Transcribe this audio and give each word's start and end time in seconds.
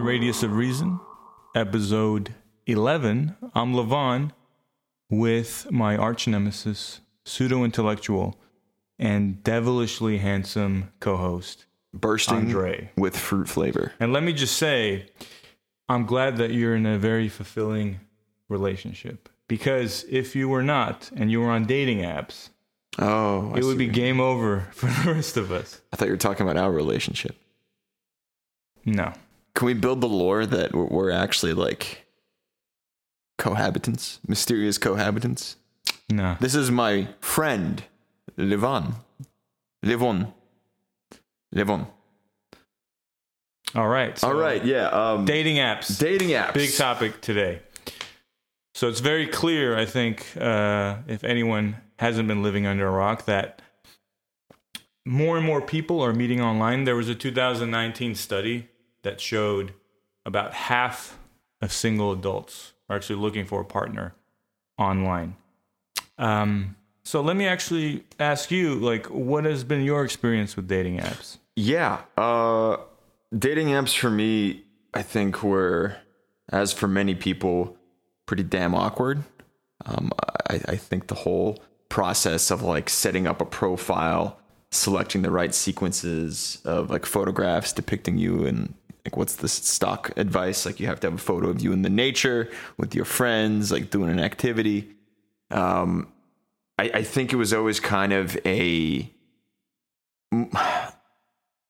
to 0.00 0.06
Radius 0.06 0.42
of 0.42 0.54
Reason, 0.54 0.98
episode 1.54 2.34
11. 2.66 3.36
I'm 3.54 3.74
Levon 3.74 4.30
with 5.10 5.70
my 5.70 5.94
arch 5.96 6.26
nemesis, 6.26 7.00
pseudo 7.24 7.64
intellectual, 7.64 8.38
and 8.98 9.42
devilishly 9.44 10.18
handsome 10.18 10.90
co 11.00 11.16
host, 11.16 11.66
bursting 11.92 12.38
Andrey. 12.38 12.90
with 12.96 13.14
fruit 13.16 13.46
flavor. 13.48 13.92
And 14.00 14.12
let 14.12 14.22
me 14.22 14.32
just 14.32 14.56
say, 14.56 15.06
I'm 15.88 16.06
glad 16.06 16.38
that 16.38 16.52
you're 16.52 16.76
in 16.76 16.86
a 16.86 16.98
very 16.98 17.28
fulfilling 17.28 18.00
relationship. 18.48 19.28
Because 19.48 20.04
if 20.08 20.34
you 20.34 20.48
were 20.48 20.62
not 20.62 21.10
and 21.14 21.30
you 21.30 21.40
were 21.40 21.50
on 21.50 21.66
dating 21.66 21.98
apps, 21.98 22.48
Oh, 22.98 23.52
I 23.54 23.58
it 23.58 23.64
would 23.64 23.78
be 23.78 23.86
game 23.86 24.20
over 24.20 24.68
for 24.72 24.86
the 24.86 25.12
rest 25.14 25.36
of 25.36 25.52
us. 25.52 25.80
I 25.92 25.96
thought 25.96 26.06
you 26.06 26.12
were 26.14 26.18
talking 26.18 26.48
about 26.48 26.56
our 26.56 26.72
relationship. 26.72 27.36
No. 28.84 29.12
Can 29.60 29.66
we 29.66 29.74
build 29.74 30.00
the 30.00 30.08
lore 30.08 30.46
that 30.46 30.74
we're, 30.74 30.86
we're 30.86 31.10
actually 31.10 31.52
like 31.52 32.06
cohabitants, 33.38 34.18
mysterious 34.26 34.78
cohabitants? 34.78 35.56
No. 36.08 36.38
This 36.40 36.54
is 36.54 36.70
my 36.70 37.08
friend, 37.20 37.84
Levon. 38.38 38.94
Levon. 39.84 40.32
Levon. 41.54 41.86
All 43.74 43.86
right. 43.86 44.18
so 44.18 44.28
All 44.28 44.34
right, 44.34 44.64
yeah. 44.64 44.86
Um, 44.86 45.26
Dating 45.26 45.56
apps. 45.56 45.98
dating 46.00 46.30
apps. 46.30 46.54
Big 46.54 46.74
topic 46.74 47.20
today. 47.20 47.60
So 48.72 48.88
it's 48.88 49.00
very 49.00 49.26
clear, 49.26 49.76
I 49.76 49.84
think, 49.84 50.24
uh, 50.40 50.96
if 51.06 51.22
anyone 51.22 51.76
hasn't 51.98 52.26
been 52.28 52.42
living 52.42 52.66
under 52.66 52.88
a 52.88 52.90
rock, 52.90 53.26
that 53.26 53.60
more 55.04 55.36
and 55.36 55.44
more 55.44 55.60
people 55.60 56.00
are 56.02 56.14
meeting 56.14 56.40
online. 56.40 56.84
There 56.84 56.96
was 56.96 57.10
a 57.10 57.14
2019 57.14 58.14
study 58.14 58.69
that 59.02 59.20
showed 59.20 59.72
about 60.26 60.52
half 60.52 61.18
of 61.60 61.72
single 61.72 62.12
adults 62.12 62.72
are 62.88 62.96
actually 62.96 63.16
looking 63.16 63.46
for 63.46 63.60
a 63.60 63.64
partner 63.64 64.14
online. 64.78 65.36
Um, 66.18 66.76
so 67.04 67.20
let 67.20 67.36
me 67.36 67.46
actually 67.46 68.04
ask 68.18 68.50
you, 68.50 68.74
like, 68.74 69.06
what 69.06 69.44
has 69.44 69.64
been 69.64 69.82
your 69.82 70.04
experience 70.04 70.56
with 70.56 70.68
dating 70.68 70.98
apps? 70.98 71.38
Yeah. 71.56 72.02
Uh, 72.16 72.76
dating 73.36 73.68
apps 73.68 73.96
for 73.96 74.10
me, 74.10 74.64
I 74.92 75.02
think 75.02 75.42
were, 75.42 75.96
as 76.50 76.72
for 76.72 76.88
many 76.88 77.14
people, 77.14 77.76
pretty 78.26 78.42
damn 78.42 78.74
awkward. 78.74 79.22
Um, 79.86 80.12
I, 80.48 80.60
I 80.68 80.76
think 80.76 81.06
the 81.06 81.14
whole 81.14 81.58
process 81.88 82.50
of 82.50 82.62
like 82.62 82.88
setting 82.88 83.26
up 83.26 83.40
a 83.40 83.46
profile, 83.46 84.38
selecting 84.70 85.22
the 85.22 85.30
right 85.30 85.54
sequences 85.54 86.60
of 86.64 86.90
like 86.90 87.06
photographs 87.06 87.72
depicting 87.72 88.18
you 88.18 88.46
and 88.46 88.74
like 89.04 89.16
what's 89.16 89.36
the 89.36 89.48
stock 89.48 90.12
advice? 90.16 90.66
Like 90.66 90.80
you 90.80 90.86
have 90.86 91.00
to 91.00 91.08
have 91.08 91.14
a 91.14 91.22
photo 91.22 91.48
of 91.48 91.60
you 91.62 91.72
in 91.72 91.82
the 91.82 91.90
nature 91.90 92.50
with 92.76 92.94
your 92.94 93.04
friends, 93.04 93.72
like 93.72 93.90
doing 93.90 94.10
an 94.10 94.20
activity. 94.20 94.90
Um, 95.50 96.12
I, 96.78 96.90
I 96.94 97.02
think 97.02 97.32
it 97.32 97.36
was 97.36 97.52
always 97.52 97.78
kind 97.78 98.12
of 98.12 98.38
a 98.46 99.10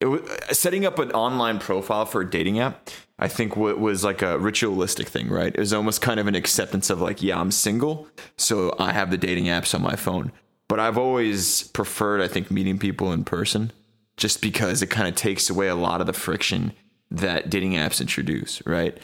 it 0.00 0.06
was 0.06 0.22
setting 0.52 0.86
up 0.86 0.98
an 0.98 1.10
online 1.12 1.58
profile 1.58 2.06
for 2.06 2.20
a 2.20 2.30
dating 2.30 2.58
app 2.58 2.90
i 3.18 3.26
think 3.26 3.56
what 3.56 3.78
was 3.78 4.04
like 4.04 4.22
a 4.22 4.38
ritualistic 4.38 5.08
thing 5.08 5.28
right 5.28 5.54
it 5.54 5.58
was 5.58 5.72
almost 5.72 6.00
kind 6.00 6.20
of 6.20 6.26
an 6.26 6.34
acceptance 6.34 6.90
of 6.90 7.00
like 7.00 7.22
yeah 7.22 7.40
i'm 7.40 7.50
single 7.50 8.06
so 8.36 8.74
i 8.78 8.92
have 8.92 9.10
the 9.10 9.18
dating 9.18 9.46
apps 9.46 9.74
on 9.74 9.82
my 9.82 9.96
phone 9.96 10.30
but 10.68 10.78
i've 10.78 10.98
always 10.98 11.64
preferred 11.68 12.20
i 12.20 12.28
think 12.28 12.50
meeting 12.50 12.78
people 12.78 13.12
in 13.12 13.24
person 13.24 13.72
just 14.16 14.42
because 14.42 14.82
it 14.82 14.88
kind 14.88 15.08
of 15.08 15.14
takes 15.14 15.48
away 15.48 15.68
a 15.68 15.74
lot 15.74 16.00
of 16.00 16.06
the 16.06 16.12
friction 16.12 16.72
that 17.10 17.50
dating 17.50 17.72
apps 17.72 18.00
introduce 18.00 18.64
right 18.66 18.98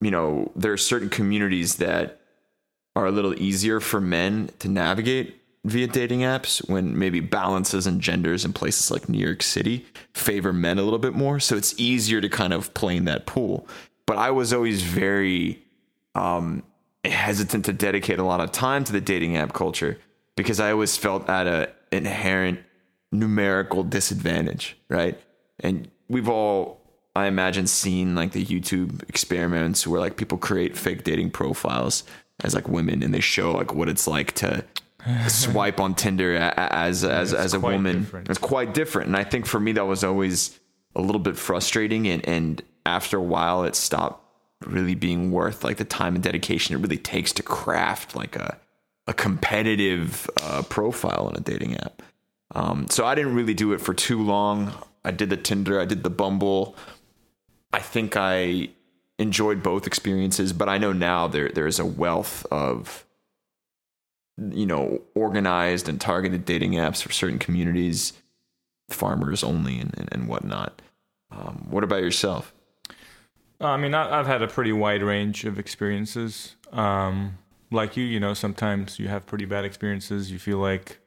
you 0.00 0.10
know 0.10 0.50
there 0.56 0.72
are 0.72 0.78
certain 0.78 1.08
communities 1.08 1.76
that 1.76 2.20
are 2.94 3.06
a 3.06 3.10
little 3.10 3.38
easier 3.40 3.78
for 3.78 4.00
men 4.00 4.50
to 4.58 4.68
navigate 4.68 5.40
via 5.66 5.86
dating 5.86 6.20
apps 6.20 6.66
when 6.68 6.96
maybe 6.96 7.20
balances 7.20 7.86
and 7.86 8.00
genders 8.00 8.44
in 8.44 8.52
places 8.52 8.90
like 8.90 9.08
New 9.08 9.18
York 9.18 9.42
City 9.42 9.84
favor 10.14 10.52
men 10.52 10.78
a 10.78 10.82
little 10.82 10.98
bit 10.98 11.12
more. 11.12 11.40
So 11.40 11.56
it's 11.56 11.74
easier 11.76 12.20
to 12.20 12.28
kind 12.28 12.52
of 12.52 12.72
play 12.72 12.96
in 12.96 13.04
that 13.06 13.26
pool. 13.26 13.68
But 14.06 14.16
I 14.16 14.30
was 14.30 14.52
always 14.52 14.82
very 14.82 15.62
um, 16.14 16.62
hesitant 17.04 17.64
to 17.64 17.72
dedicate 17.72 18.20
a 18.20 18.24
lot 18.24 18.40
of 18.40 18.52
time 18.52 18.84
to 18.84 18.92
the 18.92 19.00
dating 19.00 19.36
app 19.36 19.52
culture 19.52 19.98
because 20.36 20.60
I 20.60 20.70
always 20.70 20.96
felt 20.96 21.28
at 21.28 21.48
a 21.48 21.70
inherent 21.90 22.60
numerical 23.10 23.82
disadvantage, 23.82 24.76
right? 24.88 25.20
And 25.60 25.90
we've 26.08 26.28
all, 26.28 26.80
I 27.16 27.26
imagine, 27.26 27.66
seen 27.66 28.14
like 28.14 28.32
the 28.32 28.44
YouTube 28.44 29.08
experiments 29.08 29.86
where 29.86 30.00
like 30.00 30.16
people 30.16 30.38
create 30.38 30.76
fake 30.76 31.04
dating 31.04 31.30
profiles 31.30 32.04
as 32.44 32.54
like 32.54 32.68
women 32.68 33.02
and 33.02 33.14
they 33.14 33.20
show 33.20 33.52
like 33.52 33.74
what 33.74 33.88
it's 33.88 34.06
like 34.06 34.32
to 34.32 34.64
swipe 35.28 35.80
on 35.80 35.94
Tinder 35.94 36.36
as 36.36 37.04
as 37.04 37.32
as 37.32 37.54
a 37.54 37.60
woman. 37.60 38.02
different. 38.02 38.28
It's 38.28 38.38
quite 38.38 38.74
different, 38.74 39.08
and 39.08 39.16
I 39.16 39.24
think 39.24 39.46
for 39.46 39.58
me 39.58 39.72
that 39.72 39.86
was 39.86 40.04
always 40.04 40.58
a 40.94 41.00
little 41.00 41.20
bit 41.20 41.36
frustrating. 41.36 42.06
And 42.06 42.26
and 42.28 42.62
after 42.84 43.16
a 43.18 43.22
while, 43.22 43.64
it 43.64 43.74
stopped 43.74 44.22
really 44.64 44.94
being 44.94 45.30
worth 45.30 45.64
like 45.64 45.76
the 45.76 45.84
time 45.84 46.14
and 46.14 46.24
dedication 46.24 46.74
it 46.74 46.78
really 46.80 46.96
takes 46.96 47.30
to 47.30 47.42
craft 47.42 48.16
like 48.16 48.36
a 48.36 48.58
a 49.06 49.12
competitive 49.12 50.28
uh, 50.42 50.62
profile 50.62 51.28
on 51.28 51.36
a 51.36 51.40
dating 51.40 51.76
app. 51.76 52.02
Um, 52.54 52.86
so 52.88 53.04
I 53.04 53.14
didn't 53.14 53.34
really 53.34 53.54
do 53.54 53.72
it 53.72 53.80
for 53.80 53.94
too 53.94 54.22
long. 54.22 54.72
I 55.04 55.12
did 55.12 55.30
the 55.30 55.36
Tinder, 55.36 55.80
I 55.80 55.84
did 55.84 56.02
the 56.02 56.10
Bumble. 56.10 56.76
I 57.72 57.80
think 57.80 58.16
I 58.16 58.70
enjoyed 59.18 59.62
both 59.62 59.86
experiences, 59.86 60.52
but 60.52 60.68
I 60.68 60.78
know 60.78 60.92
now 60.92 61.26
there 61.28 61.48
there 61.48 61.66
is 61.66 61.78
a 61.78 61.86
wealth 61.86 62.46
of 62.50 63.04
you 64.38 64.66
know 64.66 65.02
organized 65.14 65.88
and 65.88 66.00
targeted 66.00 66.44
dating 66.44 66.72
apps 66.72 67.02
for 67.02 67.12
certain 67.12 67.38
communities, 67.38 68.12
farmers 68.90 69.42
only, 69.42 69.78
and 69.78 69.94
and, 69.98 70.08
and 70.12 70.28
whatnot. 70.28 70.80
Um, 71.30 71.66
what 71.70 71.84
about 71.84 72.02
yourself? 72.02 72.52
I 73.60 73.76
mean, 73.76 73.94
I, 73.94 74.18
I've 74.18 74.26
had 74.26 74.42
a 74.42 74.48
pretty 74.48 74.72
wide 74.72 75.02
range 75.02 75.44
of 75.44 75.58
experiences. 75.58 76.56
Um, 76.72 77.38
like 77.70 77.96
you, 77.96 78.04
you 78.04 78.20
know, 78.20 78.34
sometimes 78.34 78.98
you 78.98 79.08
have 79.08 79.26
pretty 79.26 79.44
bad 79.44 79.64
experiences. 79.64 80.30
You 80.30 80.38
feel 80.38 80.58
like 80.58 80.98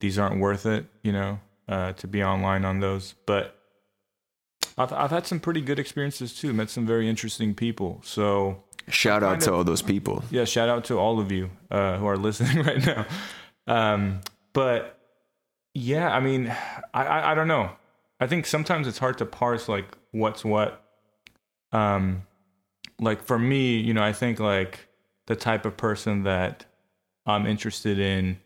these 0.00 0.18
aren't 0.18 0.40
worth 0.40 0.66
it, 0.66 0.86
you 1.02 1.12
know, 1.12 1.40
uh, 1.68 1.92
to 1.92 2.06
be 2.06 2.22
online 2.24 2.64
on 2.64 2.80
those. 2.80 3.14
But 3.26 3.59
I've 4.82 4.92
I've 4.92 5.10
had 5.10 5.26
some 5.26 5.40
pretty 5.40 5.60
good 5.60 5.78
experiences 5.78 6.34
too. 6.34 6.52
Met 6.52 6.70
some 6.70 6.86
very 6.86 7.08
interesting 7.08 7.54
people. 7.54 8.00
So 8.04 8.62
Shout 8.88 9.22
out 9.22 9.40
to 9.42 9.50
of- 9.50 9.56
all 9.56 9.64
those 9.64 9.82
people. 9.82 10.24
yeah, 10.30 10.44
shout 10.44 10.68
out 10.68 10.84
to 10.86 10.98
all 10.98 11.20
of 11.20 11.30
you 11.30 11.50
uh, 11.70 11.96
who 11.98 12.06
are 12.06 12.16
listening 12.16 12.64
right 12.70 12.84
now. 12.84 13.06
Um, 13.66 14.20
but 14.52 14.98
yeah, 15.74 16.10
I 16.10 16.20
mean, 16.20 16.48
I, 16.94 17.04
I 17.04 17.30
I 17.32 17.34
don't 17.34 17.48
know. 17.48 17.70
I 18.20 18.26
think 18.26 18.46
sometimes 18.46 18.86
it's 18.88 18.98
hard 18.98 19.18
to 19.18 19.26
parse 19.26 19.68
like 19.68 19.86
what's 20.12 20.44
what. 20.44 20.82
Um, 21.72 22.26
like 22.98 23.22
for 23.22 23.38
me, 23.38 23.78
you 23.78 23.94
know, 23.94 24.02
I 24.02 24.12
think 24.12 24.40
like 24.40 24.88
the 25.26 25.36
type 25.36 25.64
of 25.64 25.76
person 25.76 26.24
that 26.24 26.66
I'm 27.26 27.46
interested 27.46 27.98
in 27.98 28.38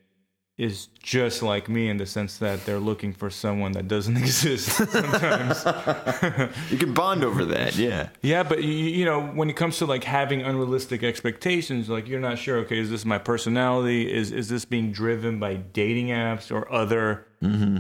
is 0.57 0.87
just 1.03 1.43
like 1.43 1.69
me 1.69 1.89
in 1.89 1.97
the 1.97 2.07
sense 2.07 2.39
that 2.39 2.65
they're 2.65 2.79
looking 2.79 3.13
for 3.13 3.29
someone 3.29 3.73
that 3.73 3.89
doesn't 3.89 4.17
exist 4.25 4.69
sometimes. 4.69 5.65
You 6.71 6.79
can 6.79 6.95
bond 6.95 7.25
over 7.25 7.45
that, 7.47 7.77
yeah. 7.77 8.11
Yeah, 8.23 8.45
but 8.45 8.63
you, 8.63 8.71
you 8.73 9.05
know, 9.05 9.21
when 9.21 9.51
it 9.51 9.57
comes 9.57 9.79
to 9.79 9.87
like 9.87 10.05
having 10.05 10.43
unrealistic 10.43 11.03
expectations, 11.03 11.89
like 11.89 12.07
you're 12.09 12.21
not 12.21 12.39
sure. 12.39 12.59
Okay, 12.59 12.79
is 12.79 12.91
this 12.91 13.05
my 13.05 13.19
personality? 13.19 14.12
Is 14.12 14.31
is 14.31 14.49
this 14.49 14.65
being 14.65 14.93
driven 14.93 15.41
by 15.41 15.56
dating 15.56 16.09
apps 16.09 16.53
or 16.53 16.71
other 16.73 17.27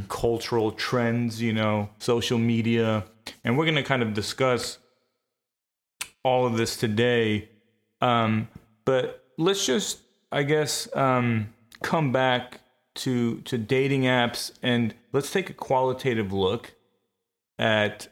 cultural 0.08 0.72
trends? 0.72 1.40
You 1.40 1.52
know, 1.52 1.90
social 1.98 2.38
media, 2.38 3.04
and 3.44 3.56
we're 3.56 3.66
gonna 3.66 3.82
kind 3.84 4.02
of 4.02 4.14
discuss 4.14 4.78
all 6.24 6.46
of 6.46 6.56
this 6.56 6.76
today. 6.76 7.48
Um, 8.00 8.48
but 8.84 9.24
let's 9.38 9.64
just, 9.64 10.00
I 10.32 10.42
guess, 10.42 10.94
um, 10.96 11.52
come 11.82 12.12
back 12.12 12.60
to 12.94 13.40
to 13.42 13.58
dating 13.58 14.02
apps 14.02 14.52
and 14.62 14.94
let's 15.12 15.32
take 15.32 15.50
a 15.50 15.54
qualitative 15.54 16.32
look 16.32 16.74
at 17.58 18.08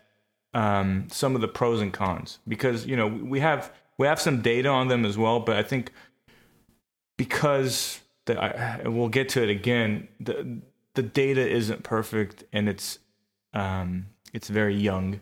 um, 0.54 1.06
some 1.10 1.34
of 1.34 1.40
the 1.40 1.48
pros 1.48 1.80
and 1.80 1.92
cons 1.92 2.38
because 2.46 2.86
you 2.86 2.96
know 2.96 3.06
we 3.06 3.40
have 3.40 3.72
we 3.98 4.06
have 4.06 4.20
some 4.20 4.42
data 4.42 4.68
on 4.68 4.88
them 4.88 5.04
as 5.04 5.16
well, 5.16 5.40
but 5.40 5.56
I 5.56 5.62
think 5.62 5.92
because 7.16 8.00
the, 8.26 8.42
I, 8.42 8.88
we'll 8.88 9.08
get 9.08 9.28
to 9.30 9.42
it 9.42 9.50
again, 9.50 10.08
the 10.18 10.60
the 10.94 11.02
data 11.02 11.48
isn't 11.48 11.82
perfect 11.82 12.44
and 12.52 12.68
it's 12.68 12.98
um, 13.54 14.06
it's 14.32 14.48
very 14.48 14.74
young, 14.74 15.20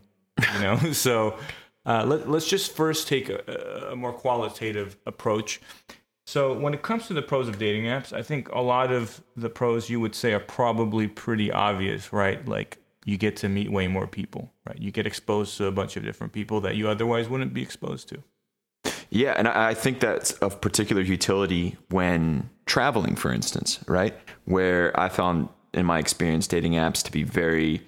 you 0.54 0.60
know. 0.60 0.76
so 0.92 1.38
uh, 1.84 2.04
let, 2.06 2.28
let's 2.28 2.48
just 2.48 2.74
first 2.74 3.08
take 3.08 3.28
a, 3.28 3.88
a 3.90 3.96
more 3.96 4.12
qualitative 4.12 4.96
approach. 5.06 5.60
So 6.30 6.52
when 6.52 6.74
it 6.74 6.82
comes 6.82 7.08
to 7.08 7.12
the 7.12 7.22
pros 7.22 7.48
of 7.48 7.58
dating 7.58 7.86
apps, 7.86 8.12
I 8.12 8.22
think 8.22 8.50
a 8.50 8.60
lot 8.60 8.92
of 8.92 9.20
the 9.36 9.50
pros 9.50 9.90
you 9.90 9.98
would 9.98 10.14
say 10.14 10.32
are 10.32 10.38
probably 10.38 11.08
pretty 11.08 11.50
obvious, 11.50 12.12
right? 12.12 12.46
Like 12.46 12.78
you 13.04 13.18
get 13.18 13.34
to 13.38 13.48
meet 13.48 13.72
way 13.72 13.88
more 13.88 14.06
people, 14.06 14.52
right? 14.64 14.78
You 14.78 14.92
get 14.92 15.08
exposed 15.08 15.56
to 15.56 15.66
a 15.66 15.72
bunch 15.72 15.96
of 15.96 16.04
different 16.04 16.32
people 16.32 16.60
that 16.60 16.76
you 16.76 16.88
otherwise 16.88 17.28
wouldn't 17.28 17.52
be 17.52 17.62
exposed 17.62 18.08
to. 18.10 18.22
Yeah, 19.10 19.34
and 19.36 19.48
I 19.48 19.74
think 19.74 19.98
that's 19.98 20.30
of 20.34 20.60
particular 20.60 21.02
utility 21.02 21.76
when 21.88 22.48
traveling, 22.64 23.16
for 23.16 23.32
instance, 23.32 23.80
right? 23.88 24.14
Where 24.44 24.98
I 24.98 25.08
found 25.08 25.48
in 25.74 25.84
my 25.84 25.98
experience 25.98 26.46
dating 26.46 26.74
apps 26.74 27.02
to 27.02 27.10
be 27.10 27.24
very 27.24 27.82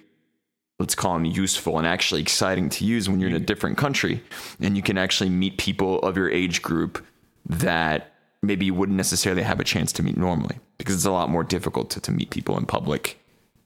let's 0.79 0.95
call 0.95 1.13
them 1.13 1.23
useful 1.23 1.77
and 1.77 1.87
actually 1.87 2.19
exciting 2.19 2.67
to 2.67 2.83
use 2.83 3.07
when 3.07 3.21
you're 3.21 3.29
in 3.29 3.35
a 3.35 3.39
mm-hmm. 3.39 3.45
different 3.45 3.77
country 3.77 4.21
and 4.59 4.75
you 4.75 4.83
can 4.83 4.97
actually 4.97 5.29
meet 5.29 5.57
people 5.57 5.99
of 5.99 6.17
your 6.17 6.29
age 6.29 6.61
group 6.61 7.05
that 7.45 8.12
maybe 8.43 8.65
you 8.65 8.73
wouldn't 8.73 8.97
necessarily 8.97 9.41
have 9.41 9.59
a 9.59 9.63
chance 9.63 9.91
to 9.93 10.03
meet 10.03 10.17
normally 10.17 10.57
because 10.77 10.95
it's 10.95 11.05
a 11.05 11.11
lot 11.11 11.29
more 11.29 11.43
difficult 11.43 11.89
to, 11.89 12.01
to 12.01 12.11
meet 12.11 12.29
people 12.29 12.57
in 12.57 12.65
public 12.65 13.19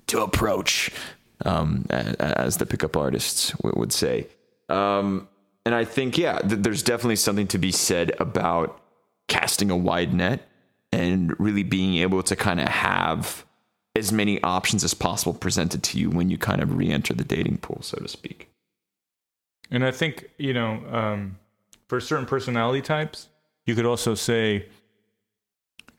to 0.08 0.22
approach 0.22 0.92
um, 1.46 1.86
as 1.90 2.58
the 2.58 2.66
pickup 2.66 2.96
artists 2.96 3.54
would 3.62 3.92
say 3.92 4.28
um, 4.70 5.28
and 5.66 5.76
i 5.76 5.84
think 5.84 6.18
yeah 6.18 6.40
th- 6.40 6.62
there's 6.62 6.84
definitely 6.84 7.16
something 7.16 7.48
to 7.48 7.58
be 7.58 7.72
said 7.72 8.14
about 8.20 8.82
casting 9.28 9.70
a 9.70 9.76
wide 9.76 10.14
net 10.14 10.48
and 10.92 11.38
really 11.40 11.64
being 11.64 11.96
able 11.96 12.24
to 12.24 12.36
kind 12.36 12.60
of 12.60 12.68
have 12.68 13.46
as 13.96 14.12
many 14.12 14.42
options 14.44 14.84
as 14.84 14.94
possible 14.94 15.34
presented 15.34 15.84
to 15.84 16.00
you 16.00 16.10
when 16.10 16.30
you 16.30 16.38
kind 16.38 16.62
of 16.62 16.78
re-enter 16.78 17.14
the 17.14 17.24
dating 17.24 17.58
pool, 17.58 17.80
so 17.82 17.98
to 17.98 18.08
speak. 18.08 18.50
And 19.72 19.84
I 19.84 19.92
think 19.92 20.30
you 20.38 20.54
know, 20.54 20.82
um, 20.92 21.38
for 21.88 22.00
certain 22.00 22.26
personality 22.26 22.82
types, 22.82 23.28
you 23.68 23.76
could 23.76 23.86
also 23.86 24.16
say 24.16 24.66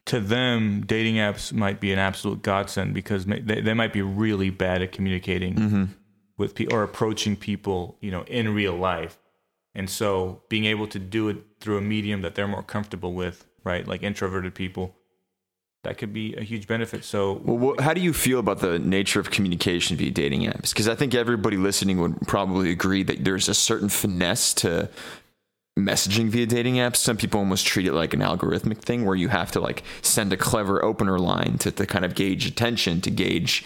to 0.06 0.20
them, 0.20 0.84
dating 0.86 1.16
apps 1.16 1.52
might 1.52 1.80
be 1.80 1.92
an 1.92 1.98
absolute 1.98 2.42
godsend 2.42 2.94
because 2.94 3.26
they, 3.26 3.60
they 3.60 3.74
might 3.74 3.92
be 3.92 4.00
really 4.00 4.48
bad 4.48 4.80
at 4.80 4.90
communicating 4.90 5.54
mm-hmm. 5.54 5.84
with 6.38 6.54
people 6.54 6.74
or 6.74 6.82
approaching 6.82 7.36
people, 7.36 7.98
you 8.00 8.10
know, 8.10 8.22
in 8.22 8.54
real 8.54 8.74
life. 8.74 9.18
And 9.74 9.88
so 9.88 10.40
being 10.48 10.64
able 10.64 10.86
to 10.88 10.98
do 10.98 11.28
it 11.28 11.36
through 11.60 11.76
a 11.76 11.82
medium 11.82 12.22
that 12.22 12.34
they're 12.34 12.48
more 12.48 12.62
comfortable 12.62 13.12
with, 13.12 13.46
right? 13.64 13.86
Like 13.86 14.02
introverted 14.02 14.54
people, 14.54 14.96
that 15.84 15.98
could 15.98 16.14
be 16.14 16.34
a 16.36 16.42
huge 16.42 16.66
benefit. 16.66 17.04
So, 17.04 17.34
well, 17.44 17.74
how 17.78 17.92
do 17.92 18.00
you 18.00 18.14
feel 18.14 18.38
about 18.38 18.60
the 18.60 18.78
nature 18.78 19.20
of 19.20 19.30
communication 19.30 19.96
via 19.98 20.10
dating 20.10 20.42
apps? 20.44 20.70
Because 20.70 20.88
I 20.88 20.94
think 20.94 21.14
everybody 21.14 21.58
listening 21.58 22.00
would 22.00 22.18
probably 22.26 22.70
agree 22.70 23.02
that 23.02 23.24
there's 23.24 23.48
a 23.48 23.54
certain 23.54 23.90
finesse 23.90 24.54
to 24.54 24.88
messaging 25.78 26.28
via 26.28 26.46
dating 26.46 26.74
apps. 26.74 26.96
Some 26.96 27.16
people 27.16 27.40
almost 27.40 27.66
treat 27.66 27.86
it 27.86 27.92
like 27.92 28.14
an 28.14 28.20
algorithmic 28.20 28.78
thing 28.78 29.04
where 29.04 29.16
you 29.16 29.28
have 29.28 29.50
to 29.52 29.60
like 29.60 29.82
send 30.02 30.32
a 30.32 30.36
clever 30.36 30.84
opener 30.84 31.18
line 31.18 31.58
to, 31.58 31.70
to 31.72 31.86
kind 31.86 32.04
of 32.04 32.14
gauge 32.14 32.46
attention, 32.46 33.00
to 33.02 33.10
gauge 33.10 33.64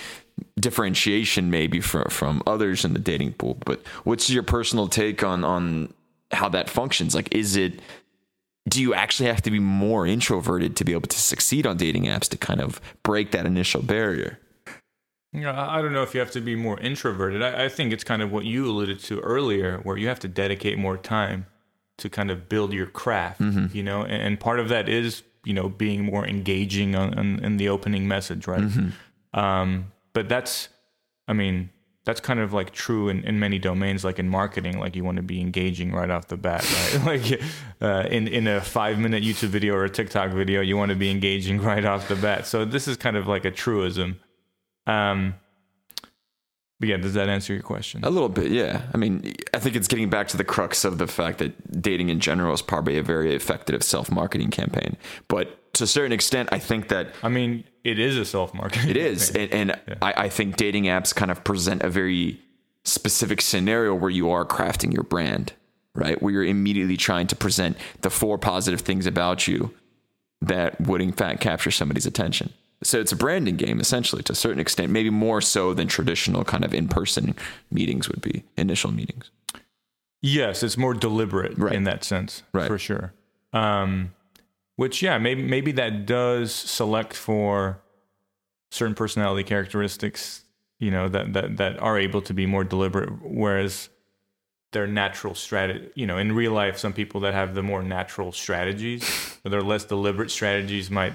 differentiation 0.58 1.50
maybe 1.50 1.80
from 1.80 2.04
from 2.08 2.42
others 2.46 2.84
in 2.84 2.92
the 2.92 2.98
dating 2.98 3.34
pool. 3.34 3.58
But 3.64 3.86
what's 4.04 4.30
your 4.30 4.42
personal 4.42 4.88
take 4.88 5.22
on 5.22 5.44
on 5.44 5.92
how 6.30 6.48
that 6.50 6.70
functions? 6.70 7.14
Like, 7.14 7.34
is 7.34 7.56
it 7.56 7.80
do 8.68 8.80
you 8.80 8.94
actually 8.94 9.28
have 9.28 9.42
to 9.42 9.50
be 9.50 9.58
more 9.58 10.06
introverted 10.06 10.76
to 10.76 10.84
be 10.84 10.92
able 10.92 11.08
to 11.08 11.18
succeed 11.18 11.66
on 11.66 11.76
dating 11.76 12.04
apps 12.04 12.28
to 12.28 12.36
kind 12.36 12.60
of 12.60 12.80
break 13.02 13.32
that 13.32 13.44
initial 13.44 13.82
barrier? 13.82 14.38
Yeah, 15.32 15.68
I 15.68 15.80
don't 15.80 15.92
know 15.92 16.02
if 16.02 16.14
you 16.14 16.20
have 16.20 16.30
to 16.32 16.40
be 16.40 16.54
more 16.54 16.78
introverted. 16.78 17.42
I, 17.42 17.64
I, 17.64 17.68
think 17.70 17.92
it's 17.92 18.04
kind 18.04 18.20
of 18.20 18.30
what 18.30 18.44
you 18.44 18.66
alluded 18.66 19.00
to 19.04 19.18
earlier, 19.20 19.78
where 19.78 19.96
you 19.96 20.06
have 20.08 20.20
to 20.20 20.28
dedicate 20.28 20.76
more 20.76 20.98
time 20.98 21.46
to 21.98 22.08
kind 22.08 22.30
of 22.30 22.48
build 22.48 22.72
your 22.72 22.86
craft, 22.86 23.40
mm-hmm. 23.40 23.76
you 23.76 23.82
know, 23.82 24.02
and, 24.02 24.22
and, 24.22 24.40
part 24.40 24.58
of 24.58 24.68
that 24.68 24.88
is, 24.88 25.22
you 25.44 25.52
know, 25.52 25.68
being 25.68 26.04
more 26.04 26.26
engaging 26.26 26.94
on, 26.94 27.18
on 27.18 27.38
in 27.44 27.56
the 27.58 27.68
opening 27.68 28.08
message, 28.08 28.46
right? 28.46 28.62
Mm-hmm. 28.62 29.38
Um, 29.38 29.92
but 30.12 30.28
that's, 30.28 30.68
I 31.28 31.32
mean, 31.32 31.70
that's 32.04 32.20
kind 32.20 32.40
of 32.40 32.52
like 32.52 32.72
true 32.72 33.08
in, 33.08 33.22
in 33.24 33.38
many 33.38 33.58
domains 33.58 34.04
like 34.04 34.18
in 34.18 34.28
marketing 34.28 34.78
like 34.78 34.96
you 34.96 35.04
want 35.04 35.16
to 35.16 35.22
be 35.22 35.40
engaging 35.40 35.92
right 35.92 36.10
off 36.10 36.28
the 36.28 36.36
bat 36.36 36.68
right 37.04 37.06
like 37.30 37.40
uh, 37.80 38.08
in, 38.10 38.26
in 38.28 38.46
a 38.46 38.60
five 38.60 38.98
minute 38.98 39.22
youtube 39.22 39.48
video 39.48 39.74
or 39.74 39.84
a 39.84 39.90
tiktok 39.90 40.30
video 40.32 40.60
you 40.60 40.76
want 40.76 40.88
to 40.88 40.96
be 40.96 41.10
engaging 41.10 41.60
right 41.62 41.84
off 41.84 42.08
the 42.08 42.16
bat 42.16 42.46
so 42.46 42.64
this 42.64 42.88
is 42.88 42.96
kind 42.96 43.16
of 43.16 43.26
like 43.26 43.44
a 43.44 43.50
truism 43.50 44.18
um, 44.86 45.34
but 46.82 46.88
yeah, 46.88 46.96
does 46.96 47.14
that 47.14 47.28
answer 47.28 47.52
your 47.52 47.62
question? 47.62 48.00
A 48.02 48.10
little 48.10 48.28
bit, 48.28 48.50
yeah. 48.50 48.82
I 48.92 48.96
mean, 48.96 49.36
I 49.54 49.60
think 49.60 49.76
it's 49.76 49.86
getting 49.86 50.10
back 50.10 50.26
to 50.28 50.36
the 50.36 50.42
crux 50.42 50.84
of 50.84 50.98
the 50.98 51.06
fact 51.06 51.38
that 51.38 51.80
dating 51.80 52.08
in 52.08 52.18
general 52.18 52.52
is 52.52 52.60
probably 52.60 52.98
a 52.98 53.04
very 53.04 53.36
effective 53.36 53.84
self 53.84 54.10
marketing 54.10 54.50
campaign. 54.50 54.96
But 55.28 55.72
to 55.74 55.84
a 55.84 55.86
certain 55.86 56.10
extent, 56.10 56.48
I 56.50 56.58
think 56.58 56.88
that. 56.88 57.14
I 57.22 57.28
mean, 57.28 57.62
it 57.84 58.00
is 58.00 58.16
a 58.16 58.24
self 58.24 58.52
marketing. 58.52 58.90
It 58.90 58.96
is, 58.96 59.30
and, 59.30 59.52
and 59.52 59.80
yeah. 59.86 59.94
I, 60.02 60.24
I 60.24 60.28
think 60.28 60.56
dating 60.56 60.86
apps 60.86 61.14
kind 61.14 61.30
of 61.30 61.44
present 61.44 61.84
a 61.84 61.88
very 61.88 62.40
specific 62.82 63.40
scenario 63.42 63.94
where 63.94 64.10
you 64.10 64.28
are 64.32 64.44
crafting 64.44 64.92
your 64.92 65.04
brand, 65.04 65.52
right? 65.94 66.20
Where 66.20 66.32
you're 66.32 66.44
immediately 66.44 66.96
trying 66.96 67.28
to 67.28 67.36
present 67.36 67.76
the 68.00 68.10
four 68.10 68.38
positive 68.38 68.80
things 68.80 69.06
about 69.06 69.46
you 69.46 69.72
that 70.40 70.80
would 70.80 71.00
in 71.00 71.12
fact 71.12 71.40
capture 71.42 71.70
somebody's 71.70 72.06
attention. 72.06 72.52
So 72.84 73.00
it's 73.00 73.12
a 73.12 73.16
branding 73.16 73.56
game 73.56 73.80
essentially 73.80 74.22
to 74.24 74.32
a 74.32 74.36
certain 74.36 74.60
extent, 74.60 74.90
maybe 74.90 75.10
more 75.10 75.40
so 75.40 75.74
than 75.74 75.88
traditional 75.88 76.44
kind 76.44 76.64
of 76.64 76.74
in-person 76.74 77.34
meetings 77.70 78.08
would 78.08 78.20
be, 78.20 78.44
initial 78.56 78.92
meetings. 78.92 79.30
Yes, 80.20 80.62
it's 80.62 80.76
more 80.76 80.94
deliberate 80.94 81.58
right. 81.58 81.74
in 81.74 81.84
that 81.84 82.04
sense, 82.04 82.42
right. 82.52 82.68
for 82.68 82.78
sure. 82.78 83.12
Um, 83.52 84.14
which 84.76 85.02
yeah, 85.02 85.18
maybe 85.18 85.42
maybe 85.42 85.72
that 85.72 86.06
does 86.06 86.54
select 86.54 87.14
for 87.14 87.80
certain 88.70 88.94
personality 88.94 89.44
characteristics, 89.44 90.44
you 90.78 90.90
know, 90.90 91.08
that 91.08 91.32
that 91.34 91.56
that 91.58 91.78
are 91.80 91.98
able 91.98 92.22
to 92.22 92.32
be 92.32 92.46
more 92.46 92.64
deliberate, 92.64 93.10
whereas 93.22 93.88
their 94.70 94.86
natural 94.86 95.34
strategy, 95.34 95.90
you 95.94 96.06
know, 96.06 96.16
in 96.16 96.32
real 96.32 96.52
life, 96.52 96.78
some 96.78 96.92
people 96.92 97.20
that 97.20 97.34
have 97.34 97.54
the 97.54 97.62
more 97.62 97.82
natural 97.82 98.32
strategies, 98.32 99.38
or 99.44 99.50
their 99.50 99.60
less 99.60 99.84
deliberate 99.84 100.30
strategies 100.30 100.90
might 100.90 101.12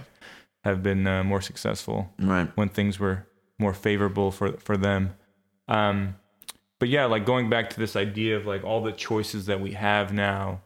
have 0.64 0.84
been 0.84 1.08
uh, 1.08 1.24
more 1.24 1.42
successful 1.42 2.14
right. 2.20 2.50
when 2.56 2.70
things 2.70 3.00
were 3.00 3.28
more 3.60 3.74
favorable 3.74 4.32
for 4.32 4.54
for 4.58 4.78
them. 4.78 5.16
Um, 5.68 6.16
but 6.80 6.90
yeah, 6.90 7.06
like 7.06 7.26
going 7.26 7.50
back 7.50 7.70
to 7.72 7.80
this 7.80 7.96
idea 7.96 8.38
of 8.38 8.46
like 8.46 8.64
all 8.64 8.82
the 8.82 8.92
choices 8.92 9.48
that 9.48 9.60
we 9.60 9.74
have 9.74 10.14
now 10.14 10.62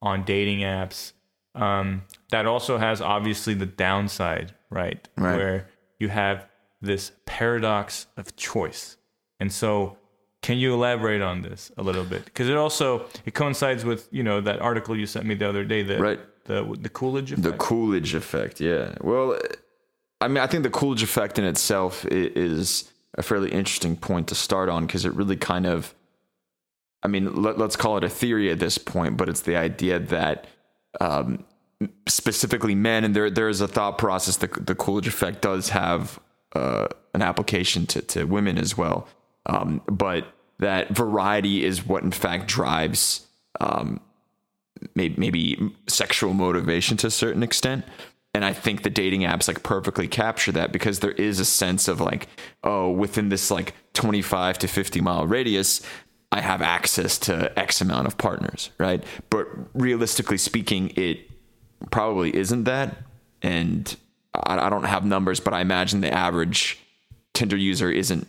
on 0.00 0.24
dating 0.24 0.60
apps, 0.60 1.12
um, 1.54 2.02
that 2.30 2.46
also 2.46 2.78
has 2.78 3.00
obviously 3.00 3.54
the 3.54 3.66
downside, 3.66 4.54
right? 4.70 5.08
right? 5.16 5.36
Where 5.36 5.68
you 5.98 6.08
have 6.08 6.46
this 6.80 7.12
paradox 7.24 8.06
of 8.16 8.36
choice, 8.36 8.96
and 9.40 9.52
so 9.52 9.98
can 10.42 10.58
you 10.58 10.74
elaborate 10.74 11.22
on 11.22 11.42
this 11.42 11.72
a 11.76 11.82
little 11.82 12.04
bit? 12.04 12.24
Because 12.24 12.48
it 12.48 12.56
also 12.56 13.06
it 13.24 13.34
coincides 13.34 13.84
with 13.84 14.08
you 14.12 14.22
know 14.22 14.40
that 14.40 14.60
article 14.60 14.96
you 14.96 15.06
sent 15.06 15.26
me 15.26 15.34
the 15.34 15.48
other 15.48 15.64
day 15.64 15.82
that 15.82 16.00
right 16.00 16.20
the 16.46 16.76
the 16.80 16.88
Coolidge 16.88 17.32
effect. 17.32 17.42
The 17.42 17.52
Coolidge 17.52 18.14
effect, 18.14 18.60
yeah. 18.60 18.94
Well, 19.00 19.38
I 20.20 20.28
mean, 20.28 20.38
I 20.38 20.46
think 20.46 20.62
the 20.62 20.70
Coolidge 20.70 21.02
effect 21.02 21.38
in 21.38 21.44
itself 21.44 22.04
is 22.06 22.90
a 23.14 23.22
fairly 23.22 23.50
interesting 23.50 23.96
point 23.96 24.28
to 24.28 24.34
start 24.34 24.68
on 24.68 24.86
because 24.86 25.04
it 25.04 25.12
really 25.14 25.36
kind 25.36 25.66
of, 25.66 25.94
I 27.02 27.08
mean, 27.08 27.42
let, 27.42 27.60
us 27.60 27.76
call 27.76 27.96
it 27.96 28.04
a 28.04 28.08
theory 28.08 28.50
at 28.50 28.58
this 28.58 28.78
point, 28.78 29.16
but 29.16 29.28
it's 29.28 29.42
the 29.42 29.56
idea 29.56 29.98
that 29.98 30.46
um, 31.00 31.44
specifically 32.06 32.74
men, 32.74 33.04
and 33.04 33.14
there 33.14 33.30
there 33.30 33.48
is 33.48 33.60
a 33.60 33.68
thought 33.68 33.98
process 33.98 34.36
that 34.38 34.66
the 34.66 34.74
Coolidge 34.74 35.06
effect 35.06 35.42
does 35.42 35.70
have 35.70 36.18
uh, 36.54 36.88
an 37.14 37.22
application 37.22 37.86
to 37.86 38.02
to 38.02 38.24
women 38.24 38.58
as 38.58 38.76
well, 38.76 39.08
um, 39.46 39.82
but 39.86 40.26
that 40.58 40.88
variety 40.88 41.64
is 41.64 41.86
what 41.86 42.02
in 42.02 42.10
fact 42.10 42.46
drives 42.46 43.26
um, 43.60 44.00
maybe, 44.94 45.14
maybe 45.18 45.74
sexual 45.86 46.34
motivation 46.34 46.96
to 46.98 47.06
a 47.06 47.10
certain 47.10 47.42
extent. 47.42 47.84
And 48.34 48.44
i 48.44 48.52
think 48.52 48.82
the 48.82 48.90
dating 48.90 49.22
apps 49.22 49.48
like 49.48 49.62
perfectly 49.62 50.06
capture 50.06 50.52
that 50.52 50.70
because 50.70 51.00
there 51.00 51.12
is 51.12 51.40
a 51.40 51.44
sense 51.44 51.88
of 51.88 52.02
like 52.02 52.28
oh 52.64 52.90
within 52.90 53.30
this 53.30 53.50
like 53.50 53.72
25 53.94 54.58
to 54.58 54.68
50 54.68 55.00
mile 55.00 55.26
radius 55.26 55.80
i 56.32 56.42
have 56.42 56.60
access 56.60 57.16
to 57.20 57.58
x 57.58 57.80
amount 57.80 58.06
of 58.06 58.18
partners 58.18 58.70
right? 58.76 59.02
But 59.30 59.46
realistically 59.72 60.36
speaking 60.36 60.92
it 60.96 61.30
probably 61.90 62.36
isn't 62.36 62.64
that. 62.64 62.98
And 63.40 63.96
i, 64.34 64.58
I 64.58 64.68
don't 64.68 64.84
have 64.84 65.06
numbers 65.06 65.40
but 65.40 65.54
i 65.54 65.62
imagine 65.62 66.02
the 66.02 66.12
average 66.12 66.78
tinder 67.32 67.56
user 67.56 67.90
isn't 67.90 68.28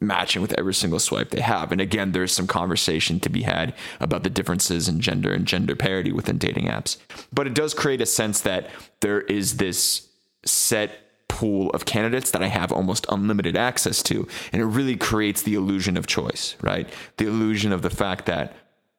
matching 0.00 0.40
with 0.40 0.54
every 0.58 0.74
single 0.74 0.98
swipe 0.98 1.30
they 1.30 1.40
have. 1.40 1.72
And 1.72 1.80
again, 1.80 2.12
there's 2.12 2.32
some 2.32 2.46
conversation 2.46 3.20
to 3.20 3.28
be 3.28 3.42
had 3.42 3.74
about 4.00 4.22
the 4.24 4.30
differences 4.30 4.88
in 4.88 5.00
gender 5.00 5.32
and 5.32 5.46
gender 5.46 5.76
parity 5.76 6.10
within 6.10 6.38
dating 6.38 6.66
apps. 6.66 6.96
But 7.32 7.46
it 7.46 7.54
does 7.54 7.74
create 7.74 8.00
a 8.00 8.06
sense 8.06 8.40
that 8.40 8.70
there 9.00 9.20
is 9.20 9.58
this 9.58 10.08
set 10.44 10.98
pool 11.28 11.70
of 11.70 11.84
candidates 11.84 12.32
that 12.32 12.42
I 12.42 12.48
have 12.48 12.72
almost 12.72 13.06
unlimited 13.08 13.56
access 13.56 14.02
to. 14.04 14.26
And 14.52 14.60
it 14.60 14.66
really 14.66 14.96
creates 14.96 15.42
the 15.42 15.54
illusion 15.54 15.96
of 15.96 16.06
choice, 16.06 16.56
right? 16.60 16.88
The 17.18 17.26
illusion 17.26 17.72
of 17.72 17.82
the 17.82 17.90
fact 17.90 18.26
that, 18.26 18.54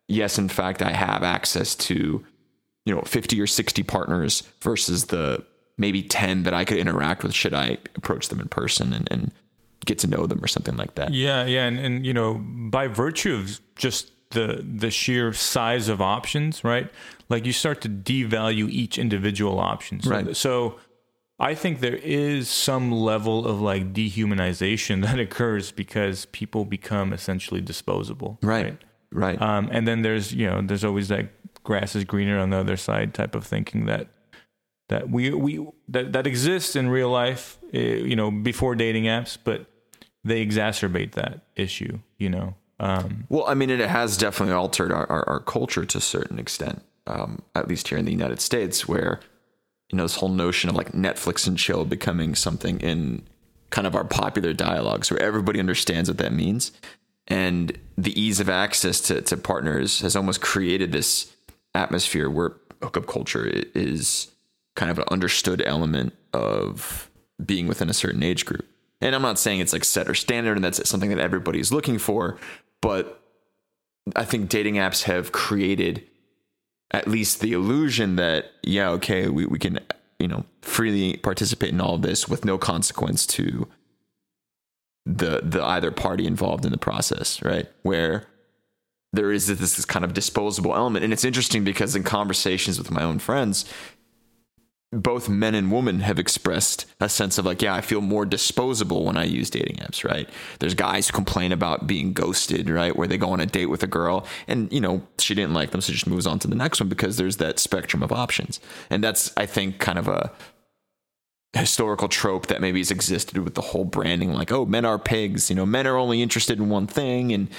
yes, 0.08 0.38
in 0.38 0.50
fact, 0.50 0.82
I 0.82 0.92
have 0.92 1.24
access 1.24 1.76
to, 1.76 2.24
you 2.86 2.96
know, 2.96 3.02
50 3.02 3.42
or 3.42 3.48
60 3.48 3.84
partners 3.84 4.44
versus 4.62 5.06
the 5.06 5.44
maybe 5.78 6.04
10 6.04 6.44
that 6.44 6.54
I 6.54 6.64
could 6.64 6.78
interact 6.78 7.24
with 7.24 7.34
should 7.34 7.54
I 7.54 7.80
approach 7.96 8.30
them 8.30 8.40
in 8.40 8.48
person 8.48 8.94
and, 8.94 9.08
and 9.12 9.32
get 9.86 10.00
to 10.00 10.08
know 10.08 10.28
them 10.28 10.44
or 10.44 10.48
something 10.48 10.78
like 10.78 10.96
that. 10.96 11.14
Yeah, 11.14 11.46
yeah, 11.46 11.66
and, 11.66 11.80
and 11.80 12.06
you 12.06 12.14
know, 12.14 12.36
by 12.36 12.88
virtue 12.88 13.36
of 13.36 13.60
just 13.76 14.12
the 14.32 14.66
the 14.68 14.92
sheer 14.92 15.34
size 15.34 15.88
of 15.88 16.02
options, 16.02 16.64
right? 16.64 16.92
Like 17.30 17.46
you 17.46 17.54
start 17.54 17.82
to 17.82 17.90
devalue 17.90 18.70
each 18.70 18.98
individual 18.98 19.60
option. 19.60 20.02
So, 20.02 20.10
Right. 20.10 20.36
So 20.36 20.80
I 21.40 21.56
think 21.56 21.80
there 21.80 21.96
is 21.96 22.50
some 22.50 22.92
level 22.92 23.46
of 23.46 23.62
like 23.62 23.94
dehumanization 23.94 25.02
that 25.06 25.20
occurs 25.20 25.72
because 25.72 26.26
people 26.26 26.66
become 26.66 27.14
essentially 27.14 27.62
disposable. 27.62 28.40
Right. 28.42 28.78
Right. 29.12 29.42
Um, 29.42 29.70
and 29.72 29.88
then 29.88 30.04
there's 30.04 30.34
you 30.34 30.48
know 30.48 30.62
there's 30.62 30.84
always 30.84 31.10
that 31.10 31.30
grass 31.64 31.96
is 31.96 32.06
greener 32.06 32.40
on 32.40 32.50
the 32.50 32.58
other 32.58 32.78
side 32.78 33.14
type 33.14 33.36
of 33.36 33.46
thinking 33.46 33.86
that 33.86 34.08
that 34.90 35.10
we 35.10 35.32
we 35.32 35.66
that 35.90 36.14
that 36.14 36.28
exists 36.28 36.76
in 36.76 36.90
real 36.90 37.10
life, 37.10 37.58
eh, 37.74 37.96
you 37.96 38.16
know, 38.16 38.30
before 38.30 38.76
dating 38.76 39.06
apps, 39.06 39.38
but 39.42 39.66
they 40.24 40.46
exacerbate 40.46 41.14
that 41.14 41.42
issue. 41.56 42.00
You 42.18 42.30
know, 42.30 42.56
um, 42.80 43.26
Well, 43.30 43.46
I 43.48 43.54
mean, 43.54 43.70
it 43.70 43.80
has 43.80 44.18
definitely 44.18 44.56
altered 44.56 44.92
our, 44.92 45.10
our, 45.10 45.30
our 45.30 45.40
culture 45.40 45.86
to 45.86 45.98
a 46.00 46.02
certain 46.02 46.40
extent, 46.40 46.82
um, 47.08 47.44
at 47.56 47.68
least 47.68 47.88
here 47.88 47.98
in 47.98 48.06
the 48.06 48.12
United 48.12 48.42
States, 48.42 48.88
where, 48.88 49.20
you 49.92 49.98
know, 49.98 50.04
this 50.04 50.16
whole 50.16 50.30
notion 50.30 50.70
of 50.70 50.76
like 50.76 50.92
Netflix 50.92 51.48
and 51.48 51.58
chill 51.58 51.86
becoming 51.86 52.34
something 52.34 52.80
in 52.80 53.22
kind 53.70 53.88
of 53.88 53.96
our 53.96 54.04
popular 54.04 54.52
dialogues 54.52 55.12
where 55.12 55.22
everybody 55.22 55.60
understands 55.60 56.10
what 56.10 56.18
that 56.18 56.34
means. 56.34 56.72
And 57.28 57.78
the 57.98 58.20
ease 58.20 58.40
of 58.40 58.50
access 58.50 59.00
to, 59.02 59.22
to 59.22 59.38
partners 59.38 60.02
has 60.02 60.16
almost 60.16 60.42
created 60.42 60.92
this 60.92 61.34
atmosphere 61.76 62.30
where 62.30 62.58
hookup 62.82 63.06
culture 63.06 63.46
is 63.46 64.32
kind 64.76 64.90
of 64.90 64.98
an 64.98 65.06
understood 65.12 65.62
element 65.66 66.14
of 66.34 67.10
being 67.46 67.68
within 67.68 67.90
a 67.90 67.94
certain 67.94 68.24
age 68.24 68.46
group. 68.46 68.66
And 69.02 69.16
I'm 69.16 69.22
not 69.22 69.40
saying 69.40 69.60
it's 69.60 69.74
like 69.74 69.84
set 69.84 70.08
or 70.08 70.14
standard 70.14 70.58
and 70.58 70.64
that's 70.64 70.88
something 70.88 71.10
that 71.10 71.20
everybody's 71.20 71.72
looking 71.72 71.98
for, 71.98 72.38
but 72.82 73.22
I 74.16 74.26
think 74.26 74.50
dating 74.50 74.76
apps 74.76 75.04
have 75.04 75.32
created 75.32 76.08
at 76.92 77.08
least 77.08 77.40
the 77.40 77.54
illusion 77.54 78.16
that, 78.18 78.52
yeah, 78.64 78.90
okay, 78.92 79.28
we, 79.28 79.46
we 79.46 79.58
can, 79.58 79.80
you 80.20 80.28
know, 80.28 80.46
freely 80.62 81.18
participate 81.18 81.72
in 81.72 81.82
all 81.82 81.96
of 81.96 82.02
this 82.02 82.28
with 82.28 82.46
no 82.46 82.58
consequence 82.58 83.26
to 83.26 83.68
the 85.06 85.42
the 85.44 85.64
either 85.64 85.90
party 85.90 86.28
involved 86.28 86.64
in 86.64 86.72
the 86.72 86.78
process, 86.78 87.42
right? 87.42 87.68
Where 87.82 88.28
there 89.14 89.32
is 89.32 89.48
this, 89.48 89.60
this 89.60 89.86
kind 89.86 90.06
of 90.06 90.14
disposable 90.14 90.76
element. 90.76 91.04
And 91.04 91.12
it's 91.12 91.26
interesting 91.26 91.64
because 91.64 91.96
in 91.96 92.04
conversations 92.04 92.78
with 92.78 92.92
my 92.92 93.04
own 93.04 93.20
friends, 93.20 93.66
both 94.92 95.30
men 95.30 95.56
and 95.56 95.72
women 95.72 96.02
have 96.02 96.20
expressed 96.20 96.86
a 97.00 97.08
sense 97.08 97.38
of 97.38 97.46
like, 97.46 97.62
yeah, 97.62 97.74
I 97.74 97.82
feel 97.82 98.02
more 98.02 98.26
disposable 98.26 99.06
when 99.06 99.16
I 99.16 99.24
use 99.24 99.50
dating 99.50 99.78
apps, 99.78 100.04
right? 100.04 100.30
There's 100.60 100.74
guys 100.74 101.08
who 101.08 101.14
complain 101.14 101.54
about 101.54 101.88
being 101.88 102.12
ghosted, 102.12 102.70
right? 102.70 102.96
Where 102.96 103.08
they 103.08 103.18
go 103.18 103.30
on 103.32 103.40
a 103.40 103.46
date 103.46 103.68
with 103.68 103.84
a 103.84 103.88
girl 103.88 104.28
and, 104.48 104.72
you 104.72 104.82
know, 104.82 105.02
she 105.18 105.34
didn't 105.34 105.54
like 105.54 105.72
them, 105.72 105.80
so 105.80 105.94
just 105.94 106.08
moves 106.08 106.28
on 106.28 106.40
to 106.40 106.48
the 106.48 106.56
next 106.56 106.82
one 106.82 106.90
because 106.90 107.16
there's 107.16 107.38
that 107.38 107.58
spectrum 107.58 108.04
of 108.04 108.12
options. 108.12 108.60
And 108.90 109.02
that's, 109.02 109.32
I 109.38 109.46
think, 109.46 109.80
kind 109.80 109.98
of 109.98 110.10
a 110.10 110.32
historical 111.54 112.10
trope 112.10 112.48
that 112.48 112.60
maybe 112.60 112.80
has 112.80 112.92
existed 112.92 113.38
with 113.38 113.56
the 113.56 113.62
whole 113.62 113.86
branding, 113.86 114.34
like, 114.34 114.52
oh, 114.52 114.66
men 114.66 114.84
are 114.84 115.00
pigs, 115.00 115.50
you 115.50 115.56
know, 115.56 115.66
men 115.66 115.88
are 115.88 115.98
only 115.98 116.22
interested 116.22 116.60
in 116.60 116.68
one 116.68 116.88
thing. 116.88 117.32
And, 117.32 117.50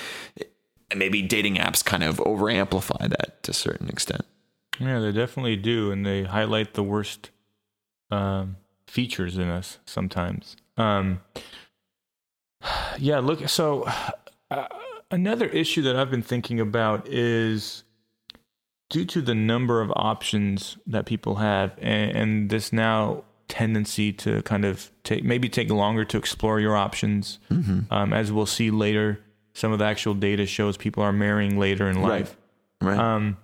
and 0.91 0.99
maybe 0.99 1.23
dating 1.23 1.57
apps 1.57 1.83
kind 1.83 2.05
of 2.05 2.21
over 2.21 2.51
amplify 2.51 3.07
that 3.07 3.43
to 3.45 3.53
a 3.53 3.55
certain 3.55 3.89
extent. 3.89 4.27
Yeah, 4.79 4.99
they 4.99 5.13
definitely 5.13 5.57
do, 5.57 5.91
and 5.91 6.05
they 6.05 6.25
highlight 6.25 6.75
the 6.75 6.83
worst 6.83 7.31
um, 8.11 8.57
features 8.87 9.37
in 9.37 9.49
us 9.49 9.79
sometimes. 9.85 10.57
Um, 10.77 11.21
yeah, 12.99 13.19
look. 13.19 13.49
So 13.49 13.89
uh, 14.51 14.69
another 15.11 15.47
issue 15.47 15.83
that 15.83 15.97
I've 15.97 16.11
been 16.11 16.23
thinking 16.23 16.61
about 16.61 17.09
is 17.09 17.85
due 18.91 19.05
to 19.07 19.23
the 19.23 19.35
number 19.35 19.81
of 19.81 19.93
options 19.97 20.77
that 20.87 21.07
people 21.07 21.37
have, 21.37 21.73
and, 21.79 22.17
and 22.17 22.51
this 22.51 22.73
now 22.73 23.25
tendency 23.49 24.13
to 24.15 24.41
kind 24.43 24.65
of 24.65 24.91
take 25.05 25.25
maybe 25.25 25.49
take 25.49 25.71
longer 25.71 26.05
to 26.07 26.17
explore 26.17 26.59
your 26.59 26.75
options. 26.77 27.39
Um, 27.91 28.13
as 28.13 28.33
we'll 28.33 28.47
see 28.47 28.71
later, 28.71 29.21
some 29.53 29.73
of 29.73 29.79
the 29.79 29.85
actual 29.85 30.15
data 30.15 30.47
shows 30.47 30.77
people 30.77 31.03
are 31.03 31.13
marrying 31.13 31.59
later 31.59 31.89
in 31.89 32.01
life. 32.01 32.37
Right. 32.81 32.99
Um, 32.99 33.37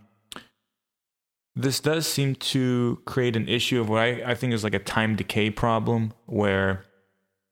this 1.59 1.81
does 1.81 2.07
seem 2.07 2.37
to 2.37 3.03
create 3.05 3.35
an 3.35 3.49
issue 3.49 3.81
of 3.81 3.89
what 3.89 4.01
I, 4.01 4.23
I 4.31 4.35
think 4.37 4.53
is 4.53 4.63
like 4.63 4.75
a 4.75 4.79
time 4.79 5.17
decay 5.17 5.51
problem, 5.51 6.13
where 6.27 6.85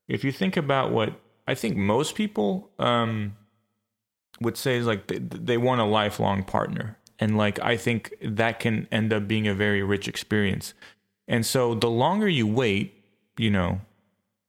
if 0.06 0.22
you 0.22 0.30
think 0.30 0.56
about 0.56 0.92
what 0.92 1.20
I 1.48 1.56
think 1.56 1.76
most 1.76 2.14
people 2.14 2.70
um, 2.78 3.36
would 4.40 4.56
say 4.56 4.76
is 4.76 4.86
like 4.86 5.08
they, 5.08 5.18
they 5.18 5.56
want 5.56 5.80
a 5.80 5.84
lifelong 5.84 6.44
partner. 6.44 6.96
And 7.18 7.36
like 7.36 7.58
I 7.58 7.76
think 7.76 8.14
that 8.22 8.60
can 8.60 8.86
end 8.92 9.12
up 9.12 9.26
being 9.26 9.48
a 9.48 9.54
very 9.54 9.82
rich 9.82 10.06
experience. 10.06 10.72
And 11.26 11.44
so 11.44 11.74
the 11.74 11.90
longer 11.90 12.28
you 12.28 12.46
wait, 12.46 13.02
you 13.36 13.50
know, 13.50 13.80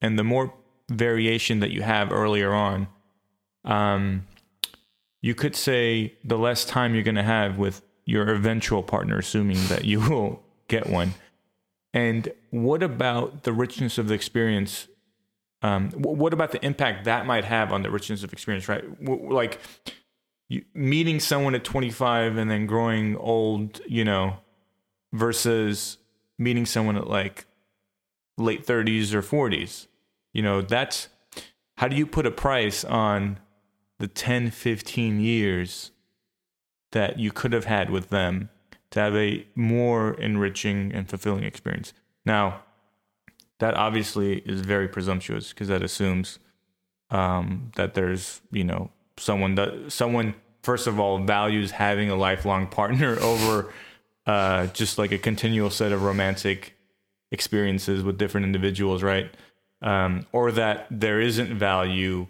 and 0.04 0.20
the 0.20 0.24
more 0.24 0.54
variation 0.88 1.62
that 1.62 1.72
you 1.72 1.82
have 1.82 2.12
earlier 2.12 2.54
on, 2.54 2.88
um, 3.66 4.28
you 5.20 5.34
could 5.34 5.56
say 5.56 6.14
the 6.24 6.38
less 6.38 6.64
time 6.64 6.94
you're 6.94 7.04
going 7.04 7.16
to 7.16 7.24
have 7.24 7.58
with 7.58 7.82
your 8.08 8.30
eventual 8.30 8.82
partner, 8.82 9.20
assuming 9.20 9.58
that 9.68 9.84
you 9.84 10.00
will 10.00 10.42
get 10.70 10.88
one. 10.90 11.14
And 11.94 12.32
what 12.52 12.82
about 12.82 13.44
the 13.44 13.52
richness 13.52 13.98
of 13.98 14.08
the 14.08 14.14
experience? 14.14 14.88
Um, 15.62 15.92
what 15.92 16.34
about 16.34 16.52
the 16.52 16.66
impact 16.66 17.04
that 17.04 17.26
might 17.26 17.44
have 17.44 17.74
on 17.74 17.82
the 17.82 17.92
richness 17.92 18.24
of 18.24 18.32
experience, 18.32 18.70
right? 18.70 18.84
Like 19.02 19.60
meeting 20.74 21.20
someone 21.20 21.54
at 21.54 21.66
25 21.66 22.38
and 22.38 22.50
then 22.50 22.66
growing 22.66 23.18
old, 23.18 23.82
you 23.88 24.06
know, 24.06 24.38
versus 25.12 25.98
meeting 26.40 26.66
someone 26.66 26.96
at 26.96 27.08
like 27.08 27.46
late 28.38 28.66
30s 28.66 29.14
or 29.14 29.22
40s. 29.22 29.88
You 30.32 30.44
know, 30.44 30.62
that's 30.62 31.10
how 31.76 31.90
do 31.90 31.98
you 31.98 32.06
put 32.06 32.26
a 32.26 32.32
price 32.32 32.86
on 32.86 33.40
the 34.00 34.08
10, 34.08 34.52
15 34.52 35.20
years 35.20 35.92
that 36.92 37.20
you 37.20 37.32
could 37.32 37.54
have 37.54 37.66
had 37.66 37.90
with 37.90 38.10
them 38.10 38.50
to 38.92 39.00
have 39.00 39.16
a 39.16 39.46
more 39.56 40.14
enriching 40.14 40.92
and 40.94 41.10
fulfilling 41.10 41.44
experience. 41.44 41.94
Now, 42.26 42.64
that 43.60 43.74
obviously 43.76 44.40
is 44.40 44.62
very 44.62 44.88
presumptuous 44.88 45.50
because 45.50 45.68
that 45.68 45.84
assumes 45.84 46.40
um, 47.10 47.72
that 47.76 47.94
there's, 47.94 48.42
you 48.52 48.64
know, 48.64 48.92
someone 49.18 49.56
that 49.56 49.92
someone 49.92 50.36
first 50.62 50.86
of 50.86 51.00
all 51.00 51.18
values 51.20 51.72
having 51.72 52.10
a 52.10 52.16
lifelong 52.16 52.68
partner 52.68 53.18
over 53.22 53.74
uh, 54.26 54.68
just 54.68 54.98
like 54.98 55.12
a 55.12 55.18
continual 55.18 55.70
set 55.70 55.92
of 55.92 56.04
romantic 56.04 56.76
experiences 57.32 58.04
with 58.04 58.18
different 58.18 58.46
individuals, 58.46 59.02
right? 59.02 59.32
Um, 59.82 60.26
or 60.32 60.52
that 60.52 60.88
there 60.92 61.22
isn't 61.22 61.58
value 61.58 62.28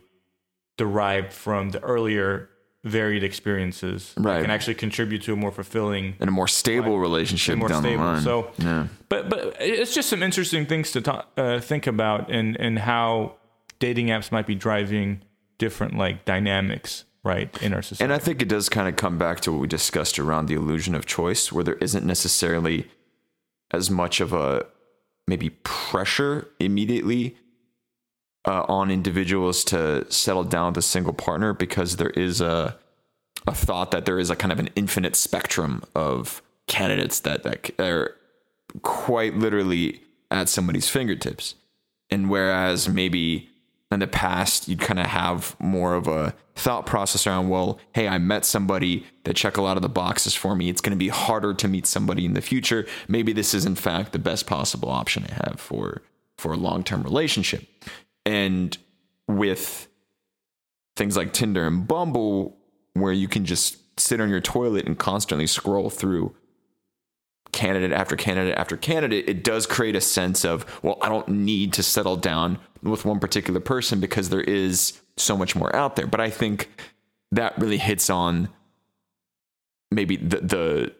derived 0.78 1.34
from 1.34 1.72
the 1.72 1.82
earlier 1.82 2.50
varied 2.84 3.24
experiences 3.24 4.14
Right. 4.18 4.42
can 4.42 4.52
actually 4.52 4.76
contribute 4.76 5.22
to 5.24 5.34
a 5.34 5.36
more 5.36 5.52
fulfilling 5.52 6.16
and 6.20 6.30
a 6.30 6.32
more 6.32 6.48
stable 6.48 7.00
relationship 7.00 7.58
more 7.58 7.68
down 7.68 7.82
stable. 7.82 8.04
the 8.04 8.12
line. 8.12 8.22
So- 8.22 8.52
yeah. 8.60 8.88
but 9.10 9.30
but 9.30 9.58
it's 9.60 9.94
just 9.94 10.10
some 10.10 10.24
interesting 10.24 10.66
things 10.66 10.92
to 10.94 11.02
talk, 11.02 11.28
uh, 11.38 11.60
think 11.60 11.88
about 11.88 12.30
and 12.32 12.56
and 12.60 12.80
how 12.80 13.36
dating 13.80 14.08
apps 14.08 14.32
might 14.32 14.48
be 14.48 14.56
driving 14.56 15.22
different 15.58 15.98
like 15.98 16.24
dynamics 16.26 17.04
right 17.24 17.50
in 17.62 17.74
our 17.74 17.82
society 17.82 18.04
And 18.06 18.14
I 18.14 18.20
think 18.24 18.42
it 18.42 18.48
does 18.48 18.70
kind 18.70 18.88
of 18.88 18.96
come 18.96 19.18
back 19.18 19.42
to 19.42 19.52
what 19.52 19.60
we 19.60 19.68
discussed 19.68 20.18
around 20.20 20.46
the 20.46 20.54
illusion 20.54 20.96
of 20.96 21.06
choice, 21.06 21.52
where 21.52 21.64
there 21.64 21.76
isn't 21.82 22.06
necessarily 22.06 22.88
as 23.72 23.90
much 23.90 24.22
of 24.22 24.32
a 24.34 24.66
maybe 25.28 25.50
pressure 25.64 26.48
immediately 26.60 27.36
uh, 28.48 28.66
on 28.68 28.89
individuals 28.89 29.63
to 29.66 30.10
settle 30.12 30.44
down 30.44 30.72
with 30.72 30.77
a 30.77 30.82
single 30.82 31.13
partner 31.13 31.54
because 31.54 31.98
there 31.98 32.12
is 32.12 32.42
a 32.42 32.77
a 33.46 33.54
thought 33.54 33.92
that 33.92 34.06
there 34.06 34.20
is 34.20 34.30
a 34.30 34.36
kind 34.36 34.51
of 34.51 34.60
an 34.60 34.70
infinite 34.75 35.16
spectrum 35.16 35.82
of 35.96 36.42
candidates 36.68 37.22
that 37.22 37.44
that 37.44 37.72
are 37.80 38.16
quite 38.82 39.36
literally 39.36 40.01
at 40.32 40.50
somebody's 40.50 40.89
fingertips. 40.89 41.56
And 42.10 42.30
whereas 42.30 42.89
maybe 42.89 43.50
in 43.92 44.00
the 44.00 44.08
past 44.08 44.68
you'd 44.68 44.82
kind 44.82 45.00
of 45.00 45.08
have 45.08 45.56
more 45.60 45.96
of 45.96 46.08
a 46.08 46.34
thought 46.56 46.86
process 46.86 47.25
around, 47.25 47.50
well, 47.50 47.80
hey, 47.94 48.08
I 48.08 48.18
met 48.18 48.44
somebody 48.44 49.06
that 49.24 49.36
check 49.36 49.58
a 49.58 49.62
lot 49.62 49.77
of 49.77 49.84
the 49.84 49.89
boxes 49.89 50.34
for 50.34 50.56
me. 50.56 50.70
It's 50.70 50.82
going 50.82 50.92
to 50.92 50.98
be 50.98 51.10
harder 51.10 51.54
to 51.54 51.68
meet 51.68 51.86
somebody 51.86 52.25
in 52.25 52.34
the 52.34 52.42
future. 52.42 52.86
Maybe 53.08 53.32
this 53.32 53.54
is 53.54 53.66
in 53.66 53.75
fact 53.75 54.12
the 54.12 54.20
best 54.20 54.48
possible 54.48 54.89
option 54.89 55.25
I 55.30 55.48
have 55.48 55.60
for 55.60 56.01
for 56.38 56.54
a 56.54 56.58
long-term 56.58 57.01
relationship. 57.01 57.66
And 58.28 58.78
with 59.30 59.88
things 60.98 61.16
like 61.16 61.32
Tinder 61.32 61.66
and 61.66 61.88
Bumble, 61.88 62.58
where 62.94 63.14
you 63.14 63.30
can 63.30 63.46
just 63.46 63.78
sit 63.98 64.20
on 64.20 64.30
your 64.30 64.42
toilet 64.42 64.86
and 64.86 65.00
constantly 65.00 65.48
scroll 65.48 65.90
through 65.90 66.36
candidate 67.54 67.94
after 67.94 68.18
candidate 68.18 68.58
after 68.58 68.76
candidate, 68.76 69.30
it 69.30 69.46
does 69.46 69.66
create 69.66 69.96
a 69.96 70.02
sense 70.02 70.44
of, 70.44 70.66
well, 70.84 70.98
I 71.02 71.08
don't 71.08 71.30
need 71.30 71.72
to 71.74 71.84
settle 71.84 72.18
down 72.18 72.60
with 72.84 73.06
one 73.06 73.22
particular 73.22 73.62
person 73.62 74.02
because 74.02 74.28
there 74.28 74.42
is 74.42 75.00
so 75.16 75.38
much 75.38 75.56
more 75.56 75.74
out 75.74 75.96
there. 75.96 76.06
But 76.06 76.20
I 76.20 76.30
think 76.30 76.70
that 77.32 77.58
really 77.58 77.78
hits 77.78 78.10
on 78.10 78.50
maybe 79.90 80.18
the 80.18 80.42
the 80.42 80.96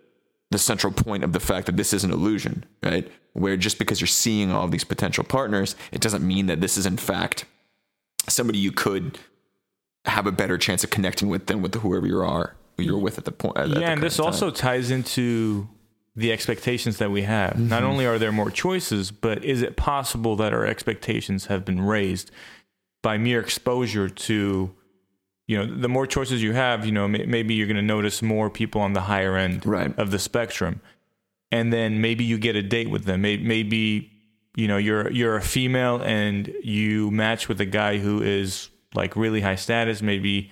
the 0.52 0.58
central 0.58 0.94
point 0.94 1.24
of 1.24 1.34
the 1.34 1.40
fact 1.40 1.66
that 1.66 1.78
this 1.78 1.94
is 1.94 2.04
an 2.04 2.12
illusion, 2.12 2.66
right? 2.82 3.10
Where 3.34 3.58
just 3.58 3.80
because 3.80 4.00
you're 4.00 4.08
seeing 4.08 4.52
all 4.52 4.68
these 4.68 4.84
potential 4.84 5.24
partners, 5.24 5.76
it 5.92 6.02
doesn't 6.02 6.26
mean 6.26 6.46
that 6.48 6.62
this 6.62 6.78
is 6.78 6.86
in 6.86 6.98
fact 6.98 7.46
somebody 8.30 8.60
you 8.60 8.72
could 8.72 9.20
have 10.06 10.26
a 10.26 10.32
better 10.32 10.58
chance 10.58 10.84
of 10.84 10.90
connecting 10.90 11.28
with 11.28 11.48
than 11.48 11.62
with 11.62 11.76
whoever 11.76 12.08
you 12.08 12.20
are 12.22 12.56
you're 12.78 13.00
with 13.00 13.18
at 13.18 13.26
the 13.26 13.32
point. 13.32 13.58
At, 13.58 13.70
yeah, 13.70 13.78
at 13.78 13.84
and 13.94 14.04
this 14.04 14.20
also 14.20 14.52
ties 14.52 14.92
into 14.92 15.68
the 16.16 16.32
expectations 16.32 16.98
that 16.98 17.12
we 17.12 17.24
have. 17.24 17.54
Mm-hmm. 17.54 17.70
Not 17.70 17.84
only 17.84 18.06
are 18.06 18.18
there 18.18 18.32
more 18.32 18.52
choices, 18.52 19.12
but 19.12 19.44
is 19.44 19.62
it 19.62 19.76
possible 19.76 20.36
that 20.38 20.54
our 20.54 20.66
expectations 20.66 21.46
have 21.46 21.66
been 21.66 21.82
raised 21.82 22.32
by 23.04 23.18
mere 23.18 23.40
exposure 23.40 24.10
to 24.10 24.74
you 25.48 25.58
know 25.58 25.66
the 25.66 25.90
more 25.90 26.06
choices 26.06 26.44
you 26.44 26.54
have 26.54 26.86
you 26.86 26.92
know 26.92 27.08
maybe 27.08 27.54
you're 27.54 27.68
going 27.68 27.78
to 27.78 27.82
notice 27.82 28.22
more 28.22 28.50
people 28.50 28.82
on 28.82 28.94
the 28.94 29.02
higher 29.02 29.38
end 29.38 29.66
right. 29.66 29.98
of 29.98 30.12
the 30.12 30.20
spectrum. 30.20 30.82
And 31.50 31.72
then 31.72 32.02
maybe 32.02 32.26
you 32.26 32.38
get 32.38 32.58
a 32.58 32.62
date 32.62 32.90
with 32.90 33.06
them. 33.06 33.22
Maybe 33.22 34.12
you 34.56 34.68
know 34.68 34.78
you're 34.78 35.10
you're 35.12 35.38
a 35.38 35.42
female 35.42 36.02
and 36.04 36.54
you 36.62 37.10
match 37.12 37.48
with 37.48 37.62
a 37.62 37.66
guy 37.66 37.98
who 38.00 38.22
is 38.22 38.70
like 38.94 39.16
really 39.16 39.42
high 39.42 39.56
status 39.56 40.02
maybe 40.02 40.52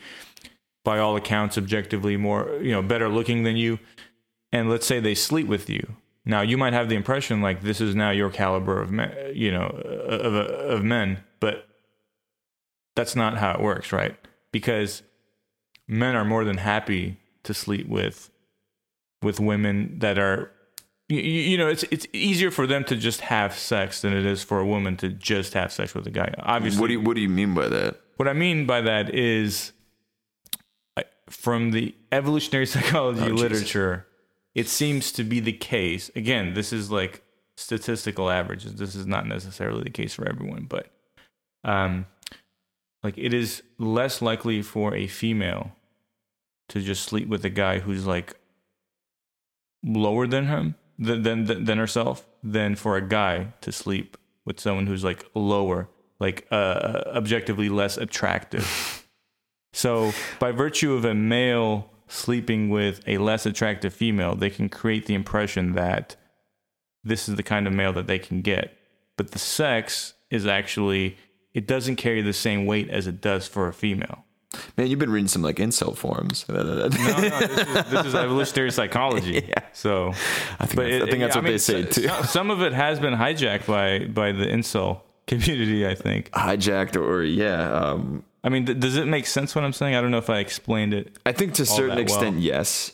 by 0.84 1.00
all 1.00 1.16
accounts 1.18 1.58
objectively 1.58 2.16
more 2.16 2.60
you 2.62 2.72
know 2.72 2.82
better 2.82 3.10
looking 3.10 3.44
than 3.44 3.58
you. 3.58 3.80
And 4.54 4.70
let's 4.70 4.86
say 4.86 5.02
they 5.02 5.16
sleep 5.16 5.48
with 5.48 5.70
you. 5.70 5.98
Now 6.24 6.42
you 6.42 6.58
might 6.58 6.72
have 6.72 6.88
the 6.88 6.96
impression 6.96 7.42
like 7.42 7.62
this 7.62 7.82
is 7.82 7.94
now 7.94 8.12
your 8.12 8.30
caliber 8.30 8.82
of 8.82 8.92
men 8.92 9.14
you 9.34 9.52
know 9.52 9.66
of, 9.66 10.34
of 10.34 10.84
men 10.84 11.24
but 11.42 11.68
that's 12.96 13.16
not 13.18 13.38
how 13.38 13.52
it 13.52 13.60
works 13.60 13.92
right 13.92 14.16
because 14.56 15.04
men 15.88 16.16
are 16.16 16.26
more 16.26 16.46
than 16.46 16.58
happy 16.58 17.18
to 17.44 17.54
sleep 17.54 17.88
with 17.88 18.30
with 19.22 19.40
women 19.40 20.00
that 20.00 20.18
are 20.18 20.52
you, 21.10 21.20
you, 21.20 21.58
know 21.58 21.68
it's 21.68 21.84
it's 21.92 22.08
easier 22.14 22.50
for 22.50 22.66
them 22.66 22.84
to 22.84 22.96
just 22.96 23.22
have 23.22 23.54
sex 23.54 24.02
than 24.02 24.14
it 24.14 24.26
is 24.26 24.44
for 24.44 24.60
a 24.60 24.66
woman 24.66 24.96
to 24.98 25.10
just 25.10 25.54
have 25.54 25.72
sex 25.72 25.94
with 25.94 26.08
a 26.08 26.12
guy 26.12 26.34
obviously 26.40 26.82
what 26.82 26.88
do 26.88 26.94
you, 26.94 27.02
what 27.02 27.16
do 27.16 27.22
you 27.22 27.30
mean 27.30 27.54
by 27.54 27.68
that 27.68 28.00
what 28.18 28.28
i 28.28 28.34
mean 28.34 28.66
by 28.66 28.82
that 28.82 29.14
is 29.14 29.74
from 31.30 31.72
the 31.72 31.96
evolutionary 32.12 32.66
psychology 32.76 33.32
oh, 33.32 33.36
literature, 33.36 34.08
it 34.54 34.68
seems 34.68 35.12
to 35.14 35.24
be 35.24 35.40
the 35.40 35.54
case. 35.54 36.10
Again, 36.16 36.54
this 36.54 36.72
is 36.72 36.92
like 36.92 37.24
statistical 37.58 38.30
averages. 38.30 38.76
This 38.76 38.96
is 38.96 39.06
not 39.06 39.28
necessarily 39.28 39.84
the 39.84 39.90
case 39.90 40.14
for 40.14 40.28
everyone, 40.28 40.66
but 40.70 40.88
um, 41.64 42.06
like 43.06 43.18
it 43.18 43.34
is 43.34 43.64
less 43.78 44.22
likely 44.22 44.62
for 44.62 44.96
a 44.96 45.08
female 45.08 45.72
to 46.70 46.82
just 46.82 47.04
sleep 47.04 47.28
with 47.28 47.46
a 47.46 47.50
guy 47.50 47.80
who's 47.80 48.06
like 48.06 48.34
lower 49.84 50.26
than 50.28 50.48
him 50.48 50.76
than 50.98 51.24
than, 51.24 51.66
than 51.66 51.78
herself 51.78 52.28
than 52.44 52.76
for 52.76 52.98
a 52.98 53.02
guy 53.02 53.54
to 53.62 53.72
sleep 53.72 54.18
with 54.46 54.60
someone 54.60 54.88
who's 54.88 55.04
like 55.04 55.26
lower, 55.34 55.90
like 56.20 56.48
uh, 56.52 57.02
objectively 57.08 57.70
less 57.70 57.98
attractive. 57.98 59.02
So, 59.74 60.14
by 60.40 60.54
virtue 60.54 60.94
of 60.94 61.04
a 61.04 61.14
male 61.14 61.92
sleeping 62.08 62.70
with 62.70 63.04
a 63.08 63.18
less 63.18 63.46
attractive 63.46 63.94
female, 63.94 64.34
they 64.34 64.50
can 64.50 64.70
create 64.70 65.06
the 65.06 65.16
impression 65.16 65.74
that 65.74 66.16
this 67.04 67.28
is 67.28 67.36
the 67.36 67.44
kind 67.44 67.68
of 67.68 67.74
male 67.74 67.92
that 67.92 68.08
they 68.08 68.18
can 68.18 68.40
get. 68.40 68.78
But 69.18 69.32
the 69.32 69.38
sex 69.38 70.14
is 70.32 70.48
actually, 70.48 71.18
it 71.56 71.66
doesn't 71.66 71.96
carry 71.96 72.22
the 72.22 72.34
same 72.34 72.66
weight 72.66 72.90
as 72.90 73.08
it 73.08 73.22
does 73.22 73.48
for 73.48 73.68
a 73.68 73.74
female. 73.74 74.26
Man, 74.78 74.88
you've 74.88 75.00
been 75.00 75.10
reading 75.10 75.30
some 75.30 75.42
like 75.42 75.56
incel 75.56 75.96
forums. 75.96 76.46
no, 76.50 76.62
no, 76.62 76.90
this 76.90 77.00
is, 77.00 77.92
this 77.92 78.06
is 78.06 78.16
evolutionary 78.16 78.72
psychology. 78.72 79.46
yeah. 79.50 79.64
So, 79.74 80.10
I 80.60 80.66
think, 80.66 80.76
that's, 80.76 80.78
it, 80.80 81.02
I 81.02 81.06
think 81.06 81.20
that's 81.22 81.36
what 81.36 81.44
I 81.44 81.48
mean, 81.48 81.54
they 81.54 81.58
say 81.58 81.84
too. 81.84 82.10
Some 82.26 82.52
of 82.52 82.62
it 82.62 82.74
has 82.74 83.00
been 83.00 83.14
hijacked 83.14 83.66
by 83.66 84.06
by 84.06 84.34
the 84.34 84.46
incel 84.46 85.02
community. 85.28 85.88
I 85.88 85.96
think 85.96 86.30
hijacked 86.32 86.98
or 86.98 87.24
yeah. 87.24 87.72
Um, 87.72 88.24
I 88.44 88.50
mean, 88.50 88.66
th- 88.66 88.80
does 88.80 88.98
it 88.98 89.08
make 89.08 89.26
sense 89.26 89.56
what 89.56 89.64
I'm 89.64 89.74
saying? 89.74 89.96
I 89.96 90.02
don't 90.02 90.12
know 90.12 90.20
if 90.20 90.30
I 90.30 90.40
explained 90.40 90.94
it. 90.94 91.18
I 91.26 91.32
think 91.32 91.54
to 91.56 91.64
a 91.64 91.66
certain 91.66 91.98
extent, 91.98 92.36
well. 92.36 92.44
yes. 92.44 92.92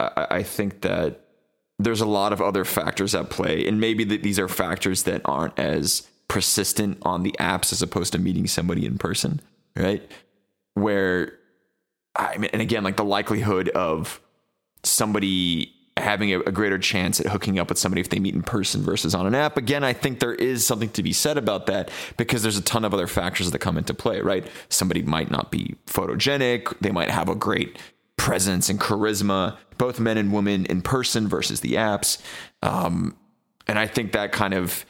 I-, 0.00 0.26
I 0.30 0.42
think 0.42 0.82
that 0.82 1.20
there's 1.78 2.00
a 2.00 2.06
lot 2.06 2.32
of 2.32 2.40
other 2.40 2.64
factors 2.64 3.14
at 3.14 3.30
play, 3.30 3.66
and 3.66 3.80
maybe 3.80 4.04
that 4.04 4.22
these 4.22 4.38
are 4.38 4.48
factors 4.48 5.02
that 5.04 5.22
aren't 5.24 5.58
as 5.58 6.08
persistent 6.36 6.98
on 7.00 7.22
the 7.22 7.34
apps 7.40 7.72
as 7.72 7.80
opposed 7.80 8.12
to 8.12 8.18
meeting 8.18 8.46
somebody 8.46 8.84
in 8.84 8.98
person, 8.98 9.40
right? 9.74 10.02
Where 10.74 11.32
I 12.14 12.36
mean, 12.36 12.50
and 12.52 12.60
again, 12.60 12.84
like 12.84 12.98
the 12.98 13.06
likelihood 13.06 13.70
of 13.70 14.20
somebody 14.82 15.72
having 15.96 16.34
a, 16.34 16.40
a, 16.40 16.52
greater 16.52 16.78
chance 16.78 17.20
at 17.20 17.28
hooking 17.28 17.58
up 17.58 17.70
with 17.70 17.78
somebody 17.78 18.02
if 18.02 18.10
they 18.10 18.18
meet 18.18 18.34
in 18.34 18.42
person 18.42 18.82
versus 18.82 19.14
on 19.14 19.26
an 19.26 19.34
app. 19.34 19.56
Again, 19.56 19.82
I 19.82 19.94
think 19.94 20.20
there 20.20 20.34
is 20.34 20.66
something 20.66 20.90
to 20.90 21.02
be 21.02 21.14
said 21.14 21.38
about 21.38 21.64
that 21.68 21.90
because 22.18 22.42
there's 22.42 22.58
a 22.58 22.62
ton 22.62 22.84
of 22.84 22.92
other 22.92 23.06
factors 23.06 23.50
that 23.50 23.58
come 23.60 23.78
into 23.78 23.94
play, 23.94 24.20
right? 24.20 24.46
Somebody 24.68 25.00
might 25.00 25.30
not 25.30 25.50
be 25.50 25.76
photogenic, 25.86 26.78
they 26.80 26.90
might 26.90 27.10
have 27.10 27.30
a 27.30 27.34
great 27.34 27.78
presence 28.18 28.68
and 28.68 28.78
charisma, 28.78 29.56
both 29.78 29.98
men 29.98 30.18
and 30.18 30.34
women 30.34 30.66
in 30.66 30.82
person 30.82 31.28
versus 31.28 31.60
the 31.60 31.76
apps. 31.76 32.20
Um, 32.62 33.16
and 33.66 33.78
I 33.78 33.86
think 33.86 34.12
that 34.12 34.32
kind 34.32 34.52
of 34.52 34.84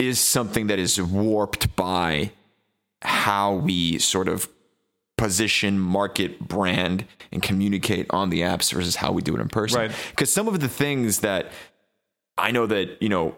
is 0.00 0.18
something 0.18 0.68
that 0.68 0.78
is 0.78 1.00
warped 1.00 1.76
by 1.76 2.32
how 3.02 3.54
we 3.54 3.98
sort 3.98 4.28
of 4.28 4.48
position, 5.16 5.78
market, 5.78 6.40
brand, 6.40 7.04
and 7.30 7.42
communicate 7.42 8.06
on 8.10 8.30
the 8.30 8.40
apps 8.40 8.72
versus 8.72 8.96
how 8.96 9.12
we 9.12 9.20
do 9.20 9.36
it 9.36 9.40
in 9.40 9.48
person. 9.48 9.78
Right. 9.78 9.92
Because 10.10 10.32
some 10.32 10.48
of 10.48 10.60
the 10.60 10.68
things 10.68 11.20
that 11.20 11.52
I 12.38 12.50
know 12.50 12.66
that, 12.66 13.02
you 13.02 13.10
know, 13.10 13.36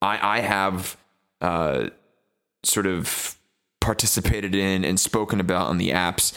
I, 0.00 0.38
I 0.38 0.40
have 0.40 0.96
uh, 1.42 1.90
sort 2.64 2.86
of 2.86 3.38
participated 3.80 4.54
in 4.54 4.84
and 4.84 4.98
spoken 4.98 5.38
about 5.38 5.68
on 5.68 5.76
the 5.76 5.90
apps 5.90 6.32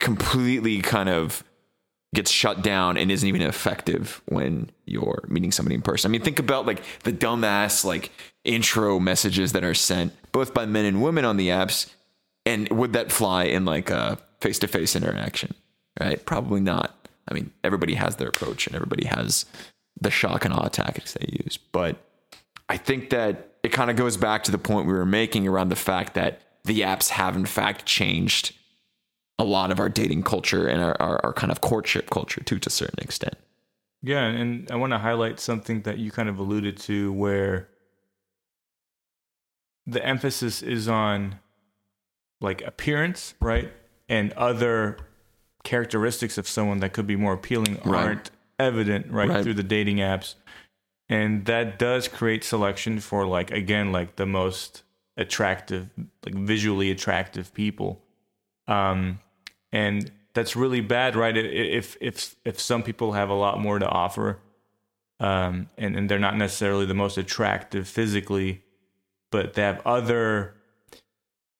completely 0.00 0.80
kind 0.80 1.08
of 1.08 1.44
gets 2.14 2.30
shut 2.30 2.62
down 2.62 2.96
and 2.96 3.12
isn't 3.12 3.28
even 3.28 3.42
effective 3.42 4.22
when 4.26 4.70
you're 4.86 5.24
meeting 5.28 5.52
somebody 5.52 5.74
in 5.74 5.82
person. 5.82 6.10
I 6.10 6.12
mean, 6.12 6.22
think 6.22 6.38
about 6.38 6.66
like 6.66 6.82
the 7.04 7.12
dumbass 7.12 7.84
like 7.84 8.10
intro 8.44 8.98
messages 8.98 9.52
that 9.52 9.64
are 9.64 9.74
sent 9.74 10.14
both 10.32 10.54
by 10.54 10.64
men 10.64 10.86
and 10.86 11.02
women 11.02 11.24
on 11.24 11.36
the 11.36 11.48
apps 11.48 11.92
and 12.46 12.68
would 12.70 12.94
that 12.94 13.12
fly 13.12 13.44
in 13.44 13.64
like 13.64 13.90
a 13.90 14.18
face 14.40 14.58
to 14.60 14.68
face 14.68 14.96
interaction? 14.96 15.54
Right? 16.00 16.24
Probably 16.24 16.60
not. 16.60 16.94
I 17.28 17.34
mean, 17.34 17.50
everybody 17.62 17.94
has 17.94 18.16
their 18.16 18.28
approach 18.28 18.66
and 18.66 18.74
everybody 18.74 19.06
has 19.06 19.44
the 20.00 20.10
shock 20.10 20.44
and 20.44 20.54
awe 20.54 20.68
tactics 20.68 21.12
they 21.12 21.26
use. 21.44 21.58
But 21.72 21.96
I 22.68 22.78
think 22.78 23.10
that 23.10 23.52
it 23.62 23.70
kind 23.70 23.90
of 23.90 23.96
goes 23.96 24.16
back 24.16 24.44
to 24.44 24.50
the 24.50 24.58
point 24.58 24.86
we 24.86 24.94
were 24.94 25.04
making 25.04 25.46
around 25.46 25.68
the 25.68 25.76
fact 25.76 26.14
that 26.14 26.40
the 26.64 26.80
apps 26.80 27.10
have, 27.10 27.36
in 27.36 27.44
fact, 27.44 27.84
changed 27.84 28.54
a 29.38 29.44
lot 29.44 29.70
of 29.70 29.78
our 29.78 29.88
dating 29.88 30.22
culture 30.22 30.66
and 30.66 30.82
our, 30.82 30.96
our, 31.00 31.20
our 31.26 31.32
kind 31.32 31.52
of 31.52 31.60
courtship 31.60 32.10
culture 32.10 32.42
too, 32.42 32.58
to 32.58 32.68
a 32.68 32.70
certain 32.70 32.98
extent. 33.02 33.36
Yeah. 34.02 34.24
And 34.24 34.70
I 34.70 34.76
want 34.76 34.92
to 34.92 34.98
highlight 34.98 35.40
something 35.40 35.82
that 35.82 35.98
you 35.98 36.10
kind 36.10 36.28
of 36.28 36.38
alluded 36.38 36.76
to 36.78 37.12
where 37.12 37.68
the 39.86 40.04
emphasis 40.04 40.62
is 40.62 40.88
on 40.88 41.38
like 42.40 42.62
appearance, 42.62 43.34
right? 43.40 43.72
And 44.08 44.32
other 44.34 44.98
characteristics 45.64 46.38
of 46.38 46.46
someone 46.46 46.80
that 46.80 46.92
could 46.92 47.06
be 47.06 47.16
more 47.16 47.32
appealing 47.32 47.80
right. 47.84 48.04
aren't 48.04 48.30
evident 48.58 49.10
right, 49.10 49.28
right, 49.28 49.42
through 49.42 49.54
the 49.54 49.62
dating 49.62 49.96
apps. 49.96 50.34
And 51.08 51.46
that 51.46 51.78
does 51.78 52.06
create 52.06 52.44
selection 52.44 53.00
for 53.00 53.26
like 53.26 53.50
again 53.50 53.92
like 53.92 54.16
the 54.16 54.26
most 54.26 54.82
attractive, 55.16 55.88
like 56.24 56.34
visually 56.34 56.90
attractive 56.90 57.52
people. 57.54 58.02
Um 58.66 59.20
and 59.72 60.10
that's 60.34 60.56
really 60.56 60.80
bad, 60.80 61.16
right? 61.16 61.36
If 61.36 61.96
if 62.00 62.36
if 62.44 62.60
some 62.60 62.82
people 62.82 63.12
have 63.12 63.28
a 63.28 63.34
lot 63.34 63.60
more 63.60 63.78
to 63.78 63.88
offer, 63.88 64.38
um, 65.20 65.68
and 65.76 65.96
and 65.96 66.08
they're 66.08 66.18
not 66.18 66.36
necessarily 66.36 66.86
the 66.86 66.94
most 66.94 67.18
attractive 67.18 67.88
physically, 67.88 68.62
but 69.30 69.54
they 69.54 69.62
have 69.62 69.84
other 69.86 70.54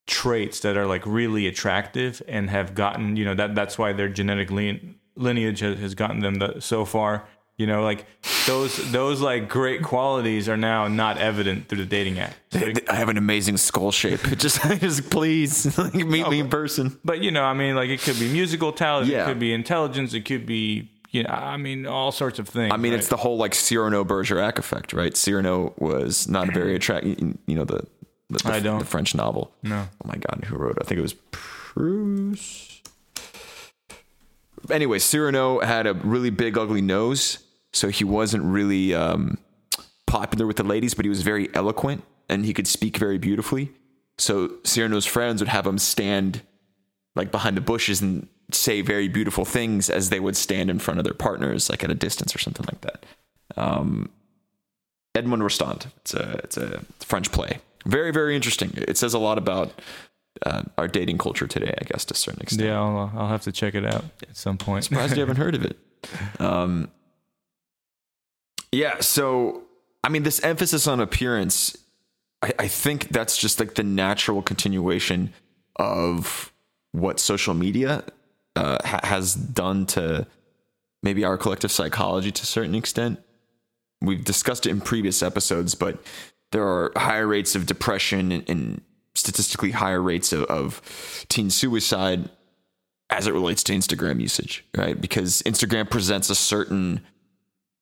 traits 0.07 0.61
that 0.61 0.77
are 0.77 0.87
like 0.87 1.05
really 1.07 1.47
attractive 1.47 2.23
and 2.27 2.49
have 2.49 2.75
gotten 2.75 3.15
you 3.15 3.25
know 3.25 3.35
that 3.35 3.55
that's 3.55 3.77
why 3.77 3.93
their 3.93 4.09
genetic 4.09 4.51
lineage 5.17 5.61
has, 5.61 5.79
has 5.79 5.95
gotten 5.95 6.21
them 6.21 6.37
the, 6.37 6.59
so 6.61 6.87
far 6.87 7.29
you 7.59 7.67
know 7.67 7.83
like 7.83 8.07
those 8.47 8.91
those 8.93 9.21
like 9.21 9.49
great 9.49 9.83
qualities 9.83 10.49
are 10.49 10.57
now 10.57 10.89
not 10.89 11.19
evident 11.19 11.69
through 11.69 11.79
the 11.79 11.85
dating 11.85 12.19
app 12.19 12.33
so, 12.51 12.73
i 12.89 12.95
have 12.95 13.11
an 13.11 13.19
amazing 13.19 13.59
skull 13.59 13.93
shape 13.93 14.21
just 14.39 14.63
just 14.81 15.11
please 15.11 15.77
meet 15.95 16.29
me 16.29 16.41
in 16.41 16.49
person 16.49 16.99
but 17.05 17.23
you 17.23 17.31
know 17.31 17.43
i 17.43 17.53
mean 17.53 17.75
like 17.75 17.91
it 17.91 18.01
could 18.01 18.19
be 18.19 18.33
musical 18.33 18.73
talent 18.73 19.09
yeah. 19.09 19.25
it 19.25 19.27
could 19.27 19.39
be 19.39 19.53
intelligence 19.53 20.15
it 20.15 20.25
could 20.25 20.47
be 20.47 20.89
you 21.11 21.23
know, 21.23 21.31
I 21.31 21.57
mean, 21.57 21.87
all 21.87 22.13
sorts 22.13 22.39
of 22.39 22.49
things. 22.49 22.71
I 22.71 22.77
mean, 22.77 22.93
right? 22.93 22.99
it's 22.99 23.09
the 23.09 23.17
whole 23.17 23.39
like 23.39 23.55
Cyrano 23.55 24.05
Bergerac 24.05 24.59
effect, 24.59 24.93
right? 24.93 25.17
Cyrano 25.17 25.73
was 25.79 26.29
not 26.29 26.51
a 26.51 26.53
very 26.53 26.75
attractive, 26.75 27.19
you 27.47 27.55
know, 27.55 27.65
the, 27.65 27.87
the, 28.29 28.39
the, 28.39 28.53
I 28.53 28.61
don't. 28.61 28.79
the 28.79 28.85
French 28.85 29.15
novel. 29.15 29.51
no. 29.63 29.89
Oh 30.05 30.07
my 30.07 30.17
God, 30.17 30.45
who 30.45 30.57
wrote 30.57 30.73
it? 30.73 30.83
I 30.83 30.85
think 30.85 30.99
it 30.99 31.03
was 31.03 31.15
Proust. 31.15 32.91
Anyway, 34.71 34.99
Cyrano 34.99 35.61
had 35.61 35.87
a 35.87 35.95
really 35.95 36.31
big, 36.31 36.59
ugly 36.59 36.83
nose, 36.83 37.39
so 37.79 37.89
he 37.89 38.05
wasn't 38.05 38.43
really 38.43 38.95
um, 38.95 39.39
popular 40.07 40.47
with 40.47 40.57
the 40.57 40.65
ladies, 40.65 40.95
but 40.95 41.05
he 41.05 41.09
was 41.09 41.23
very 41.23 41.49
eloquent 41.55 42.03
and 42.29 42.45
he 42.45 42.53
could 42.53 42.67
speak 42.67 42.97
very 42.97 43.19
beautifully. 43.19 43.71
So 44.19 44.53
Cyrano's 44.65 45.07
friends 45.07 45.41
would 45.41 45.49
have 45.49 45.67
him 45.67 45.79
stand 45.79 46.43
like 47.15 47.31
behind 47.31 47.57
the 47.57 47.61
bushes 47.61 48.01
and 48.01 48.29
say 48.53 48.81
very 48.81 49.09
beautiful 49.09 49.45
things 49.45 49.89
as 49.89 50.11
they 50.11 50.19
would 50.19 50.37
stand 50.37 50.71
in 50.71 50.79
front 50.79 50.99
of 50.99 51.05
their 51.05 51.15
partners, 51.15 51.71
like 51.71 51.85
at 51.85 51.91
a 51.91 51.95
distance 51.95 52.35
or 52.35 52.39
something 52.39 52.67
like 52.67 52.81
that. 52.81 53.07
Um, 53.57 54.11
Edmond 55.15 55.43
Rostand. 55.43 55.87
It's 55.99 56.15
a 56.15 56.41
it's 56.45 56.57
a 56.57 56.81
French 57.01 57.31
play. 57.33 57.59
Very 57.87 58.13
very 58.13 58.35
interesting. 58.35 58.73
It 58.77 58.97
says 58.97 59.15
a 59.15 59.19
lot 59.19 59.39
about 59.39 59.73
uh, 60.45 60.63
our 60.77 60.89
dating 60.89 61.19
culture 61.19 61.47
today, 61.47 61.75
I 61.81 61.85
guess, 61.85 62.05
to 62.07 62.15
a 62.15 62.17
certain 62.17 62.43
extent. 62.43 62.69
Yeah, 62.69 62.81
I'll, 62.81 63.13
I'll 63.17 63.29
have 63.29 63.43
to 63.43 63.53
check 63.53 63.75
it 63.75 63.85
out 63.85 64.05
at 64.23 64.37
some 64.37 64.59
point. 64.59 64.85
Surprised 64.85 65.15
you 65.15 65.21
haven't 65.21 65.37
heard 65.37 65.55
of 65.55 65.65
it. 65.65 65.77
Um, 66.39 66.89
yeah, 68.73 69.01
so 69.01 69.63
I 70.05 70.09
mean, 70.09 70.23
this 70.23 70.43
emphasis 70.43 70.87
on 70.87 71.01
appearance, 71.01 71.77
I, 72.43 72.53
I 72.61 72.69
think 72.69 73.09
that's 73.09 73.37
just 73.37 73.61
like 73.61 73.75
the 73.75 73.83
natural 73.83 74.43
continuation 74.43 75.33
of 75.77 76.53
what 76.93 77.21
social 77.21 77.55
media 77.55 78.05
uh, 78.57 78.79
ha- 78.85 79.01
has 79.05 79.35
done 79.35 79.87
to 79.87 80.27
maybe 81.03 81.25
our 81.25 81.37
collective 81.37 81.71
psychology 81.71 82.33
to 82.33 82.43
a 82.43 82.47
certain 82.47 82.75
extent. 82.75 83.21
We've 84.01 84.25
discussed 84.25 84.67
it 84.67 84.71
in 84.71 84.81
previous 84.81 85.23
episodes, 85.23 85.75
but 85.75 86.03
there 86.53 86.67
are 86.67 86.93
higher 86.97 87.27
rates 87.27 87.55
of 87.55 87.67
depression 87.67 88.33
and, 88.33 88.49
and 88.49 88.81
statistically 89.15 89.73
higher 89.73 90.01
rates 90.01 90.33
of, 90.33 90.45
of 90.45 91.27
teen 91.29 91.51
suicide 91.51 92.31
as 93.11 93.27
it 93.27 93.33
relates 93.33 93.63
to 93.65 93.73
Instagram 93.73 94.21
usage, 94.21 94.65
right? 94.77 95.01
Because 95.01 95.43
Instagram 95.43 95.91
presents 95.91 96.31
a 96.31 96.35
certain 96.35 97.01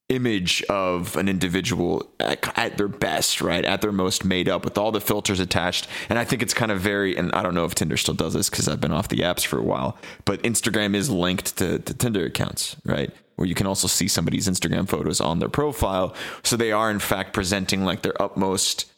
image 0.09 0.63
of 0.65 1.17
an 1.17 1.29
individual 1.29 2.09
at, 2.21 2.57
at, 2.57 2.79
their 2.79 2.89
best, 2.89 3.41
right? 3.41 3.65
At 3.65 3.81
their 3.81 3.93
most 3.93 4.25
made 4.25 4.49
up 4.49 4.65
with 4.65 4.79
all 4.79 4.93
the 4.93 5.01
filters 5.01 5.41
attached. 5.41 5.89
And 6.09 6.19
I 6.19 6.25
think 6.25 6.43
it's 6.43 6.55
kind 6.55 6.71
of 6.71 6.81
very, 6.81 7.17
and 7.17 7.33
I 7.33 7.43
don't 7.43 7.55
know 7.55 7.65
if 7.65 7.75
Tinder 7.75 7.97
still 7.97 8.15
does 8.15 8.35
this 8.35 8.49
because 8.49 8.69
I've 8.69 8.81
been 8.81 8.93
off 8.93 9.09
the 9.09 9.19
apps 9.19 9.45
for 9.45 9.59
a 9.59 9.63
while, 9.63 9.99
but 10.25 10.43
Instagram 10.43 10.95
is 10.95 11.11
linked 11.11 11.57
to, 11.59 11.81
to 11.81 11.95
Tinder 11.95 12.25
accounts, 12.25 12.77
right? 12.85 13.13
Where 13.35 13.49
you 13.49 13.55
can 13.55 13.67
also 13.67 13.89
see 13.89 14.07
somebody's 14.07 14.49
Instagram 14.49 14.89
photos 14.89 15.21
on 15.21 15.41
their 15.41 15.49
profile. 15.49 16.15
So 16.45 16.57
they 16.57 16.71
are, 16.71 16.91
in 16.91 17.01
fact, 17.01 17.33
presenting 17.33 17.85
like 17.85 18.03
their 18.03 18.21
utmost 18.23 18.91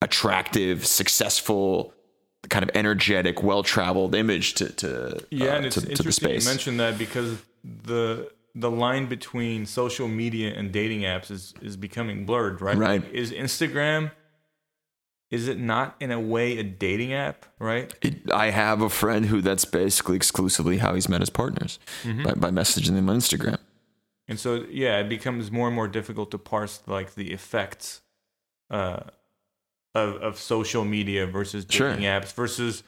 attractive, 0.00 0.84
successful, 0.84 1.94
kind 2.48 2.64
of 2.64 2.70
energetic, 2.74 3.42
well-traveled 3.44 4.16
image 4.16 4.54
to 4.54 4.68
to 4.70 5.24
Yeah, 5.30 5.52
uh, 5.52 5.56
and 5.56 5.66
it's 5.66 5.76
to, 5.76 5.80
to 5.82 5.86
the 5.86 5.92
interesting 5.92 6.30
you 6.30 6.40
space. 6.40 6.46
mentioned 6.52 6.80
that 6.80 6.98
because 6.98 7.38
the 7.64 8.28
the 8.54 8.70
line 8.70 9.06
between 9.06 9.64
social 9.66 10.08
media 10.08 10.52
and 10.54 10.72
dating 10.72 11.00
apps 11.00 11.30
is 11.30 11.54
is 11.62 11.76
becoming 11.76 12.26
blurred, 12.26 12.60
right? 12.60 12.76
Right. 12.76 13.02
Is 13.12 13.32
Instagram 13.32 14.10
is 15.30 15.48
it 15.48 15.58
not 15.58 15.96
in 15.98 16.10
a 16.10 16.20
way 16.20 16.58
a 16.58 16.62
dating 16.62 17.14
app, 17.14 17.46
right? 17.58 17.94
It, 18.02 18.30
I 18.30 18.50
have 18.50 18.82
a 18.82 18.90
friend 18.90 19.24
who 19.26 19.40
that's 19.40 19.64
basically 19.64 20.14
exclusively 20.16 20.76
how 20.76 20.94
he's 20.94 21.08
met 21.08 21.20
his 21.20 21.30
partners 21.30 21.78
Mm-hmm. 22.02 22.22
by, 22.24 22.32
by 22.34 22.50
messaging 22.50 22.94
them 22.94 23.08
on 23.08 23.16
Instagram. 23.16 23.56
And 24.28 24.38
so 24.38 24.66
yeah, 24.70 24.98
it 24.98 25.08
becomes 25.08 25.50
more 25.50 25.66
and 25.68 25.74
more 25.74 25.88
difficult 25.88 26.30
to 26.32 26.38
parse 26.38 26.82
like 26.86 27.14
the 27.14 27.32
effects 27.32 28.02
uh 28.70 29.00
of 29.94 30.16
of 30.16 30.38
social 30.38 30.84
media 30.84 31.26
versus 31.26 31.64
Sure. 31.68 31.90
dating 31.90 32.04
apps 32.04 32.32
versus 32.34 32.82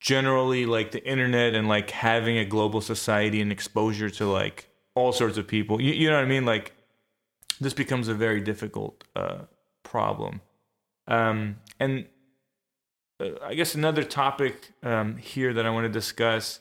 generally 0.00 0.66
like 0.66 0.90
the 0.90 1.04
internet 1.08 1.54
and 1.54 1.68
like 1.68 1.90
having 1.90 2.36
a 2.38 2.44
global 2.44 2.80
society 2.80 3.40
and 3.40 3.50
exposure 3.50 4.10
to 4.10 4.26
like 4.26 4.68
all 4.96 5.12
sorts 5.12 5.38
of 5.38 5.46
people. 5.46 5.80
You, 5.80 5.92
you 5.92 6.08
know 6.10 6.16
what 6.16 6.24
I 6.24 6.28
mean? 6.28 6.44
Like 6.44 6.72
this 7.60 7.72
becomes 7.74 8.08
a 8.08 8.14
very 8.14 8.40
difficult 8.40 9.04
uh 9.14 9.42
problem. 9.84 10.40
Um 11.06 11.58
and 11.78 12.06
uh, 13.20 13.30
I 13.44 13.54
guess 13.54 13.74
another 13.76 14.02
topic 14.02 14.72
um 14.82 15.16
here 15.18 15.52
that 15.54 15.64
I 15.64 15.70
want 15.70 15.84
to 15.84 15.92
discuss 15.92 16.60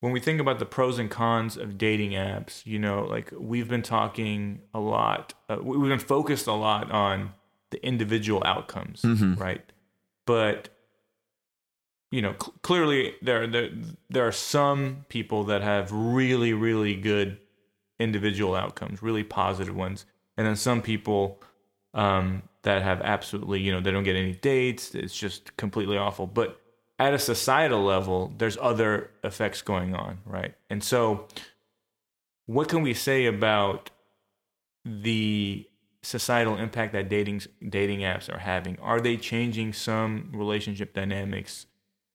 when 0.00 0.12
we 0.12 0.20
think 0.20 0.38
about 0.40 0.58
the 0.58 0.66
pros 0.66 0.98
and 0.98 1.10
cons 1.10 1.56
of 1.56 1.78
dating 1.78 2.10
apps, 2.10 2.66
you 2.66 2.78
know, 2.78 3.04
like 3.04 3.32
we've 3.38 3.68
been 3.68 3.80
talking 3.82 4.60
a 4.74 4.80
lot, 4.80 5.32
uh, 5.48 5.56
we- 5.62 5.78
we've 5.78 5.88
been 5.88 5.98
focused 5.98 6.46
a 6.46 6.52
lot 6.52 6.90
on 6.90 7.32
the 7.70 7.82
individual 7.86 8.42
outcomes, 8.44 9.02
right? 9.38 9.62
But 10.26 10.68
you 12.14 12.22
know, 12.22 12.34
cl- 12.40 12.54
clearly 12.62 13.16
there 13.22 13.46
there 13.48 13.70
there 14.08 14.26
are 14.26 14.32
some 14.32 15.04
people 15.08 15.42
that 15.44 15.62
have 15.62 15.90
really 15.90 16.52
really 16.52 16.94
good 16.94 17.38
individual 17.98 18.54
outcomes, 18.54 19.02
really 19.02 19.24
positive 19.24 19.74
ones, 19.74 20.06
and 20.36 20.46
then 20.46 20.54
some 20.54 20.80
people 20.80 21.42
um, 21.92 22.42
that 22.62 22.82
have 22.82 23.00
absolutely, 23.02 23.60
you 23.60 23.72
know, 23.72 23.80
they 23.80 23.90
don't 23.90 24.04
get 24.04 24.14
any 24.14 24.32
dates. 24.32 24.94
It's 24.94 25.16
just 25.16 25.56
completely 25.56 25.96
awful. 25.96 26.28
But 26.28 26.60
at 27.00 27.14
a 27.14 27.18
societal 27.18 27.82
level, 27.82 28.32
there's 28.38 28.56
other 28.60 29.10
effects 29.24 29.60
going 29.62 29.96
on, 29.96 30.18
right? 30.24 30.54
And 30.70 30.84
so, 30.84 31.26
what 32.46 32.68
can 32.68 32.82
we 32.82 32.94
say 32.94 33.26
about 33.26 33.90
the 34.84 35.66
societal 36.02 36.58
impact 36.58 36.92
that 36.92 37.08
dating 37.08 37.42
dating 37.68 38.00
apps 38.00 38.32
are 38.32 38.38
having? 38.38 38.78
Are 38.78 39.00
they 39.00 39.16
changing 39.16 39.72
some 39.72 40.30
relationship 40.32 40.94
dynamics 40.94 41.66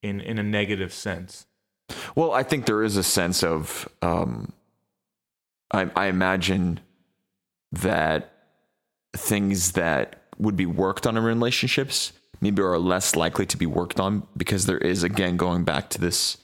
in 0.02 0.22
in 0.22 0.40
a 0.40 0.44
negative 0.44 0.94
sense? 0.94 1.46
Well, 2.16 2.34
I 2.34 2.44
think 2.44 2.66
there 2.66 2.84
is 2.84 2.98
a 2.98 3.04
sense 3.04 3.44
of, 3.44 3.88
um, 4.02 4.54
I, 5.72 5.90
I 5.96 6.06
imagine 6.08 6.80
that 7.72 8.34
things 9.16 9.74
that 9.74 10.24
would 10.38 10.56
be 10.56 10.66
worked 10.66 11.06
on 11.08 11.18
in 11.18 11.24
relationships 11.24 12.14
maybe 12.42 12.62
are 12.62 12.78
less 12.78 13.16
likely 13.16 13.46
to 13.46 13.58
be 13.58 13.66
worked 13.66 14.00
on 14.00 14.26
because 14.38 14.66
there 14.66 14.78
is, 14.78 15.04
again, 15.04 15.36
going 15.36 15.64
back 15.64 15.90
to 15.90 16.00
this 16.00 16.38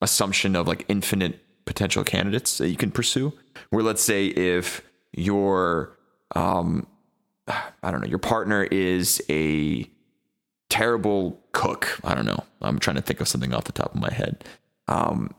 assumption 0.00 0.54
of 0.54 0.68
like 0.68 0.84
infinite 0.88 1.40
potential 1.64 2.04
candidates 2.04 2.58
that 2.58 2.68
you 2.68 2.76
can 2.76 2.90
pursue. 2.90 3.32
Where 3.70 3.82
let's 3.82 4.02
say 4.02 4.26
if 4.26 4.82
your, 5.12 5.98
um, 6.34 6.86
I 7.48 7.90
don't 7.90 8.00
know, 8.00 8.08
your 8.08 8.18
partner 8.18 8.64
is 8.64 9.22
a 9.28 9.90
terrible 10.72 11.38
cook. 11.52 12.00
I 12.02 12.14
don't 12.14 12.24
know. 12.24 12.44
I'm 12.62 12.78
trying 12.78 12.96
to 12.96 13.02
think 13.02 13.20
of 13.20 13.28
something 13.28 13.52
off 13.52 13.64
the 13.64 13.72
top 13.72 13.94
of 13.94 14.00
my 14.00 14.10
head. 14.10 14.42
Um, 14.88 15.34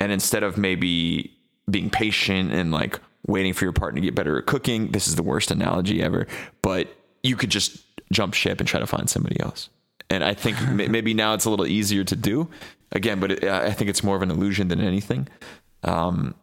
and 0.00 0.10
instead 0.10 0.42
of 0.42 0.56
maybe 0.56 1.36
being 1.70 1.90
patient 1.90 2.50
and 2.50 2.72
like 2.72 2.98
waiting 3.26 3.52
for 3.52 3.66
your 3.66 3.74
partner 3.74 4.00
to 4.00 4.06
get 4.06 4.14
better 4.14 4.38
at 4.38 4.46
cooking, 4.46 4.88
this 4.92 5.06
is 5.06 5.16
the 5.16 5.22
worst 5.22 5.50
analogy 5.50 6.02
ever, 6.02 6.26
but 6.62 6.88
you 7.22 7.36
could 7.36 7.50
just 7.50 7.76
jump 8.10 8.32
ship 8.32 8.58
and 8.58 8.66
try 8.66 8.80
to 8.80 8.86
find 8.86 9.10
somebody 9.10 9.38
else. 9.40 9.68
And 10.08 10.24
I 10.24 10.32
think 10.32 10.58
may- 10.70 10.88
maybe 10.88 11.12
now 11.12 11.34
it's 11.34 11.44
a 11.44 11.50
little 11.50 11.66
easier 11.66 12.02
to 12.02 12.16
do 12.16 12.48
again, 12.90 13.20
but 13.20 13.32
it, 13.32 13.44
I 13.44 13.70
think 13.72 13.90
it's 13.90 14.02
more 14.02 14.16
of 14.16 14.22
an 14.22 14.30
illusion 14.30 14.68
than 14.68 14.80
anything. 14.80 15.28
Um, 15.82 16.34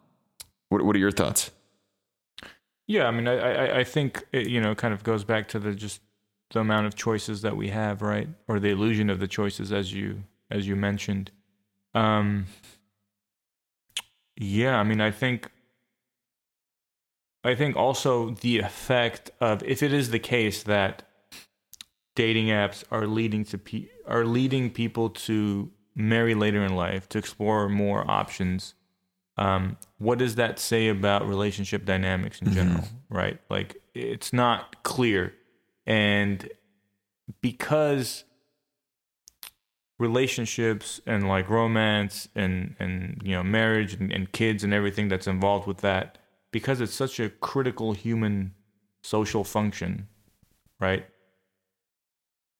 what, 0.68 0.82
what 0.84 0.94
are 0.94 1.00
your 1.00 1.10
thoughts? 1.10 1.50
Yeah, 2.86 3.08
I 3.08 3.10
mean, 3.10 3.26
I 3.26 3.38
I, 3.38 3.78
I 3.80 3.84
think 3.84 4.24
it, 4.32 4.48
you 4.48 4.60
know 4.60 4.76
kind 4.76 4.94
of 4.94 5.02
goes 5.02 5.24
back 5.24 5.48
to 5.48 5.58
the 5.58 5.72
just 5.74 6.00
the 6.52 6.60
amount 6.60 6.86
of 6.86 6.94
choices 6.94 7.42
that 7.42 7.56
we 7.56 7.68
have, 7.68 8.02
right? 8.02 8.28
Or 8.48 8.60
the 8.60 8.68
illusion 8.68 9.10
of 9.10 9.18
the 9.18 9.28
choices, 9.28 9.72
as 9.72 9.92
you 9.92 10.24
as 10.50 10.66
you 10.66 10.76
mentioned. 10.76 11.30
Um, 11.94 12.46
yeah, 14.36 14.78
I 14.78 14.82
mean, 14.82 15.00
I 15.00 15.10
think 15.10 15.50
I 17.44 17.54
think 17.54 17.76
also 17.76 18.30
the 18.30 18.60
effect 18.60 19.30
of 19.40 19.62
if 19.64 19.82
it 19.82 19.92
is 19.92 20.10
the 20.10 20.18
case 20.18 20.62
that 20.62 21.02
dating 22.14 22.46
apps 22.46 22.84
are 22.90 23.06
leading 23.06 23.44
to 23.46 23.58
pe- 23.58 23.88
are 24.06 24.24
leading 24.24 24.70
people 24.70 25.10
to 25.10 25.70
marry 25.94 26.34
later 26.34 26.64
in 26.64 26.74
life 26.74 27.08
to 27.08 27.18
explore 27.18 27.68
more 27.68 28.08
options 28.10 28.74
um, 29.38 29.76
what 29.98 30.18
does 30.18 30.34
that 30.34 30.58
say 30.58 30.88
about 30.88 31.26
relationship 31.26 31.84
dynamics 31.84 32.40
in 32.40 32.52
general 32.52 32.84
right 33.08 33.40
like 33.48 33.76
it's 33.94 34.32
not 34.32 34.82
clear 34.82 35.32
and 35.86 36.48
because 37.40 38.24
relationships 39.98 41.00
and 41.06 41.28
like 41.28 41.48
romance 41.48 42.28
and 42.34 42.74
and 42.78 43.20
you 43.22 43.32
know 43.32 43.42
marriage 43.42 43.94
and, 43.94 44.10
and 44.12 44.32
kids 44.32 44.64
and 44.64 44.74
everything 44.74 45.08
that's 45.08 45.26
involved 45.26 45.66
with 45.66 45.78
that 45.78 46.18
because 46.50 46.80
it's 46.80 46.94
such 46.94 47.20
a 47.20 47.28
critical 47.28 47.92
human 47.92 48.52
social 49.02 49.44
function 49.44 50.08
right 50.80 51.06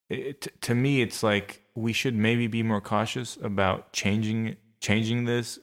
it, 0.09 0.61
to 0.61 0.73
me 0.73 1.01
it's 1.01 1.21
like 1.21 1.63
we 1.75 1.91
should 1.91 2.15
maybe 2.15 2.47
be 2.47 2.63
more 2.63 2.79
cautious 2.79 3.37
about 3.41 3.91
changing 3.91 4.55
changing 4.79 5.25
this 5.25 5.59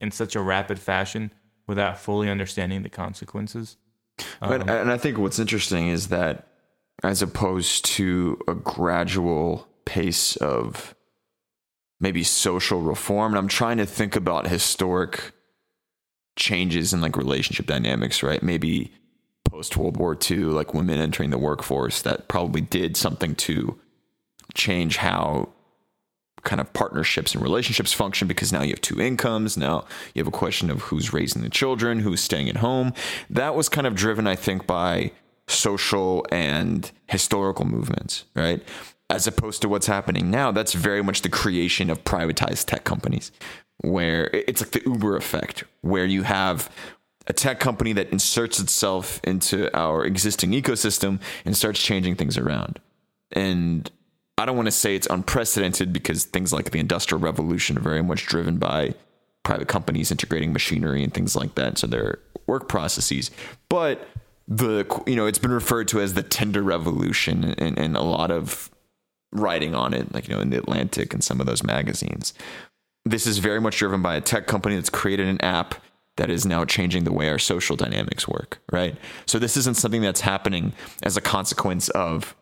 in 0.00 0.10
such 0.10 0.34
a 0.34 0.40
rapid 0.40 0.78
fashion 0.78 1.32
without 1.66 1.98
fully 1.98 2.28
understanding 2.28 2.82
the 2.82 2.88
consequences. 2.88 3.76
But, 4.40 4.62
Um, 4.62 4.68
and 4.68 4.90
I 4.90 4.98
think 4.98 5.16
what's 5.16 5.38
interesting 5.38 5.88
is 5.88 6.08
that 6.08 6.48
as 7.02 7.22
opposed 7.22 7.84
to 7.84 8.40
a 8.46 8.54
gradual 8.54 9.68
pace 9.84 10.36
of 10.36 10.94
maybe 12.00 12.22
social 12.24 12.80
reform, 12.80 13.32
and 13.32 13.38
I'm 13.38 13.48
trying 13.48 13.78
to 13.78 13.86
think 13.86 14.16
about 14.16 14.48
historic 14.48 15.32
changes 16.36 16.92
in 16.92 17.00
like 17.00 17.16
relationship 17.16 17.66
dynamics, 17.66 18.22
right? 18.22 18.42
Maybe 18.42 18.92
post 19.48 19.76
World 19.76 19.96
War 19.96 20.16
II, 20.30 20.44
like 20.44 20.74
women 20.74 20.98
entering 20.98 21.30
the 21.30 21.38
workforce, 21.38 22.02
that 22.02 22.28
probably 22.28 22.60
did 22.60 22.96
something 22.96 23.34
to 23.36 23.78
change 24.54 24.96
how 24.98 25.50
kind 26.42 26.60
of 26.60 26.72
partnerships 26.72 27.34
and 27.34 27.42
relationships 27.42 27.92
function 27.92 28.26
because 28.26 28.52
now 28.52 28.62
you 28.62 28.70
have 28.70 28.80
two 28.80 29.00
incomes. 29.00 29.56
Now 29.56 29.84
you 30.14 30.20
have 30.20 30.26
a 30.26 30.36
question 30.36 30.70
of 30.70 30.82
who's 30.82 31.12
raising 31.12 31.42
the 31.42 31.48
children, 31.48 32.00
who's 32.00 32.20
staying 32.20 32.48
at 32.48 32.56
home. 32.56 32.92
That 33.30 33.54
was 33.54 33.68
kind 33.68 33.86
of 33.86 33.94
driven, 33.94 34.26
I 34.26 34.34
think, 34.34 34.66
by 34.66 35.12
social 35.48 36.26
and 36.30 36.90
historical 37.08 37.64
movements, 37.64 38.24
right? 38.34 38.62
As 39.10 39.26
opposed 39.26 39.60
to 39.62 39.68
what's 39.68 39.86
happening 39.86 40.30
now, 40.30 40.52
that's 40.52 40.72
very 40.72 41.02
much 41.02 41.22
the 41.22 41.28
creation 41.28 41.90
of 41.90 42.04
privatized 42.04 42.66
tech 42.66 42.84
companies, 42.84 43.32
where 43.78 44.30
it's 44.32 44.62
like 44.62 44.70
the 44.70 44.82
Uber 44.86 45.16
effect, 45.16 45.64
where 45.82 46.06
you 46.06 46.22
have 46.22 46.70
a 47.26 47.32
tech 47.32 47.60
company 47.60 47.92
that 47.92 48.10
inserts 48.10 48.58
itself 48.58 49.20
into 49.24 49.74
our 49.76 50.04
existing 50.04 50.52
ecosystem 50.52 51.20
and 51.44 51.56
starts 51.56 51.80
changing 51.82 52.16
things 52.16 52.38
around. 52.38 52.80
And 53.32 53.90
I 54.38 54.46
don't 54.46 54.56
want 54.56 54.66
to 54.66 54.72
say 54.72 54.96
it's 54.96 55.06
unprecedented 55.08 55.92
because 55.92 56.24
things 56.24 56.52
like 56.52 56.70
the 56.70 56.80
Industrial 56.80 57.20
Revolution 57.20 57.76
are 57.76 57.82
very 57.82 58.02
much 58.02 58.26
driven 58.26 58.58
by 58.58 58.94
private 59.42 59.68
companies 59.68 60.10
integrating 60.10 60.52
machinery 60.52 61.02
and 61.04 61.12
things 61.12 61.36
like 61.36 61.54
that. 61.56 61.78
So 61.78 61.86
their 61.86 62.18
work 62.46 62.68
processes. 62.68 63.30
But 63.68 64.06
the 64.48 65.02
you 65.06 65.16
know 65.16 65.26
it's 65.26 65.38
been 65.38 65.52
referred 65.52 65.88
to 65.88 66.00
as 66.00 66.14
the 66.14 66.22
Tinder 66.22 66.62
Revolution 66.62 67.54
and, 67.58 67.78
and 67.78 67.96
a 67.96 68.02
lot 68.02 68.30
of 68.30 68.70
writing 69.32 69.74
on 69.74 69.94
it, 69.94 70.12
like 70.12 70.28
you 70.28 70.34
know 70.34 70.40
in 70.40 70.50
the 70.50 70.58
Atlantic 70.58 71.14
and 71.14 71.22
some 71.22 71.40
of 71.40 71.46
those 71.46 71.62
magazines. 71.62 72.34
This 73.04 73.26
is 73.26 73.38
very 73.38 73.60
much 73.60 73.78
driven 73.78 74.02
by 74.02 74.14
a 74.14 74.20
tech 74.20 74.46
company 74.46 74.76
that's 74.76 74.90
created 74.90 75.26
an 75.26 75.40
app 75.40 75.74
that 76.16 76.30
is 76.30 76.44
now 76.44 76.64
changing 76.64 77.04
the 77.04 77.12
way 77.12 77.28
our 77.28 77.38
social 77.38 77.74
dynamics 77.74 78.28
work, 78.28 78.60
right? 78.70 78.96
So 79.26 79.38
this 79.38 79.56
isn't 79.56 79.76
something 79.76 80.02
that's 80.02 80.20
happening 80.20 80.72
as 81.02 81.16
a 81.16 81.20
consequence 81.20 81.88
of 81.90 82.36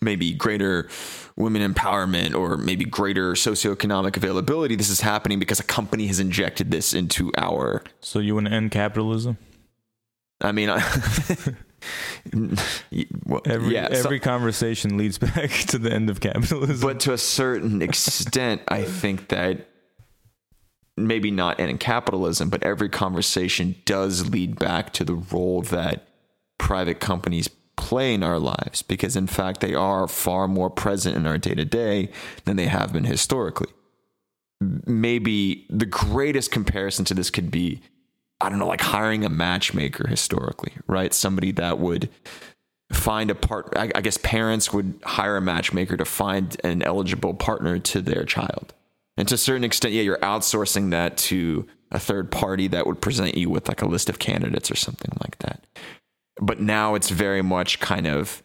maybe 0.00 0.32
greater 0.32 0.88
women 1.36 1.74
empowerment 1.74 2.34
or 2.34 2.56
maybe 2.56 2.84
greater 2.84 3.32
socioeconomic 3.32 4.16
availability. 4.16 4.76
This 4.76 4.88
is 4.88 5.00
happening 5.00 5.38
because 5.38 5.60
a 5.60 5.64
company 5.64 6.06
has 6.06 6.20
injected 6.20 6.70
this 6.70 6.94
into 6.94 7.32
our. 7.36 7.82
so 8.00 8.18
you 8.18 8.34
want 8.34 8.46
to 8.46 8.52
end 8.52 8.70
capitalism? 8.70 9.36
I 10.40 10.52
mean, 10.52 10.70
I, 10.70 10.78
well, 13.26 13.42
Every 13.46 13.74
yeah, 13.74 13.88
so- 13.88 14.04
every 14.04 14.20
conversation 14.20 14.96
leads 14.96 15.18
back 15.18 15.50
to 15.68 15.78
the 15.78 15.92
end 15.92 16.10
of 16.10 16.20
capitalism. 16.20 16.80
but 16.80 17.00
to 17.00 17.12
a 17.12 17.18
certain 17.18 17.82
extent, 17.88 18.62
I 18.68 18.84
think 18.84 19.28
that 19.28 19.66
maybe 20.96 21.30
not 21.30 21.58
ending 21.60 21.78
capitalism, 21.78 22.50
but 22.50 22.62
every 22.62 22.88
conversation 22.88 23.76
does 23.84 24.28
lead 24.30 24.58
back 24.58 24.92
to 24.94 25.04
the 25.04 25.14
role 25.14 25.62
that 25.62 26.06
private 26.58 27.00
companies 27.00 27.48
play 27.76 28.12
in 28.12 28.22
our 28.22 28.38
lives 28.38 28.82
because, 28.82 29.16
in 29.16 29.26
fact, 29.26 29.60
they 29.60 29.74
are 29.74 30.06
far 30.06 30.46
more 30.46 30.68
present 30.68 31.16
in 31.16 31.26
our 31.26 31.38
day 31.38 31.54
to 31.54 31.64
day 31.64 32.10
than 32.44 32.56
they 32.56 32.66
have 32.66 32.92
been 32.92 33.04
historically. 33.04 33.68
Maybe 34.60 35.66
the 35.70 35.86
greatest 35.86 36.50
comparison 36.50 37.06
to 37.06 37.14
this 37.14 37.30
could 37.30 37.50
be, 37.50 37.80
I 38.40 38.48
don't 38.48 38.58
know, 38.58 38.66
like 38.66 38.80
hiring 38.80 39.24
a 39.24 39.28
matchmaker 39.28 40.06
historically, 40.08 40.72
right? 40.86 41.12
Somebody 41.12 41.52
that 41.52 41.78
would 41.78 42.08
find 42.92 43.30
a 43.30 43.34
part 43.34 43.72
I, 43.76 44.00
guess 44.00 44.18
parents 44.18 44.72
would 44.72 44.98
hire 45.04 45.36
a 45.36 45.40
matchmaker 45.40 45.96
to 45.96 46.04
find 46.04 46.56
an 46.64 46.82
eligible 46.82 47.34
partner 47.34 47.78
to 47.78 48.00
their 48.00 48.24
child 48.24 48.74
and 49.16 49.28
to 49.28 49.36
a 49.36 49.38
certain 49.38 49.62
extent 49.62 49.94
yeah 49.94 50.02
you're 50.02 50.18
outsourcing 50.18 50.90
that 50.90 51.16
to 51.16 51.68
a 51.92 52.00
third 52.00 52.32
party 52.32 52.66
that 52.68 52.86
would 52.86 53.00
present 53.00 53.36
you 53.36 53.48
with 53.48 53.68
like 53.68 53.80
a 53.82 53.86
list 53.86 54.08
of 54.08 54.18
candidates 54.18 54.70
or 54.70 54.74
something 54.74 55.12
like 55.22 55.38
that 55.38 55.64
but 56.40 56.60
now 56.60 56.96
it's 56.96 57.10
very 57.10 57.42
much 57.42 57.78
kind 57.78 58.08
of 58.08 58.42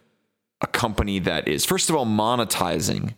a 0.62 0.68
company 0.68 1.18
that 1.18 1.48
is 1.48 1.66
first 1.66 1.90
of 1.90 1.96
all 1.96 2.06
monetizing 2.06 3.16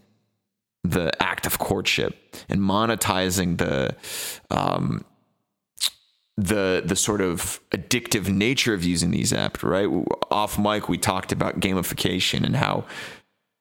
the 0.86 1.12
act 1.22 1.46
of 1.46 1.60
courtship 1.60 2.38
and 2.48 2.62
monetizing 2.62 3.58
the 3.58 3.94
um, 4.50 5.04
the 6.38 6.84
the 6.86 6.96
sort 6.96 7.22
of 7.22 7.60
addictive 7.72 8.28
nature 8.28 8.74
of 8.74 8.84
using 8.84 9.12
these 9.12 9.32
apps, 9.34 9.64
right? 9.64 9.88
Off 10.32 10.60
mic, 10.60 10.88
we 10.88 10.98
talked 10.98 11.32
about 11.32 11.60
gamification 11.60 12.46
and 12.46 12.56
how 12.56 12.86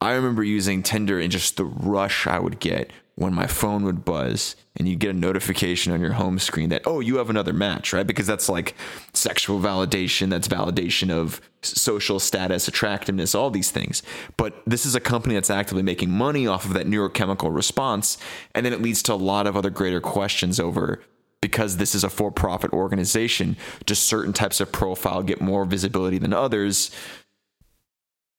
I 0.00 0.12
remember 0.12 0.44
using 0.44 0.82
Tinder 0.82 1.18
and 1.18 1.30
just 1.30 1.56
the 1.56 1.64
rush 1.64 2.26
I 2.26 2.38
would 2.38 2.60
get 2.60 2.90
when 3.14 3.32
my 3.32 3.46
phone 3.46 3.82
would 3.84 4.04
buzz 4.04 4.56
and 4.76 4.86
you 4.86 4.94
get 4.94 5.10
a 5.10 5.18
notification 5.18 5.90
on 5.90 6.02
your 6.02 6.12
home 6.12 6.38
screen 6.38 6.68
that 6.68 6.82
oh 6.84 7.00
you 7.00 7.16
have 7.16 7.30
another 7.30 7.54
match 7.54 7.94
right 7.94 8.06
because 8.06 8.26
that's 8.26 8.46
like 8.46 8.74
sexual 9.14 9.58
validation 9.58 10.28
that's 10.28 10.46
validation 10.46 11.10
of 11.10 11.40
social 11.62 12.20
status 12.20 12.68
attractiveness 12.68 13.34
all 13.34 13.50
these 13.50 13.70
things 13.70 14.02
but 14.36 14.62
this 14.66 14.84
is 14.84 14.94
a 14.94 15.00
company 15.00 15.34
that's 15.34 15.48
actively 15.48 15.82
making 15.82 16.10
money 16.10 16.46
off 16.46 16.66
of 16.66 16.74
that 16.74 16.86
neurochemical 16.86 17.52
response 17.54 18.18
and 18.54 18.66
then 18.66 18.74
it 18.74 18.82
leads 18.82 19.02
to 19.02 19.14
a 19.14 19.16
lot 19.16 19.46
of 19.46 19.56
other 19.56 19.70
greater 19.70 20.00
questions 20.00 20.60
over 20.60 21.00
because 21.46 21.76
this 21.76 21.94
is 21.94 22.02
a 22.02 22.10
for-profit 22.10 22.72
organization 22.72 23.56
just 23.86 24.04
certain 24.04 24.32
types 24.32 24.60
of 24.60 24.72
profile 24.72 25.22
get 25.22 25.40
more 25.40 25.64
visibility 25.64 26.18
than 26.18 26.32
others? 26.32 26.90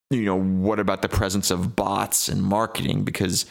You 0.09 0.25
know 0.25 0.39
what 0.39 0.79
about 0.79 1.01
the 1.01 1.09
presence 1.09 1.51
of 1.51 1.75
bots 1.75 2.27
and 2.27 2.43
marketing? 2.43 3.03
Because 3.03 3.45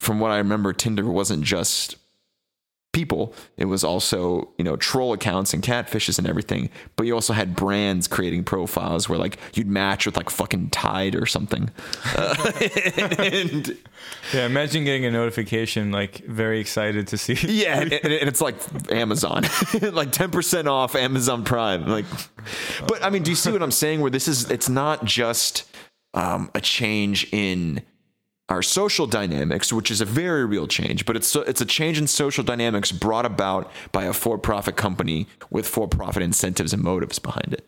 from 0.00 0.20
what 0.20 0.30
i 0.30 0.38
remember 0.38 0.72
tinder 0.72 1.06
wasn't 1.10 1.42
just 1.42 1.96
people. 2.96 3.34
It 3.58 3.66
was 3.66 3.84
also 3.84 4.48
you 4.56 4.64
know 4.64 4.76
troll 4.76 5.12
accounts 5.12 5.52
and 5.52 5.62
catfishes 5.62 6.18
and 6.18 6.26
everything 6.26 6.70
but 6.96 7.06
you 7.06 7.12
also 7.14 7.34
had 7.34 7.54
brands 7.54 8.08
creating 8.08 8.42
profiles 8.42 9.06
where 9.06 9.18
like 9.18 9.38
you'd 9.52 9.66
match 9.66 10.06
with 10.06 10.16
like 10.16 10.30
fucking 10.30 10.70
tide 10.70 11.14
or 11.14 11.26
something. 11.26 11.68
Uh, 12.16 12.52
and 13.18 13.76
yeah, 14.32 14.46
imagine 14.46 14.84
getting 14.84 15.04
a 15.04 15.10
notification 15.10 15.92
like 15.92 16.24
very 16.24 16.58
excited 16.58 17.06
to 17.08 17.18
see. 17.18 17.34
yeah 17.42 17.80
and, 17.80 17.92
and 17.92 18.28
it's 18.30 18.40
like 18.40 18.56
amazon 18.90 19.42
like 19.92 20.10
10% 20.10 20.66
off 20.66 20.94
amazon 20.94 21.44
prime 21.44 21.86
like 21.86 22.06
but 22.88 23.02
i 23.04 23.10
mean 23.10 23.22
do 23.22 23.30
you 23.30 23.36
see 23.36 23.52
what 23.52 23.62
i'm 23.62 23.70
saying? 23.70 24.00
Where 24.00 24.10
this 24.10 24.26
is 24.26 24.50
it's 24.50 24.70
not 24.70 25.04
just 25.04 25.64
um, 26.14 26.50
a 26.54 26.62
change 26.62 27.28
in 27.30 27.82
our 28.48 28.62
social 28.62 29.06
dynamics, 29.06 29.72
which 29.72 29.90
is 29.90 30.00
a 30.00 30.04
very 30.04 30.44
real 30.44 30.66
change, 30.66 31.04
but 31.04 31.16
it's 31.16 31.34
it's 31.34 31.60
a 31.60 31.66
change 31.66 31.98
in 31.98 32.06
social 32.06 32.44
dynamics 32.44 32.92
brought 32.92 33.26
about 33.26 33.70
by 33.92 34.04
a 34.04 34.12
for-profit 34.12 34.76
company 34.76 35.26
with 35.50 35.66
for-profit 35.66 36.22
incentives 36.22 36.72
and 36.72 36.82
motives 36.82 37.18
behind 37.18 37.52
it. 37.52 37.66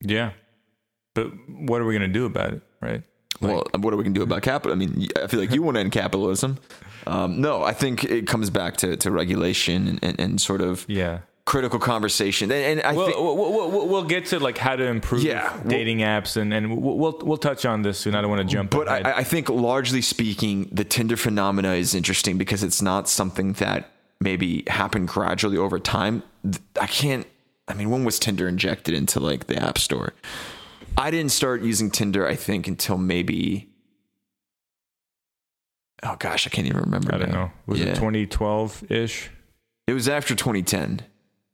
Yeah, 0.00 0.32
but 1.14 1.32
what 1.48 1.80
are 1.80 1.86
we 1.86 1.94
gonna 1.94 2.08
do 2.08 2.26
about 2.26 2.52
it, 2.52 2.62
right? 2.80 3.02
well, 3.40 3.66
what 3.78 3.94
are 3.94 3.96
we 3.96 4.02
gonna 4.04 4.14
do 4.14 4.22
about 4.22 4.42
capital? 4.42 4.72
I 4.72 4.78
mean, 4.78 5.08
I 5.16 5.26
feel 5.26 5.40
like 5.40 5.52
you 5.52 5.62
want 5.62 5.76
to 5.76 5.80
end 5.80 5.92
capitalism. 5.92 6.58
Um, 7.06 7.40
no, 7.40 7.62
I 7.62 7.72
think 7.72 8.04
it 8.04 8.26
comes 8.26 8.50
back 8.50 8.76
to, 8.78 8.96
to 8.96 9.10
regulation 9.10 9.88
and, 9.88 9.98
and, 10.02 10.20
and 10.20 10.40
sort 10.40 10.60
of 10.60 10.84
Yeah. 10.88 11.20
Critical 11.48 11.78
conversation. 11.78 12.52
And, 12.52 12.78
and 12.80 12.82
I 12.82 12.94
think 12.94 13.16
we'll, 13.16 13.34
we'll, 13.36 13.70
we'll- 13.70 13.88
we'll 13.88 14.04
get 14.04 14.26
to 14.26 14.38
like 14.38 14.58
how 14.58 14.76
to 14.76 14.84
improve 14.84 15.22
Yeah, 15.22 15.50
well- 15.56 15.64
dating 15.68 15.98
apps, 16.00 16.36
and 16.36 16.52
and 16.52 16.76
we'll, 16.82 16.98
we'll 16.98 17.18
we'll 17.22 17.36
touch 17.38 17.64
on 17.64 17.80
this 17.82 17.98
soon. 17.98 18.14
I 18.14 18.20
don't 18.20 18.30
want 18.30 18.42
to 18.46 18.54
jump. 18.54 18.70
But. 18.70 18.86
I, 18.88 19.18
I 19.18 19.24
think 19.24 19.48
largely 19.48 20.02
speaking, 20.02 20.68
the 20.70 20.84
Tinder 20.84 21.16
phenomena 21.16 21.72
is 21.72 21.94
interesting 21.94 22.36
because 22.38 22.62
it's 22.62 22.82
not 22.82 23.08
something 23.08 23.54
that 23.54 23.90
maybe 24.20 24.64
happened 24.66 25.08
gradually 25.08 25.56
over 25.56 25.78
time. 25.78 26.22
I 26.80 26.86
can't. 26.86 27.26
I 27.66 27.74
mean, 27.74 27.88
when 27.90 28.04
was 28.04 28.18
Tinder 28.18 28.46
injected 28.46 28.94
into 28.94 29.18
like 29.18 29.46
the 29.46 29.56
App 29.56 29.78
Store? 29.78 30.12
I 30.98 31.10
didn't 31.10 31.32
start 31.32 31.62
using 31.62 31.90
Tinder. 31.90 32.26
I 32.26 32.34
think 32.34 32.68
until 32.68 32.98
maybe. 32.98 33.70
Oh 36.02 36.16
gosh, 36.18 36.46
I 36.46 36.50
can't 36.50 36.66
even 36.66 36.80
remember. 36.80 37.14
I 37.14 37.18
don't 37.18 37.30
now. 37.32 37.34
know. 37.46 37.50
Was 37.66 37.80
Yeah. 37.80 37.86
it 37.86 37.94
2012 37.96 38.90
ish? 38.90 39.30
It 39.86 39.94
was 39.94 40.08
after 40.08 40.34
2010. 40.34 41.00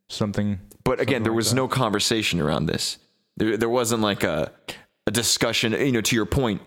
Something. 0.09 0.61
But 0.85 1.01
again, 1.01 1.23
there 1.23 1.33
was 1.33 1.55
no 1.55 1.67
conversation 1.67 2.41
around 2.41 2.67
this. 2.67 2.99
There, 3.37 3.57
there 3.57 3.69
wasn't 3.69 4.03
like 4.03 4.23
a, 4.23 4.53
a 5.07 5.11
discussion. 5.11 5.73
You 5.73 5.93
know, 5.93 6.01
to 6.03 6.17
your 6.17 6.27
point, 6.27 6.63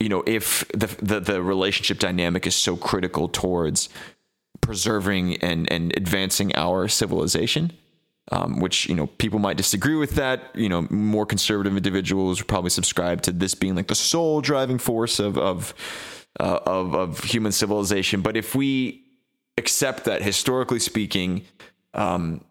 you 0.00 0.08
know, 0.08 0.24
if 0.26 0.66
the, 0.74 0.88
the 1.00 1.20
the 1.20 1.42
relationship 1.42 1.98
dynamic 1.98 2.46
is 2.46 2.56
so 2.56 2.76
critical 2.76 3.28
towards 3.28 3.88
preserving 4.60 5.36
and 5.36 5.70
and 5.72 5.96
advancing 5.96 6.54
our 6.56 6.88
civilization, 6.88 7.72
um, 8.30 8.60
which 8.60 8.88
you 8.88 8.94
know 8.94 9.06
people 9.06 9.38
might 9.38 9.56
disagree 9.56 9.94
with 9.94 10.16
that. 10.16 10.50
You 10.54 10.68
know, 10.68 10.86
more 10.90 11.24
conservative 11.24 11.76
individuals 11.76 12.40
would 12.40 12.48
probably 12.48 12.70
subscribe 12.70 13.22
to 13.22 13.32
this 13.32 13.54
being 13.54 13.76
like 13.76 13.88
the 13.88 13.94
sole 13.94 14.40
driving 14.40 14.78
force 14.78 15.20
of 15.20 15.38
of 15.38 15.74
uh, 16.40 16.60
of 16.66 16.94
of 16.94 17.24
human 17.24 17.52
civilization. 17.52 18.22
But 18.22 18.36
if 18.36 18.54
we 18.54 19.04
accept 19.56 20.04
that 20.04 20.22
historically 20.22 20.80
speaking, 20.80 21.44
um, 21.94 22.44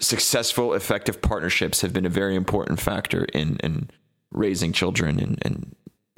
successful, 0.00 0.74
effective 0.74 1.22
partnerships 1.22 1.80
have 1.82 1.92
been 1.92 2.06
a 2.06 2.10
very 2.10 2.34
important 2.34 2.80
factor 2.80 3.24
in 3.32 3.58
in 3.62 3.90
raising 4.32 4.72
children 4.72 5.18
and, 5.18 5.38
and 5.42 5.74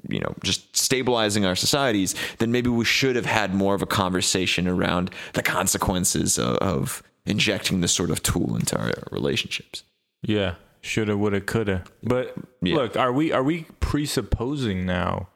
you 0.09 0.21
know 0.21 0.35
just 0.43 0.77
stabilizing 0.77 1.45
our 1.45 1.57
societies, 1.57 2.15
then 2.39 2.53
maybe 2.53 2.71
we 2.71 2.85
should 2.85 3.17
have 3.17 3.27
had 3.27 3.55
more 3.55 3.75
of 3.75 3.83
a 3.83 3.87
conversation 3.87 4.69
around 4.69 5.11
the 5.35 5.43
consequences 5.43 6.39
of, 6.39 6.57
of 6.57 7.03
injecting 7.27 7.81
this 7.81 7.93
sort 7.93 8.11
of 8.11 8.23
tool 8.23 8.57
into 8.57 8.79
our 8.79 8.93
relationships. 9.11 9.85
Yeah, 10.23 10.55
shoulda, 10.81 11.17
woulda, 11.17 11.41
coulda. 11.41 11.85
But 12.03 12.35
yeah. 12.61 12.77
look, 12.77 12.97
are 12.97 13.13
we 13.13 13.33
are 13.33 13.43
we 13.43 13.67
presupposing 13.81 14.87
now 14.87 15.29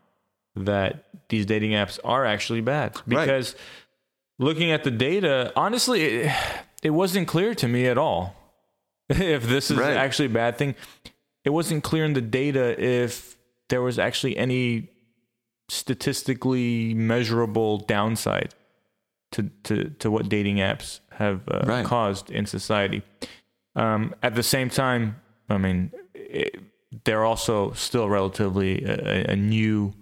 that 0.55 1.05
these 1.29 1.47
dating 1.47 1.73
apps 1.73 1.99
are 2.05 2.25
actually 2.25 2.61
bad? 2.61 2.97
Because 3.07 3.55
right. 3.55 3.63
looking 4.39 4.71
at 4.71 4.85
the 4.85 4.91
data, 4.91 5.53
honestly, 5.57 6.03
it, 6.03 6.33
it, 6.87 6.91
wasn't 6.91 7.29
clear 7.29 7.55
to 7.55 7.69
me 7.69 7.87
at 7.87 7.99
all 7.99 8.35
if 9.09 9.45
this 9.45 9.71
is 9.71 9.79
right. 9.79 9.97
actually 9.97 10.27
a 10.27 10.31
bad 10.31 10.59
thing. 10.59 10.75
It 11.45 11.51
wasn't 11.51 11.85
clear 11.85 12.05
in 12.05 12.15
the 12.15 12.21
data 12.21 12.83
if 12.83 13.37
there 13.69 13.83
was 13.83 13.99
actually 13.99 14.37
any 14.37 14.89
statistically 15.69 16.95
measurable 16.95 17.79
downside 17.79 18.55
to 19.33 19.51
to 19.65 19.91
to 19.99 20.11
what 20.11 20.29
dating 20.29 20.57
apps 20.57 21.01
have 21.11 21.43
uh, 21.49 21.63
right. 21.67 21.85
caused 21.85 22.31
in 22.31 22.47
society. 22.47 23.03
Um, 23.75 24.15
at 24.23 24.35
the 24.35 24.43
same 24.43 24.71
time, 24.71 25.17
I 25.49 25.59
mean, 25.59 25.93
it, 26.15 26.61
they're 27.05 27.25
also 27.25 27.73
still 27.73 28.09
relatively 28.09 28.85
a, 28.85 29.33
a 29.33 29.37
new 29.37 29.93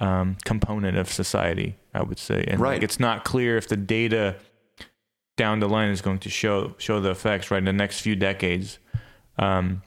um, 0.00 0.36
component 0.44 0.96
of 0.96 1.10
society, 1.10 1.76
I 1.92 2.02
would 2.02 2.18
say. 2.18 2.44
And 2.46 2.60
right. 2.60 2.74
like, 2.74 2.82
it's 2.82 2.98
not 2.98 3.24
clear 3.24 3.56
if 3.56 3.68
the 3.68 3.76
data 3.76 4.36
down 5.36 5.60
the 5.60 5.68
line 5.68 5.90
is 5.90 6.00
going 6.00 6.18
to 6.20 6.30
show 6.30 6.74
show 6.78 7.00
the 7.00 7.10
effects 7.10 7.50
right 7.50 7.58
in 7.58 7.64
the 7.64 7.72
next 7.72 8.00
few 8.00 8.16
decades. 8.16 8.78
Um, 9.38 9.82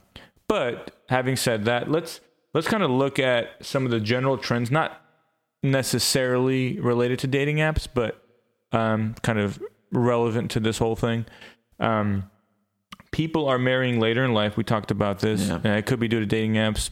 but 0.47 0.95
having 1.09 1.35
said 1.35 1.65
that, 1.65 1.89
let's 1.89 2.19
let's 2.53 2.67
kind 2.67 2.83
of 2.83 2.91
look 2.91 3.19
at 3.19 3.65
some 3.65 3.85
of 3.85 3.91
the 3.91 3.99
general 3.99 4.37
trends, 4.37 4.71
not 4.71 5.01
necessarily 5.63 6.79
related 6.79 7.19
to 7.19 7.27
dating 7.27 7.57
apps, 7.57 7.87
but 7.91 8.23
um, 8.71 9.15
kind 9.23 9.39
of 9.39 9.61
relevant 9.91 10.51
to 10.51 10.59
this 10.59 10.77
whole 10.77 10.95
thing. 10.95 11.25
Um, 11.79 12.29
people 13.11 13.47
are 13.47 13.59
marrying 13.59 13.99
later 13.99 14.23
in 14.23 14.33
life. 14.33 14.57
We 14.57 14.63
talked 14.63 14.91
about 14.91 15.19
this. 15.19 15.47
Yeah. 15.47 15.75
it 15.75 15.85
could 15.85 15.99
be 15.99 16.07
due 16.07 16.19
to 16.19 16.25
dating 16.25 16.53
apps. 16.53 16.89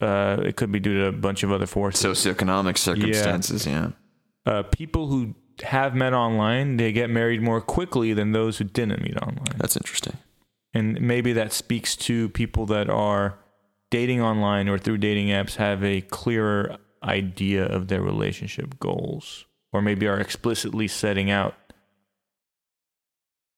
Uh, 0.00 0.42
it 0.44 0.56
could 0.56 0.72
be 0.72 0.80
due 0.80 0.98
to 0.98 1.06
a 1.06 1.12
bunch 1.12 1.42
of 1.42 1.52
other 1.52 1.66
forces. 1.66 2.04
Socioeconomic 2.04 2.76
circumstances, 2.76 3.66
yeah. 3.66 3.90
yeah. 4.46 4.52
Uh, 4.52 4.62
people 4.64 5.06
who 5.06 5.34
have 5.62 5.94
met 5.94 6.12
online, 6.12 6.76
they 6.76 6.92
get 6.92 7.10
married 7.10 7.42
more 7.42 7.60
quickly 7.60 8.12
than 8.12 8.32
those 8.32 8.58
who 8.58 8.64
didn't 8.64 9.02
meet 9.02 9.16
online. 9.16 9.56
That's 9.56 9.76
interesting. 9.76 10.16
And 10.74 11.00
maybe 11.00 11.32
that 11.34 11.52
speaks 11.52 11.96
to 11.96 12.28
people 12.30 12.66
that 12.66 12.88
are 12.88 13.38
dating 13.90 14.22
online 14.22 14.68
or 14.68 14.78
through 14.78 14.98
dating 14.98 15.28
apps 15.28 15.56
have 15.56 15.84
a 15.84 16.00
clearer 16.00 16.78
idea 17.04 17.66
of 17.66 17.88
their 17.88 18.00
relationship 18.00 18.78
goals 18.80 19.44
or 19.72 19.82
maybe 19.82 20.06
are 20.06 20.18
explicitly 20.18 20.88
setting 20.88 21.30
out 21.30 21.54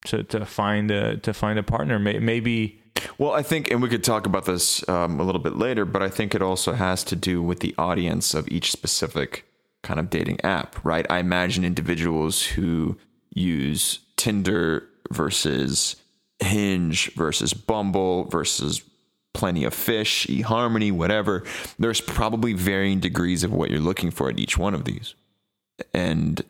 to 0.07 0.23
to 0.25 0.45
find 0.45 0.91
a 0.91 1.17
to 1.19 1.33
find 1.33 1.59
a 1.59 1.63
partner. 1.63 1.99
Maybe. 1.99 2.81
Well, 3.19 3.33
I 3.33 3.43
think, 3.43 3.71
and 3.71 3.83
we 3.83 3.89
could 3.89 4.05
talk 4.05 4.25
about 4.25 4.45
this 4.45 4.89
um, 4.89 5.21
a 5.21 5.25
little 5.25 5.41
bit 5.41 5.57
later, 5.57 5.85
but 5.85 6.03
I 6.03 6.09
think 6.09 6.35
it 6.35 6.43
also 6.43 6.73
has 6.73 7.05
to 7.05 7.17
do 7.17 7.43
with 7.43 7.61
the 7.61 7.75
audience 7.77 8.35
of 8.35 8.49
each 8.49 8.71
specific 8.71 9.45
kind 9.85 10.01
of 10.01 10.11
dating 10.11 10.41
app, 10.43 10.85
right? 10.85 11.07
I 11.09 11.19
imagine 11.19 11.65
individuals 11.65 12.43
who 12.43 12.99
use 13.31 14.01
Tinder 14.17 14.89
versus 15.13 15.97
Hinge 16.41 17.13
versus 17.15 17.55
Bumble 17.55 18.25
versus 18.25 18.83
Plenty 19.35 19.65
of 19.65 19.75
Fish, 19.75 20.27
eHarmony, 20.29 20.93
whatever. 20.93 21.45
There's 21.79 22.01
probably 22.01 22.53
varying 22.53 23.01
degrees 23.01 23.43
of 23.45 23.53
what 23.53 23.71
you're 23.71 23.81
looking 23.81 24.11
for 24.11 24.29
at 24.29 24.39
each 24.39 24.57
one 24.57 24.75
of 24.75 24.85
these. 24.85 25.15
And 25.93 26.41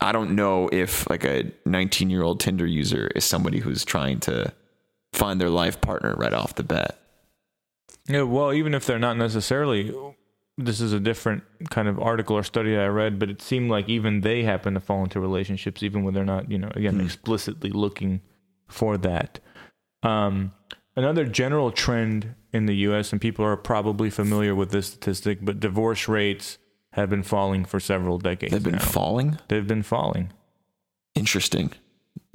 I 0.00 0.12
don't 0.12 0.36
know 0.36 0.68
if 0.72 1.08
like 1.10 1.24
a 1.24 1.50
19 1.64 2.08
year 2.10 2.22
old 2.22 2.40
Tinder 2.40 2.66
user 2.66 3.08
is 3.14 3.24
somebody 3.24 3.58
who's 3.58 3.84
trying 3.84 4.20
to 4.20 4.52
find 5.12 5.40
their 5.40 5.50
life 5.50 5.80
partner 5.80 6.14
right 6.14 6.32
off 6.32 6.54
the 6.54 6.62
bat. 6.62 6.98
Yeah, 8.08 8.22
well, 8.22 8.52
even 8.52 8.74
if 8.74 8.86
they're 8.86 8.98
not 8.98 9.16
necessarily, 9.16 9.94
this 10.58 10.80
is 10.80 10.92
a 10.92 11.00
different 11.00 11.42
kind 11.70 11.88
of 11.88 11.98
article 11.98 12.36
or 12.36 12.42
study 12.42 12.76
I 12.76 12.86
read, 12.86 13.18
but 13.18 13.30
it 13.30 13.40
seemed 13.40 13.70
like 13.70 13.88
even 13.88 14.20
they 14.20 14.42
happen 14.42 14.74
to 14.74 14.80
fall 14.80 15.02
into 15.02 15.20
relationships, 15.20 15.82
even 15.82 16.04
when 16.04 16.14
they're 16.14 16.24
not, 16.24 16.50
you 16.50 16.58
know, 16.58 16.70
again, 16.74 16.98
mm. 16.98 17.04
explicitly 17.04 17.70
looking 17.70 18.20
for 18.68 18.98
that. 18.98 19.40
Um, 20.02 20.52
another 20.94 21.24
general 21.24 21.70
trend 21.70 22.34
in 22.52 22.66
the 22.66 22.74
U.S., 22.76 23.12
and 23.12 23.20
people 23.20 23.44
are 23.44 23.56
probably 23.56 24.10
familiar 24.10 24.54
with 24.54 24.70
this 24.70 24.88
statistic, 24.88 25.38
but 25.42 25.58
divorce 25.58 26.06
rates 26.06 26.58
have 26.92 27.08
been 27.08 27.22
falling 27.22 27.64
for 27.64 27.80
several 27.80 28.18
decades. 28.18 28.52
They've 28.52 28.62
been 28.62 28.72
now. 28.72 28.80
falling. 28.80 29.38
They've 29.48 29.66
been 29.66 29.82
falling. 29.82 30.32
Interesting. 31.14 31.72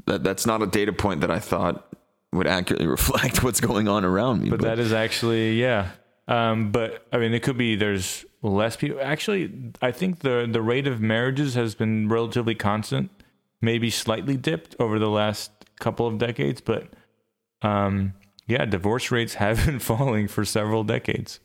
That 0.08 0.24
that's 0.24 0.46
not 0.46 0.62
a 0.64 0.68
data 0.68 0.94
point 0.94 1.22
that 1.22 1.30
I 1.30 1.40
thought 1.40 1.94
would 2.34 2.48
accurately 2.48 2.88
reflect 2.88 3.44
what's 3.44 3.62
going 3.62 3.88
on 3.88 4.04
around 4.04 4.42
me. 4.42 4.50
But, 4.50 4.60
but. 4.60 4.66
that 4.66 4.80
is 4.80 4.94
actually 4.94 5.60
yeah. 5.60 5.92
Um, 6.28 6.72
but 6.72 7.08
I 7.12 7.18
mean, 7.18 7.34
it 7.34 7.42
could 7.42 7.58
be 7.58 7.76
there's 7.76 8.26
less 8.42 8.76
people. 8.76 9.00
Actually, 9.02 9.72
I 9.82 9.92
think 9.92 10.20
the 10.20 10.48
the 10.50 10.62
rate 10.62 10.88
of 10.88 11.00
marriages 11.00 11.56
has 11.56 11.76
been 11.76 12.10
relatively 12.10 12.56
constant, 12.56 13.12
maybe 13.62 13.90
slightly 13.90 14.36
dipped 14.38 14.76
over 14.80 15.00
the 15.00 15.10
last 15.10 15.52
couple 15.80 16.06
of 16.06 16.18
decades. 16.18 16.62
But 16.62 16.88
um, 17.62 18.14
yeah, 18.48 18.66
divorce 18.66 19.12
rates 19.12 19.34
have 19.46 19.66
been 19.66 19.80
falling 19.80 20.28
for 20.28 20.44
several 20.46 20.84
decades 20.84 21.40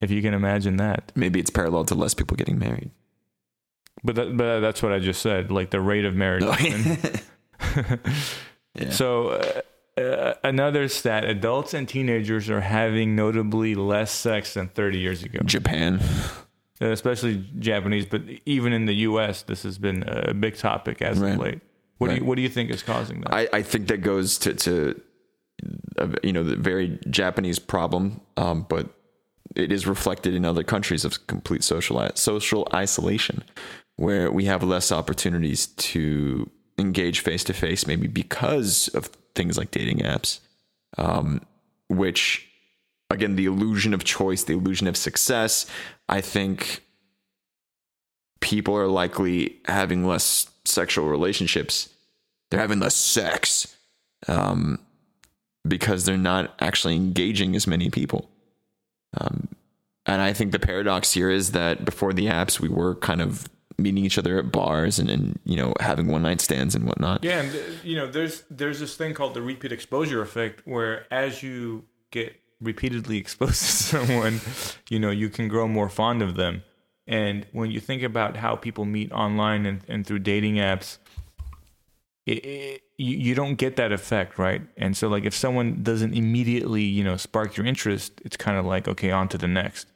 if 0.00 0.10
you 0.10 0.22
can 0.22 0.34
imagine 0.34 0.76
that. 0.76 1.12
Maybe 1.14 1.40
it's 1.40 1.50
parallel 1.50 1.84
to 1.86 1.94
less 1.94 2.14
people 2.14 2.36
getting 2.36 2.58
married. 2.58 2.90
But 4.02 4.16
that, 4.16 4.36
but 4.36 4.60
that's 4.60 4.82
what 4.82 4.92
I 4.92 4.98
just 4.98 5.22
said. 5.22 5.50
Like 5.50 5.70
the 5.70 5.80
rate 5.80 6.04
of 6.04 6.14
marriage. 6.14 6.44
yeah. 6.44 7.96
So 8.90 9.28
uh, 9.28 9.60
uh, 9.96 10.34
another 10.42 10.88
stat: 10.88 11.24
adults 11.24 11.74
and 11.74 11.88
teenagers 11.88 12.50
are 12.50 12.60
having 12.60 13.14
notably 13.14 13.74
less 13.74 14.10
sex 14.10 14.54
than 14.54 14.68
30 14.68 14.98
years 14.98 15.22
ago. 15.22 15.40
Japan, 15.44 16.00
uh, 16.80 16.86
especially 16.86 17.46
Japanese, 17.58 18.06
but 18.06 18.22
even 18.44 18.72
in 18.72 18.86
the 18.86 18.94
U.S., 18.94 19.42
this 19.42 19.62
has 19.62 19.78
been 19.78 20.04
a 20.06 20.34
big 20.34 20.56
topic 20.56 21.00
as 21.00 21.18
right. 21.18 21.32
of 21.32 21.38
late. 21.38 21.60
What 21.98 22.08
right. 22.08 22.14
do 22.14 22.20
you 22.20 22.26
What 22.26 22.36
do 22.36 22.42
you 22.42 22.48
think 22.48 22.70
is 22.70 22.82
causing 22.82 23.20
that? 23.20 23.32
I, 23.32 23.48
I 23.52 23.62
think 23.62 23.88
that 23.88 23.98
goes 23.98 24.38
to 24.38 24.54
to 24.54 25.00
uh, 25.98 26.08
you 26.22 26.32
know 26.32 26.42
the 26.42 26.56
very 26.56 26.98
Japanese 27.08 27.58
problem, 27.58 28.20
um, 28.36 28.66
but 28.68 28.88
it 29.54 29.70
is 29.70 29.86
reflected 29.86 30.34
in 30.34 30.44
other 30.44 30.64
countries 30.64 31.04
of 31.04 31.26
complete 31.28 31.62
social 31.62 32.10
social 32.14 32.66
isolation, 32.74 33.44
where 33.96 34.30
we 34.32 34.46
have 34.46 34.64
less 34.64 34.90
opportunities 34.90 35.68
to 35.68 36.50
engage 36.78 37.20
face 37.20 37.44
to 37.44 37.52
face, 37.52 37.86
maybe 37.86 38.08
because 38.08 38.88
of 38.88 39.10
things 39.34 39.58
like 39.58 39.70
dating 39.70 39.98
apps, 39.98 40.40
um, 40.98 41.40
which 41.88 42.48
again 43.10 43.36
the 43.36 43.46
illusion 43.46 43.94
of 43.94 44.04
choice, 44.04 44.44
the 44.44 44.54
illusion 44.54 44.86
of 44.86 44.96
success. 44.96 45.66
I 46.08 46.20
think 46.20 46.82
people 48.40 48.76
are 48.76 48.88
likely 48.88 49.56
having 49.66 50.06
less 50.06 50.48
sexual 50.64 51.06
relationships. 51.08 51.88
They're 52.50 52.60
having 52.60 52.80
less 52.80 52.94
sex 52.94 53.74
um, 54.28 54.78
because 55.66 56.04
they're 56.04 56.16
not 56.16 56.54
actually 56.60 56.96
engaging 56.96 57.56
as 57.56 57.66
many 57.66 57.90
people. 57.90 58.30
Um, 59.18 59.48
and 60.06 60.20
I 60.20 60.32
think 60.32 60.52
the 60.52 60.58
paradox 60.58 61.12
here 61.12 61.30
is 61.30 61.52
that 61.52 61.84
before 61.84 62.12
the 62.12 62.26
apps, 62.26 62.60
we 62.60 62.68
were 62.68 62.96
kind 62.96 63.22
of 63.22 63.48
meeting 63.78 64.04
each 64.04 64.18
other 64.18 64.38
at 64.38 64.52
bars 64.52 64.98
and, 64.98 65.10
and 65.10 65.38
you 65.44 65.56
know 65.56 65.74
having 65.80 66.06
one 66.06 66.22
night 66.22 66.40
stands 66.40 66.74
and 66.74 66.84
whatnot. 66.86 67.24
Yeah, 67.24 67.40
and 67.40 67.54
uh, 67.54 67.58
you 67.82 67.96
know 67.96 68.06
there's 68.06 68.44
there's 68.50 68.80
this 68.80 68.96
thing 68.96 69.14
called 69.14 69.34
the 69.34 69.42
repeat 69.42 69.72
exposure 69.72 70.22
effect, 70.22 70.62
where 70.66 71.06
as 71.12 71.42
you 71.42 71.84
get 72.10 72.40
repeatedly 72.60 73.18
exposed 73.18 73.60
to 73.60 73.66
someone, 73.66 74.40
you 74.88 74.98
know 74.98 75.10
you 75.10 75.28
can 75.28 75.48
grow 75.48 75.68
more 75.68 75.88
fond 75.88 76.22
of 76.22 76.36
them. 76.36 76.62
And 77.06 77.46
when 77.52 77.70
you 77.70 77.80
think 77.80 78.02
about 78.02 78.36
how 78.36 78.56
people 78.56 78.86
meet 78.86 79.12
online 79.12 79.66
and, 79.66 79.82
and 79.88 80.06
through 80.06 80.20
dating 80.20 80.54
apps, 80.54 80.96
it, 82.26 82.44
it, 82.44 82.82
you, 82.96 83.16
you 83.16 83.34
don't 83.34 83.56
get 83.56 83.76
that 83.76 83.92
effect, 83.92 84.38
right? 84.38 84.62
And 84.76 84.96
so, 84.96 85.08
like, 85.08 85.24
if 85.24 85.34
someone 85.34 85.82
doesn't 85.82 86.14
immediately, 86.14 86.82
you 86.82 87.04
know, 87.04 87.16
spark 87.16 87.56
your 87.56 87.66
interest, 87.66 88.20
it's 88.24 88.36
kind 88.36 88.56
of 88.56 88.64
like, 88.64 88.88
okay, 88.88 89.10
on 89.10 89.28
to 89.28 89.38
the 89.38 89.48
next. 89.48 89.88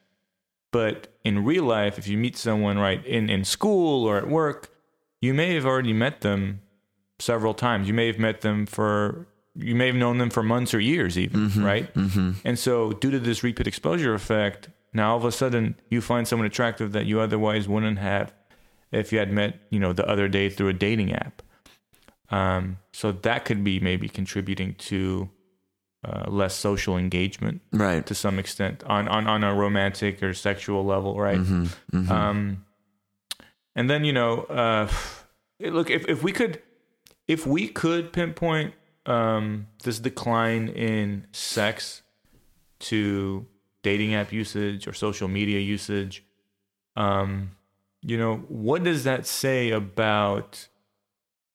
But 0.71 1.07
in 1.23 1.43
real 1.43 1.63
life, 1.63 1.97
if 1.97 2.07
you 2.07 2.17
meet 2.17 2.37
someone, 2.37 2.77
right, 2.77 3.03
in, 3.05 3.29
in 3.29 3.43
school 3.43 4.05
or 4.05 4.17
at 4.17 4.27
work, 4.27 4.69
you 5.21 5.33
may 5.33 5.53
have 5.55 5.65
already 5.65 5.93
met 5.93 6.21
them 6.21 6.61
several 7.17 7.53
times. 7.53 7.87
You 7.87 7.93
may 7.93 8.07
have 8.07 8.19
met 8.19 8.41
them 8.41 8.65
for, 8.65 9.27
you 9.55 9.75
may 9.75 9.87
have 9.87 9.95
known 9.95 10.19
them 10.19 10.29
for 10.29 10.43
months 10.43 10.73
or 10.73 10.79
years, 10.79 11.17
even, 11.17 11.49
mm-hmm, 11.49 11.63
right? 11.63 11.93
Mm-hmm. 11.93 12.31
And 12.45 12.59
so, 12.59 12.93
due 12.93 13.11
to 13.11 13.19
this 13.19 13.43
repeat 13.43 13.67
exposure 13.67 14.13
effect, 14.13 14.69
now 14.93 15.11
all 15.11 15.17
of 15.17 15.25
a 15.25 15.31
sudden 15.31 15.75
you 15.89 16.01
find 16.01 16.27
someone 16.27 16.45
attractive 16.45 16.91
that 16.93 17.05
you 17.05 17.19
otherwise 17.19 17.67
wouldn't 17.67 17.99
have 17.99 18.33
if 18.91 19.11
you 19.11 19.19
had 19.19 19.31
met, 19.31 19.59
you 19.69 19.79
know, 19.79 19.93
the 19.93 20.07
other 20.07 20.27
day 20.27 20.49
through 20.49 20.69
a 20.69 20.73
dating 20.73 21.13
app. 21.13 21.41
Um, 22.31 22.77
so 22.91 23.11
that 23.11 23.45
could 23.45 23.63
be 23.63 23.79
maybe 23.79 24.07
contributing 24.07 24.75
to 24.75 25.29
uh, 26.03 26.29
less 26.29 26.55
social 26.55 26.97
engagement 26.97 27.61
Right. 27.73 28.05
to 28.05 28.15
some 28.15 28.39
extent 28.39 28.83
on, 28.85 29.07
on, 29.09 29.27
on 29.27 29.43
a 29.43 29.53
romantic 29.53 30.23
or 30.23 30.33
sexual 30.33 30.85
level, 30.85 31.19
right? 31.19 31.39
Mhm, 31.39 31.69
mhm. 31.91 32.09
Um, 32.09 32.65
and 33.75 33.89
then 33.89 34.03
you 34.05 34.13
know, 34.13 34.43
uh, 34.43 34.87
look 35.59 35.89
if 35.89 36.07
if 36.07 36.23
we 36.23 36.31
could 36.31 36.61
if 37.27 37.45
we 37.45 37.67
could 37.67 38.11
pinpoint 38.13 38.73
um, 39.05 39.67
this 39.83 39.99
decline 39.99 40.67
in 40.69 41.27
sex 41.31 42.01
to 42.79 43.45
dating 43.83 44.13
app 44.15 44.31
usage 44.33 44.87
or 44.87 44.93
social 44.93 45.27
media 45.27 45.59
usage, 45.59 46.23
um, 46.95 47.51
you 48.01 48.17
know, 48.17 48.37
what 48.47 48.83
does 48.83 49.03
that 49.03 49.25
say 49.27 49.69
about 49.71 50.67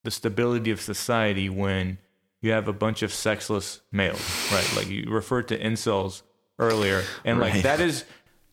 the 0.05 0.11
stability 0.11 0.71
of 0.71 0.81
society 0.81 1.49
when 1.49 1.99
you 2.45 2.51
have 2.51 2.69
a 2.69 2.75
bunch 2.75 3.03
of 3.03 3.11
sexless 3.11 3.81
males, 3.91 4.21
right? 4.53 4.77
Like 4.77 4.91
you 4.91 5.07
referred 5.09 5.49
to 5.49 5.59
incels 5.59 6.21
earlier, 6.59 7.03
and 7.25 7.41
like 7.41 7.63
that 7.63 7.81
is 7.81 8.05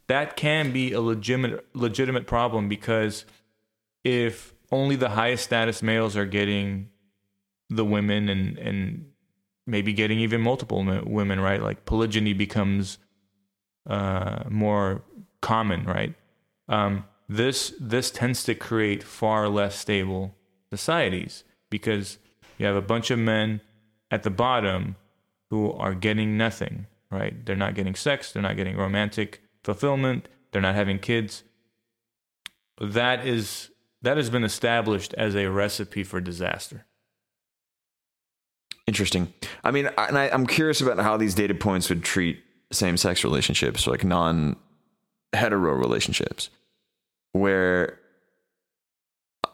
that 0.07 0.37
can 0.37 0.71
be 0.71 0.93
a 0.93 1.01
legitimate 1.01 1.65
legitimate 1.75 2.25
problem 2.25 2.69
because 2.69 3.25
if 4.05 4.53
only 4.71 4.95
the 4.95 5.09
highest 5.09 5.43
status 5.43 5.83
males 5.83 6.15
are 6.15 6.25
getting 6.25 6.87
the 7.69 7.83
women 7.83 8.29
and 8.29 8.57
and 8.57 9.11
maybe 9.67 9.91
getting 9.91 10.19
even 10.19 10.39
multiple 10.39 10.85
women, 11.05 11.41
right? 11.41 11.61
Like 11.61 11.83
polygyny 11.83 12.31
becomes 12.31 12.97
uh, 13.89 14.43
more 14.49 15.03
common, 15.41 15.83
right? 15.83 16.15
Um, 16.69 17.03
this 17.27 17.73
this 17.77 18.09
tends 18.09 18.45
to 18.45 18.55
create 18.55 19.03
far 19.03 19.49
less 19.49 19.77
stable 19.77 20.33
societies 20.69 21.43
because 21.69 22.19
you 22.57 22.65
have 22.65 22.77
a 22.77 22.81
bunch 22.81 23.11
of 23.11 23.19
men 23.19 23.59
at 24.11 24.23
the 24.23 24.29
bottom 24.29 24.95
who 25.49 25.71
are 25.73 25.95
getting 25.95 26.37
nothing, 26.37 26.85
right? 27.09 27.43
They're 27.45 27.55
not 27.55 27.73
getting 27.75 27.95
sex, 27.95 28.31
they're 28.31 28.43
not 28.43 28.55
getting 28.57 28.77
romantic 28.77 29.41
fulfillment, 29.63 30.27
they're 30.51 30.61
not 30.61 30.75
having 30.75 30.99
kids. 30.99 31.43
That 32.79 33.25
is 33.25 33.69
that 34.03 34.17
has 34.17 34.29
been 34.29 34.43
established 34.43 35.13
as 35.15 35.35
a 35.35 35.47
recipe 35.49 36.03
for 36.03 36.19
disaster. 36.19 36.85
Interesting. 38.87 39.31
I 39.63 39.69
mean, 39.71 39.89
I- 39.97 40.07
and 40.07 40.17
I, 40.17 40.29
I'm 40.29 40.47
curious 40.47 40.81
about 40.81 40.97
how 40.99 41.17
these 41.17 41.35
data 41.35 41.53
points 41.53 41.87
would 41.89 42.03
treat 42.03 42.41
same-sex 42.71 43.23
relationships, 43.23 43.85
like 43.85 44.03
non-hetero 44.03 45.73
relationships, 45.73 46.49
where 47.33 47.99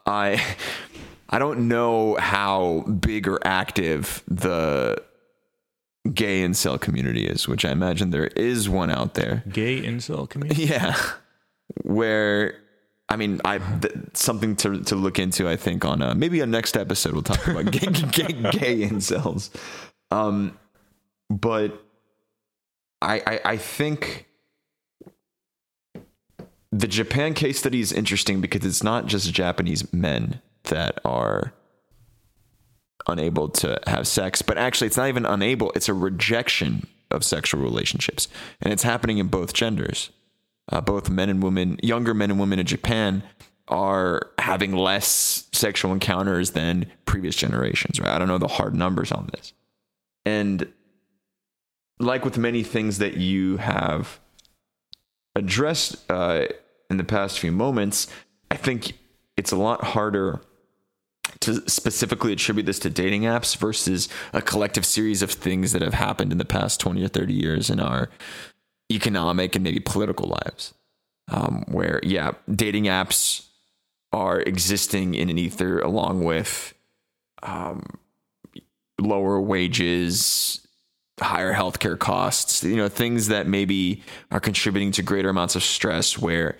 I 0.06 0.42
I 1.28 1.38
don't 1.38 1.68
know 1.68 2.16
how 2.16 2.80
big 2.80 3.28
or 3.28 3.38
active 3.44 4.22
the 4.28 5.02
gay 6.12 6.42
incel 6.42 6.80
community 6.80 7.26
is, 7.26 7.46
which 7.46 7.64
I 7.64 7.70
imagine 7.70 8.10
there 8.10 8.28
is 8.28 8.68
one 8.68 8.90
out 8.90 9.14
there. 9.14 9.44
Gay 9.48 9.82
incel 9.82 10.28
community. 10.28 10.64
Yeah, 10.68 10.96
where 11.82 12.54
I 13.10 13.16
mean, 13.16 13.40
I 13.44 13.58
th- 13.58 13.94
something 14.14 14.56
to 14.56 14.82
to 14.84 14.94
look 14.96 15.18
into. 15.18 15.48
I 15.48 15.56
think 15.56 15.84
on 15.84 16.02
uh, 16.02 16.14
maybe 16.14 16.40
a 16.40 16.46
next 16.46 16.76
episode 16.76 17.12
we'll 17.12 17.22
talk 17.22 17.46
about 17.46 17.70
gay, 17.70 17.86
gay, 18.12 18.32
gay 18.50 18.88
incels. 18.88 19.50
Um, 20.10 20.58
but 21.28 21.82
I, 23.02 23.22
I 23.26 23.40
I 23.52 23.56
think 23.58 24.26
the 26.72 26.86
Japan 26.86 27.34
case 27.34 27.58
study 27.58 27.80
is 27.80 27.92
interesting 27.92 28.40
because 28.40 28.64
it's 28.64 28.82
not 28.82 29.06
just 29.06 29.32
Japanese 29.32 29.90
men 29.92 30.40
that 30.64 30.98
are 31.04 31.52
unable 33.06 33.48
to 33.48 33.80
have 33.86 34.06
sex, 34.06 34.42
but 34.42 34.58
actually 34.58 34.86
it's 34.86 34.96
not 34.96 35.08
even 35.08 35.24
unable, 35.24 35.70
it's 35.72 35.88
a 35.88 35.94
rejection 35.94 36.86
of 37.10 37.24
sexual 37.24 37.62
relationships. 37.62 38.28
And 38.60 38.72
it's 38.72 38.82
happening 38.82 39.18
in 39.18 39.28
both 39.28 39.54
genders. 39.54 40.10
Uh, 40.70 40.82
both 40.82 41.08
men 41.08 41.30
and 41.30 41.42
women, 41.42 41.78
younger 41.82 42.12
men 42.12 42.30
and 42.30 42.38
women 42.38 42.58
in 42.58 42.66
Japan 42.66 43.22
are 43.68 44.30
having 44.38 44.72
less 44.72 45.48
sexual 45.52 45.92
encounters 45.92 46.50
than 46.50 46.86
previous 47.06 47.36
generations, 47.36 47.98
right? 47.98 48.10
I 48.10 48.18
don't 48.18 48.28
know 48.28 48.38
the 48.38 48.48
hard 48.48 48.74
numbers 48.74 49.10
on 49.10 49.30
this. 49.32 49.54
And 50.26 50.70
like 51.98 52.24
with 52.24 52.36
many 52.36 52.62
things 52.62 52.98
that 52.98 53.16
you 53.16 53.56
have 53.58 54.20
addressed 55.34 55.96
uh, 56.10 56.46
in 56.90 56.96
the 56.96 57.04
past 57.04 57.38
few 57.38 57.52
moments, 57.52 58.08
I 58.50 58.56
think 58.56 58.98
it's 59.36 59.52
a 59.52 59.56
lot 59.56 59.82
harder 59.82 60.40
to 61.40 61.68
specifically 61.68 62.32
attribute 62.32 62.66
this 62.66 62.78
to 62.80 62.90
dating 62.90 63.22
apps 63.22 63.56
versus 63.56 64.08
a 64.32 64.42
collective 64.42 64.84
series 64.84 65.22
of 65.22 65.30
things 65.30 65.72
that 65.72 65.82
have 65.82 65.94
happened 65.94 66.32
in 66.32 66.38
the 66.38 66.44
past 66.44 66.80
20 66.80 67.02
or 67.04 67.08
30 67.08 67.32
years 67.32 67.70
in 67.70 67.80
our 67.80 68.08
economic 68.90 69.54
and 69.54 69.64
maybe 69.64 69.80
political 69.80 70.28
lives. 70.28 70.74
Um, 71.30 71.64
where, 71.68 72.00
yeah, 72.02 72.32
dating 72.50 72.84
apps 72.84 73.48
are 74.12 74.40
existing 74.40 75.14
in 75.14 75.28
an 75.28 75.38
ether 75.38 75.78
along 75.80 76.24
with 76.24 76.72
um, 77.42 77.84
lower 78.98 79.40
wages, 79.40 80.66
higher 81.20 81.52
healthcare 81.52 81.98
costs, 81.98 82.64
you 82.64 82.76
know, 82.76 82.88
things 82.88 83.28
that 83.28 83.46
maybe 83.46 84.02
are 84.30 84.40
contributing 84.40 84.92
to 84.92 85.02
greater 85.02 85.28
amounts 85.28 85.56
of 85.56 85.62
stress 85.62 86.18
where 86.18 86.56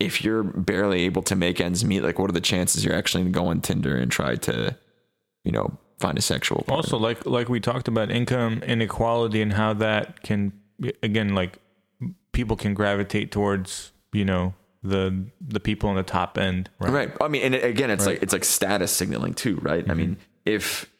if 0.00 0.24
you're 0.24 0.42
barely 0.42 1.02
able 1.02 1.22
to 1.22 1.36
make 1.36 1.60
ends 1.60 1.84
meet, 1.84 2.00
like 2.00 2.18
what 2.18 2.30
are 2.30 2.32
the 2.32 2.40
chances 2.40 2.84
you're 2.84 2.94
actually 2.94 3.22
going 3.24 3.32
to 3.32 3.38
go 3.38 3.46
on 3.46 3.60
Tinder 3.60 3.96
and 3.96 4.10
try 4.10 4.34
to, 4.34 4.76
you 5.44 5.52
know, 5.52 5.78
find 6.00 6.18
a 6.18 6.22
sexual 6.22 6.58
partner? 6.58 6.74
Also, 6.76 6.98
like 6.98 7.24
like 7.26 7.48
we 7.48 7.60
talked 7.60 7.86
about 7.86 8.10
income 8.10 8.62
inequality 8.62 9.42
and 9.42 9.52
how 9.52 9.74
that 9.74 10.22
can 10.22 10.52
again 11.02 11.34
like 11.34 11.58
people 12.32 12.56
can 12.56 12.74
gravitate 12.74 13.30
towards 13.30 13.92
you 14.12 14.24
know 14.24 14.54
the 14.82 15.26
the 15.40 15.60
people 15.60 15.90
on 15.90 15.96
the 15.96 16.02
top 16.02 16.38
end, 16.38 16.70
right? 16.78 16.92
Right. 16.92 17.12
I 17.20 17.28
mean, 17.28 17.42
and 17.42 17.54
again, 17.54 17.90
it's 17.90 18.06
Right. 18.06 18.14
like 18.14 18.22
it's 18.22 18.32
like 18.32 18.44
status 18.44 18.90
signaling 18.90 19.34
too, 19.34 19.56
right? 19.56 19.84
I 19.84 19.88
mm-hmm. 19.88 19.96
mean, 19.98 20.16
if 20.46 20.90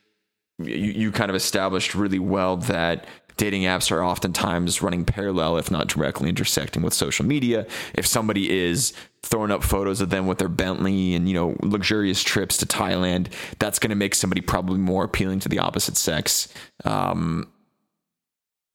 you, 0.58 0.74
you 0.74 1.12
kind 1.12 1.30
of 1.30 1.34
established 1.34 1.94
really 1.94 2.18
well 2.18 2.58
that 2.58 3.06
dating 3.36 3.62
apps 3.62 3.90
are 3.90 4.04
oftentimes 4.04 4.82
running 4.82 5.04
parallel, 5.04 5.56
if 5.58 5.70
not 5.70 5.88
directly 5.88 6.28
intersecting 6.28 6.82
with 6.82 6.94
social 6.94 7.24
media. 7.24 7.66
If 7.94 8.06
somebody 8.06 8.50
is 8.50 8.92
throwing 9.22 9.50
up 9.50 9.62
photos 9.62 10.00
of 10.00 10.10
them 10.10 10.26
with 10.26 10.38
their 10.38 10.48
Bentley 10.48 11.14
and 11.14 11.28
you 11.28 11.34
know 11.34 11.56
luxurious 11.62 12.22
trips 12.22 12.56
to 12.58 12.66
Thailand, 12.66 13.28
that's 13.58 13.78
going 13.78 13.90
to 13.90 13.96
make 13.96 14.14
somebody 14.14 14.40
probably 14.40 14.78
more 14.78 15.04
appealing 15.04 15.40
to 15.40 15.48
the 15.48 15.58
opposite 15.58 15.96
sex. 15.96 16.48
Um, 16.84 17.50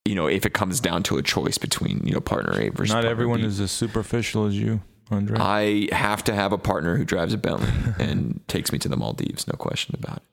you 0.06 0.14
know, 0.14 0.28
if 0.28 0.45
it 0.45 0.53
comes 0.53 0.80
down 0.80 1.01
to 1.03 1.18
a 1.18 1.24
choice 1.24 1.58
between 1.58 2.06
you 2.06 2.14
know 2.14 2.22
partner 2.22 2.60
A 2.60 2.70
versus 2.70 2.93
Not 2.93 3.06
everyone 3.06 3.41
B. 3.41 3.47
is 3.47 3.60
as 3.60 3.72
superficial 3.72 4.45
as 4.45 4.58
you, 4.58 4.82
Andrey. 5.10 5.38
I 5.39 5.88
have 5.91 6.24
to 6.26 6.34
have 6.34 6.53
a 6.53 6.58
partner 6.58 6.95
who 6.95 7.06
drives 7.06 7.34
a 7.34 7.38
Bentley 7.38 7.70
and 7.99 8.39
takes 8.47 8.72
me 8.72 8.80
to 8.80 8.88
the 8.89 8.97
Maldives, 8.97 9.47
no 9.47 9.53
question 9.58 9.95
about 9.97 10.18
it. 10.18 10.24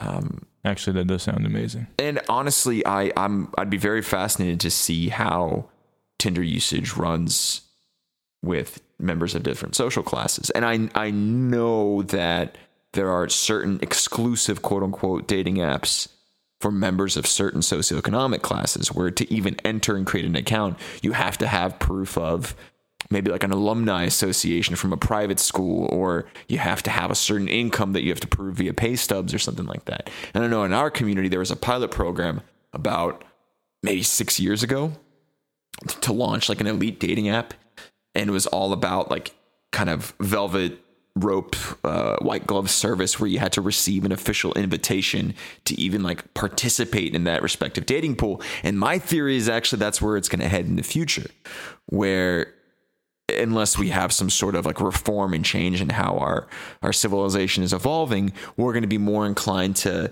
Um, 0.00 0.46
Actually, 0.64 0.94
that 0.94 1.06
does 1.06 1.22
sound 1.22 1.46
amazing. 1.46 1.86
and 1.98 2.20
honestly, 2.28 2.84
I, 2.84 3.12
I'm 3.16 3.52
I'd 3.56 3.70
be 3.70 3.78
very 3.78 4.02
fascinated 4.02 4.60
to 4.60 4.70
see 4.70 5.08
how 5.08 5.68
Tinder 6.18 6.42
usage 6.42 6.94
runs 6.94 7.62
with 8.42 8.82
members 8.98 9.34
of 9.34 9.42
different 9.42 9.74
social 9.76 10.02
classes. 10.02 10.50
And 10.50 10.64
I 10.64 10.88
I 10.94 11.10
know 11.10 12.02
that 12.02 12.58
there 12.92 13.10
are 13.10 13.28
certain 13.28 13.78
exclusive 13.82 14.62
quote 14.62 14.82
unquote 14.82 15.26
dating 15.28 15.56
apps 15.56 16.08
for 16.60 16.72
members 16.72 17.16
of 17.16 17.26
certain 17.26 17.60
socioeconomic 17.60 18.42
classes 18.42 18.88
where 18.92 19.12
to 19.12 19.32
even 19.32 19.56
enter 19.64 19.96
and 19.96 20.04
create 20.06 20.26
an 20.26 20.34
account, 20.34 20.76
you 21.02 21.12
have 21.12 21.38
to 21.38 21.46
have 21.46 21.78
proof 21.78 22.18
of 22.18 22.56
maybe 23.10 23.30
like 23.30 23.44
an 23.44 23.50
alumni 23.50 24.04
association 24.04 24.76
from 24.76 24.92
a 24.92 24.96
private 24.96 25.40
school, 25.40 25.86
or 25.86 26.26
you 26.48 26.58
have 26.58 26.82
to 26.84 26.90
have 26.90 27.10
a 27.10 27.14
certain 27.14 27.48
income 27.48 27.92
that 27.92 28.02
you 28.02 28.10
have 28.10 28.20
to 28.20 28.26
prove 28.26 28.56
via 28.56 28.72
pay 28.72 28.96
stubs 28.96 29.32
or 29.32 29.38
something 29.38 29.66
like 29.66 29.84
that. 29.86 30.10
And 30.34 30.44
I 30.44 30.46
know 30.46 30.64
in 30.64 30.72
our 30.72 30.90
community, 30.90 31.28
there 31.28 31.38
was 31.38 31.50
a 31.50 31.56
pilot 31.56 31.90
program 31.90 32.42
about 32.72 33.24
maybe 33.82 34.02
six 34.02 34.38
years 34.38 34.62
ago 34.62 34.92
to 36.00 36.12
launch 36.12 36.48
like 36.48 36.60
an 36.60 36.66
elite 36.66 37.00
dating 37.00 37.28
app. 37.28 37.54
And 38.14 38.28
it 38.28 38.32
was 38.32 38.46
all 38.46 38.72
about 38.72 39.10
like 39.10 39.34
kind 39.72 39.90
of 39.90 40.14
velvet 40.20 40.78
rope 41.14 41.56
uh, 41.84 42.16
white 42.20 42.46
glove 42.46 42.70
service 42.70 43.18
where 43.18 43.28
you 43.28 43.38
had 43.38 43.52
to 43.52 43.60
receive 43.60 44.04
an 44.04 44.12
official 44.12 44.52
invitation 44.54 45.34
to 45.64 45.78
even 45.80 46.02
like 46.02 46.32
participate 46.34 47.14
in 47.14 47.24
that 47.24 47.42
respective 47.42 47.86
dating 47.86 48.14
pool 48.14 48.40
and 48.62 48.78
my 48.78 48.98
theory 48.98 49.36
is 49.36 49.48
actually 49.48 49.78
that's 49.78 50.00
where 50.00 50.16
it's 50.16 50.28
going 50.28 50.40
to 50.40 50.48
head 50.48 50.66
in 50.66 50.76
the 50.76 50.82
future 50.82 51.26
where 51.86 52.54
unless 53.28 53.76
we 53.76 53.88
have 53.90 54.12
some 54.12 54.30
sort 54.30 54.54
of 54.54 54.64
like 54.66 54.80
reform 54.80 55.34
and 55.34 55.44
change 55.44 55.80
in 55.80 55.88
how 55.90 56.16
our 56.18 56.46
our 56.82 56.92
civilization 56.92 57.62
is 57.62 57.72
evolving 57.72 58.32
we're 58.56 58.72
going 58.72 58.82
to 58.82 58.88
be 58.88 58.98
more 58.98 59.26
inclined 59.26 59.76
to 59.76 60.10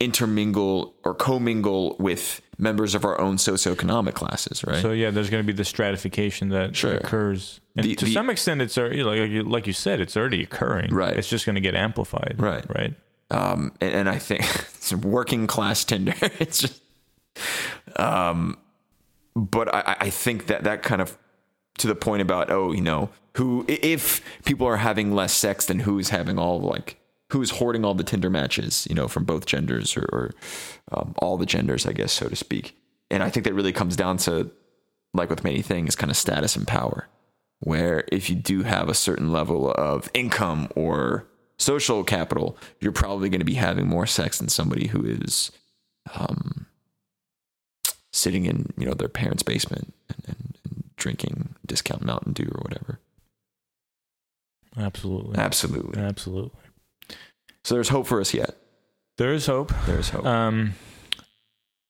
intermingle 0.00 0.94
or 1.04 1.14
commingle 1.14 1.96
with 1.98 2.40
members 2.58 2.94
of 2.94 3.04
our 3.04 3.20
own 3.20 3.36
socioeconomic 3.36 4.14
classes 4.14 4.62
right 4.64 4.80
So 4.82 4.92
yeah, 4.92 5.10
there's 5.10 5.30
going 5.30 5.42
to 5.42 5.46
be 5.46 5.56
the 5.56 5.64
stratification 5.64 6.50
that 6.50 6.76
Sure. 6.76 6.94
occurs, 6.96 7.60
and 7.76 7.84
The- 7.84 7.94
to 7.96 8.04
the- 8.04 8.12
some 8.12 8.30
extent, 8.30 8.60
it's 8.62 8.76
already 8.78 9.02
like 9.02 9.30
you, 9.30 9.42
like 9.42 9.66
you 9.66 9.72
said, 9.72 10.00
it's 10.00 10.16
already 10.16 10.42
occurring. 10.42 10.92
Right. 10.94 11.16
It's 11.16 11.28
just 11.28 11.46
going 11.46 11.54
to 11.54 11.60
get 11.60 11.74
amplified. 11.74 12.36
Right. 12.38 12.64
Right. 12.68 12.94
Um, 13.30 13.72
and, 13.80 13.92
and 13.92 14.08
I 14.08 14.18
think 14.18 14.42
it's 14.76 14.92
working 14.94 15.46
class 15.46 15.84
Tinder. 15.84 16.14
it's 16.38 16.60
just, 16.60 16.80
um, 17.96 18.56
but 19.34 19.72
I, 19.74 19.96
I 20.00 20.10
think 20.10 20.46
that 20.46 20.64
that 20.64 20.82
kind 20.82 21.00
of 21.00 21.16
to 21.78 21.86
the 21.86 21.94
point 21.94 22.22
about 22.22 22.50
oh 22.50 22.72
you 22.72 22.80
know 22.80 23.08
who 23.34 23.64
if 23.68 24.22
people 24.44 24.66
are 24.66 24.76
having 24.76 25.14
less 25.14 25.32
sex 25.32 25.66
then 25.66 25.80
who's 25.80 26.10
having 26.10 26.38
all 26.38 26.60
like 26.60 26.98
who's 27.30 27.50
hoarding 27.50 27.84
all 27.84 27.94
the 27.94 28.04
Tinder 28.04 28.30
matches 28.30 28.86
you 28.88 28.94
know 28.94 29.08
from 29.08 29.24
both 29.24 29.46
genders 29.46 29.96
or, 29.96 30.08
or 30.12 30.34
um, 30.92 31.14
all 31.18 31.36
the 31.36 31.46
genders 31.46 31.86
I 31.86 31.92
guess 31.92 32.12
so 32.12 32.28
to 32.28 32.36
speak. 32.36 32.76
And 33.10 33.22
I 33.22 33.30
think 33.30 33.44
that 33.44 33.54
really 33.54 33.72
comes 33.72 33.96
down 33.96 34.18
to 34.18 34.50
like 35.14 35.30
with 35.30 35.44
many 35.44 35.62
things 35.62 35.96
kind 35.96 36.10
of 36.10 36.16
status 36.16 36.56
and 36.56 36.66
power 36.66 37.08
where 37.60 38.04
if 38.12 38.30
you 38.30 38.36
do 38.36 38.62
have 38.62 38.88
a 38.88 38.94
certain 38.94 39.32
level 39.32 39.72
of 39.72 40.08
income 40.14 40.68
or 40.76 41.26
social 41.58 42.04
capital, 42.04 42.56
you're 42.80 42.92
probably 42.92 43.28
going 43.28 43.40
to 43.40 43.44
be 43.44 43.54
having 43.54 43.86
more 43.86 44.06
sex 44.06 44.38
than 44.38 44.48
somebody 44.48 44.88
who 44.88 45.04
is 45.04 45.50
um, 46.14 46.66
sitting 48.12 48.46
in 48.46 48.72
you 48.76 48.86
know 48.86 48.94
their 48.94 49.08
parents' 49.08 49.42
basement 49.42 49.92
and, 50.08 50.24
and 50.28 50.47
drinking 51.08 51.54
discount 51.64 52.04
Mountain 52.04 52.34
Dew 52.34 52.50
or 52.54 52.60
whatever. 52.60 53.00
Absolutely. 54.76 55.38
Absolutely. 55.38 56.02
Absolutely. 56.02 56.60
So 57.64 57.74
there's 57.74 57.88
hope 57.88 58.06
for 58.06 58.20
us 58.20 58.34
yet. 58.34 58.56
There 59.16 59.32
is 59.32 59.46
hope. 59.46 59.72
There's 59.86 60.10
hope. 60.10 60.26
Um, 60.26 60.74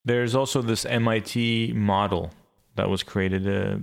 there's 0.04 0.36
also 0.36 0.62
this 0.62 0.86
MIT 0.86 1.72
model 1.74 2.30
that 2.76 2.88
was 2.88 3.02
created, 3.02 3.46
uh, 3.48 3.78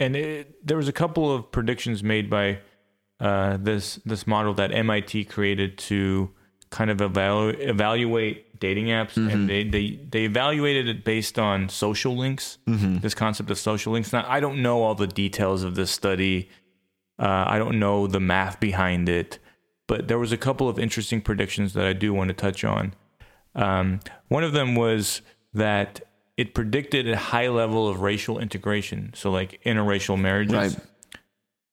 and 0.00 0.16
it, 0.16 0.66
there 0.66 0.76
was 0.76 0.88
a 0.88 0.92
couple 0.92 1.32
of 1.32 1.50
predictions 1.52 2.02
made 2.02 2.28
by 2.28 2.58
uh, 3.20 3.58
this 3.58 4.00
this 4.04 4.26
model 4.26 4.54
that 4.54 4.72
MIT 4.72 5.26
created 5.26 5.78
to 5.78 6.30
kind 6.70 6.90
of 6.90 6.98
evalu- 6.98 7.56
evaluate 7.60 8.47
dating 8.60 8.86
apps, 8.86 9.14
Mm-hmm. 9.14 9.28
and 9.30 9.48
they, 9.48 9.64
they 9.64 10.00
they 10.10 10.24
evaluated 10.24 10.88
it 10.88 11.04
based 11.04 11.38
on 11.38 11.68
social 11.68 12.16
links. 12.16 12.58
Mm-hmm. 12.66 12.98
This 12.98 13.14
concept 13.14 13.50
of 13.50 13.58
social 13.58 13.92
links. 13.92 14.12
Now, 14.12 14.24
I 14.28 14.40
don't 14.40 14.62
know 14.62 14.82
all 14.82 14.94
the 14.94 15.06
details 15.06 15.62
of 15.64 15.74
this 15.74 15.90
study. 15.90 16.48
Uh, 17.18 17.44
I 17.48 17.58
don't 17.58 17.78
know 17.80 18.06
the 18.06 18.20
math 18.20 18.60
behind 18.60 19.08
it, 19.08 19.38
but 19.88 20.06
there 20.08 20.18
was 20.18 20.30
a 20.32 20.36
couple 20.36 20.68
of 20.68 20.78
interesting 20.78 21.20
predictions 21.20 21.72
that 21.74 21.84
I 21.86 21.92
do 21.92 22.14
want 22.14 22.28
to 22.28 22.34
touch 22.34 22.62
on. 22.64 22.94
Um, 23.54 24.00
one 24.28 24.44
of 24.44 24.52
them 24.52 24.74
was 24.76 25.22
that 25.52 26.00
it 26.36 26.54
predicted 26.54 27.08
a 27.08 27.16
high 27.16 27.48
level 27.48 27.88
of 27.88 28.00
racial 28.00 28.38
integration, 28.38 29.10
so 29.14 29.30
like 29.32 29.60
interracial 29.64 30.16
marriages 30.20 30.54
Right. 30.54 30.76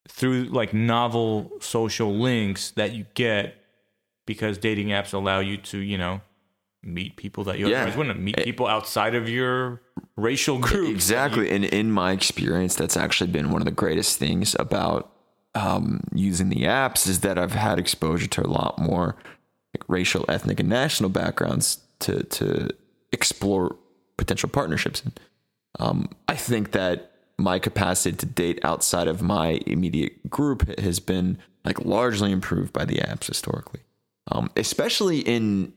through 0.08 0.46
like 0.46 0.74
novel 0.74 1.52
social 1.60 2.14
links 2.16 2.72
that 2.72 2.94
you 2.94 3.06
get 3.14 3.56
because 4.26 4.58
dating 4.58 4.88
apps 4.88 5.14
allow 5.14 5.40
you 5.40 5.58
to, 5.58 5.78
you 5.78 5.98
know, 6.00 6.22
meet 6.86 7.16
people 7.16 7.44
that 7.46 7.58
you 7.60 7.68
Yeah. 7.68 7.78
otherwise 7.78 7.98
wouldn't 7.98 8.20
meet 8.20 8.38
people 8.38 8.68
outside 8.68 9.16
of 9.16 9.28
your 9.28 9.82
racial 10.16 10.60
group. 10.60 10.90
Exactly. 10.90 11.50
And 11.50 11.66
in 11.66 11.92
my 11.92 12.12
experience, 12.12 12.76
that's 12.76 12.96
actually 12.96 13.32
been 13.32 13.50
one 13.52 13.62
of 13.62 13.66
the 13.66 13.72
greatest 13.72 14.20
things 14.20 14.56
about 14.60 15.12
um, 15.56 16.02
using 16.14 16.50
the 16.50 16.64
apps 16.64 17.08
is 17.08 17.22
that 17.22 17.38
I've 17.38 17.54
had 17.54 17.80
exposure 17.80 18.28
to 18.28 18.46
a 18.46 18.48
lot 18.48 18.78
more 18.78 19.16
like, 19.74 19.84
racial, 19.88 20.26
ethnic, 20.28 20.60
and 20.60 20.70
national 20.70 21.10
backgrounds 21.10 21.80
to 22.00 22.24
to 22.24 22.70
explore 23.12 23.78
potential 24.18 24.50
partnerships. 24.50 25.02
And 25.02 25.20
um, 25.80 26.10
I 26.28 26.36
think 26.36 26.72
that 26.72 27.12
my 27.38 27.60
capacity 27.60 28.16
to 28.18 28.26
date 28.26 28.60
outside 28.64 29.08
of 29.08 29.22
my 29.22 29.60
immediate 29.66 30.30
group 30.30 30.78
has 30.80 31.00
been 31.00 31.38
like 31.64 31.84
largely 31.86 32.32
improved 32.32 32.72
by 32.74 32.86
the 32.86 32.96
apps 32.96 33.28
historically, 33.28 33.82
um, 34.32 34.50
especially 34.58 35.20
in 35.20 35.74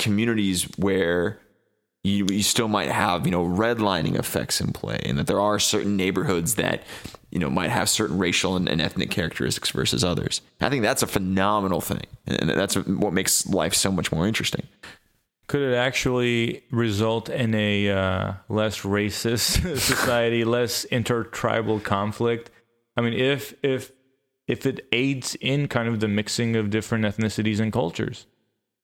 communities 0.00 0.64
where 0.76 1.38
you, 2.02 2.26
you 2.30 2.42
still 2.42 2.68
might 2.68 2.88
have 2.88 3.26
you 3.26 3.30
know 3.30 3.44
redlining 3.44 4.18
effects 4.18 4.60
in 4.60 4.72
play 4.72 5.00
and 5.04 5.18
that 5.18 5.26
there 5.26 5.40
are 5.40 5.58
certain 5.58 5.96
neighborhoods 5.96 6.56
that 6.56 6.82
you 7.30 7.38
know 7.38 7.50
might 7.50 7.70
have 7.70 7.88
certain 7.88 8.18
racial 8.18 8.56
and, 8.56 8.68
and 8.68 8.80
ethnic 8.80 9.10
characteristics 9.10 9.70
versus 9.70 10.02
others. 10.02 10.40
I 10.60 10.70
think 10.70 10.82
that's 10.82 11.02
a 11.02 11.06
phenomenal 11.06 11.80
thing 11.80 12.06
and 12.26 12.50
that's 12.50 12.74
what 12.74 13.12
makes 13.12 13.46
life 13.46 13.74
so 13.74 13.92
much 13.92 14.10
more 14.10 14.26
interesting. 14.26 14.66
Could 15.46 15.72
it 15.72 15.74
actually 15.74 16.62
result 16.70 17.28
in 17.28 17.54
a 17.54 17.90
uh, 17.90 18.32
less 18.48 18.82
racist 18.82 19.78
society, 19.78 20.44
less 20.44 20.84
intertribal 20.86 21.80
conflict? 21.80 22.50
I 22.96 23.02
mean, 23.02 23.14
if 23.14 23.54
if 23.62 23.92
if 24.46 24.64
it 24.64 24.86
aids 24.92 25.36
in 25.40 25.68
kind 25.68 25.88
of 25.88 26.00
the 26.00 26.08
mixing 26.08 26.56
of 26.56 26.70
different 26.70 27.04
ethnicities 27.04 27.60
and 27.60 27.72
cultures, 27.72 28.26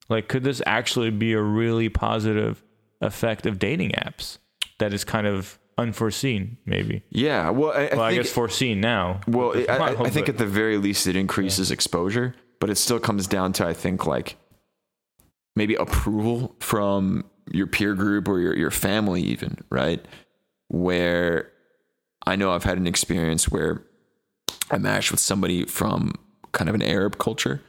like 0.09 0.29
could 0.29 0.45
this 0.45 0.63
actually 0.67 1.11
be 1.11 1.33
a 1.33 1.43
really 1.43 1.89
positive 1.89 2.63
effect 3.01 3.47
of 3.47 3.59
dating 3.59 3.91
apps 3.93 4.39
that 4.79 4.93
is 4.93 5.05
kind 5.05 5.27
of 5.27 5.59
unforeseen? 5.79 6.57
Maybe. 6.65 7.03
yeah 7.11 7.51
well 7.51 7.73
i, 7.73 7.87
I 7.87 7.95
Well, 7.95 8.01
I, 8.03 8.15
guess 8.15 8.31
foreseen 8.31 8.81
now. 8.81 9.21
well 9.27 9.53
I, 9.69 9.73
I- 9.77 10.05
I 10.05 10.11
think 10.11 10.29
at 10.29 10.39
the 10.39 10.47
very 10.47 10.79
least 10.79 11.07
it 11.07 11.17
increases 11.17 11.71
exposure 11.71 12.35
but 12.61 12.71
it 12.71 12.77
still 12.77 12.99
comes 12.99 13.27
down 13.27 13.53
to 13.55 13.67
i 13.67 13.75
think 13.75 14.07
like 14.07 14.37
maybe 15.55 15.75
approval 15.75 16.57
from 16.61 17.25
your 17.53 17.67
peer 17.67 17.95
group 17.95 18.29
or 18.29 18.41
your, 18.41 18.57
your 18.57 18.71
family 18.71 19.21
even 19.23 19.59
right 19.71 20.05
where 20.69 21.53
i 22.27 22.35
know 22.37 22.51
i've 22.53 22.65
had 22.65 22.79
an 22.79 22.87
experience 22.87 23.49
where 23.51 23.83
i 24.71 24.79
matched 24.79 25.11
with 25.11 25.21
somebody 25.21 25.65
from 25.65 26.13
kind 26.53 26.69
of 26.69 26.75
an 26.75 26.83
arab 26.83 27.19
culture 27.19 27.61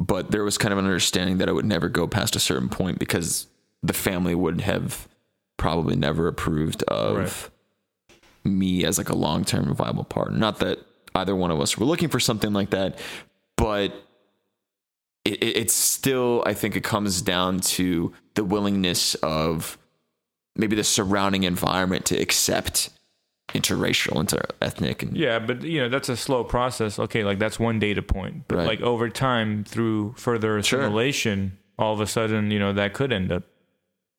but 0.00 0.30
there 0.30 0.44
was 0.44 0.56
kind 0.56 0.72
of 0.72 0.78
an 0.78 0.84
understanding 0.86 1.38
that 1.38 1.48
i 1.48 1.52
would 1.52 1.64
never 1.66 1.88
go 1.88 2.06
past 2.06 2.36
a 2.36 2.40
certain 2.40 2.68
point 2.68 2.98
because 2.98 3.46
the 3.82 3.92
family 3.92 4.34
would 4.34 4.60
have 4.60 5.08
probably 5.56 5.96
never 5.96 6.28
approved 6.28 6.82
of 6.84 7.16
Right. 7.16 7.50
me 8.44 8.84
as 8.84 8.96
like 8.96 9.08
a 9.10 9.16
long-term 9.16 9.74
viable 9.74 10.04
partner 10.04 10.38
not 10.38 10.60
that 10.60 10.78
either 11.14 11.34
one 11.34 11.50
of 11.50 11.60
us 11.60 11.76
were 11.76 11.84
looking 11.86 12.08
for 12.08 12.20
something 12.20 12.52
like 12.52 12.70
that 12.70 12.98
but 13.56 13.92
it, 15.24 15.42
it- 15.42 15.56
it's 15.56 15.74
still 15.74 16.42
i 16.46 16.54
think 16.54 16.76
it 16.76 16.84
comes 16.84 17.20
down 17.20 17.58
to 17.60 18.12
the 18.34 18.44
willingness 18.44 19.14
of 19.16 19.76
maybe 20.56 20.76
the 20.76 20.84
surrounding 20.84 21.42
environment 21.42 22.04
to 22.06 22.16
accept 22.16 22.90
interracial 23.54 24.14
interethnic 24.24 25.02
and 25.02 25.16
Yeah, 25.16 25.38
but 25.38 25.62
you 25.62 25.80
know 25.80 25.88
that's 25.88 26.08
a 26.08 26.16
slow 26.16 26.44
process. 26.44 26.98
Okay, 26.98 27.24
like 27.24 27.38
that's 27.38 27.58
one 27.58 27.78
data 27.78 28.02
point, 28.02 28.44
but 28.48 28.58
Right. 28.58 28.66
like 28.66 28.80
over 28.82 29.08
time 29.08 29.64
through 29.64 30.14
further 30.16 30.62
Sure. 30.62 30.80
assimilation, 30.80 31.58
all 31.78 31.94
of 31.94 32.00
a 32.00 32.06
sudden, 32.06 32.50
you 32.50 32.58
know, 32.58 32.72
that 32.72 32.92
could 32.92 33.12
end 33.12 33.32
up, 33.32 33.44